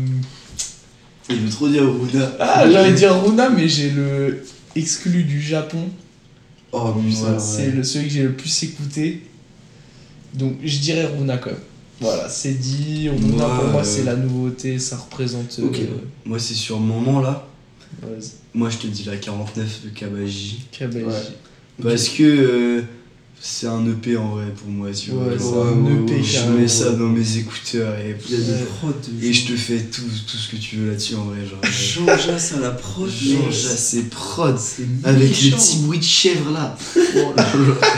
Il 1.31 1.37
veut 1.37 1.51
trop 1.51 1.69
dire 1.69 1.83
Runa. 1.85 2.29
Ah, 2.41 2.69
j'allais 2.71 2.93
dire 2.93 3.15
Runa, 3.23 3.49
mais 3.51 3.69
j'ai 3.69 3.91
le 3.91 4.43
exclu 4.75 5.23
du 5.25 5.41
Japon. 5.41 5.89
Oh 6.73 6.93
putain, 6.93 7.33
Ouais, 7.35 7.39
C'est 7.39 7.71
le, 7.71 7.83
celui 7.85 8.07
que 8.09 8.13
j'ai 8.13 8.23
le 8.25 8.33
plus 8.33 8.63
écouté. 8.65 9.23
Donc 10.35 10.55
je 10.65 10.79
dirais 10.79 11.07
Runa 11.07 11.39
quand 11.39 11.51
même. 11.51 11.59
Voilà, 12.01 12.29
c'est 12.29 12.55
dit. 12.55 13.09
Runa 13.09 13.45
pour 13.47 13.65
moi 13.69 13.81
euh, 13.81 13.85
c'est 13.85 14.03
la 14.05 14.17
nouveauté, 14.17 14.79
ça 14.79 14.97
représente. 14.97 15.59
Ok. 15.63 15.79
euh, 15.79 15.87
Moi 16.25 16.39
c'est 16.39 16.55
sur 16.55 16.79
moment 16.81 17.21
là. 17.21 17.47
vas-y, 18.03 18.31
Moi 18.57 18.71
je 18.71 18.79
te 18.79 18.87
dis 18.87 19.05
la 19.05 19.17
49 19.17 19.83
de 19.85 19.89
Kabaji. 19.91 20.61
Kabaji. 20.73 21.05
Ouais. 21.05 21.13
Parce 21.83 22.09
que 22.09 22.23
euh, 22.23 22.83
c'est 23.39 23.67
un 23.67 23.85
EP 23.87 24.17
en 24.17 24.31
vrai 24.31 24.47
pour 24.57 24.69
moi, 24.71 24.89
tu 24.93 25.11
vois. 25.11 25.25
Ouais, 25.25 25.37
c'est 25.39 25.53
un 25.53 26.07
EP 26.07 26.23
je 26.25 26.33
carrément. 26.33 26.59
mets 26.59 26.67
ça 26.69 26.91
dans 26.93 27.09
mes 27.09 27.37
écouteurs 27.37 27.99
et, 27.99 28.17
Il 28.31 28.35
y 28.35 28.39
a 28.39 28.39
des 28.41 28.53
Ouais. 28.53 28.59
prods 28.81 28.93
de 29.07 29.25
et 29.27 29.33
je 29.35 29.47
te 29.49 29.53
fais 29.59 29.81
tout, 29.81 30.01
tout 30.27 30.37
ce 30.39 30.51
que 30.51 30.57
tu 30.57 30.77
veux 30.77 30.89
là-dessus 30.89 31.17
en 31.17 31.25
vrai. 31.27 31.41
Genre, 31.45 31.61
Jean 31.63 32.17
Jass 32.19 32.55
à 32.55 32.61
la 32.61 32.71
prod. 32.71 33.11
Jean 33.11 33.51
Jass 33.51 33.93
et 33.93 34.05
prod 34.05 34.57
C'est 34.59 34.85
avec 35.05 35.21
les 35.21 35.29
méchant. 35.51 35.57
petits 35.59 35.77
bruits 35.83 35.99
de 35.99 36.05
chèvre 36.05 36.51
là. 36.53 36.79
Oh 37.19 37.33
là 37.37 37.47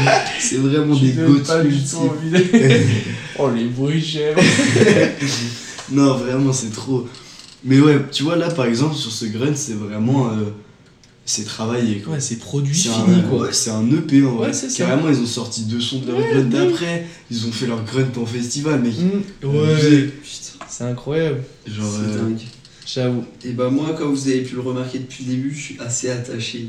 là. 0.05 0.25
c'est 0.41 0.57
vraiment 0.57 0.97
des 0.97 1.13
pas 1.47 1.63
du 1.63 1.71
tout 1.85 2.11
de- 2.33 2.39
Oh 3.39 3.49
les 3.55 3.65
bruits 3.67 4.03
chèvres. 4.05 4.41
Non, 5.93 6.17
vraiment, 6.19 6.53
c'est 6.53 6.73
trop. 6.73 7.07
Mais 7.65 7.81
ouais, 7.81 7.99
tu 8.13 8.23
vois, 8.23 8.37
là 8.37 8.51
par 8.51 8.67
exemple, 8.67 8.95
sur 8.95 9.11
ce 9.13 9.25
grunt, 9.27 9.55
c'est 9.57 9.75
vraiment. 9.75 10.31
euh, 10.31 10.45
c'est 11.25 11.45
travaillé 11.45 11.99
quoi. 11.99 12.15
Ouais, 12.15 12.21
c'est 12.21 12.37
produit 12.39 12.75
C'est 12.75 12.89
fini 12.89 13.17
un, 13.21 13.23
quoi. 13.29 13.43
ouais, 13.43 13.53
c'est 13.53 13.71
un 13.71 13.87
EP 13.91 14.25
en 14.25 14.37
vrai. 14.37 14.47
Ouais, 14.49 14.53
c'est 14.55 14.71
ça. 14.71 14.87
Carrément, 14.87 15.09
ils 15.11 15.19
ont 15.21 15.27
sorti 15.27 15.65
deux 15.65 15.81
sons 15.81 15.99
de 16.01 16.07
leur 16.07 16.17
Ouais, 16.19 16.31
grunt 16.33 16.45
oui. 16.45 16.49
d'après. 16.51 17.07
Ils 17.31 17.47
ont 17.47 17.53
fait 17.53 17.67
leur 17.67 17.85
grunt 17.85 18.11
en 18.17 18.25
festival, 18.25 18.81
mec. 18.81 18.95
Mm, 18.99 19.47
Abusé. 19.47 19.97
Ouais, 20.05 20.07
Putain, 20.23 20.65
c'est 20.69 20.85
incroyable. 20.85 21.43
Genre. 21.67 21.91
c'est 21.93 22.17
euh, 22.17 22.23
dingue. 22.23 22.41
J'avoue. 22.87 23.25
Et 23.45 23.51
bah 23.51 23.69
moi, 23.69 23.93
comme 23.99 24.13
vous 24.15 24.29
avez 24.29 24.41
pu 24.43 24.55
le 24.55 24.63
remarquer 24.63 25.01
depuis 25.01 25.25
le 25.25 25.31
début, 25.33 25.55
je 25.55 25.61
suis 25.61 25.77
assez 25.81 26.09
attaché 26.09 26.69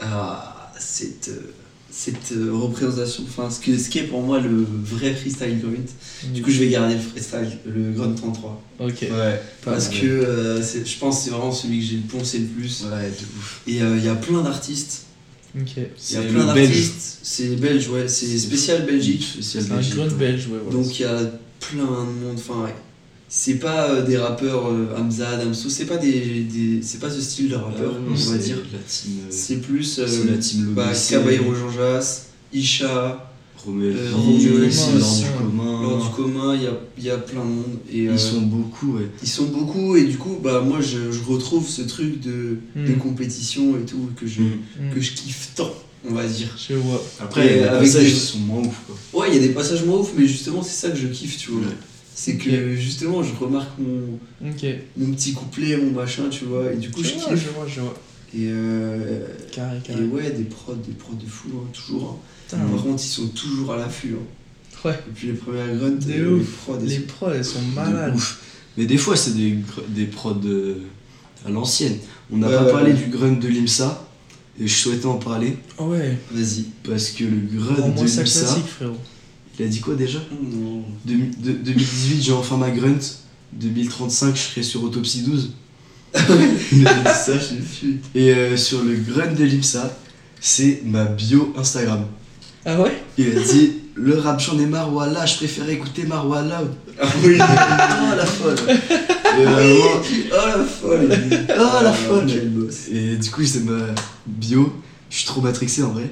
à 0.00 0.72
cette, 0.78 1.28
euh, 1.28 1.50
cette 1.98 2.30
euh, 2.30 2.52
représentation, 2.52 3.24
enfin 3.26 3.50
ce, 3.50 3.58
que, 3.58 3.76
ce 3.76 3.88
qui 3.88 3.98
est 3.98 4.04
pour 4.04 4.22
moi 4.22 4.38
le 4.38 4.64
vrai 4.84 5.12
freestyle 5.12 5.58
grunt. 5.60 6.32
Du 6.32 6.42
coup, 6.42 6.50
je 6.50 6.60
vais 6.60 6.68
garder 6.68 6.94
le 6.94 7.00
freestyle, 7.00 7.58
le 7.66 7.90
grunt 7.90 8.14
33. 8.14 8.62
Ok. 8.78 8.98
Ouais, 9.02 9.42
Parce 9.64 9.88
que 9.88 10.06
euh, 10.06 10.62
je 10.62 10.98
pense 11.00 11.18
que 11.18 11.24
c'est 11.24 11.30
vraiment 11.30 11.50
celui 11.50 11.80
que 11.80 11.84
j'ai 11.86 11.96
poncé 11.96 12.38
le 12.38 12.46
plus. 12.46 12.84
ouais, 12.84 13.08
de 13.10 13.24
ouf. 13.36 13.62
Et 13.66 13.82
euh, 13.82 13.96
il 13.96 14.04
y 14.04 14.08
a 14.08 14.14
plein 14.14 14.42
d'artistes. 14.42 15.06
Ok. 15.58 15.72
Il 15.76 15.82
y 15.82 15.86
C'est 15.96 16.18
a 16.18 16.22
plein 16.22 16.46
d'artistes. 16.46 17.18
C'est 17.24 17.56
belge, 17.56 17.88
ouais. 17.88 18.06
C'est 18.06 18.38
spécial 18.38 18.86
Belgique. 18.86 19.26
C'est 19.40 19.58
un 19.72 19.80
grunt 19.80 20.06
belge, 20.16 20.46
ouais. 20.46 20.58
voilà. 20.62 20.70
Donc 20.80 21.00
il 21.00 21.02
y 21.02 21.04
a 21.04 21.18
plein 21.58 21.82
de 21.82 22.26
monde. 22.26 22.36
Enfin, 22.36 22.62
ouais. 22.62 22.74
C'est 23.28 23.56
pas 23.56 23.90
euh, 23.90 24.02
des 24.04 24.16
rappeurs 24.16 24.68
euh, 24.68 24.94
Hamza, 24.98 25.36
Damso, 25.36 25.68
c'est 25.68 25.84
pas 25.86 25.98
des, 25.98 26.40
des- 26.44 26.80
c'est 26.82 26.98
pas 26.98 27.10
ce 27.10 27.20
style 27.20 27.50
de 27.50 27.56
rappeur, 27.56 27.92
Ah, 27.96 28.00
non, 28.00 28.12
on 28.12 28.14
va 28.14 28.16
c'est 28.16 28.38
dire. 28.38 28.56
La 28.72 28.78
team. 28.78 29.12
euh, 29.20 29.26
C'est 29.30 29.56
plus 29.60 29.98
euh, 29.98 30.06
c'est 30.06 30.30
la 30.30 30.38
team 30.38 30.72
bah, 30.74 30.86
Lobby, 30.86 30.98
Caballero 31.10 31.54
Jean 31.54 31.70
Jass, 31.70 32.26
Isha, 32.52 33.30
commun. 33.64 33.92
Lors 35.82 36.02
du 36.02 36.10
commun, 36.14 36.54
il 36.54 36.62
y 36.62 36.66
a, 36.66 36.72
il 36.96 37.04
y 37.04 37.10
a 37.10 37.18
plein 37.18 37.44
de 37.44 37.50
monde. 37.50 37.78
Et, 37.92 38.08
euh, 38.08 38.12
Ils 38.12 38.18
sont 38.18 38.40
beaucoup, 38.42 38.96
ouais. 38.96 39.08
ils 39.22 39.28
sont 39.28 39.46
beaucoup 39.46 39.96
et 39.96 40.04
du 40.04 40.16
coup, 40.16 40.38
bah, 40.42 40.62
moi 40.66 40.78
je, 40.80 41.10
je 41.12 41.22
retrouve 41.24 41.68
ce 41.68 41.82
truc 41.82 42.20
de, 42.20 42.58
de 42.76 42.92
Mm. 42.92 42.98
compétition 42.98 43.76
et 43.76 43.84
tout 43.84 44.10
que 44.16 44.26
je, 44.26 44.40
Mm. 44.42 44.94
que 44.94 45.00
je 45.00 45.12
kiffe 45.12 45.50
tant, 45.54 45.70
on 46.08 46.14
va 46.14 46.26
dire. 46.26 46.48
Je 46.68 46.74
vois. 46.74 47.02
Après, 47.20 47.56
les 47.56 47.62
avec 47.64 47.80
passages 47.80 48.04
des- 48.04 48.10
ils 48.10 48.16
sont 48.16 48.38
moins 48.38 48.60
ouf, 48.62 48.76
quoi. 48.86 49.20
Ouais, 49.20 49.28
il 49.30 49.34
y 49.34 49.44
a 49.44 49.46
des 49.46 49.52
passages 49.54 49.84
moins 49.84 49.98
ouf, 49.98 50.12
mais 50.16 50.26
justement, 50.26 50.62
c'est 50.62 50.86
ça 50.86 50.90
que 50.90 50.96
je 50.98 51.08
kiffe, 51.08 51.36
tu 51.38 51.50
vois. 51.50 51.60
Ouais. 51.62 51.66
C'est 52.20 52.36
que 52.36 52.74
justement, 52.74 53.22
je 53.22 53.32
remarque 53.36 53.78
mon, 53.78 54.18
mon 54.96 55.12
petit 55.12 55.34
couplet, 55.34 55.76
mon 55.76 55.92
machin, 55.92 56.24
tu 56.28 56.46
vois, 56.46 56.72
et 56.72 56.76
du 56.76 56.90
coup, 56.90 57.00
je 57.04 57.10
Je 57.10 57.14
vois, 57.14 57.28
kiffe. 57.34 57.44
je 57.44 57.50
vois, 57.50 57.66
je 57.68 57.80
vois. 57.80 57.94
Et, 58.34 58.48
euh, 58.48 59.24
Carré, 59.52 59.76
et 59.78 59.86
carré. 59.86 60.04
ouais, 60.04 60.30
des 60.32 60.42
prods, 60.42 60.74
des 60.74 60.94
prods 60.94 61.14
de 61.14 61.26
fou, 61.28 61.48
hein, 61.54 61.68
toujours. 61.72 62.18
hein. 62.50 62.56
Par 62.72 62.82
contre, 62.82 63.00
ils 63.04 63.06
sont 63.08 63.28
toujours 63.28 63.72
à 63.72 63.76
l'affût. 63.76 64.16
hein. 64.16 64.88
Ouais. 64.88 64.98
Depuis 65.06 65.28
les 65.28 65.32
premières 65.34 65.72
grunts, 65.76 65.98
euh, 66.08 66.38
les 66.38 66.44
prods, 66.44 66.76
elles 66.80 66.86
Les 66.88 66.96
sont- 66.96 67.02
prods, 67.06 67.30
elles 67.32 67.44
sont 67.44 67.62
De 67.70 67.74
malades. 67.76 68.14
ouf. 68.16 68.40
Mais 68.76 68.86
des 68.86 68.96
fois, 68.98 69.14
c'est 69.16 69.36
des, 69.36 69.54
des 69.90 70.06
prods 70.06 70.40
euh, 70.44 70.74
à 71.46 71.50
l'ancienne. 71.50 71.98
On 72.32 72.38
n'a 72.38 72.48
pas 72.48 72.64
parlé 72.64 72.94
du 72.94 73.06
grunt 73.06 73.38
de 73.38 73.46
l'IMSA, 73.46 74.04
et 74.60 74.66
je 74.66 74.74
souhaitais 74.74 75.06
en 75.06 75.18
parler, 75.18 75.56
Ah 75.78 75.84
ouais. 75.84 76.18
Vas-y. 76.32 76.64
parce 76.82 77.10
que 77.10 77.22
le 77.22 77.36
grunt 77.58 77.74
de 77.90 78.00
l'IMSA, 78.00 78.22
classique, 78.24 78.66
frérot. 78.66 78.96
Il 79.58 79.64
a 79.64 79.68
dit 79.68 79.80
quoi 79.80 79.94
déjà 79.94 80.18
Non. 80.42 80.82
Demi- 81.04 81.30
de- 81.38 81.52
2018, 81.52 82.22
j'ai 82.22 82.32
enfin 82.32 82.56
ma 82.56 82.70
grunt. 82.70 82.98
2035, 83.52 84.36
je 84.36 84.40
serai 84.40 84.62
sur 84.62 84.82
Autopsie 84.84 85.22
12. 85.22 85.52
Il 86.72 86.86
a 86.86 86.94
dit 86.94 87.04
ça, 87.14 87.32
vu. 87.34 88.00
Et 88.14 88.30
euh, 88.34 88.56
sur 88.56 88.82
le 88.82 88.94
grunt 88.94 89.34
de 89.34 89.44
l'IMSA, 89.44 89.96
c'est 90.40 90.82
ma 90.84 91.04
bio 91.04 91.52
Instagram. 91.56 92.04
Ah 92.64 92.80
ouais? 92.80 93.02
Il 93.16 93.36
a 93.36 93.40
dit 93.40 93.72
le 93.94 94.16
rap 94.18 94.38
j'en 94.40 94.58
ai 94.58 94.66
marre, 94.66 94.90
voilà, 94.90 95.26
je 95.26 95.36
préfère 95.36 95.68
écouter 95.68 96.04
Marwa 96.04 96.42
Loud. 96.42 96.70
Ah 97.00 97.06
oui, 97.24 97.36
Oh 97.40 98.14
la 98.16 98.26
folle 98.26 98.56
Et 98.68 99.44
vraiment, 99.44 100.00
oh 100.32 100.46
la 100.58 100.64
folle 100.64 101.08
Oh 101.48 101.82
la 101.82 101.92
folle 101.92 102.26
Quel 102.28 102.48
boss 102.50 102.76
Et 102.92 103.16
du 103.16 103.30
coup, 103.30 103.44
c'est 103.44 103.64
ma 103.64 103.86
bio. 104.26 104.72
Je 105.10 105.16
suis 105.16 105.26
trop 105.26 105.40
matrixé 105.40 105.82
en 105.82 105.88
vrai. 105.90 106.10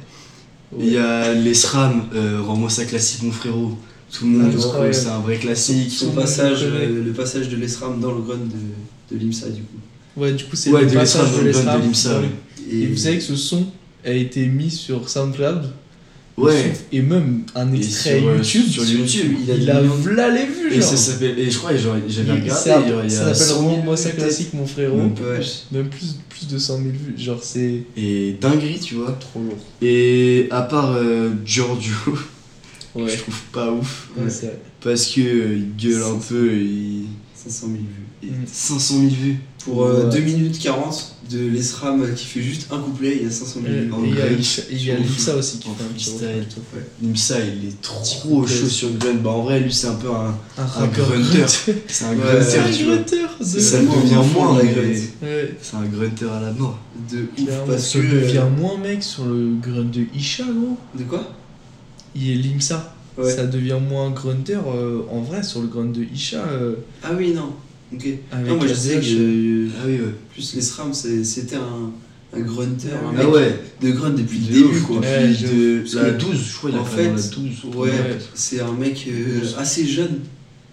Il 0.78 0.92
y 0.92 0.98
a 0.98 1.32
les 1.32 1.54
SRAM, 1.54 2.04
euh, 2.14 2.40
Rends-moi 2.42 2.68
ça 2.70 2.84
classique, 2.84 3.22
mon 3.22 3.30
frérot. 3.32 3.76
Tout 4.12 4.24
le 4.24 4.30
monde 4.30 4.42
Ah, 4.46 4.50
trouve 4.52 4.64
incroyable. 4.66 4.90
que 4.94 4.96
c'est 5.00 5.08
un 5.08 5.18
vrai 5.20 5.36
classique. 5.38 5.90
Son 5.92 6.10
passage, 6.12 6.58
euh, 6.62 7.04
le 7.04 7.12
passage 7.12 7.48
de 7.48 7.56
l'ESRAM 7.56 8.00
dans 8.00 8.12
le 8.12 8.20
grunt 8.22 8.36
de, 8.36 9.14
de 9.16 9.20
l'IMSA 9.20 9.48
du 9.50 9.62
coup. 9.62 9.76
Ouais, 10.16 10.32
du 10.32 10.44
coup, 10.44 10.56
c'est 10.56 10.70
Ouais, 10.70 10.82
le 10.82 10.86
de 10.90 10.94
passage 10.94 11.22
l'ESRAM 11.22 11.32
dans 11.32 11.38
de 11.38 11.44
le 11.46 11.52
gun 11.52 11.58
l'ESRAM. 11.60 11.80
de 11.80 11.86
l'IMSA. 11.86 12.12
dans 12.14 12.20
ouais. 12.20 12.30
les- 12.70 12.82
Et 12.82 12.86
vous 12.86 12.96
savez 12.96 13.18
que 13.18 13.22
ce 13.24 13.36
son 13.36 13.66
a 14.04 14.10
été 14.10 14.46
mis 14.46 14.70
sur 14.70 15.08
SoundCloud. 15.08 15.70
Ouais. 16.36 16.72
Et 16.92 17.00
même 17.00 17.42
un 17.54 17.72
extrait 17.72 18.18
sur, 18.18 18.28
euh, 18.28 18.36
YouTube. 18.36 18.68
sur 18.68 18.84
YouTube, 18.84 19.36
il 19.42 19.50
a 19.50 19.54
Il 19.56 19.70
a 19.70 19.80
v'là 19.80 20.30
les 20.30 20.44
vues, 20.46 20.70
Et 20.72 20.80
genre. 20.80 20.90
ça 20.90 20.96
s'appelle. 20.96 21.38
Et 21.38 21.50
je 21.50 21.56
crois, 21.58 21.70
j'avais 21.74 22.32
regardé, 22.32 22.50
ça- 22.50 22.64
ça 23.08 23.34
s'appelle 23.34 23.36
100 23.36 23.58
000 23.60 23.68
Rends-moi 23.70 23.96
ça 23.96 24.10
classique, 24.10 24.52
mon 24.54 24.66
frérot. 24.66 24.96
Même 25.72 25.88
plus, 25.88 26.16
plus 26.28 26.46
de 26.48 26.58
100 26.58 26.76
000 26.78 26.88
vues. 26.90 27.14
Genre, 27.22 27.40
c'est 27.42 27.82
Et 27.96 28.36
dinguerie, 28.40 28.78
tu 28.80 28.96
vois. 28.96 29.12
trop 29.18 29.40
lourd. 29.40 29.56
Et 29.80 30.48
à 30.50 30.62
part 30.62 30.92
euh, 30.92 31.30
Giorgio, 31.44 31.94
que 32.94 33.08
je 33.08 33.16
trouve 33.16 33.40
pas 33.52 33.72
ouf. 33.72 34.08
ouais. 34.18 34.24
Parce 34.82 35.06
que 35.06 35.20
euh, 35.20 35.56
il 35.56 35.74
gueule 35.90 36.02
un 36.02 36.18
peu 36.18 36.52
et 36.52 36.62
il. 36.62 37.06
500 37.34 37.66
000 37.68 37.78
vues. 37.78 38.28
et 38.28 38.30
Mm. 38.32 38.44
500 38.46 38.94
000 38.98 39.08
vues. 39.08 39.36
Pour 39.66 39.84
euh, 39.84 40.04
Ouais. 40.08 40.10
2 40.14 40.20
minutes 40.20 40.58
40 40.60 41.12
de 41.30 41.40
l'ESRAM 41.40 42.14
qui 42.14 42.24
fait 42.24 42.40
juste 42.40 42.68
un 42.72 42.78
couplet, 42.78 43.16
il 43.20 43.24
y 43.24 43.26
a 43.26 43.30
500 43.32 43.60
000 43.62 43.74
Et 43.74 43.78
il 44.08 44.14
y 44.14 44.20
a 44.20 44.26
vrai, 44.26 44.34
Lipsa- 44.36 44.62
il 44.70 44.84
y 44.86 44.90
a 44.92 44.94
en 44.94 44.98
Lipsa 44.98 45.30
free- 45.32 45.38
aussi 45.40 45.58
qui 45.58 45.68
en 45.68 45.74
fait 45.74 45.82
un 45.82 45.86
petit. 45.88 46.10
Nimsa, 47.02 47.34
il 47.40 47.68
est 47.68 47.82
trop 47.82 48.46
chaud 48.46 48.66
sur 48.68 48.88
Gun. 48.96 49.14
Bah 49.24 49.30
en 49.30 49.42
vrai, 49.42 49.58
lui, 49.60 49.72
c'est 49.72 49.88
un 49.88 49.94
peu 49.96 50.08
un. 50.10 50.34
Un 50.56 50.86
grunter. 50.86 51.20
grunt. 51.32 51.46
C'est 51.88 52.04
un 52.04 52.14
grunter, 52.14 53.26
Ça 53.40 53.78
devient 53.80 54.22
moins, 54.32 54.56
la 54.56 54.64
grunt. 54.64 55.00
C'est 55.60 55.76
un 55.76 55.84
grunter 55.86 56.26
à 56.30 56.40
la 56.40 56.52
mort. 56.52 56.78
De 57.12 57.18
ouf, 57.42 57.48
parce 57.66 57.92
ça 57.92 57.98
que. 57.98 58.04
devient 58.06 58.38
euh, 58.38 58.60
moins 58.60 58.78
mec 58.78 59.02
sur 59.02 59.24
le 59.24 59.56
grunt 59.60 59.90
de 59.90 60.04
Isha, 60.16 60.44
gros. 60.44 60.76
De 60.96 61.02
quoi? 61.02 61.28
Il 62.14 62.30
est 62.30 62.34
Limsa. 62.36 62.94
Ouais. 63.18 63.34
Ça 63.34 63.46
devient 63.46 63.78
moins 63.88 64.10
grunter 64.10 64.58
euh, 64.66 65.00
en 65.10 65.22
vrai 65.22 65.42
sur 65.42 65.60
le 65.60 65.66
grunt 65.68 65.86
de 65.92 66.04
Isha. 66.14 66.44
euh, 66.46 66.74
Ah 67.02 67.10
oui, 67.18 67.32
non. 67.34 67.50
Ok. 67.94 68.06
avec 68.32 68.46
non, 68.48 68.56
moi 68.56 68.66
je 68.66 68.72
la 68.72 68.78
disais 68.78 69.00
que 69.00 69.06
euh, 69.06 69.68
Ah 69.78 69.84
oui, 69.86 69.92
ouais. 69.94 70.14
plus 70.32 70.54
l'ESRAM, 70.54 70.92
c'est- 70.92 71.22
c'était 71.24 71.56
un, 71.56 71.92
un 72.36 72.40
grunter, 72.40 72.88
un 72.92 73.10
Ah 73.10 73.24
mec 73.24 73.32
ouais. 73.34 73.60
de 73.80 73.90
grunt 73.92 74.10
depuis 74.10 74.38
le 74.38 74.46
début, 74.52 74.64
ouf, 74.64 74.82
quoi. 74.82 74.98
Ouais, 74.98 75.28
Depuis 75.28 75.44
de 75.44 75.78
Parce 75.80 75.94
la 75.94 76.10
que, 76.10 76.20
12, 76.20 76.36
je 76.50 76.56
crois, 76.56 76.70
il 76.70 76.76
a 76.76 76.80
en 76.80 76.84
fait 76.84 77.06
dans 77.06 77.12
la 77.14 77.18
fait, 77.22 77.36
12. 77.36 77.74
Ouais, 77.76 77.90
Ouais. 77.90 78.18
c'est 78.34 78.60
un 78.60 78.72
mec 78.72 79.06
euh, 79.08 79.40
assez 79.58 79.86
jeune, 79.86 80.20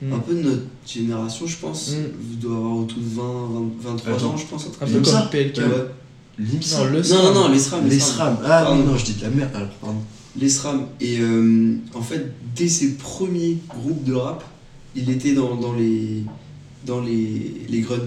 Mm. 0.01 0.13
un 0.13 0.19
peu 0.19 0.33
de 0.33 0.41
notre 0.41 0.61
génération, 0.85 1.47
je 1.47 1.55
pense. 1.57 1.91
Mm. 1.91 1.95
Il 2.33 2.39
doit 2.39 2.57
avoir 2.57 2.77
autour 2.77 2.97
de 2.97 3.07
20, 3.15 3.23
20 3.23 3.89
23 3.91 4.13
Attends. 4.15 4.25
ans, 4.31 4.37
je 4.37 4.45
pense. 4.47 4.65
un 4.65 4.67
Un 4.67 4.71
comme 4.91 5.01
peu 5.01 5.11
comme 5.11 5.29
PLK. 5.31 5.55
ça. 5.55 5.63
Limsa. 6.39 6.77
Non, 6.79 6.85
le 6.91 7.01
Non, 7.01 7.23
non, 7.23 7.33
non, 7.47 7.51
l'ESRAM. 7.53 7.87
Les 7.87 7.99
SRAM. 7.99 8.37
Ah 8.43 8.63
Pardon. 8.65 8.83
non, 8.83 8.97
je 8.97 9.05
dis 9.05 9.13
de 9.13 9.21
la 9.21 9.29
merde. 9.29 9.51
Alors, 9.53 9.69
pardon. 9.79 9.99
L'ESRAM. 10.35 10.87
Et 10.99 11.19
euh, 11.19 11.75
en 11.93 12.01
fait, 12.01 12.31
dès 12.55 12.67
ses 12.67 12.95
premiers 12.95 13.59
groupes 13.69 14.03
de 14.03 14.13
rap, 14.13 14.43
il 14.95 15.09
était 15.11 15.33
dans, 15.33 15.55
dans 15.55 15.73
les, 15.73 16.23
dans 16.85 17.01
les, 17.01 17.53
les 17.69 17.81
grunts. 17.81 17.97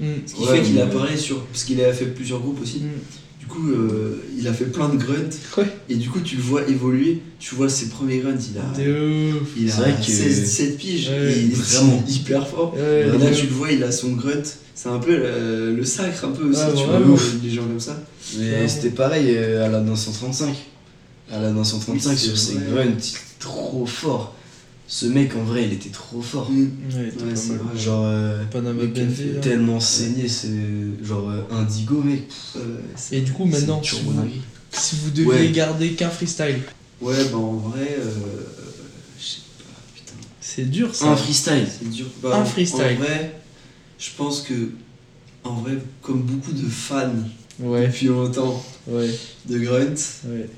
Mm. 0.00 0.04
Ce 0.26 0.34
qui 0.34 0.42
Ouais, 0.42 0.56
fait 0.58 0.62
qu'il 0.62 0.74
mais- 0.76 0.82
apparaît 0.82 1.16
sur. 1.16 1.44
Parce 1.46 1.64
qu'il 1.64 1.80
a 1.82 1.92
fait 1.92 2.06
plusieurs 2.06 2.40
groupes 2.40 2.60
aussi. 2.62 2.78
Mm. 2.78 2.88
Du 3.40 3.46
coup, 3.46 3.70
euh, 3.70 4.22
il 4.38 4.46
a 4.46 4.52
fait 4.52 4.66
plein 4.66 4.88
de 4.88 4.96
grunts. 4.96 5.30
Ouais. 5.58 5.66
Et 5.88 5.96
du 5.96 6.08
coup, 6.08 6.20
tu 6.20 6.36
le 6.36 6.42
vois 6.42 6.68
évoluer. 6.68 7.20
Tu 7.40 7.54
vois 7.54 7.68
ses 7.68 7.88
premiers 7.88 8.18
grunts, 8.18 8.36
il 8.52 8.58
a, 8.58 8.78
De 8.84 9.30
il 9.58 9.68
a 9.68 9.72
C'est 9.72 9.80
vrai 9.80 9.94
que- 9.98 10.06
16, 10.12 10.40
17 10.42 10.76
piges. 10.78 11.08
Ouais. 11.08 11.32
et 11.32 11.40
il 11.40 11.50
est 11.52 11.54
Vraiment. 11.54 12.04
hyper 12.08 12.46
fort. 12.48 12.74
Ouais, 12.74 13.06
Et 13.06 13.18
là, 13.18 13.30
tu 13.34 13.46
le 13.46 13.52
vois, 13.52 13.72
il 13.72 13.82
a 13.82 13.90
son 13.90 14.12
grunt. 14.12 14.42
C'est 14.74 14.88
un 14.88 14.98
peu 14.98 15.14
le, 15.16 15.74
le 15.76 15.84
sacre, 15.84 16.24
un 16.24 16.30
peu 16.30 16.44
aussi, 16.44 16.60
Ouais, 16.60 16.66
tu 16.74 16.84
vois, 16.86 17.00
les 17.42 17.50
gens 17.50 17.62
comme 17.64 17.80
ça. 17.80 18.02
Mais 18.38 18.66
c'était 18.68 18.90
pareil 18.90 19.26
euh, 19.36 19.66
à 19.66 19.68
la 19.68 19.80
935. 19.80 20.54
À 21.32 21.40
la 21.40 21.50
935 21.50 22.10
Oui, 22.12 22.16
sur 22.18 22.38
c'est 22.38 22.52
ses 22.52 22.58
grunts, 22.58 22.84
il 22.84 22.92
était 22.92 23.18
trop 23.38 23.84
fort. 23.84 24.34
Ce 24.92 25.06
mec 25.06 25.36
en 25.36 25.44
vrai, 25.44 25.66
il 25.66 25.72
était 25.74 25.88
trop 25.90 26.20
fort. 26.20 26.50
Mm. 26.50 26.68
Ouais, 26.92 27.10
pas 27.12 27.24
mal. 27.24 27.78
Genre, 27.78 28.04
euh, 28.06 28.44
Panama 28.50 28.82
là. 28.82 29.40
tellement 29.40 29.78
saigné, 29.78 30.26
c'est 30.26 30.50
genre 31.04 31.30
euh, 31.30 31.42
Indigo, 31.52 32.02
mec. 32.02 32.24
Euh, 32.56 32.78
Et 33.12 33.20
du 33.20 33.30
coup, 33.32 33.44
maintenant, 33.44 33.80
si 33.84 34.00
vous, 34.02 34.12
si 34.72 34.96
vous 34.96 35.10
deviez 35.10 35.26
Ouais. 35.28 35.50
garder 35.52 35.92
qu'un 35.92 36.10
freestyle, 36.10 36.58
Ouais, 37.00 37.14
bah 37.30 37.38
en 37.38 37.52
vrai, 37.52 37.96
euh, 38.00 38.10
je 39.16 39.24
sais 39.24 39.40
pas, 39.60 39.80
putain. 39.94 40.14
c'est 40.40 40.68
dur 40.68 40.92
ça. 40.92 41.12
Un 41.12 41.16
freestyle. 41.16 41.68
C'est 41.68 41.88
dur. 41.88 42.06
Bah, 42.20 42.36
Un 42.36 42.40
en- 42.42 42.44
freestyle. 42.44 42.80
En 42.82 42.94
vrai, 43.04 43.40
je 43.96 44.08
pense 44.16 44.42
que, 44.42 44.70
en 45.44 45.54
vrai, 45.60 45.78
comme 46.02 46.22
beaucoup 46.22 46.52
de 46.52 46.68
fans 46.68 47.12
Ouais, 47.60 47.86
depuis 47.86 48.06
longtemps 48.08 48.60
ouais, 48.88 49.08
de 49.48 49.58
Grunt, 49.60 49.94
ouais. 50.26 50.48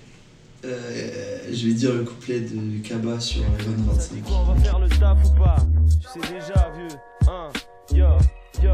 Euh, 0.64 1.38
je 1.52 1.66
vais 1.66 1.74
dire 1.74 1.92
le 1.94 2.04
couplet 2.04 2.40
de 2.40 2.86
Kaba 2.86 3.18
sur 3.20 3.42
Evan 3.60 3.74
25. 3.88 4.22
Quoi, 4.22 4.36
on 4.40 4.52
va 4.54 4.60
faire 4.60 4.78
le 4.78 4.88
taf 4.88 5.18
ou 5.24 5.38
pas 5.42 5.56
Tu 6.00 6.06
sais 6.08 6.32
déjà, 6.32 6.70
vieux. 6.76 6.98
Hein, 7.28 7.48
yo, 7.92 8.06
yo, 8.62 8.72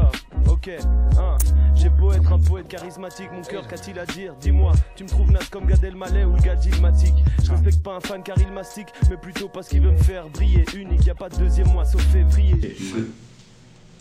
ok, 0.51 0.69
hein. 1.17 1.37
J'ai 1.75 1.89
beau 1.89 2.11
être 2.11 2.31
un 2.33 2.39
poète 2.39 2.67
charismatique, 2.67 3.29
mon 3.31 3.41
cœur 3.41 3.65
qu'a-t-il 3.67 3.97
à 3.97 4.05
dire? 4.05 4.35
Dis-moi, 4.41 4.73
tu 4.97 5.05
me 5.05 5.09
trouves 5.09 5.31
naze 5.31 5.47
comme 5.49 5.65
Gad 5.65 5.81
Elmaleh 5.83 6.25
ou 6.25 6.35
le 6.35 6.41
gars 6.41 6.55
d'Ilmatic 6.55 7.13
Je 7.43 7.51
respecte 7.51 7.81
pas 7.81 7.95
un 7.95 7.99
fan 8.01 8.21
car 8.21 8.35
il 8.39 8.51
mastique, 8.51 8.87
mais 9.09 9.15
plutôt 9.15 9.47
parce 9.47 9.69
qu'il 9.69 9.81
veut 9.81 9.91
me 9.91 9.97
faire 9.97 10.27
briller. 10.29 10.65
Unique, 10.75 11.05
y 11.05 11.09
a 11.09 11.15
pas 11.15 11.29
de 11.29 11.37
deuxième 11.37 11.69
mois 11.69 11.85
sauf 11.85 12.01
février. 12.11 12.75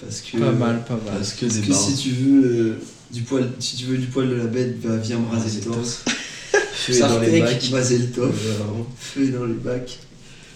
Parce 0.00 0.20
que, 0.20 0.38
Pas 0.38 0.52
mal, 0.52 0.84
pas 0.84 0.94
mal. 0.94 1.14
Parce 1.14 1.34
que 1.34 1.46
Parce 1.46 1.60
des 1.60 1.66
que 1.68 1.72
si 1.72 1.96
tu 1.96 2.10
veux 2.10 2.44
euh, 2.44 2.80
du 3.12 3.22
poil, 3.22 3.48
si 3.60 3.76
tu 3.76 3.84
veux 3.86 3.98
du 3.98 4.06
poil 4.06 4.28
de 4.28 4.34
la 4.34 4.46
bête, 4.46 4.80
bah 4.80 4.96
viens 4.96 5.18
me 5.18 5.28
raser 5.28 5.60
le 5.60 5.72
torse. 5.72 6.04
Feu 6.72 6.98
dans 7.00 7.18
les 7.20 7.40
bacs. 7.40 7.62
Ouais, 7.72 7.82
vraiment. 8.16 8.86
Feu 8.98 9.28
dans 9.28 9.44
les 9.44 9.54
bacs. 9.54 9.98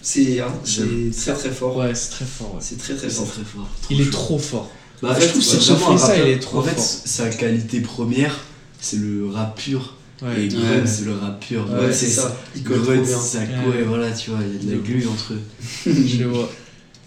C'est 0.04 0.40
hein, 0.40 0.52
très 0.64 1.32
très 1.34 1.50
fort. 1.50 1.76
Ouais, 1.76 1.94
c'est 1.94 2.10
très 2.10 2.24
fort. 2.24 2.54
ouais. 2.54 2.60
C'est 2.60 2.78
très 2.78 2.94
très 2.94 3.08
fort. 3.08 3.26
très 3.30 3.44
fort. 3.44 3.68
Il 3.90 4.00
est 4.00 4.10
trop 4.10 4.38
fort. 4.38 4.70
Bah, 5.00 5.10
En 5.10 5.14
je 5.14 5.20
fait, 5.20 5.28
trouve 5.28 5.42
c'est 5.42 5.56
vraiment 5.58 5.90
un 5.94 5.96
freestyle, 5.98 6.10
rappeur- 6.14 6.26
il 6.28 6.32
est 6.32 6.38
trop 6.38 6.58
En 6.58 6.62
fait, 6.62 6.80
sa 6.80 7.28
qualité 7.28 7.80
première, 7.80 8.40
c'est 8.80 8.96
le 8.98 9.28
rap 9.28 9.60
pur. 9.60 9.94
Ouais. 10.22 10.44
Et 10.44 10.48
Grunt, 10.48 10.60
Ouais. 10.60 10.82
c'est 10.86 11.04
le 11.04 11.14
rap 11.14 11.44
pur. 11.44 11.68
Ouais, 11.70 11.86
Ouais, 11.86 11.92
c'est 11.92 12.06
ça. 12.08 12.36
Il 12.54 12.62
ça 12.64 13.38
Ouais. 13.40 13.82
voilà, 13.86 14.10
tu 14.12 14.30
vois, 14.30 14.38
il 14.42 14.54
y 14.54 14.58
a 14.58 14.70
de 14.72 14.76
la 14.76 14.82
glu 14.88 15.06
entre 15.08 15.34
eux. 15.34 15.40
Je 15.86 16.18
le 16.18 16.26
vois. 16.26 16.50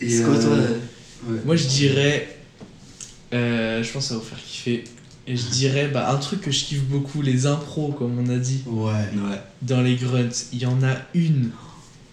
Et, 0.01 0.09
C'est 0.09 0.23
quoi, 0.23 0.33
euh, 0.35 0.41
toi 0.41 1.31
ouais. 1.31 1.39
Moi, 1.45 1.55
je 1.55 1.67
dirais. 1.67 2.37
euh, 3.33 3.81
je 3.83 3.91
pense 3.91 4.03
que 4.03 4.09
ça 4.09 4.13
va 4.15 4.19
vous 4.21 4.25
faire 4.25 4.43
kiffer. 4.45 4.83
Et 5.27 5.35
je 5.35 5.47
dirais 5.47 5.89
bah, 5.91 6.11
un 6.13 6.17
truc 6.17 6.41
que 6.41 6.51
je 6.51 6.65
kiffe 6.65 6.83
beaucoup, 6.83 7.21
les 7.21 7.45
impros, 7.47 7.89
comme 7.97 8.19
on 8.19 8.29
a 8.29 8.37
dit, 8.37 8.59
Ouais. 8.67 8.91
Ouais. 8.91 9.39
dans 9.63 9.81
les 9.81 9.95
grunts. 9.95 10.29
Il 10.53 10.59
y 10.59 10.65
en 10.65 10.83
a 10.83 10.95
une. 11.13 11.49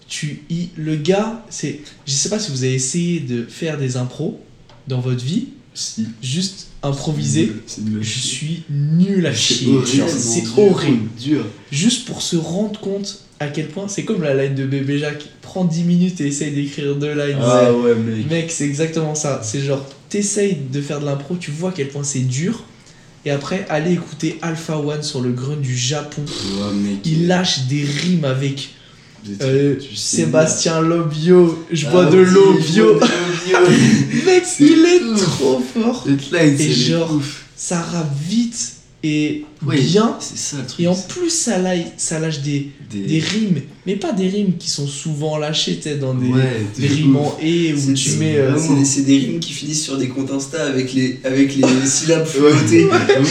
Tu 0.07 0.43
y... 0.49 0.69
Le 0.77 0.95
gars, 0.95 1.45
c'est. 1.49 1.81
Je 2.07 2.11
sais 2.11 2.29
pas 2.29 2.39
si 2.39 2.51
vous 2.51 2.63
avez 2.63 2.73
essayé 2.73 3.19
de 3.19 3.45
faire 3.45 3.77
des 3.77 3.97
impros 3.97 4.39
dans 4.87 4.99
votre 4.99 5.23
vie, 5.23 5.49
Si. 5.73 6.07
juste 6.21 6.67
improviser. 6.81 7.51
Je 8.01 8.19
suis 8.19 8.63
nul 8.69 9.25
à 9.25 9.33
C'est 9.33 9.53
chier. 9.55 9.77
C'est 10.07 10.43
horrible. 10.59 11.09
Dur. 11.19 11.45
Juste 11.71 12.05
pour 12.05 12.21
se 12.21 12.35
rendre 12.35 12.79
compte 12.79 13.21
à 13.39 13.47
quel 13.47 13.67
point. 13.69 13.87
C'est 13.87 14.03
comme 14.03 14.21
la 14.23 14.33
line 14.33 14.55
de 14.55 14.65
bébé 14.65 14.97
Jacques. 14.99 15.29
Prends 15.41 15.65
10 15.65 15.83
minutes 15.83 16.19
et 16.21 16.27
essaye 16.27 16.51
d'écrire 16.51 16.95
deux 16.95 17.13
lines. 17.13 17.37
Ah 17.41 17.71
ouais, 17.73 17.95
mec. 17.95 18.29
Mec, 18.29 18.51
c'est 18.51 18.65
exactement 18.65 19.15
ça. 19.15 19.41
C'est 19.43 19.61
genre, 19.61 19.85
t'essayes 20.09 20.57
de 20.71 20.81
faire 20.81 20.99
de 20.99 21.05
l'impro, 21.05 21.35
tu 21.37 21.51
vois 21.51 21.69
à 21.69 21.73
quel 21.73 21.87
point 21.89 22.03
c'est 22.03 22.19
dur. 22.19 22.63
Et 23.25 23.31
après, 23.31 23.65
allez 23.69 23.93
écouter 23.93 24.37
Alpha 24.41 24.77
One 24.77 25.01
sur 25.01 25.21
le 25.21 25.31
grunt 25.31 25.55
du 25.55 25.77
Japon. 25.77 26.23
Il 27.05 27.27
lâche 27.27 27.67
des 27.69 27.83
rimes 27.83 28.25
avec 28.25 28.69
euh, 29.41 29.79
Sébastien 29.95 30.81
Lobio. 30.81 31.65
Je 31.71 31.87
Ah, 31.87 31.91
bois 31.91 32.05
je 32.05 32.09
bois 32.09 32.17
de 32.17 32.17
l'eau 32.17 32.53
bio. 32.59 32.99
Mec, 34.25 34.43
il 34.59 34.85
est 34.85 35.21
trop 35.21 35.61
fort. 35.61 36.05
Et 36.37 36.71
genre. 36.71 37.21
Ça 37.55 37.81
rappe 37.81 38.13
vite 38.27 38.73
et 39.05 39.43
Oui, 39.65 39.81
bien. 39.81 40.15
C'est 40.21 40.37
ça 40.37 40.57
le 40.61 40.65
truc. 40.65 40.79
Et 40.79 40.87
en 40.87 40.95
plus, 40.95 41.29
ça 41.29 41.57
lâche, 41.57 41.85
ça 41.97 42.19
lâche 42.19 42.39
des, 42.41 42.69
des, 42.89 42.99
des 43.01 43.19
rimes. 43.19 43.61
Mais 43.85 43.97
pas 43.97 44.13
des 44.13 44.27
rimes 44.29 44.53
qui 44.57 44.69
sont 44.69 44.87
souvent 44.87 45.37
lâchées, 45.37 45.77
tu 45.83 45.93
dans 45.95 46.13
des, 46.13 46.27
Ouais, 46.29 46.61
des 46.79 46.87
de 46.87 46.93
rimes 46.93 47.15
en 47.17 47.37
et 47.41 47.73
où 47.73 47.93
tu 47.93 48.11
mets. 48.11 48.37
euh, 48.37 48.57
C'est 48.85 49.01
des- 49.05 49.17
rimes 49.17 49.39
qui 49.39 49.51
finissent 49.51 49.83
sur 49.83 49.97
des 49.97 50.07
comptes 50.07 50.31
Insta 50.31 50.65
avec 50.67 50.93
les, 50.93 51.19
avec 51.25 51.55
les 51.55 51.63
syllabes 51.85 52.25
flottées. 52.25 52.87
Oui, 53.19 53.29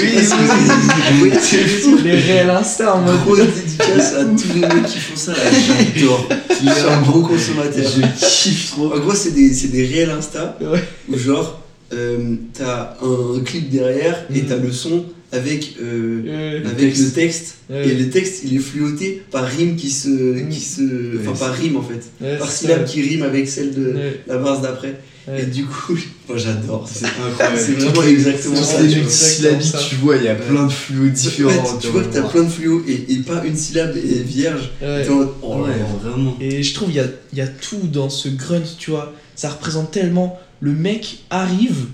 oui, 1.22 1.30
c'est 1.40 2.02
les 2.04 2.12
réels 2.16 2.50
Insta 2.50 2.94
en 2.96 3.00
mode. 3.02 3.16
Gros 3.24 3.36
dédicace 3.36 4.14
à 4.14 4.24
tous 4.24 4.52
les 4.54 4.60
mecs 4.60 4.86
qui 4.86 4.98
font 4.98 5.16
ça 5.16 5.32
j'adore. 5.94 6.28
Je 6.50 6.54
suis 6.70 6.80
un 6.88 7.00
gros 7.02 7.22
consommateur. 7.22 7.84
Je 7.90 8.42
kiffe 8.42 8.70
trop. 8.72 8.92
En 8.92 8.98
gros, 8.98 9.14
c'est 9.14 9.32
des, 9.32 9.52
c'est 9.54 9.68
des 9.68 9.86
réels 9.86 10.10
Insta 10.10 10.58
Ouais. 10.60 10.84
où, 11.08 11.16
genre, 11.16 11.60
euh, 11.94 12.36
t'as 12.54 12.96
un 13.02 13.40
clip 13.40 13.70
derrière 13.70 14.24
et 14.34 14.42
Mm. 14.42 14.46
t'as 14.46 14.56
le 14.56 14.72
son 14.72 15.04
avec, 15.32 15.76
euh, 15.82 16.60
avec 16.64 16.76
texte. 16.78 17.04
le 17.04 17.10
texte. 17.12 17.54
Ouais. 17.70 17.88
Et 17.88 17.94
le 17.94 18.10
texte, 18.10 18.42
il 18.44 18.54
est 18.56 18.60
fluoté 18.60 19.22
par 19.30 19.44
rime 19.46 19.76
qui 19.76 19.90
se. 19.90 20.08
Mm. 20.08 20.48
Qui 20.50 20.60
se 20.60 20.82
enfin, 21.20 21.30
Ouais, 21.32 21.38
par 21.38 21.54
rime 21.54 21.76
en 21.76 21.82
fait. 21.82 22.02
ouais, 22.24 22.38
Par 22.38 22.50
c'est 22.50 22.66
syllabe 22.66 22.84
qui 22.84 23.02
rime 23.02 23.22
avec 23.22 23.48
celle 23.48 23.74
de 23.74 23.92
Ouais, 23.92 24.20
la 24.26 24.36
base 24.38 24.60
d'après. 24.60 24.98
ouais. 25.28 25.42
Et 25.42 25.46
du 25.46 25.64
coup, 25.64 25.96
moi 26.28 26.36
j'adore. 26.36 26.86
C'est 26.92 27.06
incroyable. 27.06 27.58
C'est 27.58 27.72
vraiment 27.72 28.02
exactement 28.02 28.56
ça. 28.62 28.76
vois. 28.78 28.86
multisyllabiques, 28.86 29.62
ça. 29.66 29.78
tu 29.88 29.94
vois, 29.96 30.16
il 30.16 30.24
y 30.24 30.28
a 30.28 30.34
Ouais. 30.34 30.40
plein 30.48 30.66
de 30.66 30.72
fluos 30.72 31.08
différents. 31.08 31.78
Tu 31.78 31.86
vois 31.88 32.02
que 32.02 32.12
t'as 32.12 32.22
plein 32.28 32.42
de 32.44 32.48
fluos 32.50 32.82
et, 32.86 33.12
et 33.12 33.16
pas 33.18 33.42
une 33.44 33.56
syllabe 33.56 33.96
est 33.96 34.22
vierge. 34.22 34.70
Ouais. 34.82 35.02
T'es 35.04 35.08
en 35.10 35.14
mode, 35.16 35.28
oh 35.42 35.64
vraiment. 36.02 36.36
Et 36.40 36.62
je 36.62 36.74
trouve 36.74 36.90
il 36.90 36.96
y 36.96 37.00
a, 37.00 37.06
il 37.32 37.38
y 37.38 37.42
a 37.42 37.46
tout 37.48 37.80
dans 37.90 38.10
ce 38.10 38.28
grunt, 38.28 38.62
tu 38.78 38.90
vois. 38.90 39.14
Ça 39.34 39.48
représente 39.48 39.90
tellement. 39.92 40.38
Le 40.60 40.72
mec 40.72 41.20
arrive. 41.30 41.86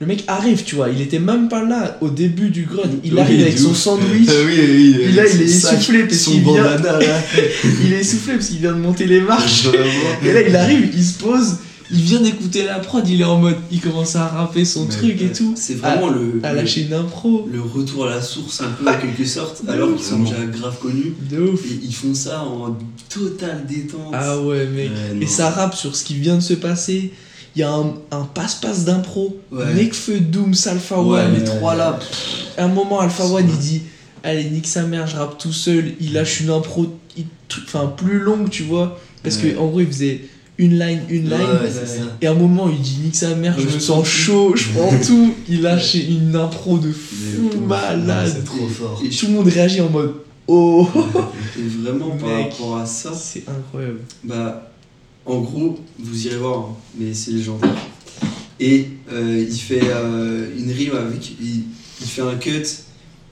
Le 0.00 0.06
mec 0.06 0.22
arrive, 0.28 0.62
tu 0.62 0.76
vois. 0.76 0.90
Il 0.90 1.00
était 1.00 1.18
même 1.18 1.48
pas 1.48 1.64
là 1.64 1.98
au 2.00 2.08
début 2.08 2.50
du 2.50 2.62
grunt. 2.64 2.82
Il 3.02 3.14
Oui, 3.14 3.20
arrive 3.20 3.40
avec 3.40 3.58
son 3.58 3.70
ouf. 3.70 3.76
sandwich. 3.76 4.28
Ah 4.28 4.32
oui, 4.46 4.54
oui, 4.56 4.96
Et 5.08 5.12
là, 5.12 5.24
il 5.26 5.42
est 5.42 5.44
essoufflé 5.46 6.04
parce 6.04 6.22
qu'il 6.24 6.40
vient- 6.42 6.62
bandana, 6.62 6.98
il 7.84 7.92
est 7.92 8.00
essoufflé 8.00 8.34
parce 8.34 8.46
qu'il 8.48 8.58
vient 8.58 8.72
de 8.74 8.78
monter 8.80 9.06
les 9.06 9.20
marches. 9.20 9.66
Et 10.24 10.32
là, 10.32 10.40
il 10.42 10.54
arrive, 10.54 10.90
il 10.94 11.04
se 11.04 11.18
pose. 11.18 11.56
Il 11.90 12.00
vient 12.02 12.20
d'écouter 12.20 12.64
la 12.64 12.78
prod. 12.80 13.08
Il 13.08 13.22
est 13.22 13.24
en 13.24 13.38
mode. 13.38 13.56
Il 13.72 13.80
commence 13.80 14.14
à 14.14 14.26
rapper 14.28 14.64
son 14.64 14.84
Mais, 14.84 14.94
truc 14.94 15.22
et 15.22 15.32
tout. 15.32 15.54
C'est 15.56 15.74
vraiment 15.74 16.10
le, 16.10 16.38
À 16.44 16.52
le, 16.52 16.60
lâcher 16.60 16.86
retour 17.74 18.06
à 18.06 18.10
la 18.10 18.22
source 18.22 18.60
un 18.60 18.68
peu 18.68 18.88
en 18.88 18.94
quelque 18.94 19.24
sorte, 19.24 19.62
alors 19.66 19.94
qu'ils 19.96 20.04
sont 20.04 20.18
déjà 20.20 20.44
grave 20.44 20.78
connus. 20.80 21.14
De 21.30 21.40
ouf. 21.40 21.64
Et 21.64 21.80
ils 21.82 21.94
font 21.94 22.14
ça 22.14 22.42
en 22.42 22.76
totale 23.08 23.64
détente. 23.68 24.12
Ah 24.12 24.38
ouais, 24.38 24.66
mec. 24.66 24.90
Ouais, 24.90 25.22
Et 25.22 25.26
ça 25.26 25.50
rappe 25.50 25.74
sur 25.74 25.96
ce 25.96 26.04
qui 26.04 26.14
vient 26.14 26.36
de 26.36 26.42
se 26.42 26.54
passer. 26.54 27.10
Il 27.58 27.62
y 27.62 27.64
a 27.64 27.72
un, 27.72 28.22
passe-passe 28.34 28.84
d'impro. 28.84 29.36
Ouais. 29.50 29.74
Nekfeu, 29.74 30.20
Dooms, 30.20 30.54
Alpha 30.66 31.02
Ouais, 31.02 31.22
One. 31.24 31.34
les 31.34 31.42
trois 31.42 31.74
là. 31.74 31.98
À 32.56 32.66
un 32.66 32.68
moment, 32.68 33.00
Alpha 33.00 33.24
One, 33.26 33.48
il 33.48 33.58
dit 33.58 33.82
Allez, 34.22 34.44
nique 34.44 34.68
sa 34.68 34.82
mère, 34.84 35.08
je 35.08 35.16
rappe 35.16 35.38
tout 35.38 35.52
seul. 35.52 35.94
Il 36.00 36.12
lâche 36.12 36.40
une 36.40 36.50
impro 36.50 36.86
enfin, 37.66 37.92
plus 37.96 38.20
longue, 38.20 38.48
tu 38.48 38.62
vois. 38.62 38.96
Parce 39.24 39.38
Ouais. 39.42 39.54
que 39.54 39.58
en 39.58 39.66
gros, 39.66 39.80
il 39.80 39.88
faisait 39.88 40.20
une 40.56 40.78
line, 40.78 41.00
une 41.08 41.24
line. 41.28 41.32
Ouais. 41.40 41.68
Et 42.22 42.28
à 42.28 42.30
un 42.30 42.34
moment, 42.34 42.68
il 42.70 42.80
dit 42.80 42.98
Nique 43.02 43.16
sa 43.16 43.34
mère, 43.34 43.56
je 43.58 43.66
Ouais, 43.66 43.74
me 43.74 43.80
sens 43.80 44.06
chaud, 44.06 44.54
je 44.54 44.68
prends 44.68 44.92
tout. 45.04 45.34
Il 45.48 45.62
lâche 45.62 45.94
une 45.94 46.36
impro 46.36 46.78
de 46.78 46.92
fou 46.92 47.58
malade. 47.66 48.32
C'est 48.36 48.44
trop 48.44 48.68
fort. 48.68 49.02
Et, 49.04 49.08
Tout 49.08 49.26
le 49.26 49.32
monde 49.32 49.48
réagit 49.48 49.80
en 49.80 49.88
mode 49.90 50.12
Oh 50.46 50.86
et 51.58 51.62
vraiment 51.82 52.10
par 52.10 52.28
Mec. 52.28 52.52
rapport 52.52 52.76
à 52.78 52.86
ça, 52.86 53.10
C'est 53.14 53.42
incroyable. 53.48 53.98
bah 54.22 54.70
en 55.28 55.40
gros, 55.40 55.78
vous 55.98 56.26
irez 56.26 56.36
voir, 56.36 56.58
hein, 56.58 56.76
mais 56.98 57.14
c'est 57.14 57.30
légendaire. 57.32 57.70
Et 58.60 58.86
euh, 59.12 59.46
il 59.48 59.56
fait 59.58 59.82
euh, 59.84 60.48
une 60.58 60.72
rime 60.72 60.96
avec. 60.96 61.30
Il, 61.40 61.62
il 62.00 62.06
fait 62.06 62.22
un 62.22 62.34
cut, 62.36 62.62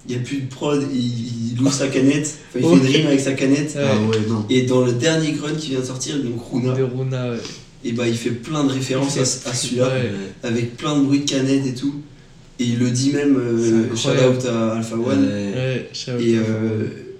il 0.08 0.14
n'y 0.14 0.20
a 0.20 0.24
plus 0.24 0.42
de 0.42 0.48
prod, 0.48 0.84
il, 0.92 1.52
il 1.52 1.60
ouvre 1.60 1.72
sa 1.72 1.88
canette, 1.88 2.38
enfin, 2.50 2.58
il 2.58 2.80
fait 2.80 2.86
une 2.86 2.96
rime 2.96 3.06
avec 3.08 3.20
sa 3.20 3.32
canette. 3.32 3.76
Ah 3.76 3.96
ouais, 4.08 4.18
non. 4.28 4.44
Et 4.50 4.62
dans 4.62 4.84
le 4.84 4.92
dernier 4.92 5.32
grunt 5.32 5.54
qui 5.56 5.70
vient 5.70 5.80
de 5.80 5.84
sortir, 5.84 6.22
donc 6.22 6.34
Runa, 6.52 6.74
De 6.74 6.82
Runa, 6.82 7.30
ouais. 7.32 7.38
et 7.84 7.92
bah 7.92 8.06
il 8.06 8.16
fait 8.16 8.30
plein 8.30 8.64
de 8.64 8.70
références 8.72 9.16
à, 9.18 9.22
à 9.50 9.54
celui-là, 9.54 9.88
Ouais. 9.88 10.10
avec 10.42 10.76
plein 10.76 10.98
de 10.98 11.04
bruit 11.04 11.20
de 11.20 11.28
canette 11.30 11.66
et 11.66 11.74
tout. 11.74 11.94
Et 12.58 12.64
il 12.64 12.78
le 12.78 12.90
dit 12.90 13.10
même, 13.12 13.36
euh, 13.36 13.94
shout 13.96 14.08
out 14.10 14.44
à 14.46 14.76
Alpha 14.76 14.96
One. 14.96 15.28
Et, 16.20 16.36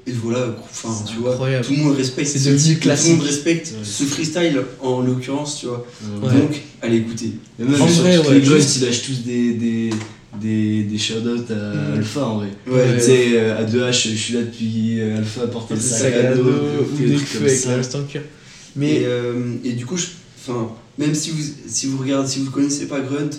et 0.07 0.13
voilà, 0.13 0.57
enfin, 0.63 0.95
tu 1.09 1.17
vois, 1.19 1.33
incroyable. 1.33 1.65
tout 1.67 1.73
le 1.73 1.79
monde 1.79 1.97
respecte 1.97 2.29
C'est 2.29 2.39
ce 2.39 2.45
devenu 2.51 2.61
type, 2.63 2.81
Tout 2.81 2.89
le 2.89 3.11
monde 3.17 3.23
respecte 3.27 3.67
Ouais. 3.69 3.79
ce 3.85 4.05
freestyle 4.05 4.63
en 4.81 5.01
l'occurrence, 5.01 5.59
tu 5.61 5.67
vois. 5.67 5.85
Ouais. 6.23 6.33
Donc, 6.33 6.63
allez 6.83 6.99
écouter. 6.99 7.33
Et 7.59 7.65
même 7.65 7.81
En 7.83 7.89
sur 7.89 8.03
vrai, 8.03 8.19
ouais, 8.19 8.35
les 8.39 8.45
juste- 8.45 8.77
ils 8.77 8.85
lâchent 8.85 9.03
tous 9.03 9.23
des, 9.25 9.55
des, 9.55 9.91
des, 10.41 10.83
des 10.85 10.99
shout-outs 10.99 11.51
à 11.51 11.55
Mm. 11.55 11.95
Alpha 11.97 12.25
en 12.25 12.37
vrai. 12.39 12.49
Ouais, 12.69 12.95
Tu 12.97 13.01
sais, 13.05 13.27
euh, 13.35 13.59
à 13.59 13.65
2H, 13.65 13.93
je 14.11 14.15
suis 14.15 14.35
là 14.35 14.43
depuis 14.43 15.01
euh, 15.01 15.19
Alpha, 15.19 15.47
porter 15.49 15.75
le 15.75 15.81
sac, 15.81 16.13
à 16.15 16.35
dos, 16.37 16.43
ou 16.45 16.97
des 16.97 17.15
trucs 17.17 17.33
comme 17.33 17.43
avec 17.43 17.57
ça. 17.57 17.71
Mais 18.77 18.97
et, 18.97 19.07
euh, 19.07 19.55
et 19.65 19.73
du 19.73 19.87
coup, 19.87 19.97
je, 19.97 20.07
même 20.99 21.15
si 21.15 21.31
vous, 21.31 21.43
si 21.67 21.87
vous 21.87 21.99
regardez, 21.99 22.29
si 22.31 22.41
vous 22.41 22.51
connaissez 22.51 22.87
pas 22.87 23.01
Grunt, 23.01 23.31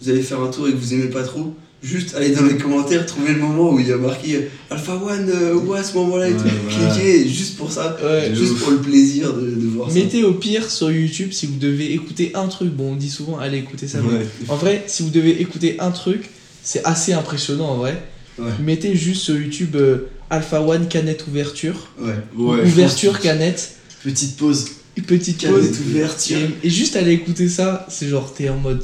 vous 0.00 0.08
allez 0.08 0.22
faire 0.22 0.40
un 0.40 0.48
tour 0.50 0.68
et 0.68 0.72
que 0.72 0.76
vous 0.76 0.94
aimez 0.94 1.08
pas 1.08 1.22
trop, 1.22 1.54
juste 1.84 2.14
allez 2.16 2.30
dans 2.30 2.42
les 2.44 2.56
commentaires, 2.56 3.04
trouver 3.06 3.34
le 3.34 3.38
moment 3.40 3.70
où 3.72 3.78
il 3.78 3.86
y 3.86 3.92
a 3.92 3.96
marqué 3.96 4.36
euh, 4.36 4.40
Alpha 4.70 4.96
One, 4.96 5.30
euh, 5.32 5.54
où 5.54 5.74
à 5.74 5.82
ce 5.84 5.94
moment-là 5.94 6.28
et 6.28 6.32
Ouais, 6.32 6.38
tout, 6.38 6.48
voilà. 6.70 6.94
cliquez 6.94 7.28
juste 7.28 7.56
pour 7.56 7.70
ça, 7.70 7.96
ouais, 8.02 8.34
juste 8.34 8.52
ouf. 8.52 8.62
pour 8.62 8.70
le 8.72 8.78
plaisir 8.78 9.32
de, 9.34 9.42
de 9.50 9.66
voir 9.68 9.88
ça. 9.90 9.94
mettez 9.94 10.24
au 10.24 10.32
pire 10.32 10.70
sur 10.70 10.90
YouTube 10.90 11.30
si 11.32 11.46
vous 11.46 11.58
devez 11.58 11.92
écouter 11.92 12.32
un 12.34 12.48
truc. 12.48 12.70
Bon, 12.72 12.92
on 12.92 12.96
dit 12.96 13.10
souvent 13.10 13.38
allez 13.38 13.58
écouter 13.58 13.86
ça. 13.86 13.98
Ouais. 14.00 14.26
En 14.48 14.56
vrai, 14.56 14.82
si 14.86 15.02
vous 15.02 15.10
devez 15.10 15.40
écouter 15.42 15.76
un 15.78 15.90
truc, 15.90 16.30
c'est 16.62 16.82
assez 16.84 17.12
impressionnant 17.12 17.68
en 17.68 17.76
vrai. 17.76 18.02
Ouais. 18.38 18.50
Mettez 18.64 18.96
juste 18.96 19.20
sur 19.22 19.36
YouTube 19.36 19.76
euh, 19.76 20.08
Alpha 20.30 20.60
One 20.62 20.88
canette 20.88 21.26
ouverture. 21.28 21.90
Ouais. 22.00 22.14
Ouais, 22.36 22.62
ouverture 22.64 23.20
canette. 23.20 23.76
Petite 24.02 24.36
pause. 24.36 24.64
Une 24.96 25.04
petite 25.04 25.38
Canette 25.38 25.56
pause. 25.58 25.80
ouverture. 25.88 26.38
Et, 26.62 26.66
et 26.66 26.70
juste 26.70 26.96
aller 26.96 27.12
écouter 27.12 27.48
ça, 27.48 27.86
c'est 27.90 28.08
genre 28.08 28.32
t'es 28.32 28.48
en 28.48 28.56
mode. 28.56 28.82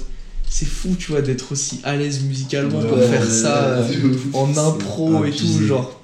C'est 0.53 0.67
fou, 0.67 0.97
tu 0.99 1.13
vois, 1.13 1.23
d'être 1.23 1.53
aussi 1.53 1.81
à 1.85 1.95
l'aise 1.97 2.23
musicalement 2.25 2.81
pour 2.81 2.99
Ouais, 2.99 3.07
faire 3.07 3.21
ouais, 3.23 3.31
ça 3.31 3.65
euh, 3.67 3.85
en 4.35 4.57
impro 4.59 5.25
et 5.25 5.31
tout. 5.31 5.47
Genre, 5.65 6.03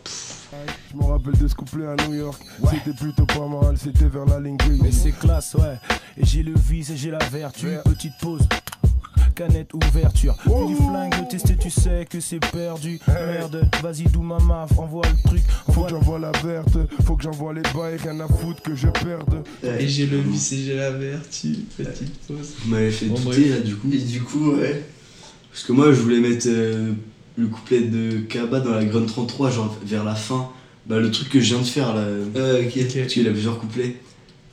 Je 0.92 0.97
me 0.97 1.05
rappelle 1.05 1.36
de 1.36 1.49
ce 1.49 1.55
couplet 1.55 1.84
à 1.84 1.97
New 2.07 2.14
York. 2.14 2.40
C'était 2.70 2.97
plutôt 2.97 3.26
pas 3.26 3.47
mal, 3.49 3.76
c'était 3.76 4.07
vers 4.09 4.24
la 4.24 4.38
ligne. 4.38 4.57
Mais 4.80 4.92
c'est 4.92 5.11
classe, 5.11 5.55
ouais. 5.55 5.74
Et 6.16 6.24
j'ai 6.24 6.44
le 6.44 6.55
vice 6.57 6.90
et 6.90 6.97
j'ai 6.97 7.11
la 7.11 7.18
vertu. 7.18 7.66
Petite 7.84 8.12
pause. 8.20 8.42
Canette 9.35 9.73
ouverture. 9.75 10.35
Puis 10.43 10.53
du 10.69 10.77
flingue, 10.77 11.14
le 11.21 11.29
tester, 11.29 11.57
tu 11.57 11.71
sais 11.71 12.07
que 12.09 12.21
c'est 12.21 12.41
perdu. 12.41 12.99
Merde, 13.07 13.69
vas-y, 13.83 14.05
d'où 14.05 14.23
ma 14.23 14.39
maf, 14.39 14.79
envoie 14.79 15.05
le 15.07 15.29
truc. 15.29 15.43
Faut 15.73 15.83
que 15.83 15.91
j'envoie 15.91 16.19
la 16.19 16.33
verte, 16.33 16.79
faut 17.05 17.17
que 17.17 17.23
j'envoie 17.23 17.53
les 17.53 17.62
bails, 17.62 17.97
rien 18.03 18.19
à 18.21 18.29
foutre 18.29 18.62
que 18.62 18.75
je 18.75 18.89
perde. 18.89 19.45
Et 19.62 19.87
j'ai 19.89 20.07
le 20.07 20.19
vice 20.19 20.53
et 20.53 20.59
j'ai 20.59 20.77
la 20.77 20.91
vertu. 20.91 21.57
Petite 21.77 22.14
pause. 22.27 22.55
Vous 22.64 22.71
m'avez 22.71 22.91
fait 22.91 23.07
Bon, 23.07 23.21
douter 23.21 23.49
là 23.51 23.61
du 23.61 23.77
coup. 23.77 23.89
Et 23.93 23.99
du 23.99 24.23
coup, 24.23 24.53
ouais. 24.53 24.83
Parce 25.51 25.64
que 25.64 25.73
moi 25.73 25.93
je 25.93 26.01
voulais 26.01 26.21
mettre 26.21 26.47
euh, 26.49 26.93
le 27.37 27.47
couplet 27.47 27.83
de 27.83 28.21
Kaba 28.29 28.61
dans 28.61 28.73
la 28.73 28.85
Grunt 28.85 29.07
33, 29.07 29.51
genre 29.51 29.77
vers 29.85 30.05
la 30.05 30.14
fin. 30.14 30.49
Bah 30.87 31.01
le 31.01 31.11
truc 31.11 31.29
que 31.29 31.41
je 31.41 31.55
viens 31.55 31.62
de 31.62 31.67
faire 31.67 31.95
là. 31.95 32.03
Euh, 32.03 32.62
ok. 32.62 32.73
Ok. 32.77 32.99
Parce 32.99 33.12
qu'il 33.12 33.27
a 33.29 33.31
plusieurs 33.31 33.59
couplets. 33.59 33.97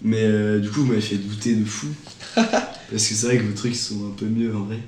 Mais 0.01 0.23
euh, 0.23 0.59
du 0.59 0.69
coup, 0.69 0.81
vous 0.81 0.87
m'avez 0.87 1.01
fait 1.01 1.15
douter 1.15 1.55
de 1.55 1.63
fou. 1.63 1.87
Parce 2.91 3.07
que 3.07 3.15
c'est 3.15 3.25
vrai 3.25 3.37
que 3.37 3.43
vos 3.43 3.53
trucs 3.53 3.75
sont 3.75 3.95
un 4.07 4.15
peu 4.17 4.25
mieux 4.25 4.55
en 4.55 4.61
vrai. 4.65 4.79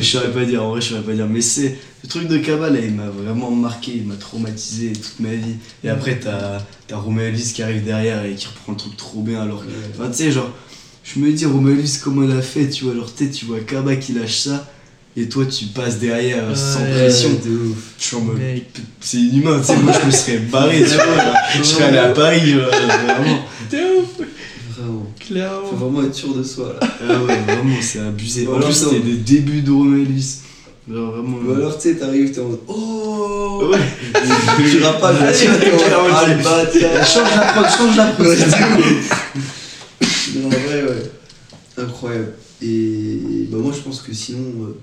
Je 0.00 0.02
saurais 0.02 0.30
pas 0.30 0.44
dire, 0.44 0.62
en 0.62 0.70
vrai, 0.70 0.80
je 0.80 0.88
saurais 0.90 1.02
pas 1.02 1.12
dire. 1.12 1.26
Mais 1.28 1.40
c'est. 1.40 1.76
Le 2.02 2.08
truc 2.08 2.28
de 2.28 2.38
Cabal, 2.38 2.74
là, 2.74 2.80
il 2.80 2.94
m'a 2.94 3.08
vraiment 3.10 3.50
marqué, 3.50 3.92
il 3.96 4.04
m'a 4.04 4.14
traumatisé 4.14 4.92
toute 4.92 5.20
ma 5.20 5.34
vie. 5.34 5.56
Et 5.84 5.88
après, 5.88 6.18
t'as 6.18 6.58
t'as 6.88 6.96
Romain 6.96 7.24
Elvis 7.24 7.52
qui 7.54 7.62
arrive 7.62 7.84
derrière 7.84 8.24
et 8.24 8.34
qui 8.34 8.46
reprend 8.46 8.72
le 8.72 8.78
truc 8.78 8.96
trop 8.96 9.22
bien. 9.22 9.42
Alors 9.42 9.64
que. 9.64 9.70
Enfin, 9.98 10.10
tu 10.10 10.16
sais, 10.16 10.32
genre, 10.32 10.50
je 11.04 11.18
me 11.20 11.30
dis, 11.32 11.44
Elvis, 11.44 11.98
comment 12.02 12.22
il 12.22 12.32
a 12.32 12.42
fait, 12.42 12.68
tu 12.68 12.84
vois. 12.84 12.94
Alors, 12.94 13.12
tu 13.14 13.44
vois 13.44 13.60
Kaba 13.60 13.96
qui 13.96 14.12
lâche 14.12 14.38
ça. 14.38 14.70
Et 15.16 15.28
toi, 15.28 15.44
tu 15.44 15.66
passes 15.66 15.98
derrière 15.98 16.56
sans 16.56 16.84
pression. 16.84 17.30
de 17.44 17.50
ouf. 17.50 17.94
Je 17.98 18.04
suis 18.04 18.16
en 18.16 18.20
mode. 18.20 18.38
Mec, 18.38 18.66
C'est 19.00 19.16
inhumain, 19.18 19.58
tu 19.58 19.66
sais. 19.66 19.76
Moi, 19.76 19.92
je 20.00 20.06
me 20.06 20.10
serais 20.10 20.38
barré, 20.38 20.78
tu 20.78 20.94
vois. 20.94 21.34
Je 21.58 21.62
serais 21.64 21.84
allé 21.84 21.98
à 21.98 22.10
Paris, 22.10 22.52
genre, 22.52 22.68
vraiment. 22.68 23.44
t'es 23.68 23.82
ouf, 23.82 24.24
Vraiment. 24.80 25.06
Faut 25.18 25.24
clairement. 25.26 25.72
vraiment 25.72 26.02
être 26.04 26.14
sûr 26.14 26.34
de 26.34 26.42
soi 26.42 26.76
là. 26.80 26.88
Ah 27.08 27.22
ouais, 27.22 27.38
vraiment, 27.46 27.76
c'est 27.80 27.98
abusé. 28.00 28.46
Ou 28.46 28.50
En 28.52 28.56
alors, 28.56 28.68
plus, 28.68 28.74
c'était 28.76 28.98
les 28.98 29.16
débuts 29.16 29.62
de 29.62 29.70
Romain 29.70 29.98
Elvis. 29.98 30.36
Genre, 30.90 31.12
vraiment. 31.12 31.36
Ou 31.46 31.52
alors, 31.52 31.76
tu 31.76 31.82
sais, 31.90 31.96
t'arrives, 31.96 32.30
t'es 32.32 32.40
en 32.40 32.48
mode 32.48 32.60
Oh 32.68 33.68
Ouais. 33.70 33.78
Tu 34.70 34.82
rappes 34.82 35.00
pas, 35.00 35.12
mais 35.20 35.32
tu 35.32 35.46
mode 35.48 35.58
Ah 36.12 36.26
le 36.28 36.34
bâtard 36.42 37.06
Change 37.06 37.36
la 37.36 37.42
prod, 37.52 37.66
change 37.78 37.96
la 37.96 38.06
prod. 38.12 38.36
Non, 40.36 40.46
en 40.46 40.50
vrai, 40.50 40.82
ouais. 40.84 41.10
Incroyable. 41.78 42.32
Et 42.62 43.46
bah, 43.50 43.58
moi, 43.58 43.72
je 43.76 43.80
pense 43.82 44.00
que 44.02 44.12
sinon, 44.12 44.64
euh, 44.64 44.76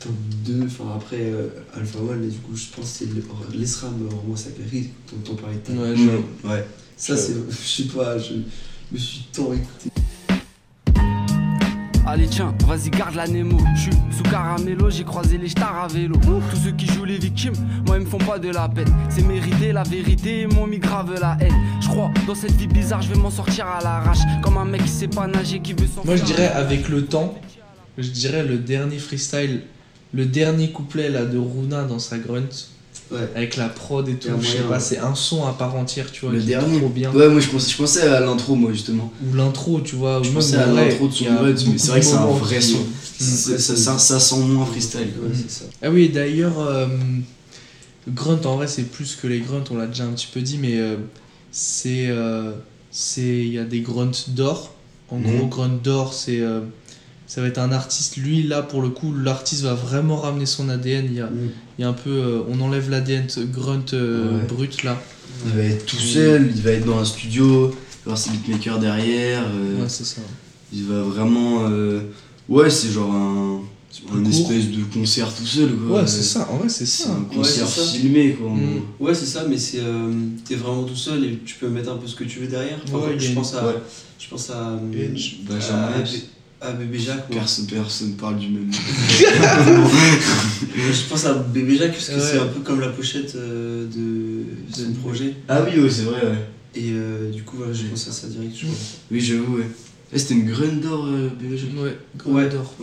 top 0.00 0.12
2, 0.46 0.64
enfin 0.66 0.84
après 0.96 1.18
euh, 1.20 1.48
Alpha 1.74 1.98
One, 1.98 2.24
et 2.24 2.28
du 2.28 2.38
coup, 2.38 2.52
je 2.54 2.64
pense 2.74 2.92
que 2.92 2.98
c'est 2.98 3.08
le- 3.14 3.58
l'ESRAM 3.58 3.94
Roman 4.22 4.36
Sacré 4.36 4.90
dont 5.12 5.32
on 5.32 5.34
parlait 5.36 5.56
tout 5.64 5.72
à 5.72 5.74
l'heure. 5.74 5.96
Ouais, 6.44 6.50
Ouais. 6.50 6.64
Ça, 6.96 7.16
c'est. 7.16 7.34
Je 7.50 7.82
sais 7.82 7.88
pas, 7.94 8.16
je 8.18 8.34
me 8.92 8.98
suis 8.98 9.26
tant 9.32 9.52
écouté. 9.52 9.90
Allez 12.08 12.28
tiens, 12.28 12.54
vas-y 12.66 12.90
garde 12.90 13.16
la 13.16 13.26
Nemo. 13.26 13.58
Je 13.74 13.80
suis 13.80 13.90
sous 14.16 14.22
caramello, 14.22 14.90
j'ai 14.90 15.02
croisé 15.02 15.38
les 15.38 15.48
stars 15.48 15.76
à 15.76 15.88
vélo. 15.88 16.14
Tous 16.50 16.56
ceux 16.56 16.70
qui 16.70 16.86
jouent 16.86 17.04
les 17.04 17.18
victimes, 17.18 17.54
moi 17.84 17.96
ils 17.98 18.04
me 18.04 18.08
font 18.08 18.18
pas 18.18 18.38
de 18.38 18.48
la 18.48 18.68
peine. 18.68 18.94
C'est 19.08 19.26
mérité 19.26 19.72
la 19.72 19.82
vérité, 19.82 20.42
ils 20.42 20.54
m'ont 20.54 20.68
mis 20.68 20.78
grave 20.78 21.12
la 21.20 21.36
haine. 21.40 21.52
Je 21.80 21.88
crois, 21.88 22.12
dans 22.28 22.36
cette 22.36 22.52
vie 22.52 22.68
bizarre, 22.68 23.02
je 23.02 23.08
vais 23.12 23.18
m'en 23.18 23.30
sortir 23.30 23.66
à 23.66 23.82
l'arrache. 23.82 24.20
Comme 24.40 24.56
un 24.56 24.64
mec 24.64 24.84
qui 24.84 24.88
sait 24.88 25.08
pas 25.08 25.26
nager, 25.26 25.58
qui 25.58 25.72
veut 25.72 25.88
s'en 25.88 26.04
Moi 26.04 26.14
je 26.14 26.22
dirais 26.22 26.46
avec 26.46 26.88
le 26.88 27.06
temps, 27.06 27.36
je 27.98 28.08
dirais 28.08 28.44
le 28.44 28.58
dernier 28.58 28.98
freestyle, 28.98 29.62
le 30.14 30.26
dernier 30.26 30.70
couplet 30.70 31.08
là 31.10 31.24
de 31.24 31.38
Runa 31.38 31.82
dans 31.82 31.98
sa 31.98 32.18
grunt, 32.18 32.70
Ouais. 33.12 33.28
avec 33.36 33.56
la 33.56 33.68
prod 33.68 34.08
et 34.08 34.14
tout, 34.16 34.28
je 34.40 34.46
sais 34.48 34.58
pas, 34.68 34.80
c'est 34.80 34.98
un 34.98 35.14
son 35.14 35.46
à 35.46 35.52
part 35.52 35.76
entière, 35.76 36.10
tu 36.10 36.22
vois, 36.22 36.32
Le 36.32 36.40
qui 36.40 36.46
est 36.46 36.48
dernier. 36.56 36.78
trop 36.80 36.88
bien. 36.88 37.12
Ouais, 37.12 37.28
moi 37.28 37.38
je 37.40 37.48
pensais, 37.48 37.70
je 37.70 37.76
pensais 37.76 38.02
à 38.02 38.18
l'intro, 38.20 38.56
moi 38.56 38.72
justement. 38.72 39.12
Ou 39.24 39.34
l'intro, 39.34 39.80
tu 39.80 39.94
vois, 39.94 40.20
Je 40.24 40.30
pensais 40.30 40.56
à 40.56 40.66
l'intro 40.66 41.06
de 41.06 41.12
son 41.12 41.30
mode, 41.30 41.60
mais 41.68 41.78
c'est 41.78 41.88
vrai 41.90 42.00
que 42.00 42.06
c'est 42.06 42.14
un 42.14 42.26
vrai 42.26 42.60
son. 42.60 42.78
Ça, 43.18 43.58
ça, 43.58 43.98
ça 43.98 44.20
sent 44.20 44.38
moins 44.40 44.66
freestyle. 44.66 45.08
Ouais, 45.22 45.30
c'est 45.34 45.50
ça. 45.50 45.64
Ah 45.82 45.90
oui, 45.90 46.08
d'ailleurs, 46.08 46.58
euh, 46.58 46.86
Grunt, 48.08 48.40
en 48.44 48.56
vrai, 48.56 48.66
c'est 48.68 48.84
plus 48.84 49.16
que 49.16 49.26
les 49.26 49.40
grunts, 49.40 49.64
on 49.70 49.76
l'a 49.76 49.86
déjà 49.86 50.04
un 50.04 50.12
petit 50.12 50.28
peu 50.32 50.40
dit, 50.40 50.58
mais 50.58 50.76
euh, 50.78 50.96
c'est. 51.50 52.06
euh, 52.08 52.52
c'est 52.90 53.22
Il 53.22 53.52
y 53.52 53.58
a 53.58 53.64
des 53.64 53.80
grunts 53.80 54.28
d'or. 54.28 54.72
En 55.10 55.18
Mhm. 55.18 55.36
gros, 55.36 55.46
grunt 55.46 55.80
d'or, 55.82 56.12
c'est. 56.14 56.40
Ça 57.26 57.40
va 57.40 57.48
être 57.48 57.58
un 57.58 57.72
artiste. 57.72 58.16
Lui, 58.16 58.42
là, 58.44 58.62
pour 58.62 58.82
le 58.82 58.88
coup, 58.90 59.12
l'artiste 59.14 59.62
va 59.62 59.74
vraiment 59.74 60.16
ramener 60.16 60.46
son 60.46 60.68
ADN. 60.68 61.06
Il 61.06 61.14
y 61.14 61.20
a, 61.20 61.26
Mm. 61.26 61.50
il 61.78 61.82
y 61.82 61.84
a 61.84 61.88
un 61.88 61.92
peu. 61.92 62.10
euh, 62.10 62.40
on 62.48 62.60
enlève 62.60 62.88
l'ADN 62.90 63.26
grunt 63.52 63.84
euh, 63.94 64.38
Ouais. 64.38 64.44
brut, 64.46 64.82
là. 64.84 65.00
Il 65.46 65.52
va 65.52 65.62
être 65.64 65.84
tout 65.86 65.96
seul, 65.96 66.50
il 66.54 66.62
va 66.62 66.70
être 66.72 66.86
dans 66.86 66.98
un 66.98 67.04
studio, 67.04 67.68
il 67.70 67.74
va 67.74 67.76
avoir 68.12 68.18
ses 68.18 68.30
beatmakers 68.30 68.78
derrière. 68.78 69.42
euh, 69.48 69.82
Ouais, 69.82 69.88
c'est 69.88 70.04
ça. 70.06 70.22
il 70.72 70.84
va 70.84 71.02
vraiment. 71.02 71.68
euh, 71.68 72.00
Ouais, 72.48 72.70
c'est 72.70 72.90
genre 72.90 73.12
un. 73.12 73.60
Un 74.14 74.24
espèce 74.26 74.66
de 74.72 74.84
concert 74.92 75.32
tout 75.34 75.46
seul 75.46 75.70
quoi. 75.74 76.00
Ouais, 76.02 76.06
c'est 76.06 76.22
ça. 76.22 76.46
En 76.52 76.58
vrai, 76.58 76.68
c'est 76.68 76.84
C'est 76.84 77.04
ça. 77.04 77.12
un 77.12 77.24
concert 77.34 77.66
c'est 77.66 77.80
ça. 77.80 77.86
filmé 77.92 78.32
quoi. 78.34 78.50
Mm. 78.50 78.82
Ouais, 79.00 79.14
c'est 79.14 79.24
ça, 79.24 79.44
mais 79.48 79.56
c'est 79.56 79.80
euh, 79.80 80.12
t'es 80.46 80.54
vraiment 80.54 80.82
tout 80.84 80.94
seul 80.96 81.24
et 81.24 81.38
tu 81.46 81.54
peux 81.54 81.68
mettre 81.70 81.90
un 81.90 81.96
peu 81.96 82.06
ce 82.06 82.14
que 82.14 82.24
tu 82.24 82.40
veux 82.40 82.46
derrière. 82.46 82.78
Enfin, 82.86 82.98
Ouais, 83.06 83.18
je, 83.18 83.30
a 83.30 83.34
pense 83.34 83.52
une- 83.52 83.58
à, 83.58 83.66
ouais. 83.68 83.74
je 84.18 84.28
pense 84.28 84.50
à. 84.50 84.78
Edge, 84.92 85.36
Benjamin 85.48 85.92
à, 86.60 86.68
à 86.68 86.72
Bébé 86.72 86.98
Jacques. 86.98 87.28
Personne, 87.30 87.66
personne 87.66 88.12
parle 88.14 88.38
du 88.38 88.48
même. 88.48 88.70
Je 90.76 91.08
pense 91.08 91.24
à 91.26 91.34
Bébé 91.34 91.76
Jacques 91.76 91.92
parce 91.92 92.08
que 92.08 92.14
Ouais. 92.14 92.20
c'est 92.20 92.38
un 92.38 92.46
peu 92.46 92.60
comme 92.60 92.80
la 92.80 92.88
pochette 92.88 93.34
euh, 93.36 93.86
de 93.86 94.44
son 94.74 94.90
De- 94.90 94.96
projet. 94.96 95.34
ah 95.48 95.62
oui, 95.64 95.80
ouais, 95.80 95.90
c'est 95.90 96.02
vrai, 96.02 96.20
ouais. 96.22 96.48
Et 96.74 96.90
euh, 96.92 97.30
du 97.30 97.42
coup, 97.42 97.56
voilà, 97.58 97.72
je 97.72 97.84
pense 97.84 98.08
à 98.08 98.12
ça 98.12 98.26
direct. 98.28 98.52
je 98.54 98.66
crois. 98.66 98.74
Oui, 99.10 99.20
j'avoue, 99.20 99.56
ouais. 99.58 99.66
Eh, 100.12 100.18
c'était 100.18 100.34
une 100.34 100.44
graine 100.48 100.78
d'or, 100.80 101.06
euh, 101.06 101.28
bébé 101.40 101.56
Jacques. 101.58 101.70
Ouais, 102.26 102.48
d'or. 102.48 102.74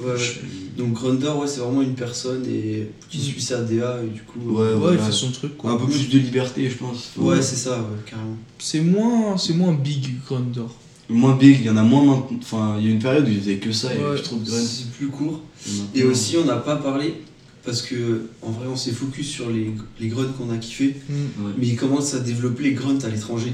Donc 0.78 0.94
Grundor, 0.94 1.38
ouais, 1.40 1.48
c'est 1.48 1.60
vraiment 1.62 1.82
une 1.82 1.94
personne 1.96 2.44
et 2.48 2.90
qui 3.10 3.20
Mm. 3.20 3.22
suit 3.22 3.42
sa 3.42 3.62
DA 3.62 4.00
et 4.04 4.08
du 4.10 4.22
coup. 4.24 4.40
Ouais, 4.40 4.62
euh, 4.62 4.74
Ouais, 4.74 4.80
voilà. 4.80 4.98
il 5.00 5.06
fait 5.06 5.12
son 5.12 5.32
truc, 5.32 5.56
quoi. 5.56 5.72
Un 5.72 5.78
peu 5.78 5.86
plus 5.86 6.10
de 6.10 6.18
liberté, 6.20 6.70
je 6.70 6.76
pense. 6.76 7.12
Ouais, 7.18 7.42
c'est 7.42 7.56
ça, 7.56 7.78
ouais, 7.78 7.86
carrément. 8.06 8.38
C'est 8.60 8.82
moins, 8.82 9.38
c'est 9.38 9.54
moins 9.54 9.74
big 9.74 10.16
grunt 10.26 10.42
d'or. 10.54 10.76
Moins 11.10 11.36
big, 11.36 11.60
il 11.60 11.66
y 11.66 11.70
en 11.70 11.78
a 11.78 11.84
moins 11.84 12.04
maintenant. 12.04 12.38
Enfin, 12.42 12.76
il 12.80 12.86
y 12.86 12.90
a 12.90 12.92
une 12.92 13.00
période 13.02 13.26
où 13.28 13.32
il 13.32 13.40
faisait 13.40 13.58
que 13.58 13.72
ça, 13.72 13.90
il 13.94 14.00
y 14.00 14.04
avait 14.04 14.10
Ouais. 14.12 14.16
plus 14.16 14.24
trop 14.24 14.36
de 14.38 14.46
graines. 14.50 14.66
C'est 14.66 14.92
plus 14.92 15.08
court. 15.08 15.42
Et 15.94 16.04
aussi, 16.04 16.38
on 16.38 16.46
n'a 16.46 16.56
pas 16.56 16.76
parlé 16.78 17.16
parce 17.66 17.82
que 17.82 18.24
en 18.42 18.52
vrai, 18.52 18.68
on 18.72 18.76
s'est 18.76 18.92
focus 18.92 19.28
sur 19.28 19.50
les, 19.50 19.72
les 20.00 20.08
grunts 20.08 20.32
qu'on 20.38 20.50
a 20.52 20.58
kiffé, 20.58 20.96
Mm. 21.10 21.14
Ouais. 21.46 21.52
mais 21.58 21.68
ils 21.68 21.76
commencent 21.76 22.14
à 22.14 22.20
développer 22.20 22.64
les 22.64 22.74
grunts 22.74 23.00
à 23.04 23.10
l'étranger. 23.10 23.54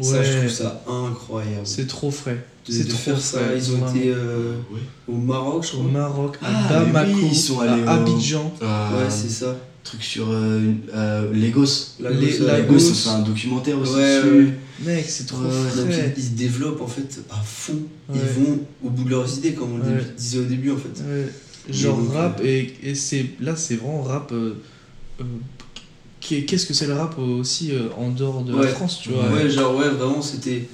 Ça, 0.00 0.22
je 0.22 0.38
trouve 0.38 0.50
ça 0.50 0.84
incroyable. 0.88 1.62
c'est 1.64 1.86
trop 1.86 2.10
frais. 2.10 2.44
de, 2.68 2.72
c'est 2.72 2.84
de 2.84 2.88
trop 2.90 2.98
faire 2.98 3.20
ça. 3.20 3.38
frais, 3.38 3.54
Ils 3.56 3.70
ont 3.72 3.76
vraiment. 3.78 3.94
été 3.94 4.08
euh, 4.10 4.52
Ouais. 4.72 4.80
au 5.08 5.16
Maroc, 5.16 5.64
je 5.70 5.76
Au 5.76 5.80
crois. 5.80 5.90
Maroc, 5.92 6.36
à 6.42 6.46
Ah, 6.68 6.84
Bamako, 6.84 7.12
oui, 7.14 7.28
ils 7.30 7.36
sont 7.36 7.60
allés 7.60 7.82
à 7.82 7.84
au- 7.86 8.00
Abidjan. 8.00 8.52
Euh, 8.60 8.98
Ouais, 9.04 9.10
c'est 9.10 9.30
ça. 9.30 9.56
Truc 9.84 10.02
sur 10.02 10.26
euh, 10.30 10.60
euh, 10.94 11.32
Lagos. 11.32 11.64
Lagos, 12.00 12.72
gosse. 12.72 12.92
ça 12.92 13.10
fait 13.10 13.16
un 13.16 13.22
documentaire 13.22 13.78
aussi 13.80 13.94
Ouais, 13.94 14.16
dessus. 14.22 14.54
Mec, 14.80 15.04
c'est 15.08 15.26
trop 15.26 15.42
Donc, 15.42 15.86
ils, 15.90 16.12
ils 16.18 16.22
se 16.24 16.30
développent 16.30 16.82
en 16.82 16.86
fait 16.86 17.20
à 17.30 17.36
fond. 17.36 17.78
Ils 18.14 18.20
vont 18.20 18.58
au 18.84 18.90
bout 18.90 19.04
de 19.04 19.10
leurs 19.10 19.38
idées, 19.38 19.52
comme 19.54 19.72
on 19.74 19.78
le 19.78 20.02
disait 20.16 20.38
au 20.38 20.44
début 20.44 20.70
en 20.70 20.76
fait. 20.76 21.02
Genre 21.72 21.98
donc, 21.98 22.12
rap, 22.12 22.40
et, 22.44 22.74
et 22.82 22.94
c'est 22.94 23.26
là, 23.40 23.56
c'est 23.56 23.76
vraiment 23.76 24.02
rap. 24.02 24.30
euh, 24.32 24.54
euh, 25.20 25.24
qu'est- 26.20 26.42
Qu'est-ce 26.44 26.66
que 26.66 26.74
c'est 26.74 26.86
le 26.86 26.92
rap 26.92 27.16
euh, 27.18 27.22
aussi 27.40 27.72
euh, 27.72 27.88
en 27.96 28.10
dehors 28.10 28.44
de 28.44 28.54
la. 28.56 28.68
France, 28.68 29.00
tu 29.02 29.08
vois? 29.10 29.30
Ouais, 29.32 29.50
genre, 29.50 29.74
ouais, 29.76 29.88
vraiment, 29.88 30.22
c'était. 30.22 30.68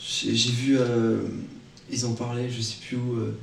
J'ai 0.00 0.32
vu. 0.52 0.76
euh, 0.78 1.18
ils 1.90 2.06
en 2.06 2.12
parlaient, 2.12 2.48
je 2.48 2.62
sais 2.62 2.76
plus 2.86 2.96
où. 2.96 3.16
euh, 3.16 3.36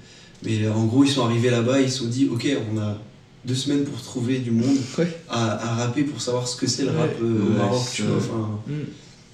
mais 0.43 0.67
en 0.67 0.85
gros, 0.85 1.03
ils 1.03 1.09
sont 1.11 1.25
arrivés 1.25 1.49
là-bas, 1.51 1.79
ils 1.81 1.91
se 1.91 1.99
sont 1.99 2.07
dit, 2.07 2.27
ok, 2.31 2.47
on 2.73 2.77
a 2.79 2.97
deux 3.45 3.53
semaines 3.55 3.83
pour 3.83 4.01
trouver 4.01 4.39
du 4.39 4.49
monde 4.51 4.77
Ouais. 4.97 5.15
à, 5.29 5.51
à 5.71 5.75
rapper 5.75 6.03
pour 6.03 6.19
savoir 6.21 6.47
ce 6.47 6.55
que 6.57 6.65
c'est 6.65 6.83
le 6.85 6.91
Ouais. 6.91 6.97
rap 6.97 7.11
euh, 7.21 7.45
au 7.45 7.49
Maroc, 7.57 7.83
tu 7.93 8.01
vois. 8.03 8.17
Enfin, 8.17 8.59
Mm. 8.67 8.73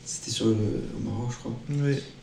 C'était 0.06 0.32
sur 0.32 0.46
le, 0.46 0.54
au 0.54 1.04
Maroc, 1.10 1.30
je 1.32 1.36
crois. 1.38 1.58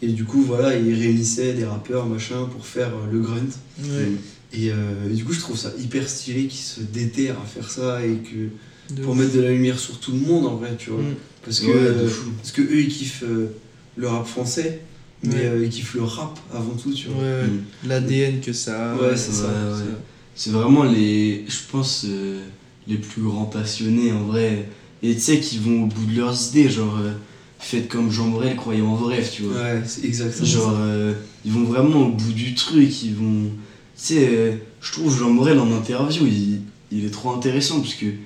Et 0.01 0.09
du 0.09 0.25
coup, 0.25 0.43
voilà, 0.43 0.77
ils 0.77 0.95
réunissaient 0.95 1.53
des 1.55 1.65
rappeurs, 1.65 2.07
machin, 2.07 2.45
pour 2.51 2.65
faire 2.67 2.89
euh, 2.89 3.13
le 3.13 3.21
grunt. 3.21 3.41
Et, 4.55 4.71
euh, 4.71 5.11
et 5.11 5.15
du 5.15 5.25
coup, 5.25 5.33
je 5.33 5.41
trouve 5.41 5.57
ça 5.57 5.73
hyper 5.79 6.09
stylé 6.09 6.47
qu'ils 6.47 6.61
se 6.61 6.81
déterrent 6.81 7.41
à 7.43 7.47
faire 7.47 7.71
ça 7.71 8.05
et 8.05 8.17
que. 8.17 8.49
De 8.95 9.03
Pour 9.03 9.13
ouf. 9.13 9.19
mettre 9.21 9.35
de 9.35 9.41
la 9.41 9.51
lumière 9.53 9.79
sur 9.79 9.99
tout 10.01 10.13
le 10.13 10.19
monde, 10.19 10.45
en 10.47 10.57
vrai, 10.57 10.77
tu 10.79 10.91
vois. 10.91 11.01
Mm. 11.03 11.15
Parce 11.45 11.61
que. 11.61 11.67
Ouais, 11.67 11.73
euh. 11.77 12.09
Parce 12.39 12.53
que 12.53 12.61
eux 12.63 12.81
ils 12.81 12.89
kiffent 12.89 13.25
euh, 13.27 13.47
le 13.97 14.09
rap 14.09 14.27
français, 14.27 14.81
mais 15.23 15.35
Ouais. 15.35 15.45
euh, 15.47 15.65
ils 15.65 15.71
kiffent 15.71 15.95
le 15.95 16.03
rap 16.03 16.39
avant 16.53 16.75
tout, 16.75 16.93
tu 16.93 17.09
vois. 17.09 17.23
ouais. 17.23 17.45
Mm. 17.47 17.89
l'ADN 17.89 18.41
que 18.41 18.53
ça 18.53 18.93
a. 18.93 18.97
Ouais, 18.97 19.17
c'est 19.17 19.33
ça. 19.33 19.49
C'est 20.35 20.51
vraiment 20.51 20.85
les, 20.85 21.45
je 21.49 21.59
pense, 21.71 22.05
euh, 22.09 22.41
les 22.89 22.97
plus 22.97 23.23
grands 23.23 23.45
passionnés 23.47 24.13
en 24.13 24.25
vrai. 24.25 24.69
Et 25.03 25.15
tu 25.15 25.21
sais, 25.21 25.41
qui 25.41 25.59
vont 25.59 25.85
au 25.85 25.87
bout 25.87 26.05
de 26.07 26.17
leurs 26.17 26.49
idées, 26.51 26.69
genre, 26.69 26.99
euh, 27.01 27.13
faites 27.63 27.89
comme 27.89 28.11
Jean 28.11 28.29
Brel, 28.29 28.57
croyez 28.57 28.83
en 28.83 28.97
rêve, 28.97 29.29
tu 29.31 29.43
vois. 29.43 29.63
Ouais, 29.63 29.83
c'est 29.87 30.05
exactement 30.05 30.47
Genre, 30.47 30.75
euh, 30.81 31.15
ils 31.45 31.53
vont 31.53 31.65
vraiment 31.65 32.09
au 32.09 32.11
bout 32.11 32.33
du 32.33 32.55
truc, 32.55 33.03
ils 33.03 33.15
vont. 33.15 33.45
Tu 33.97 34.15
sais, 34.15 34.29
euh, 34.33 34.53
je 34.81 34.93
trouve 34.93 35.17
Jean 35.17 35.31
Morel 35.31 35.59
en 35.59 35.71
interview, 35.73 36.27
il, 36.27 36.61
il 36.91 37.05
est 37.05 37.11
trop 37.11 37.31
intéressant 37.31 37.81
parce 37.81 37.95
que, 37.95 38.07
tu 38.07 38.17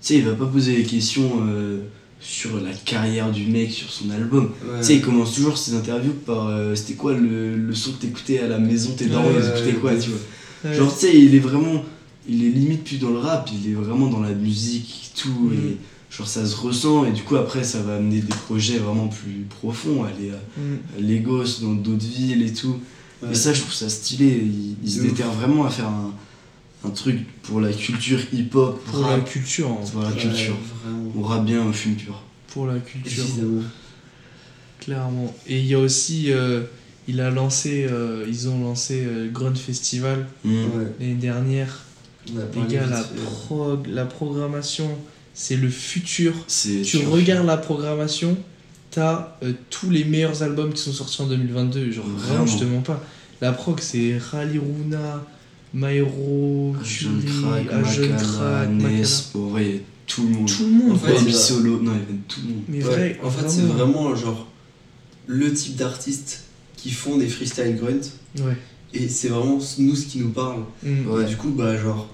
sais, 0.00 0.14
il 0.16 0.24
va 0.24 0.32
pas 0.32 0.46
poser 0.46 0.76
des 0.76 0.84
questions 0.84 1.30
euh, 1.42 1.80
sur 2.20 2.60
la 2.60 2.72
carrière 2.72 3.30
du 3.30 3.46
mec, 3.46 3.72
sur 3.72 3.90
son 3.90 4.10
album. 4.10 4.52
Ouais. 4.62 4.78
Tu 4.80 4.86
sais, 4.86 4.94
il 4.96 5.02
commence 5.02 5.34
toujours 5.34 5.58
ses 5.58 5.74
interviews 5.74 6.14
par 6.24 6.50
c'était 6.74 6.94
quoi 6.94 7.12
le, 7.12 7.56
le 7.56 7.74
son 7.74 7.92
que 7.92 8.02
t'écoutais 8.02 8.38
à 8.38 8.46
la 8.46 8.58
maison, 8.58 8.92
tes 8.96 9.06
Ouais, 9.06 9.12
ils 9.36 9.46
écoutaient 9.46 9.80
quoi, 9.80 9.96
tu 9.96 10.10
vois. 10.10 10.72
Genre, 10.72 10.92
tu 10.92 11.06
sais, 11.06 11.18
il 11.18 11.34
est 11.34 11.40
vraiment. 11.40 11.84
Il 12.28 12.44
est 12.44 12.50
limite 12.50 12.82
plus 12.82 12.96
dans 12.98 13.10
le 13.10 13.18
rap, 13.18 13.48
il 13.52 13.70
est 13.70 13.74
vraiment 13.74 14.08
dans 14.08 14.18
la 14.20 14.32
musique, 14.32 15.12
tout. 15.14 15.28
Mm. 15.28 15.52
Et 15.54 15.76
genre, 16.16 16.26
ça 16.26 16.46
se 16.46 16.56
ressent, 16.56 17.04
et 17.04 17.12
du 17.12 17.22
coup, 17.22 17.36
après, 17.36 17.62
ça 17.64 17.80
va 17.82 17.96
amener 17.96 18.20
des 18.20 18.34
projets 18.46 18.78
vraiment 18.78 19.08
plus 19.08 19.44
profonds, 19.50 20.04
aller 20.04 20.30
à 20.30 20.60
Mm. 20.60 20.78
à 20.96 21.00
Lagos, 21.00 21.60
dans 21.62 21.74
d'autres 21.74 22.06
villes 22.06 22.42
et 22.42 22.52
tout. 22.52 22.78
Ouais. 23.22 23.30
Et 23.32 23.34
ça, 23.34 23.52
je 23.52 23.60
trouve 23.60 23.72
ça 23.74 23.88
stylé. 23.88 24.26
Il, 24.44 24.76
il 24.82 24.90
se 24.90 24.98
De 25.00 25.04
ouf. 25.04 25.10
déterre 25.10 25.32
vraiment 25.32 25.64
à 25.66 25.70
faire 25.70 25.88
un, 25.88 26.12
un 26.84 26.90
truc 26.90 27.18
pour 27.42 27.60
la 27.60 27.72
culture 27.72 28.20
hip-hop, 28.32 28.82
Pour 28.84 29.00
la 29.02 29.06
rap, 29.08 29.24
culture, 29.30 29.68
hein. 29.70 29.84
pour 29.92 30.02
la 30.02 30.08
Ouais, 30.08 30.16
culture. 30.16 30.56
Vraiment. 30.84 31.12
On 31.16 31.22
rappe 31.22 31.44
bien 31.44 31.66
au 31.66 31.72
fume 31.72 31.96
pur. 31.96 32.22
pour 32.48 32.66
la 32.66 32.78
culture, 32.78 33.24
Évidemment. 33.24 33.62
clairement. 34.80 35.34
Et 35.46 35.58
il 35.60 35.66
y 35.66 35.74
a 35.74 35.78
aussi, 35.78 36.32
euh, 36.32 36.62
il 37.08 37.20
a 37.20 37.30
lancé, 37.30 37.86
euh, 37.90 38.24
ils 38.28 38.48
ont 38.48 38.60
lancé 38.62 39.02
euh, 39.06 39.30
Grunt 39.30 39.54
Festival 39.54 40.26
Mm. 40.44 40.54
L'année 41.00 41.14
dernière. 41.14 41.80
Les 42.28 42.74
gars, 42.74 42.86
la, 42.86 43.02
prog, 43.02 43.86
la 43.86 44.04
programmation, 44.04 44.88
c'est 45.38 45.56
le 45.56 45.68
futur. 45.68 46.32
Tu 46.48 46.82
sûr. 46.84 47.10
regardes 47.10 47.46
la 47.46 47.58
programmation, 47.58 48.36
t'as 48.90 49.36
euh, 49.42 49.52
tous 49.70 49.90
les 49.90 50.04
meilleurs 50.04 50.42
albums 50.42 50.72
qui 50.72 50.80
sont 50.82 50.92
sortis 50.92 51.20
en 51.20 51.26
2022. 51.26 51.92
Genre, 51.92 52.04
vraiment, 52.06 52.18
Vraiment. 52.44 52.46
je 52.46 52.58
te 52.58 52.64
mens 52.64 52.80
pas. 52.80 53.04
La 53.42 53.52
prog, 53.52 53.78
c'est 53.80 54.16
Rally 54.18 54.58
Runa, 54.58 55.22
Maero, 55.74 56.74
Jeune 56.82 57.22
Crack, 57.22 57.70
Ajeune 57.70 58.10
Makala, 58.12 58.22
Crack, 58.26 58.68
Nes, 58.70 58.80
Makala. 58.82 59.06
bon, 59.34 59.52
ouais, 59.52 59.64
il 59.66 59.74
y 59.74 59.76
a 59.76 59.80
tout 60.06 60.22
le 60.22 60.28
monde. 60.30 60.48
Tout 60.48 60.64
le 60.64 60.70
monde, 60.70 60.92
En 60.92 60.98
fait, 60.98 61.32
solo, 61.32 61.80
non, 61.82 61.92
il 61.92 61.98
y 61.98 62.02
avait 62.02 62.20
tout 62.26 62.40
le 62.42 62.48
monde. 62.54 62.62
Mais 62.68 62.78
Ouais, 62.84 62.90
vrai, 62.94 63.20
en 63.22 63.30
fait, 63.30 63.48
c'est 63.50 63.60
vraiment 63.62 64.14
genre 64.16 64.46
le 65.26 65.52
type 65.52 65.76
d'artistes 65.76 66.44
qui 66.78 66.90
font 66.90 67.18
des 67.18 67.26
freestyle 67.28 67.76
grunt 67.76 68.00
Ouais. 68.38 68.56
et 68.94 69.08
c'est 69.08 69.28
vraiment 69.28 69.58
nous 69.78 69.96
ce 69.96 70.06
qui 70.06 70.18
nous 70.18 70.30
parle. 70.30 70.60
Mm. 70.82 71.20
Et 71.20 71.24
du 71.24 71.36
coup, 71.36 71.50
bah, 71.50 71.76
genre, 71.76 72.08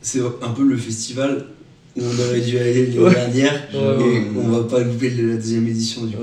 c'est 0.00 0.20
un 0.42 0.50
peu 0.50 0.62
le 0.64 0.76
festival 0.76 1.46
où 1.98 2.02
on 2.04 2.28
aurait 2.28 2.40
dû 2.40 2.58
aller 2.58 2.86
l'année 2.86 2.98
Ouais. 2.98 3.14
dernière 3.14 3.52
Ouais, 3.74 3.78
et 3.80 4.18
ouais, 4.18 4.22
on 4.36 4.48
va 4.48 4.62
pas 4.68 4.80
louper 4.80 5.10
la 5.10 5.34
deuxième 5.34 5.66
édition 5.68 6.04
du 6.04 6.16
coup. 6.16 6.22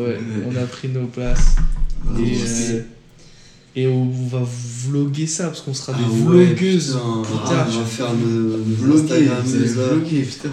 On 0.49 0.55
a 0.55 0.65
pris 0.65 0.87
nos 0.89 1.05
places. 1.07 1.55
Ah, 2.07 2.19
Et, 2.19 2.73
euh, 2.75 2.79
et 3.77 3.87
on 3.87 4.09
va 4.31 4.41
vlogger 4.87 5.27
ça 5.27 5.45
parce 5.47 5.61
qu'on 5.61 5.73
sera 5.73 5.93
des 5.93 6.03
Ah 6.05 6.11
vlogueuses. 6.29 6.97
putain, 7.23 7.65
je 7.71 7.79
vais 7.79 7.85
faire 7.85 8.13
Vloguer, 8.13 9.25
là. 9.25 9.41
vlogué, 9.89 10.21
putain. 10.21 10.49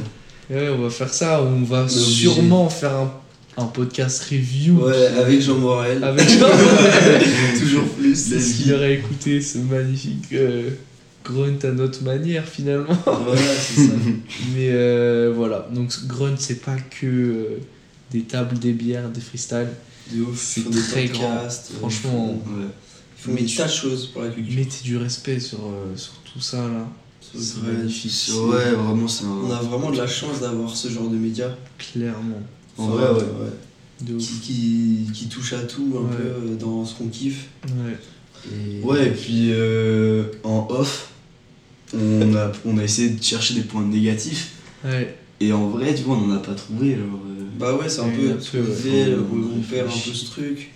Ouais, 0.51 0.69
on 0.77 0.83
va 0.83 0.91
faire 0.91 1.13
ça. 1.15 1.43
On 1.43 1.63
va 1.63 1.89
sûrement 1.89 2.69
faire 2.69 2.93
un, 2.97 3.13
un 3.59 3.67
podcast 3.67 4.25
review. 4.31 4.85
Ouais, 4.87 5.07
avec 5.19 5.41
Jean 5.41 5.57
Morel. 5.59 6.03
Avec 6.03 6.27
Toujours 7.61 7.85
plus. 7.99 8.15
C'est 8.17 8.41
ce 8.41 8.55
qu'il 8.63 8.75
aurait 8.75 8.95
écouté 8.95 9.41
ce 9.41 9.59
magnifique 9.59 10.33
euh, 10.33 10.71
grunt 11.25 11.59
à 11.63 11.71
notre 11.73 12.03
manière 12.03 12.45
finalement. 12.47 12.97
Voilà, 13.05 13.41
c'est 13.41 13.87
ça. 13.87 13.93
Mais 14.55 14.71
euh, 14.73 15.33
voilà, 15.35 15.69
donc 15.75 15.91
grunt 16.07 16.37
c'est 16.39 16.63
pas 16.63 16.77
que 16.77 17.07
euh, 17.07 17.45
des 18.11 18.23
tables, 18.23 18.59
des 18.59 18.73
bières, 18.73 19.09
des 19.11 19.21
freestyles. 19.21 19.69
De 20.13 20.25
C'est 20.35 20.61
ils 20.61 20.65
font 20.65 20.71
des 20.71 20.81
très 20.81 21.07
grand. 21.07 21.33
euh, 21.45 21.49
Franchement, 21.79 22.31
Ouais. 22.47 22.67
Ils 23.19 23.23
font 23.31 23.35
des 23.35 23.47
tas 23.55 23.67
de 23.67 23.71
choses 23.73 24.07
pour 24.09 24.23
la 24.23 24.31
culture. 24.31 24.57
mettez 24.57 24.83
du 24.83 24.97
respect 24.97 25.39
sur, 25.39 25.59
euh, 25.61 25.97
sur 25.97 26.15
tout 26.25 26.41
ça 26.41 26.59
là. 26.69 26.89
C'est 27.39 27.63
magnifique. 27.63 28.35
Ouais, 28.35 28.73
vraiment, 28.73 29.07
c'est 29.09 29.25
un. 29.25 29.29
On 29.29 29.51
a 29.53 29.61
vraiment 29.63 29.91
de 29.93 29.97
la 29.97 30.09
chance 30.09 30.41
d'avoir 30.41 30.75
ce 30.75 30.89
genre 30.89 31.09
de 31.09 31.17
médias. 31.17 31.55
Clairement. 31.79 32.43
En 32.77 32.89
vrai, 32.89 33.05
ouais. 33.11 34.13
Ouf. 34.13 34.19
Qui, 34.19 34.41
qui, 34.41 35.11
qui 35.15 35.27
touche 35.29 35.53
à 35.53 35.61
tout 35.63 35.95
un 35.97 36.11
Ouais. 36.11 36.17
peu 36.17 36.23
euh, 36.25 36.57
dans 36.57 36.85
ce 36.85 36.95
qu'on 36.97 37.07
kiffe. 37.07 37.47
Ouais. 37.67 37.97
Et... 38.53 38.81
Ouais, 38.85 39.07
et 39.07 39.11
puis 39.11 39.51
euh, 39.53 40.25
en 40.43 40.67
off, 40.69 41.12
on 41.95 42.35
a, 42.35 42.53
on 42.65 42.79
a 42.79 42.85
essayé 42.85 43.11
de 43.11 43.23
chercher 43.23 43.55
des 43.55 43.63
points 43.63 43.85
négatifs. 43.85 44.51
Ouais. 44.85 45.17
Et 45.41 45.53
en 45.53 45.69
vrai, 45.69 45.95
tu 45.95 46.03
vois, 46.05 46.17
on 46.17 46.31
en 46.31 46.35
a 46.35 46.39
pas 46.39 46.55
trouvé. 46.55 46.91
Genre, 46.93 47.01
euh, 47.27 47.43
Bah 47.59 47.75
ouais, 47.75 47.89
c'est 47.89 48.01
un 48.01 48.09
peu 48.09 48.29
où 49.33 49.51
on 49.57 49.61
perd 49.61 49.89
un 49.89 49.91
peu 49.91 50.13
ce 50.15 50.27
truc 50.27 50.71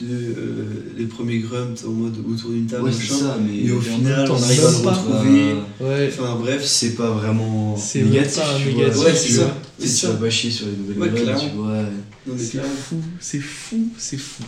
de 0.00 0.06
euh, 0.06 0.64
les 0.98 1.04
premiers 1.06 1.38
grumps 1.38 1.84
en 1.86 1.90
mode 1.90 2.16
autour 2.28 2.50
d'une 2.50 2.66
table, 2.66 2.84
ouais, 2.84 2.92
ça, 2.92 3.38
mais. 3.44 3.60
Mais 3.64 3.70
au 3.70 3.78
en 3.78 3.80
final, 3.80 4.28
on 4.30 4.36
c'est 4.38 4.44
arrive 4.44 4.64
à 4.64 4.70
le 4.78 4.82
pas- 4.84 4.92
retrouver. 4.92 5.54
Ouais. 5.80 6.10
Enfin 6.12 6.36
bref, 6.40 6.64
c'est 6.64 6.94
pas 6.94 7.10
vraiment 7.10 7.76
C'est 7.76 8.02
négatif, 8.02 8.36
pas 8.42 8.58
tu 8.58 8.74
négatif, 8.74 8.94
vois. 8.96 9.04
Ouais, 9.06 9.14
c'est 9.14 9.26
tu 9.28 9.32
ça. 9.34 9.44
vois. 9.44 9.54
C'est 9.78 9.86
ça. 9.88 10.10
vas 10.10 10.16
pas 10.16 10.30
chier 10.30 10.50
sur 10.50 10.66
les 10.66 10.72
nouvelles 10.76 10.98
Ouais, 11.14 11.38
tu 11.38 11.56
vois. 11.56 11.82
non 12.26 12.34
C'est 12.38 12.58
fou, 12.62 12.96
c'est 13.20 13.38
fou, 13.40 13.88
c'est 13.98 14.16
fou. 14.18 14.42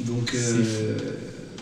Donc, 0.00 0.32
euh, 0.34 0.96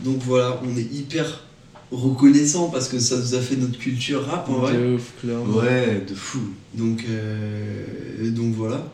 donc 0.05 0.19
voilà, 0.27 0.61
on 0.65 0.77
est 0.77 0.93
hyper 0.93 1.45
reconnaissant 1.93 2.69
parce 2.69 2.89
que 2.89 2.99
ça 2.99 3.17
nous 3.19 3.35
a 3.35 3.41
fait 3.41 3.57
notre 3.57 3.79
culture 3.79 4.25
rap 4.27 4.49
en 4.49 4.59
vrai. 4.61 4.77
De 4.77 4.95
ouf, 4.95 5.13
clairement. 5.21 5.57
Ouais, 5.57 6.05
de 6.09 6.15
fou. 6.15 6.41
Donc, 6.75 7.05
euh, 7.09 8.31
donc 8.31 8.55
voilà. 8.55 8.93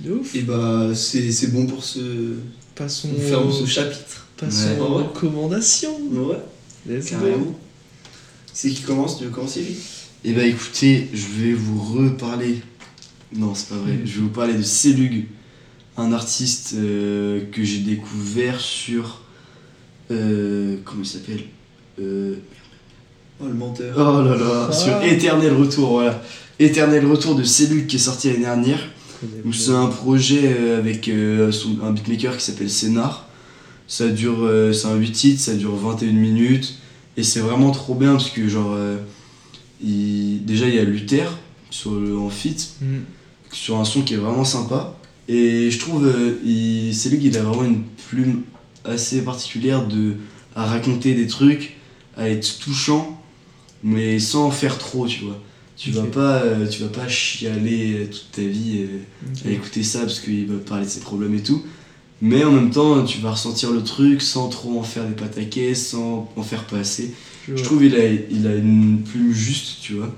De 0.00 0.12
ouf. 0.12 0.34
Et 0.34 0.42
bah 0.42 0.90
c'est 0.94 1.52
bon 1.52 1.66
pour 1.66 1.82
ce 1.84 2.34
Passons, 2.74 3.08
on 3.16 3.20
ferme 3.20 3.50
ce 3.52 3.64
chapitre. 3.66 4.26
passons 4.36 4.68
Ouais. 4.68 4.78
aux 4.80 4.94
recommandations. 4.94 5.98
Ouais, 6.12 6.36
Let's 6.88 7.10
carrément. 7.10 7.58
C'est 8.52 8.70
qui 8.70 8.82
commence? 8.82 9.18
Tu 9.18 9.24
veux 9.24 9.30
commencer 9.30 9.60
lui 9.62 9.76
Et 10.24 10.32
bah 10.32 10.44
écoutez, 10.44 11.08
je 11.12 11.26
vais 11.42 11.52
vous 11.54 11.80
reparler. 11.82 12.60
Non, 13.34 13.54
c'est 13.54 13.68
pas 13.70 13.76
vrai. 13.76 13.92
Mm. 13.94 14.06
Je 14.06 14.12
vais 14.16 14.20
vous 14.20 14.28
parler 14.28 14.54
de 14.54 14.62
Célug, 14.62 15.24
un 15.96 16.12
artiste 16.12 16.74
euh, 16.76 17.44
que 17.50 17.64
j'ai 17.64 17.78
découvert 17.80 18.60
sur. 18.60 19.22
euh, 20.10 20.76
comment 20.84 21.02
il 21.02 21.06
s'appelle? 21.06 21.44
Euh, 22.00 22.34
Oh 23.40 23.44
le 23.46 23.52
menteur. 23.54 23.94
Oh 23.98 24.22
là 24.24 24.34
là, 24.36 24.68
Ah. 24.70 24.72
sur 24.72 25.02
Éternel 25.02 25.52
Retour, 25.52 25.90
voilà. 25.90 26.22
Éternel 26.58 27.04
Retour 27.06 27.34
de 27.34 27.44
Cellule 27.44 27.86
qui 27.86 27.96
est 27.96 27.98
sorti 27.98 28.28
l'année 28.28 28.40
dernière. 28.44 28.78
C'est 29.52 29.72
un 29.72 29.86
projet 29.88 30.54
euh, 30.58 30.78
avec 30.78 31.08
euh, 31.08 31.50
un 31.82 31.90
beatmaker 31.92 32.36
qui 32.36 32.44
s'appelle 32.44 32.70
Scénar. 32.70 33.28
Ça 33.88 34.08
dure, 34.08 34.38
euh, 34.42 34.72
c'est 34.72 34.86
un 34.88 34.94
8 34.96 35.12
titres, 35.12 35.40
ça 35.42 35.54
dure 35.54 35.74
21 35.76 36.12
minutes. 36.12 36.76
Et 37.18 37.22
c'est 37.22 37.40
vraiment 37.40 37.70
trop 37.72 37.94
bien 37.94 38.12
parce 38.12 38.30
que 38.30 38.48
genre, 38.48 38.74
il- 39.82 40.44
déjà 40.44 40.66
il 40.66 40.74
y 40.74 40.78
a 40.78 40.84
Luther 40.84 41.30
sur 41.70 41.92
le, 41.94 42.16
en 42.18 42.30
feat, 42.30 42.70
Mm. 42.80 42.86
sur 43.52 43.76
un 43.78 43.84
son 43.84 44.02
qui 44.02 44.14
est 44.14 44.18
vraiment 44.18 44.44
sympa. 44.44 44.96
Et 45.28 45.70
je 45.70 45.78
trouve, 45.78 46.10
il- 46.44 46.94
c'est 46.94 47.08
lui 47.10 47.18
qui 47.18 47.36
a 47.36 47.42
vraiment 47.42 47.64
une 47.64 47.82
plume 48.08 48.42
assez 48.84 49.22
particulière 49.22 49.86
de, 49.86 50.14
à 50.54 50.64
raconter 50.64 51.14
des 51.14 51.26
trucs, 51.26 51.75
à 52.16 52.28
être 52.28 52.58
touchant, 52.58 53.20
mais 53.82 54.18
sans 54.18 54.46
en 54.46 54.50
faire 54.50 54.78
trop, 54.78 55.06
tu 55.06 55.24
vois. 55.24 55.40
Tu 55.76 55.90
vas 55.90 56.04
pas, 56.04 56.36
euh, 56.36 56.66
tu 56.66 56.82
vas 56.82 56.88
pas 56.88 57.06
chialer 57.06 57.92
euh, 57.92 58.06
toute 58.06 58.30
ta 58.32 58.42
vie 58.42 58.86
euh, 58.86 59.48
à 59.48 59.50
écouter 59.50 59.82
ça 59.82 60.00
parce 60.00 60.20
qu'il 60.20 60.46
va 60.46 60.56
parler 60.56 60.86
de 60.86 60.90
ses 60.90 61.00
problèmes 61.00 61.34
et 61.34 61.42
tout. 61.42 61.62
Mais 62.22 62.44
en 62.44 62.50
même 62.50 62.70
temps, 62.70 63.04
tu 63.04 63.18
vas 63.18 63.32
ressentir 63.32 63.70
le 63.72 63.82
truc 63.84 64.22
sans 64.22 64.48
trop 64.48 64.78
en 64.80 64.82
faire 64.82 65.06
des 65.06 65.14
pataquès, 65.14 65.74
sans 65.74 66.32
en 66.34 66.42
faire 66.42 66.64
pas 66.64 66.78
assez. 66.78 67.12
Je 67.46 67.62
trouve 67.62 67.84
il 67.84 67.94
a, 67.94 68.06
il 68.08 68.46
a 68.46 68.54
une 68.54 69.02
plume 69.02 69.32
juste, 69.32 69.82
tu 69.82 69.94
vois. 69.94 70.14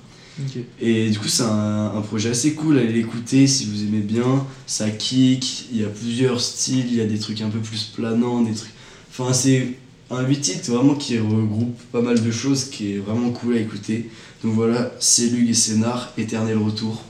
Et 0.81 1.11
du 1.11 1.19
coup, 1.19 1.27
c'est 1.27 1.43
un, 1.43 1.93
un 1.97 2.01
projet 2.01 2.31
assez 2.31 2.55
cool, 2.55 2.79
allez 2.79 2.93
l'écouter 2.93 3.49
si 3.49 3.67
vous 3.67 3.83
aimez 3.83 3.99
bien. 3.99 4.47
Ça 4.69 4.89
kick, 4.89 5.67
il 5.73 5.81
y 5.81 5.85
a 5.85 5.89
plusieurs 5.89 6.41
styles, 6.41 6.87
il 6.87 6.95
y 6.95 7.01
a 7.01 7.07
des 7.07 7.19
trucs 7.19 7.41
un 7.41 7.51
peu 7.51 7.59
plus 7.59 7.83
planants, 7.83 8.43
des 8.43 8.55
trucs. 8.55 8.71
Enfin, 9.11 9.33
c'est 9.33 9.75
un 10.11 10.23
8 10.27 10.41
titres 10.41 10.71
vraiment 10.73 10.95
qui 10.95 11.19
regroupe 11.19 11.79
pas 11.93 12.01
mal 12.01 12.23
de 12.23 12.31
choses, 12.31 12.65
qui 12.67 12.95
est 12.95 12.99
vraiment 12.99 13.31
cool 13.31 13.57
à 13.57 13.61
écouter. 13.61 14.09
Donc 14.43 14.55
voilà, 14.55 14.93
c'est 15.01 15.29
Lug 15.29 15.49
et 15.51 15.55
Scénar, 15.55 16.13
Éternel 16.17 16.57
Retour. 16.59 17.03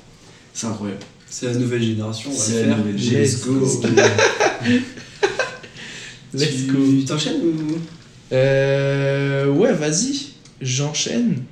C'est 0.52 0.66
incroyable. 0.66 1.00
C'est 1.30 1.46
la 1.46 1.54
nouvelle 1.54 1.82
génération, 1.82 2.30
on 2.30 2.34
va 2.36 2.38
C'est 2.40 2.62
la 2.62 2.68
faire. 2.68 2.78
nouvelle 2.78 2.94
Let's 2.94 3.04
génération. 3.04 3.52
go. 3.52 3.66
Let's 6.34 6.48
tu 6.56 6.72
go. 6.72 7.02
t'enchaînes 7.06 7.40
ou 7.42 7.78
Euh, 8.32 9.46
ouais, 9.52 9.72
vas-y, 9.72 10.28
j'enchaîne. 10.60 11.42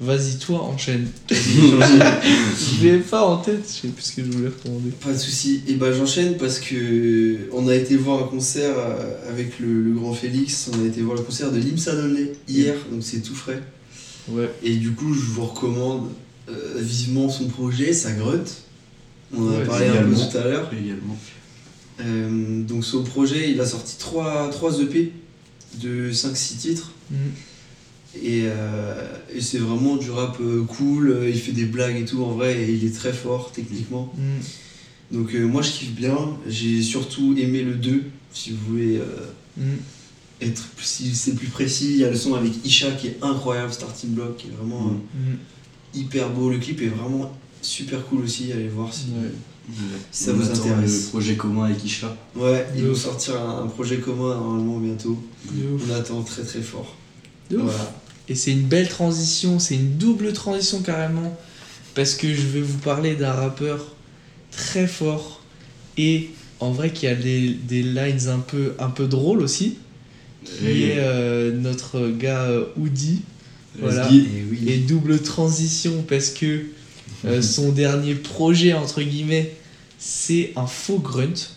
Vas-y, 0.00 0.36
toi, 0.38 0.62
enchaîne. 0.62 1.08
Je 1.30 2.82
l'ai 2.82 2.98
pas 2.98 3.26
en 3.26 3.38
tête, 3.38 3.64
je 3.66 3.80
sais 3.82 3.88
plus 3.88 4.02
ce 4.02 4.12
que 4.16 4.24
je 4.24 4.30
voulais 4.30 4.48
recommander. 4.48 4.90
Pas 4.90 5.12
de 5.12 5.18
soucis. 5.18 5.62
Et 5.66 5.74
bah 5.74 5.92
j'enchaîne 5.92 6.36
parce 6.36 6.60
que 6.60 7.50
on 7.52 7.66
a 7.66 7.74
été 7.74 7.96
voir 7.96 8.22
un 8.22 8.26
concert 8.28 8.74
euh, 8.78 9.28
avec 9.28 9.58
le, 9.58 9.82
le 9.82 9.92
grand 9.94 10.14
Félix. 10.14 10.70
On 10.72 10.84
a 10.84 10.86
été 10.86 11.00
voir 11.02 11.16
le 11.16 11.22
concert 11.22 11.50
de 11.50 11.58
Limsa 11.58 11.96
Donley 11.96 12.32
hier, 12.46 12.74
donc 12.92 13.02
c'est 13.02 13.20
tout 13.22 13.34
frais. 13.34 13.60
Ouais. 14.28 14.48
Et 14.62 14.74
du 14.76 14.92
coup, 14.92 15.12
je 15.14 15.20
vous 15.20 15.46
recommande 15.46 16.08
euh, 16.48 16.74
vivement 16.76 17.28
son 17.28 17.46
projet, 17.48 17.92
sa 17.92 18.12
grotte. 18.12 18.62
On 19.34 19.42
en 19.42 19.50
a 19.50 19.58
Ouais, 19.58 19.64
parlé 19.64 19.88
un 19.88 20.04
peu 20.04 20.14
tout 20.14 20.38
à 20.38 20.44
l'heure. 20.44 20.70
Également. 20.72 21.16
Euh, 22.00 22.62
donc 22.62 22.84
son 22.84 23.02
projet, 23.02 23.50
il 23.50 23.60
a 23.60 23.66
sorti 23.66 23.96
3, 23.98 24.50
3 24.50 24.80
EP 24.82 25.12
de 25.82 26.12
5-6 26.12 26.56
titres. 26.58 26.92
Mm. 27.10 27.16
Et, 28.14 28.44
euh, 28.46 29.06
et 29.34 29.40
c'est 29.40 29.58
vraiment 29.58 29.96
du 29.96 30.10
rap 30.10 30.38
euh, 30.40 30.64
cool, 30.64 31.10
euh, 31.10 31.28
il 31.28 31.38
fait 31.38 31.52
des 31.52 31.66
blagues 31.66 31.96
et 31.96 32.04
tout 32.04 32.22
en 32.24 32.30
vrai, 32.32 32.62
et 32.62 32.72
il 32.72 32.84
est 32.84 32.94
très 32.94 33.12
fort 33.12 33.52
techniquement. 33.52 34.12
Mm. 34.16 35.16
Donc 35.16 35.34
euh, 35.34 35.46
moi 35.46 35.62
je 35.62 35.70
kiffe 35.70 35.92
bien, 35.92 36.16
j'ai 36.46 36.82
surtout 36.82 37.34
aimé 37.38 37.62
le 37.62 37.74
2, 37.74 38.02
si 38.32 38.50
vous 38.52 38.58
voulez 38.72 38.96
euh, 38.98 39.04
Mm. 39.58 39.62
être 40.40 40.64
si 40.80 41.14
c'est 41.16 41.34
plus 41.34 41.48
précis, 41.48 41.90
il 41.90 41.96
y 41.96 42.04
a 42.04 42.10
le 42.10 42.16
son 42.16 42.34
avec 42.34 42.64
Isha 42.64 42.92
qui 42.92 43.08
est 43.08 43.18
incroyable, 43.22 43.72
Starting 43.72 44.10
Block 44.10 44.36
qui 44.36 44.46
est 44.46 44.50
vraiment 44.56 44.86
Mm. 44.90 45.36
hyper 45.94 46.30
beau, 46.30 46.48
le 46.50 46.58
clip 46.58 46.80
est 46.80 46.86
vraiment 46.86 47.32
super 47.60 48.04
cool 48.06 48.22
aussi, 48.24 48.52
allez 48.52 48.68
voir 48.68 48.92
si, 48.94 49.06
Ouais. 49.68 49.74
si 50.12 50.24
ça 50.24 50.30
On 50.32 50.36
vous 50.36 50.48
intéresse. 50.50 51.04
le 51.04 51.08
projet 51.10 51.34
commun 51.36 51.64
avec 51.64 51.84
Isha. 51.84 52.16
Ouais, 52.36 52.66
ils 52.76 52.84
vont 52.84 52.94
sortir 52.94 53.38
un, 53.40 53.64
un 53.64 53.66
projet 53.66 53.98
commun 53.98 54.34
normalement 54.36 54.78
bientôt, 54.78 55.18
on 55.52 55.92
attend 55.92 56.22
très 56.22 56.42
très 56.42 56.62
fort. 56.62 56.96
De 57.50 57.56
ouf. 57.56 57.64
Voilà. 57.64 57.94
Et 58.28 58.34
c'est 58.34 58.52
une 58.52 58.66
belle 58.66 58.88
transition, 58.88 59.58
c'est 59.58 59.74
une 59.74 59.96
double 59.96 60.32
transition 60.32 60.82
carrément. 60.82 61.36
Parce 61.94 62.14
que 62.14 62.32
je 62.32 62.42
vais 62.42 62.60
vous 62.60 62.78
parler 62.78 63.14
d'un 63.16 63.32
rappeur 63.32 63.94
très 64.50 64.86
fort 64.86 65.42
et 65.96 66.30
en 66.60 66.70
vrai 66.70 66.92
qui 66.92 67.06
a 67.06 67.14
des, 67.14 67.50
des 67.50 67.82
lines 67.82 68.28
un 68.28 68.38
peu, 68.40 68.74
un 68.78 68.90
peu 68.90 69.06
drôles 69.06 69.40
aussi. 69.40 69.78
Qui 70.44 70.66
Et- 70.66 70.88
est 70.90 70.94
euh, 70.98 71.52
notre 71.52 72.08
gars 72.08 72.42
euh, 72.44 72.66
Oudi. 72.76 73.22
Voilà. 73.80 74.08
Et 74.12 74.24
oui. 74.50 74.64
Et 74.66 74.78
double 74.78 75.20
transition 75.22 76.04
parce 76.08 76.30
que 76.30 76.66
euh, 77.24 77.42
son 77.42 77.72
dernier 77.72 78.14
projet, 78.14 78.72
entre 78.74 79.02
guillemets, 79.02 79.54
c'est 79.98 80.52
un 80.56 80.66
faux 80.66 80.98
grunt. 80.98 81.48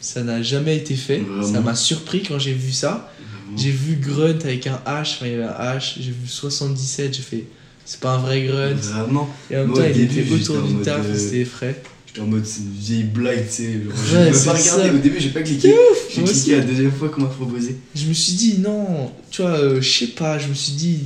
Ça 0.00 0.22
n'a 0.22 0.42
jamais 0.42 0.76
été 0.76 0.94
fait. 0.96 1.18
Vraiment 1.18 1.42
Ça 1.52 1.60
m'a 1.60 1.74
surpris 1.74 2.22
quand 2.22 2.38
j'ai 2.38 2.52
vu 2.52 2.72
ça. 2.72 3.12
J'ai 3.56 3.70
vu 3.70 3.96
grunt 3.96 4.38
avec 4.44 4.66
un 4.66 4.80
H, 4.86 5.00
enfin 5.00 5.26
il 5.26 5.32
y 5.32 5.34
avait 5.34 5.44
un 5.44 5.76
H, 5.76 5.94
j'ai 6.00 6.10
vu 6.10 6.26
77, 6.26 7.14
j'ai 7.14 7.22
fait 7.22 7.44
c'est 7.84 8.00
pas 8.00 8.12
un 8.14 8.18
vrai 8.18 8.42
grunt. 8.42 8.74
Vraiment. 8.74 9.30
Et 9.50 9.56
en 9.56 9.60
même 9.60 9.72
temps, 9.72 9.82
il 9.82 10.02
était 10.02 10.30
autour 10.30 10.60
du 10.62 10.74
taf, 10.82 11.06
euh, 11.06 11.16
c'était 11.16 11.46
frais. 11.46 11.80
J'étais 12.06 12.20
en 12.20 12.26
mode 12.26 12.44
c'est 12.44 12.60
une 12.60 12.72
vieille 12.72 13.04
blague, 13.04 13.46
tu 13.46 13.52
sais. 13.54 13.72
genre, 13.72 13.92
Je 14.04 14.16
Ouais, 14.16 14.44
pas 14.44 14.52
regardé 14.52 14.90
au 14.90 14.98
début, 14.98 15.18
j'ai 15.18 15.30
pas 15.30 15.40
cliqué. 15.40 15.74
J'ai 16.10 16.22
cliqué 16.22 16.30
aussi. 16.30 16.50
la 16.50 16.60
deuxième 16.60 16.92
fois 16.92 17.08
qu'on 17.08 17.22
m'a 17.22 17.28
proposé. 17.28 17.76
Je 17.94 18.06
me 18.06 18.12
suis 18.12 18.34
dit 18.34 18.58
non, 18.58 19.10
tu 19.30 19.40
vois, 19.40 19.52
euh, 19.52 19.80
je 19.80 19.88
sais 19.88 20.06
pas, 20.08 20.38
je 20.38 20.48
me 20.48 20.54
suis 20.54 20.72
dit 20.72 21.04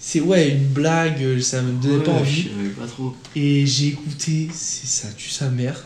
c'est 0.00 0.20
ouais 0.20 0.48
une 0.50 0.66
blague, 0.66 1.22
euh, 1.22 1.40
ça 1.40 1.62
me 1.62 1.80
donnait 1.80 2.02
pas 2.02 2.12
envie. 2.12 2.48
Pas 2.78 2.86
trop. 2.86 3.14
Et 3.36 3.64
j'ai 3.66 3.88
écouté, 3.88 4.48
c'est 4.52 4.86
ça 4.88 5.08
tue 5.16 5.30
sa 5.30 5.50
mère. 5.50 5.84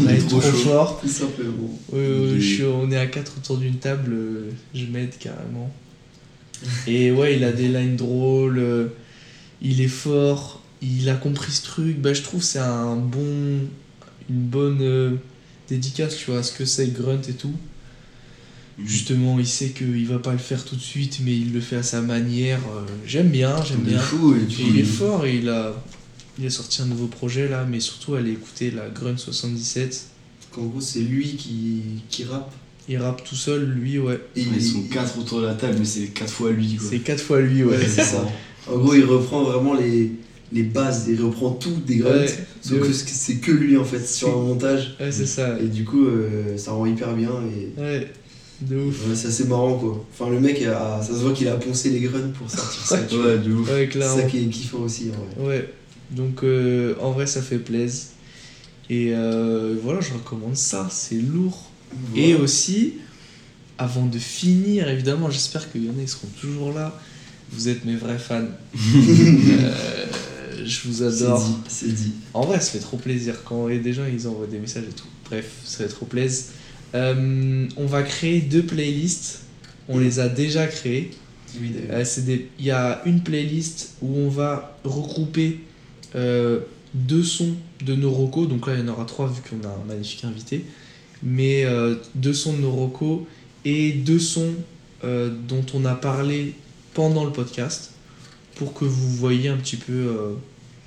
Vrai, 0.00 0.16
est 0.16 0.28
trop 0.28 0.40
fort. 0.40 1.00
Tout 1.00 1.08
simplement. 1.08 1.78
Je 1.92 2.38
suis- 2.40 2.64
on 2.64 2.90
est 2.90 2.96
à 2.96 3.06
quatre 3.06 3.32
autour 3.38 3.58
d'une 3.58 3.76
table, 3.76 4.12
euh, 4.12 4.50
je 4.74 4.84
m'aide 4.86 5.16
carrément. 5.18 5.72
Et 6.86 7.10
ouais, 7.10 7.36
il 7.36 7.44
a 7.44 7.52
des 7.52 7.68
lines 7.68 7.96
drôles, 7.96 8.58
euh, 8.58 8.86
il 9.60 9.80
est 9.80 9.88
fort, 9.88 10.62
il 10.80 11.08
a 11.08 11.14
compris 11.14 11.50
ce 11.52 11.62
truc. 11.64 11.98
Bah, 12.00 12.12
je 12.14 12.22
trouve 12.22 12.42
c'est 12.42 12.58
un 12.60 12.96
bon, 12.96 13.60
une 14.30 14.42
bonne 14.42 14.78
euh, 14.80 15.10
dédicace, 15.68 16.16
tu 16.16 16.30
vois, 16.30 16.40
à 16.40 16.42
ce 16.42 16.52
que 16.52 16.64
c'est 16.64 16.92
Grunt 16.92 17.20
et 17.28 17.32
tout. 17.32 17.54
Justement, 18.84 19.38
il 19.38 19.46
sait 19.46 19.68
qu'il 19.68 20.06
va 20.06 20.18
pas 20.18 20.32
le 20.32 20.38
faire 20.38 20.64
tout 20.64 20.76
de 20.76 20.80
suite, 20.80 21.20
mais 21.24 21.36
il 21.36 21.52
le 21.52 21.60
fait 21.60 21.76
à 21.76 21.82
sa 21.82 22.00
manière. 22.00 22.58
euh, 22.74 22.80
j'aime 23.06 23.28
bien, 23.28 23.62
j'aime 23.64 23.80
bien. 23.80 23.98
fou. 23.98 24.34
Et, 24.34 24.62
il 24.62 24.78
est 24.78 24.84
fort 24.84 25.26
et 25.26 25.36
il 25.36 25.48
a, 25.48 25.74
il 26.38 26.46
a 26.46 26.50
sorti 26.50 26.82
un 26.82 26.86
nouveau 26.86 27.06
projet 27.06 27.48
là, 27.48 27.66
mais 27.68 27.80
surtout 27.80 28.14
allez 28.14 28.32
écouter 28.32 28.70
la 28.70 28.88
Grunt 28.88 29.16
77. 29.16 30.06
En 30.58 30.62
gros, 30.64 30.80
c'est 30.80 31.00
lui 31.00 31.36
qui, 31.36 31.82
qui 32.10 32.24
rappe. 32.24 32.52
Il 32.88 32.98
rappe 32.98 33.24
tout 33.24 33.36
seul, 33.36 33.64
lui, 33.64 33.98
ouais. 33.98 34.20
Et 34.36 34.40
Ils 34.42 34.56
il- 34.56 34.62
sont 34.62 34.82
quatre 34.82 35.18
autour 35.18 35.40
de 35.40 35.46
la 35.46 35.54
table, 35.54 35.76
mais 35.78 35.84
c'est 35.84 36.06
quatre 36.08 36.32
fois 36.32 36.50
lui. 36.50 36.76
Quoi. 36.76 36.86
C'est 36.90 36.98
quatre 36.98 37.22
fois 37.22 37.40
lui, 37.40 37.62
ouais. 37.64 37.76
Ouais, 37.76 37.86
c'est 37.86 38.02
ça. 38.02 38.26
En 38.70 38.76
gros, 38.76 38.94
il 38.94 39.04
reprend 39.04 39.44
vraiment 39.44 39.74
les, 39.74 40.12
les 40.52 40.62
bases, 40.62 41.06
il 41.08 41.20
reprend 41.22 41.50
tout 41.52 41.76
des 41.86 41.96
grunts. 41.96 42.10
Ouais, 42.20 42.26
sauf 42.60 42.80
que 42.80 42.92
c'est 42.92 43.36
que 43.36 43.50
lui 43.52 43.76
en 43.76 43.84
fait 43.84 44.04
sur 44.06 44.28
un 44.36 44.42
montage. 44.42 44.96
Ouais, 45.00 45.10
c'est 45.12 45.26
ça. 45.26 45.58
Et 45.60 45.66
du 45.68 45.84
coup, 45.84 46.04
euh, 46.06 46.56
ça 46.58 46.72
rend 46.72 46.84
hyper 46.86 47.14
bien 47.14 47.30
et 47.56 47.80
Ouais, 47.80 48.12
de 48.60 48.76
ouf. 48.76 49.08
ouais, 49.08 49.14
c'est 49.16 49.28
assez 49.28 49.44
marrant 49.44 49.78
quoi. 49.78 50.04
Enfin, 50.12 50.30
le 50.30 50.38
mec, 50.40 50.60
a- 50.62 51.00
ça 51.02 51.08
se 51.14 51.20
voit 51.20 51.32
qu'il 51.32 51.48
a 51.48 51.56
poncé 51.56 51.90
les 51.90 52.00
grunts 52.00 52.30
pour 52.36 52.50
sortir 52.50 52.84
ça. 52.84 52.96
Ouais, 53.00 53.38
de 53.38 53.52
ouf. 53.52 53.68
Ouais, 53.70 53.88
C'est 53.92 54.00
ça 54.00 54.22
qui 54.22 54.38
est 54.38 54.46
kiffant 54.48 54.78
aussi 54.80 55.10
en 55.38 55.40
vrai. 55.42 55.48
Ouais, 55.56 55.72
Donc 56.12 56.42
euh, 56.44 56.94
en 57.00 57.12
vrai, 57.12 57.26
ça 57.26 57.42
fait 57.42 57.58
plaisir. 57.58 58.04
Et 58.90 59.12
euh, 59.14 59.76
voilà, 59.82 60.00
je 60.00 60.12
recommande 60.12 60.56
ça, 60.56 60.88
c'est 60.90 61.16
lourd. 61.20 61.70
Et 62.16 62.34
aussi, 62.34 62.94
avant 63.78 64.06
de 64.06 64.18
finir, 64.18 64.88
évidemment, 64.88 65.30
j'espère 65.30 65.70
qu'il 65.70 65.84
y 65.84 65.88
en 65.88 65.92
a 65.98 66.02
qui 66.02 66.08
seront 66.08 66.28
toujours 66.40 66.72
là. 66.72 66.98
Vous 67.50 67.68
êtes 67.68 67.84
mes 67.84 67.96
vrais 67.96 68.18
fans. 68.18 68.42
Euh, 69.62 70.64
je 70.64 70.86
vous 70.88 70.94
C'est 70.98 71.24
adore. 71.24 71.42
dit, 71.44 71.54
c'est 71.68 71.92
dit. 71.94 72.12
En 72.34 72.44
vrai, 72.44 72.60
ça 72.60 72.70
fait 72.72 72.78
trop 72.78 72.96
plaisir 72.96 73.34
quand 73.44 73.68
il 73.68 73.76
y 73.76 73.78
a 73.78 73.82
des 73.82 73.92
gens 73.92 74.04
ils 74.10 74.28
envoient 74.28 74.46
des 74.46 74.58
messages 74.58 74.84
et 74.84 74.92
tout. 74.94 75.06
Bref, 75.28 75.46
ça 75.64 75.78
fait 75.78 75.88
trop 75.88 76.06
plaisir. 76.06 76.44
Euh, 76.94 77.66
on 77.76 77.86
va 77.86 78.02
créer 78.02 78.40
deux 78.40 78.62
playlists. 78.62 79.40
On 79.88 79.98
les 79.98 80.20
a 80.20 80.28
déjà 80.28 80.66
créées. 80.66 81.10
Oui, 81.60 81.70
des- 81.70 82.48
Il 82.58 82.64
y 82.64 82.70
a 82.70 83.02
une 83.06 83.22
playlist 83.22 83.94
où 84.02 84.16
on 84.16 84.28
va 84.28 84.78
regrouper 84.84 85.60
euh, 86.14 86.60
deux 86.94 87.22
sons 87.22 87.54
de 87.84 87.94
nos 87.94 88.10
recos. 88.10 88.48
Donc 88.48 88.66
là, 88.66 88.74
il 88.74 88.80
y 88.80 88.82
en 88.82 88.88
aura 88.92 89.04
trois 89.04 89.28
vu 89.28 89.40
qu'on 89.42 89.66
a 89.66 89.72
un 89.72 89.84
magnifique 89.86 90.24
invité. 90.24 90.64
Mais 91.22 91.64
euh, 91.64 91.96
deux 92.14 92.34
sons 92.34 92.54
de 92.54 92.58
nos 92.58 92.72
recos 92.72 93.20
et 93.64 93.92
deux 93.92 94.18
sons 94.18 94.54
euh, 95.04 95.30
dont 95.48 95.64
on 95.74 95.84
a 95.84 95.94
parlé 95.94 96.54
pendant 96.94 97.24
le 97.24 97.32
podcast 97.32 97.92
pour 98.56 98.74
que 98.74 98.84
vous 98.84 99.10
voyez 99.16 99.48
un 99.48 99.56
petit 99.56 99.76
peu, 99.76 99.92
euh, 99.92 100.34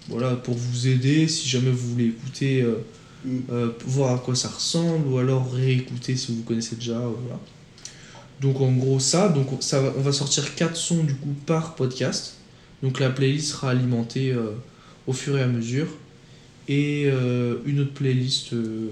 voilà, 0.10 0.36
pour 0.36 0.56
vous 0.56 0.88
aider 0.88 1.28
si 1.28 1.48
jamais 1.50 1.72
vous 1.72 1.90
voulez 1.94 2.08
écouter, 2.08 2.66
Mm. 3.26 3.72
voir 3.88 4.14
à 4.14 4.18
quoi 4.20 4.36
ça 4.36 4.50
ressemble 4.50 5.08
ou 5.08 5.18
alors 5.18 5.52
réécouter 5.52 6.16
si 6.16 6.36
vous 6.36 6.44
connaissez 6.44 6.76
déjà. 6.76 7.00
voilà. 7.00 7.40
Donc 8.42 8.62
en 8.62 8.72
gros 8.72 9.00
ça, 9.00 9.30
donc 9.30 9.48
ça 9.62 9.82
on 9.98 10.02
va 10.02 10.12
sortir 10.12 10.54
quatre 10.56 10.76
sons 10.76 11.04
du 11.04 11.16
coup 11.16 11.34
par 11.46 11.76
podcast. 11.76 12.36
Donc 12.84 13.00
la 13.00 13.10
playlist 13.10 13.48
sera 13.52 13.72
alimentée 13.72 14.32
euh, 14.32 14.52
au 15.08 15.14
fur 15.14 15.38
et 15.38 15.42
à 15.42 15.48
mesure. 15.48 15.88
Et 16.68 17.04
euh, 17.08 17.56
une 17.66 17.80
autre 17.82 17.94
playlist. 17.94 18.54
euh, 18.54 18.88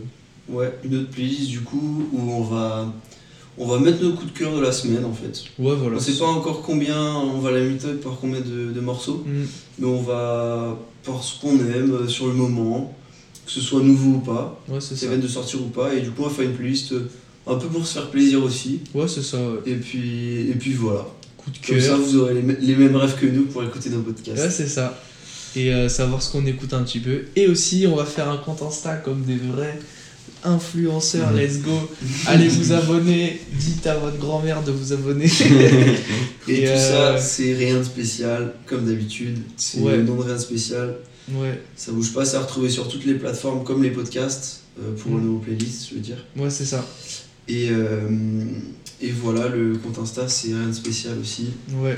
Ouais, 0.50 0.72
une 0.84 0.96
autre 0.98 1.10
playlist 1.10 1.48
du 1.50 1.62
coup 1.62 2.04
où 2.12 2.20
on 2.32 2.44
va, 2.44 2.94
on 3.58 3.66
va 3.66 3.80
mettre 3.80 4.04
nos 4.04 4.12
coups 4.12 4.34
de 4.34 4.38
cœur 4.38 4.54
de 4.54 4.62
la 4.62 4.74
semaine 4.74 5.06
en 5.06 5.14
fait. 5.14 5.42
Ouais 5.58 5.74
voilà. 5.74 5.96
on 5.96 6.00
sait 6.02 6.18
pas 6.18 6.26
encore 6.26 6.62
combien, 6.62 7.16
on 7.16 7.40
va 7.40 7.52
la 7.52 7.62
méthode 7.62 8.02
par 8.02 8.18
combien 8.20 8.42
de, 8.42 8.74
de 8.74 8.80
morceaux, 8.82 9.24
Mm. 9.26 9.44
mais 9.80 9.88
on 9.88 10.02
va 10.02 10.78
par 11.06 11.24
ce 11.24 11.40
qu'on 11.40 11.58
aime 11.60 11.94
euh, 11.94 12.08
sur 12.10 12.28
le 12.28 12.34
moment, 12.34 12.94
que 13.46 13.52
ce 13.54 13.62
soit 13.62 13.82
nouveau 13.82 14.18
ou 14.18 14.20
pas, 14.20 14.62
Ouais 14.68 14.82
c'est 14.82 14.98
ça 14.98 15.16
de 15.16 15.28
sortir 15.30 15.62
ou 15.62 15.70
pas, 15.70 15.94
et 15.94 16.02
du 16.02 16.10
coup 16.12 16.24
on 16.24 16.28
va 16.28 16.34
faire 16.34 16.44
une 16.46 16.56
playlist 16.56 16.94
un 17.48 17.56
peu 17.56 17.68
pour 17.68 17.88
se 17.88 17.94
faire 17.94 18.10
plaisir 18.10 18.44
aussi. 18.44 18.82
Ouais 18.94 19.08
c'est 19.08 19.24
ça. 19.24 19.38
ouais. 19.38 19.60
Et 19.66 19.76
puis, 19.76 20.42
et 20.50 20.56
puis 20.60 20.74
voilà. 20.74 21.08
Coup 21.38 21.52
de 21.52 21.58
Comme 21.66 21.80
ça 21.80 21.88
cœur. 21.88 22.00
vous 22.00 22.18
aurez 22.18 22.34
les, 22.34 22.42
les 22.60 22.76
mêmes 22.76 22.98
rêves 22.98 23.16
que 23.18 23.26
nous 23.28 23.44
pour 23.46 23.64
écouter 23.64 23.90
nos 23.92 24.02
podcasts. 24.02 24.44
Ouais 24.44 24.50
c'est 24.52 24.68
ça. 24.68 25.02
Et 25.56 25.72
euh, 25.74 25.88
savoir 25.90 26.22
ce 26.22 26.32
qu'on 26.32 26.46
écoute 26.46 26.74
un 26.74 26.84
petit 26.84 27.00
peu. 27.00 27.24
Et 27.36 27.48
aussi 27.48 27.86
on 27.88 27.96
va 27.96 28.06
faire 28.06 28.30
un 28.30 28.38
compte 28.38 28.62
Insta 28.62 28.96
comme 28.96 29.22
des 29.24 29.36
vrais 29.38 29.78
influenceurs. 30.44 31.32
Mhm. 31.32 31.38
Let's 31.40 31.62
go. 31.62 31.72
Allez 32.28 32.48
vous 32.48 32.72
abonner. 32.74 33.40
Dites 33.54 33.86
à 33.88 33.96
votre 33.98 34.18
grand-mère 34.18 34.64
de 34.64 34.72
vous 34.72 34.94
abonner. 34.94 35.26
Et, 36.48 36.64
Et, 36.64 36.66
tout 36.66 36.72
euh, 36.72 37.16
ça, 37.16 37.18
c'est 37.18 37.54
rien 37.54 37.78
de 37.78 37.84
spécial, 37.84 38.54
comme 38.66 38.86
d'habitude. 38.86 39.38
C'est 39.56 39.80
Ouais. 39.80 39.98
le 39.98 40.04
nom 40.04 40.16
de 40.16 40.24
rien 40.24 40.34
de 40.36 40.40
spécial. 40.40 40.96
ouais. 41.32 41.62
Ça 41.76 41.92
bouge 41.94 42.12
pas, 42.14 42.26
c'est 42.26 42.36
à 42.36 42.42
retrouver 42.42 42.70
sur 42.70 42.88
toutes 42.90 43.06
les 43.06 43.14
plateformes 43.14 43.64
comme 43.64 43.82
les 43.82 43.92
podcasts, 43.92 44.62
euh, 44.82 44.92
pour 44.98 45.12
Mm. 45.14 45.26
nos 45.26 45.38
playlists, 45.40 45.90
je 45.90 45.96
veux 45.96 46.02
dire. 46.02 46.18
Ouais 46.36 46.50
c'est 46.50 46.66
ça. 46.66 46.86
Et, 47.48 47.70
euh, 47.72 48.10
et 49.02 49.12
voilà, 49.12 49.48
le 49.48 49.76
compte 49.78 50.00
Insta, 50.00 50.28
c'est 50.28 50.50
rien 50.50 50.68
de 50.68 50.74
spécial 50.74 51.14
aussi. 51.22 51.48
Ouais. 51.82 51.98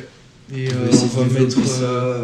Et 0.56 0.68
On 0.70 0.76
euh, 0.76 0.98
on 1.18 1.24
va 1.24 1.40
mettre. 1.40 1.66
ça. 1.68 2.18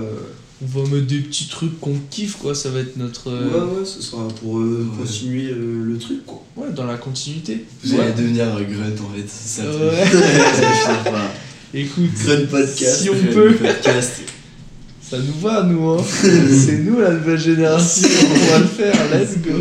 On 0.63 0.79
va 0.79 0.87
mettre 0.89 1.07
des 1.07 1.19
petits 1.19 1.47
trucs 1.47 1.79
qu'on 1.79 1.95
kiffe, 2.11 2.37
quoi. 2.37 2.53
Ça 2.53 2.69
va 2.69 2.79
être 2.81 2.95
notre. 2.97 3.29
euh, 3.31 3.47
Ouais, 3.73 3.79
ouais, 3.79 3.85
ce 3.85 4.01
sera 4.01 4.27
pour 4.27 4.59
euh, 4.59 4.87
Ouais. 4.91 4.97
continuer 5.05 5.49
euh, 5.51 5.83
le 5.85 5.97
truc, 5.97 6.25
quoi. 6.25 6.43
ouais, 6.55 6.71
dans 6.71 6.85
la 6.85 6.97
continuité. 6.97 7.65
Vous 7.83 7.95
Ouais. 7.95 8.01
allez 8.01 8.13
devenir 8.13 8.45
un 8.55 8.61
grunt 8.61 9.03
en 9.03 9.15
fait, 9.15 9.25
c'est 9.27 9.61
ça 9.61 9.67
Ouais. 9.69 11.01
par 11.05 11.31
Écoute, 11.73 12.11
Grunt 12.25 12.45
podcast. 12.49 13.01
si 13.01 13.09
on 13.09 13.15
peut, 13.33 13.53
podcast. 13.55 14.21
ça 15.01 15.17
nous 15.17 15.39
va, 15.41 15.63
nous, 15.63 15.89
hein. 15.89 16.03
C'est 16.13 16.79
nous 16.79 16.99
la 16.99 17.11
nouvelle 17.13 17.39
génération. 17.39 18.07
on 18.25 18.51
va 18.51 18.59
le 18.59 18.65
faire, 18.67 18.93
let's 19.19 19.37
go. 19.41 19.53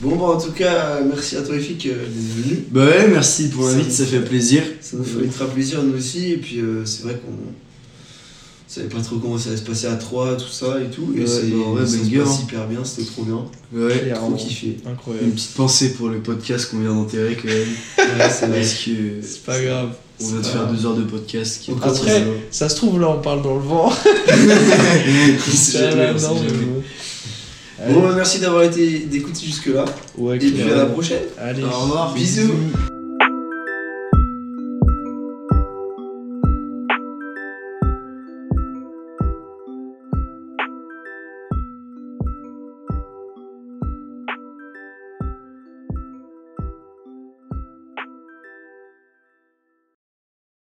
Bon, 0.00 0.16
bah, 0.16 0.36
en 0.36 0.40
tout 0.40 0.52
cas, 0.52 1.00
merci 1.06 1.36
à 1.36 1.42
toi, 1.42 1.56
Efik, 1.56 1.82
d'être 1.82 1.98
venu. 1.98 2.64
Bah 2.70 2.86
ouais, 2.86 3.08
merci 3.08 3.48
pour 3.48 3.68
l'invite, 3.68 3.92
ça 3.92 4.06
fait- 4.06 4.20
plaisir. 4.20 4.62
Ça 4.80 4.96
nous 4.96 5.04
fait 5.04 5.24
ultra 5.24 5.46
plaisir, 5.46 5.82
nous 5.82 5.94
aussi. 5.98 6.30
Et 6.32 6.36
puis, 6.38 6.60
euh, 6.60 6.86
c'est 6.86 7.02
vrai 7.02 7.20
qu'on 7.22 7.32
savait 8.74 8.86
pas 8.88 9.00
trop 9.00 9.16
comment 9.16 9.36
ça 9.36 9.48
allait 9.48 9.58
se 9.58 9.64
passer 9.64 9.86
à 9.88 9.96
3, 9.96 10.36
tout 10.36 10.46
ça 10.48 10.80
et 10.80 10.88
tout. 10.90 11.12
Et 11.16 11.20
Ouais, 11.20 11.26
c'est, 11.26 11.42
bah, 11.48 11.56
ouais, 11.74 11.80
ça 11.86 11.92
se 11.92 11.98
passe 11.98 12.28
hein. 12.28 12.40
hyper 12.44 12.66
bien, 12.68 12.84
c'était 12.84 13.10
trop 13.10 13.22
bien. 13.22 13.44
Ouais, 13.72 14.12
Trop 14.14 14.32
kiffé. 14.32 14.76
une 14.84 14.90
Incroyable. 14.92 15.30
petite 15.30 15.54
pensée 15.54 15.92
pour 15.94 16.08
le 16.08 16.18
podcast 16.20 16.70
qu'on 16.70 16.78
vient 16.78 16.94
d'enterrer 16.94 17.36
quand 17.40 17.48
même. 17.48 17.66
Ouais, 18.18 18.30
c'est 18.30 18.46
vrai. 18.46 18.60
Parce 18.60 18.74
que 18.74 18.90
C'est 19.22 19.42
pas 19.44 19.60
grave. 19.60 19.88
on 20.20 20.26
vient 20.26 20.36
de 20.40 20.46
faire 20.46 20.66
deux 20.72 20.86
heures 20.86 20.94
de 20.94 21.02
podcast 21.02 21.60
qui 21.62 21.70
est 21.72 21.74
Après, 21.82 22.24
ça 22.50 22.68
se 22.68 22.76
trouve, 22.76 23.00
là, 23.00 23.08
on 23.10 23.20
parle 23.20 23.42
dans 23.42 23.54
le 23.54 23.60
vent. 23.62 23.90
Bon. 27.88 28.02
Bah, 28.02 28.12
merci 28.14 28.38
d'avoir 28.40 28.62
été 28.64 29.00
d'écouter 29.00 29.46
jusque-là. 29.46 29.84
Ouais, 30.18 30.36
Et 30.36 30.50
puis 30.50 30.62
à 30.70 30.76
la 30.76 30.86
prochaine. 30.86 31.22
Allez, 31.38 31.62
Au 31.64 31.70
revoir. 31.70 32.12
Bisous. 32.14 32.52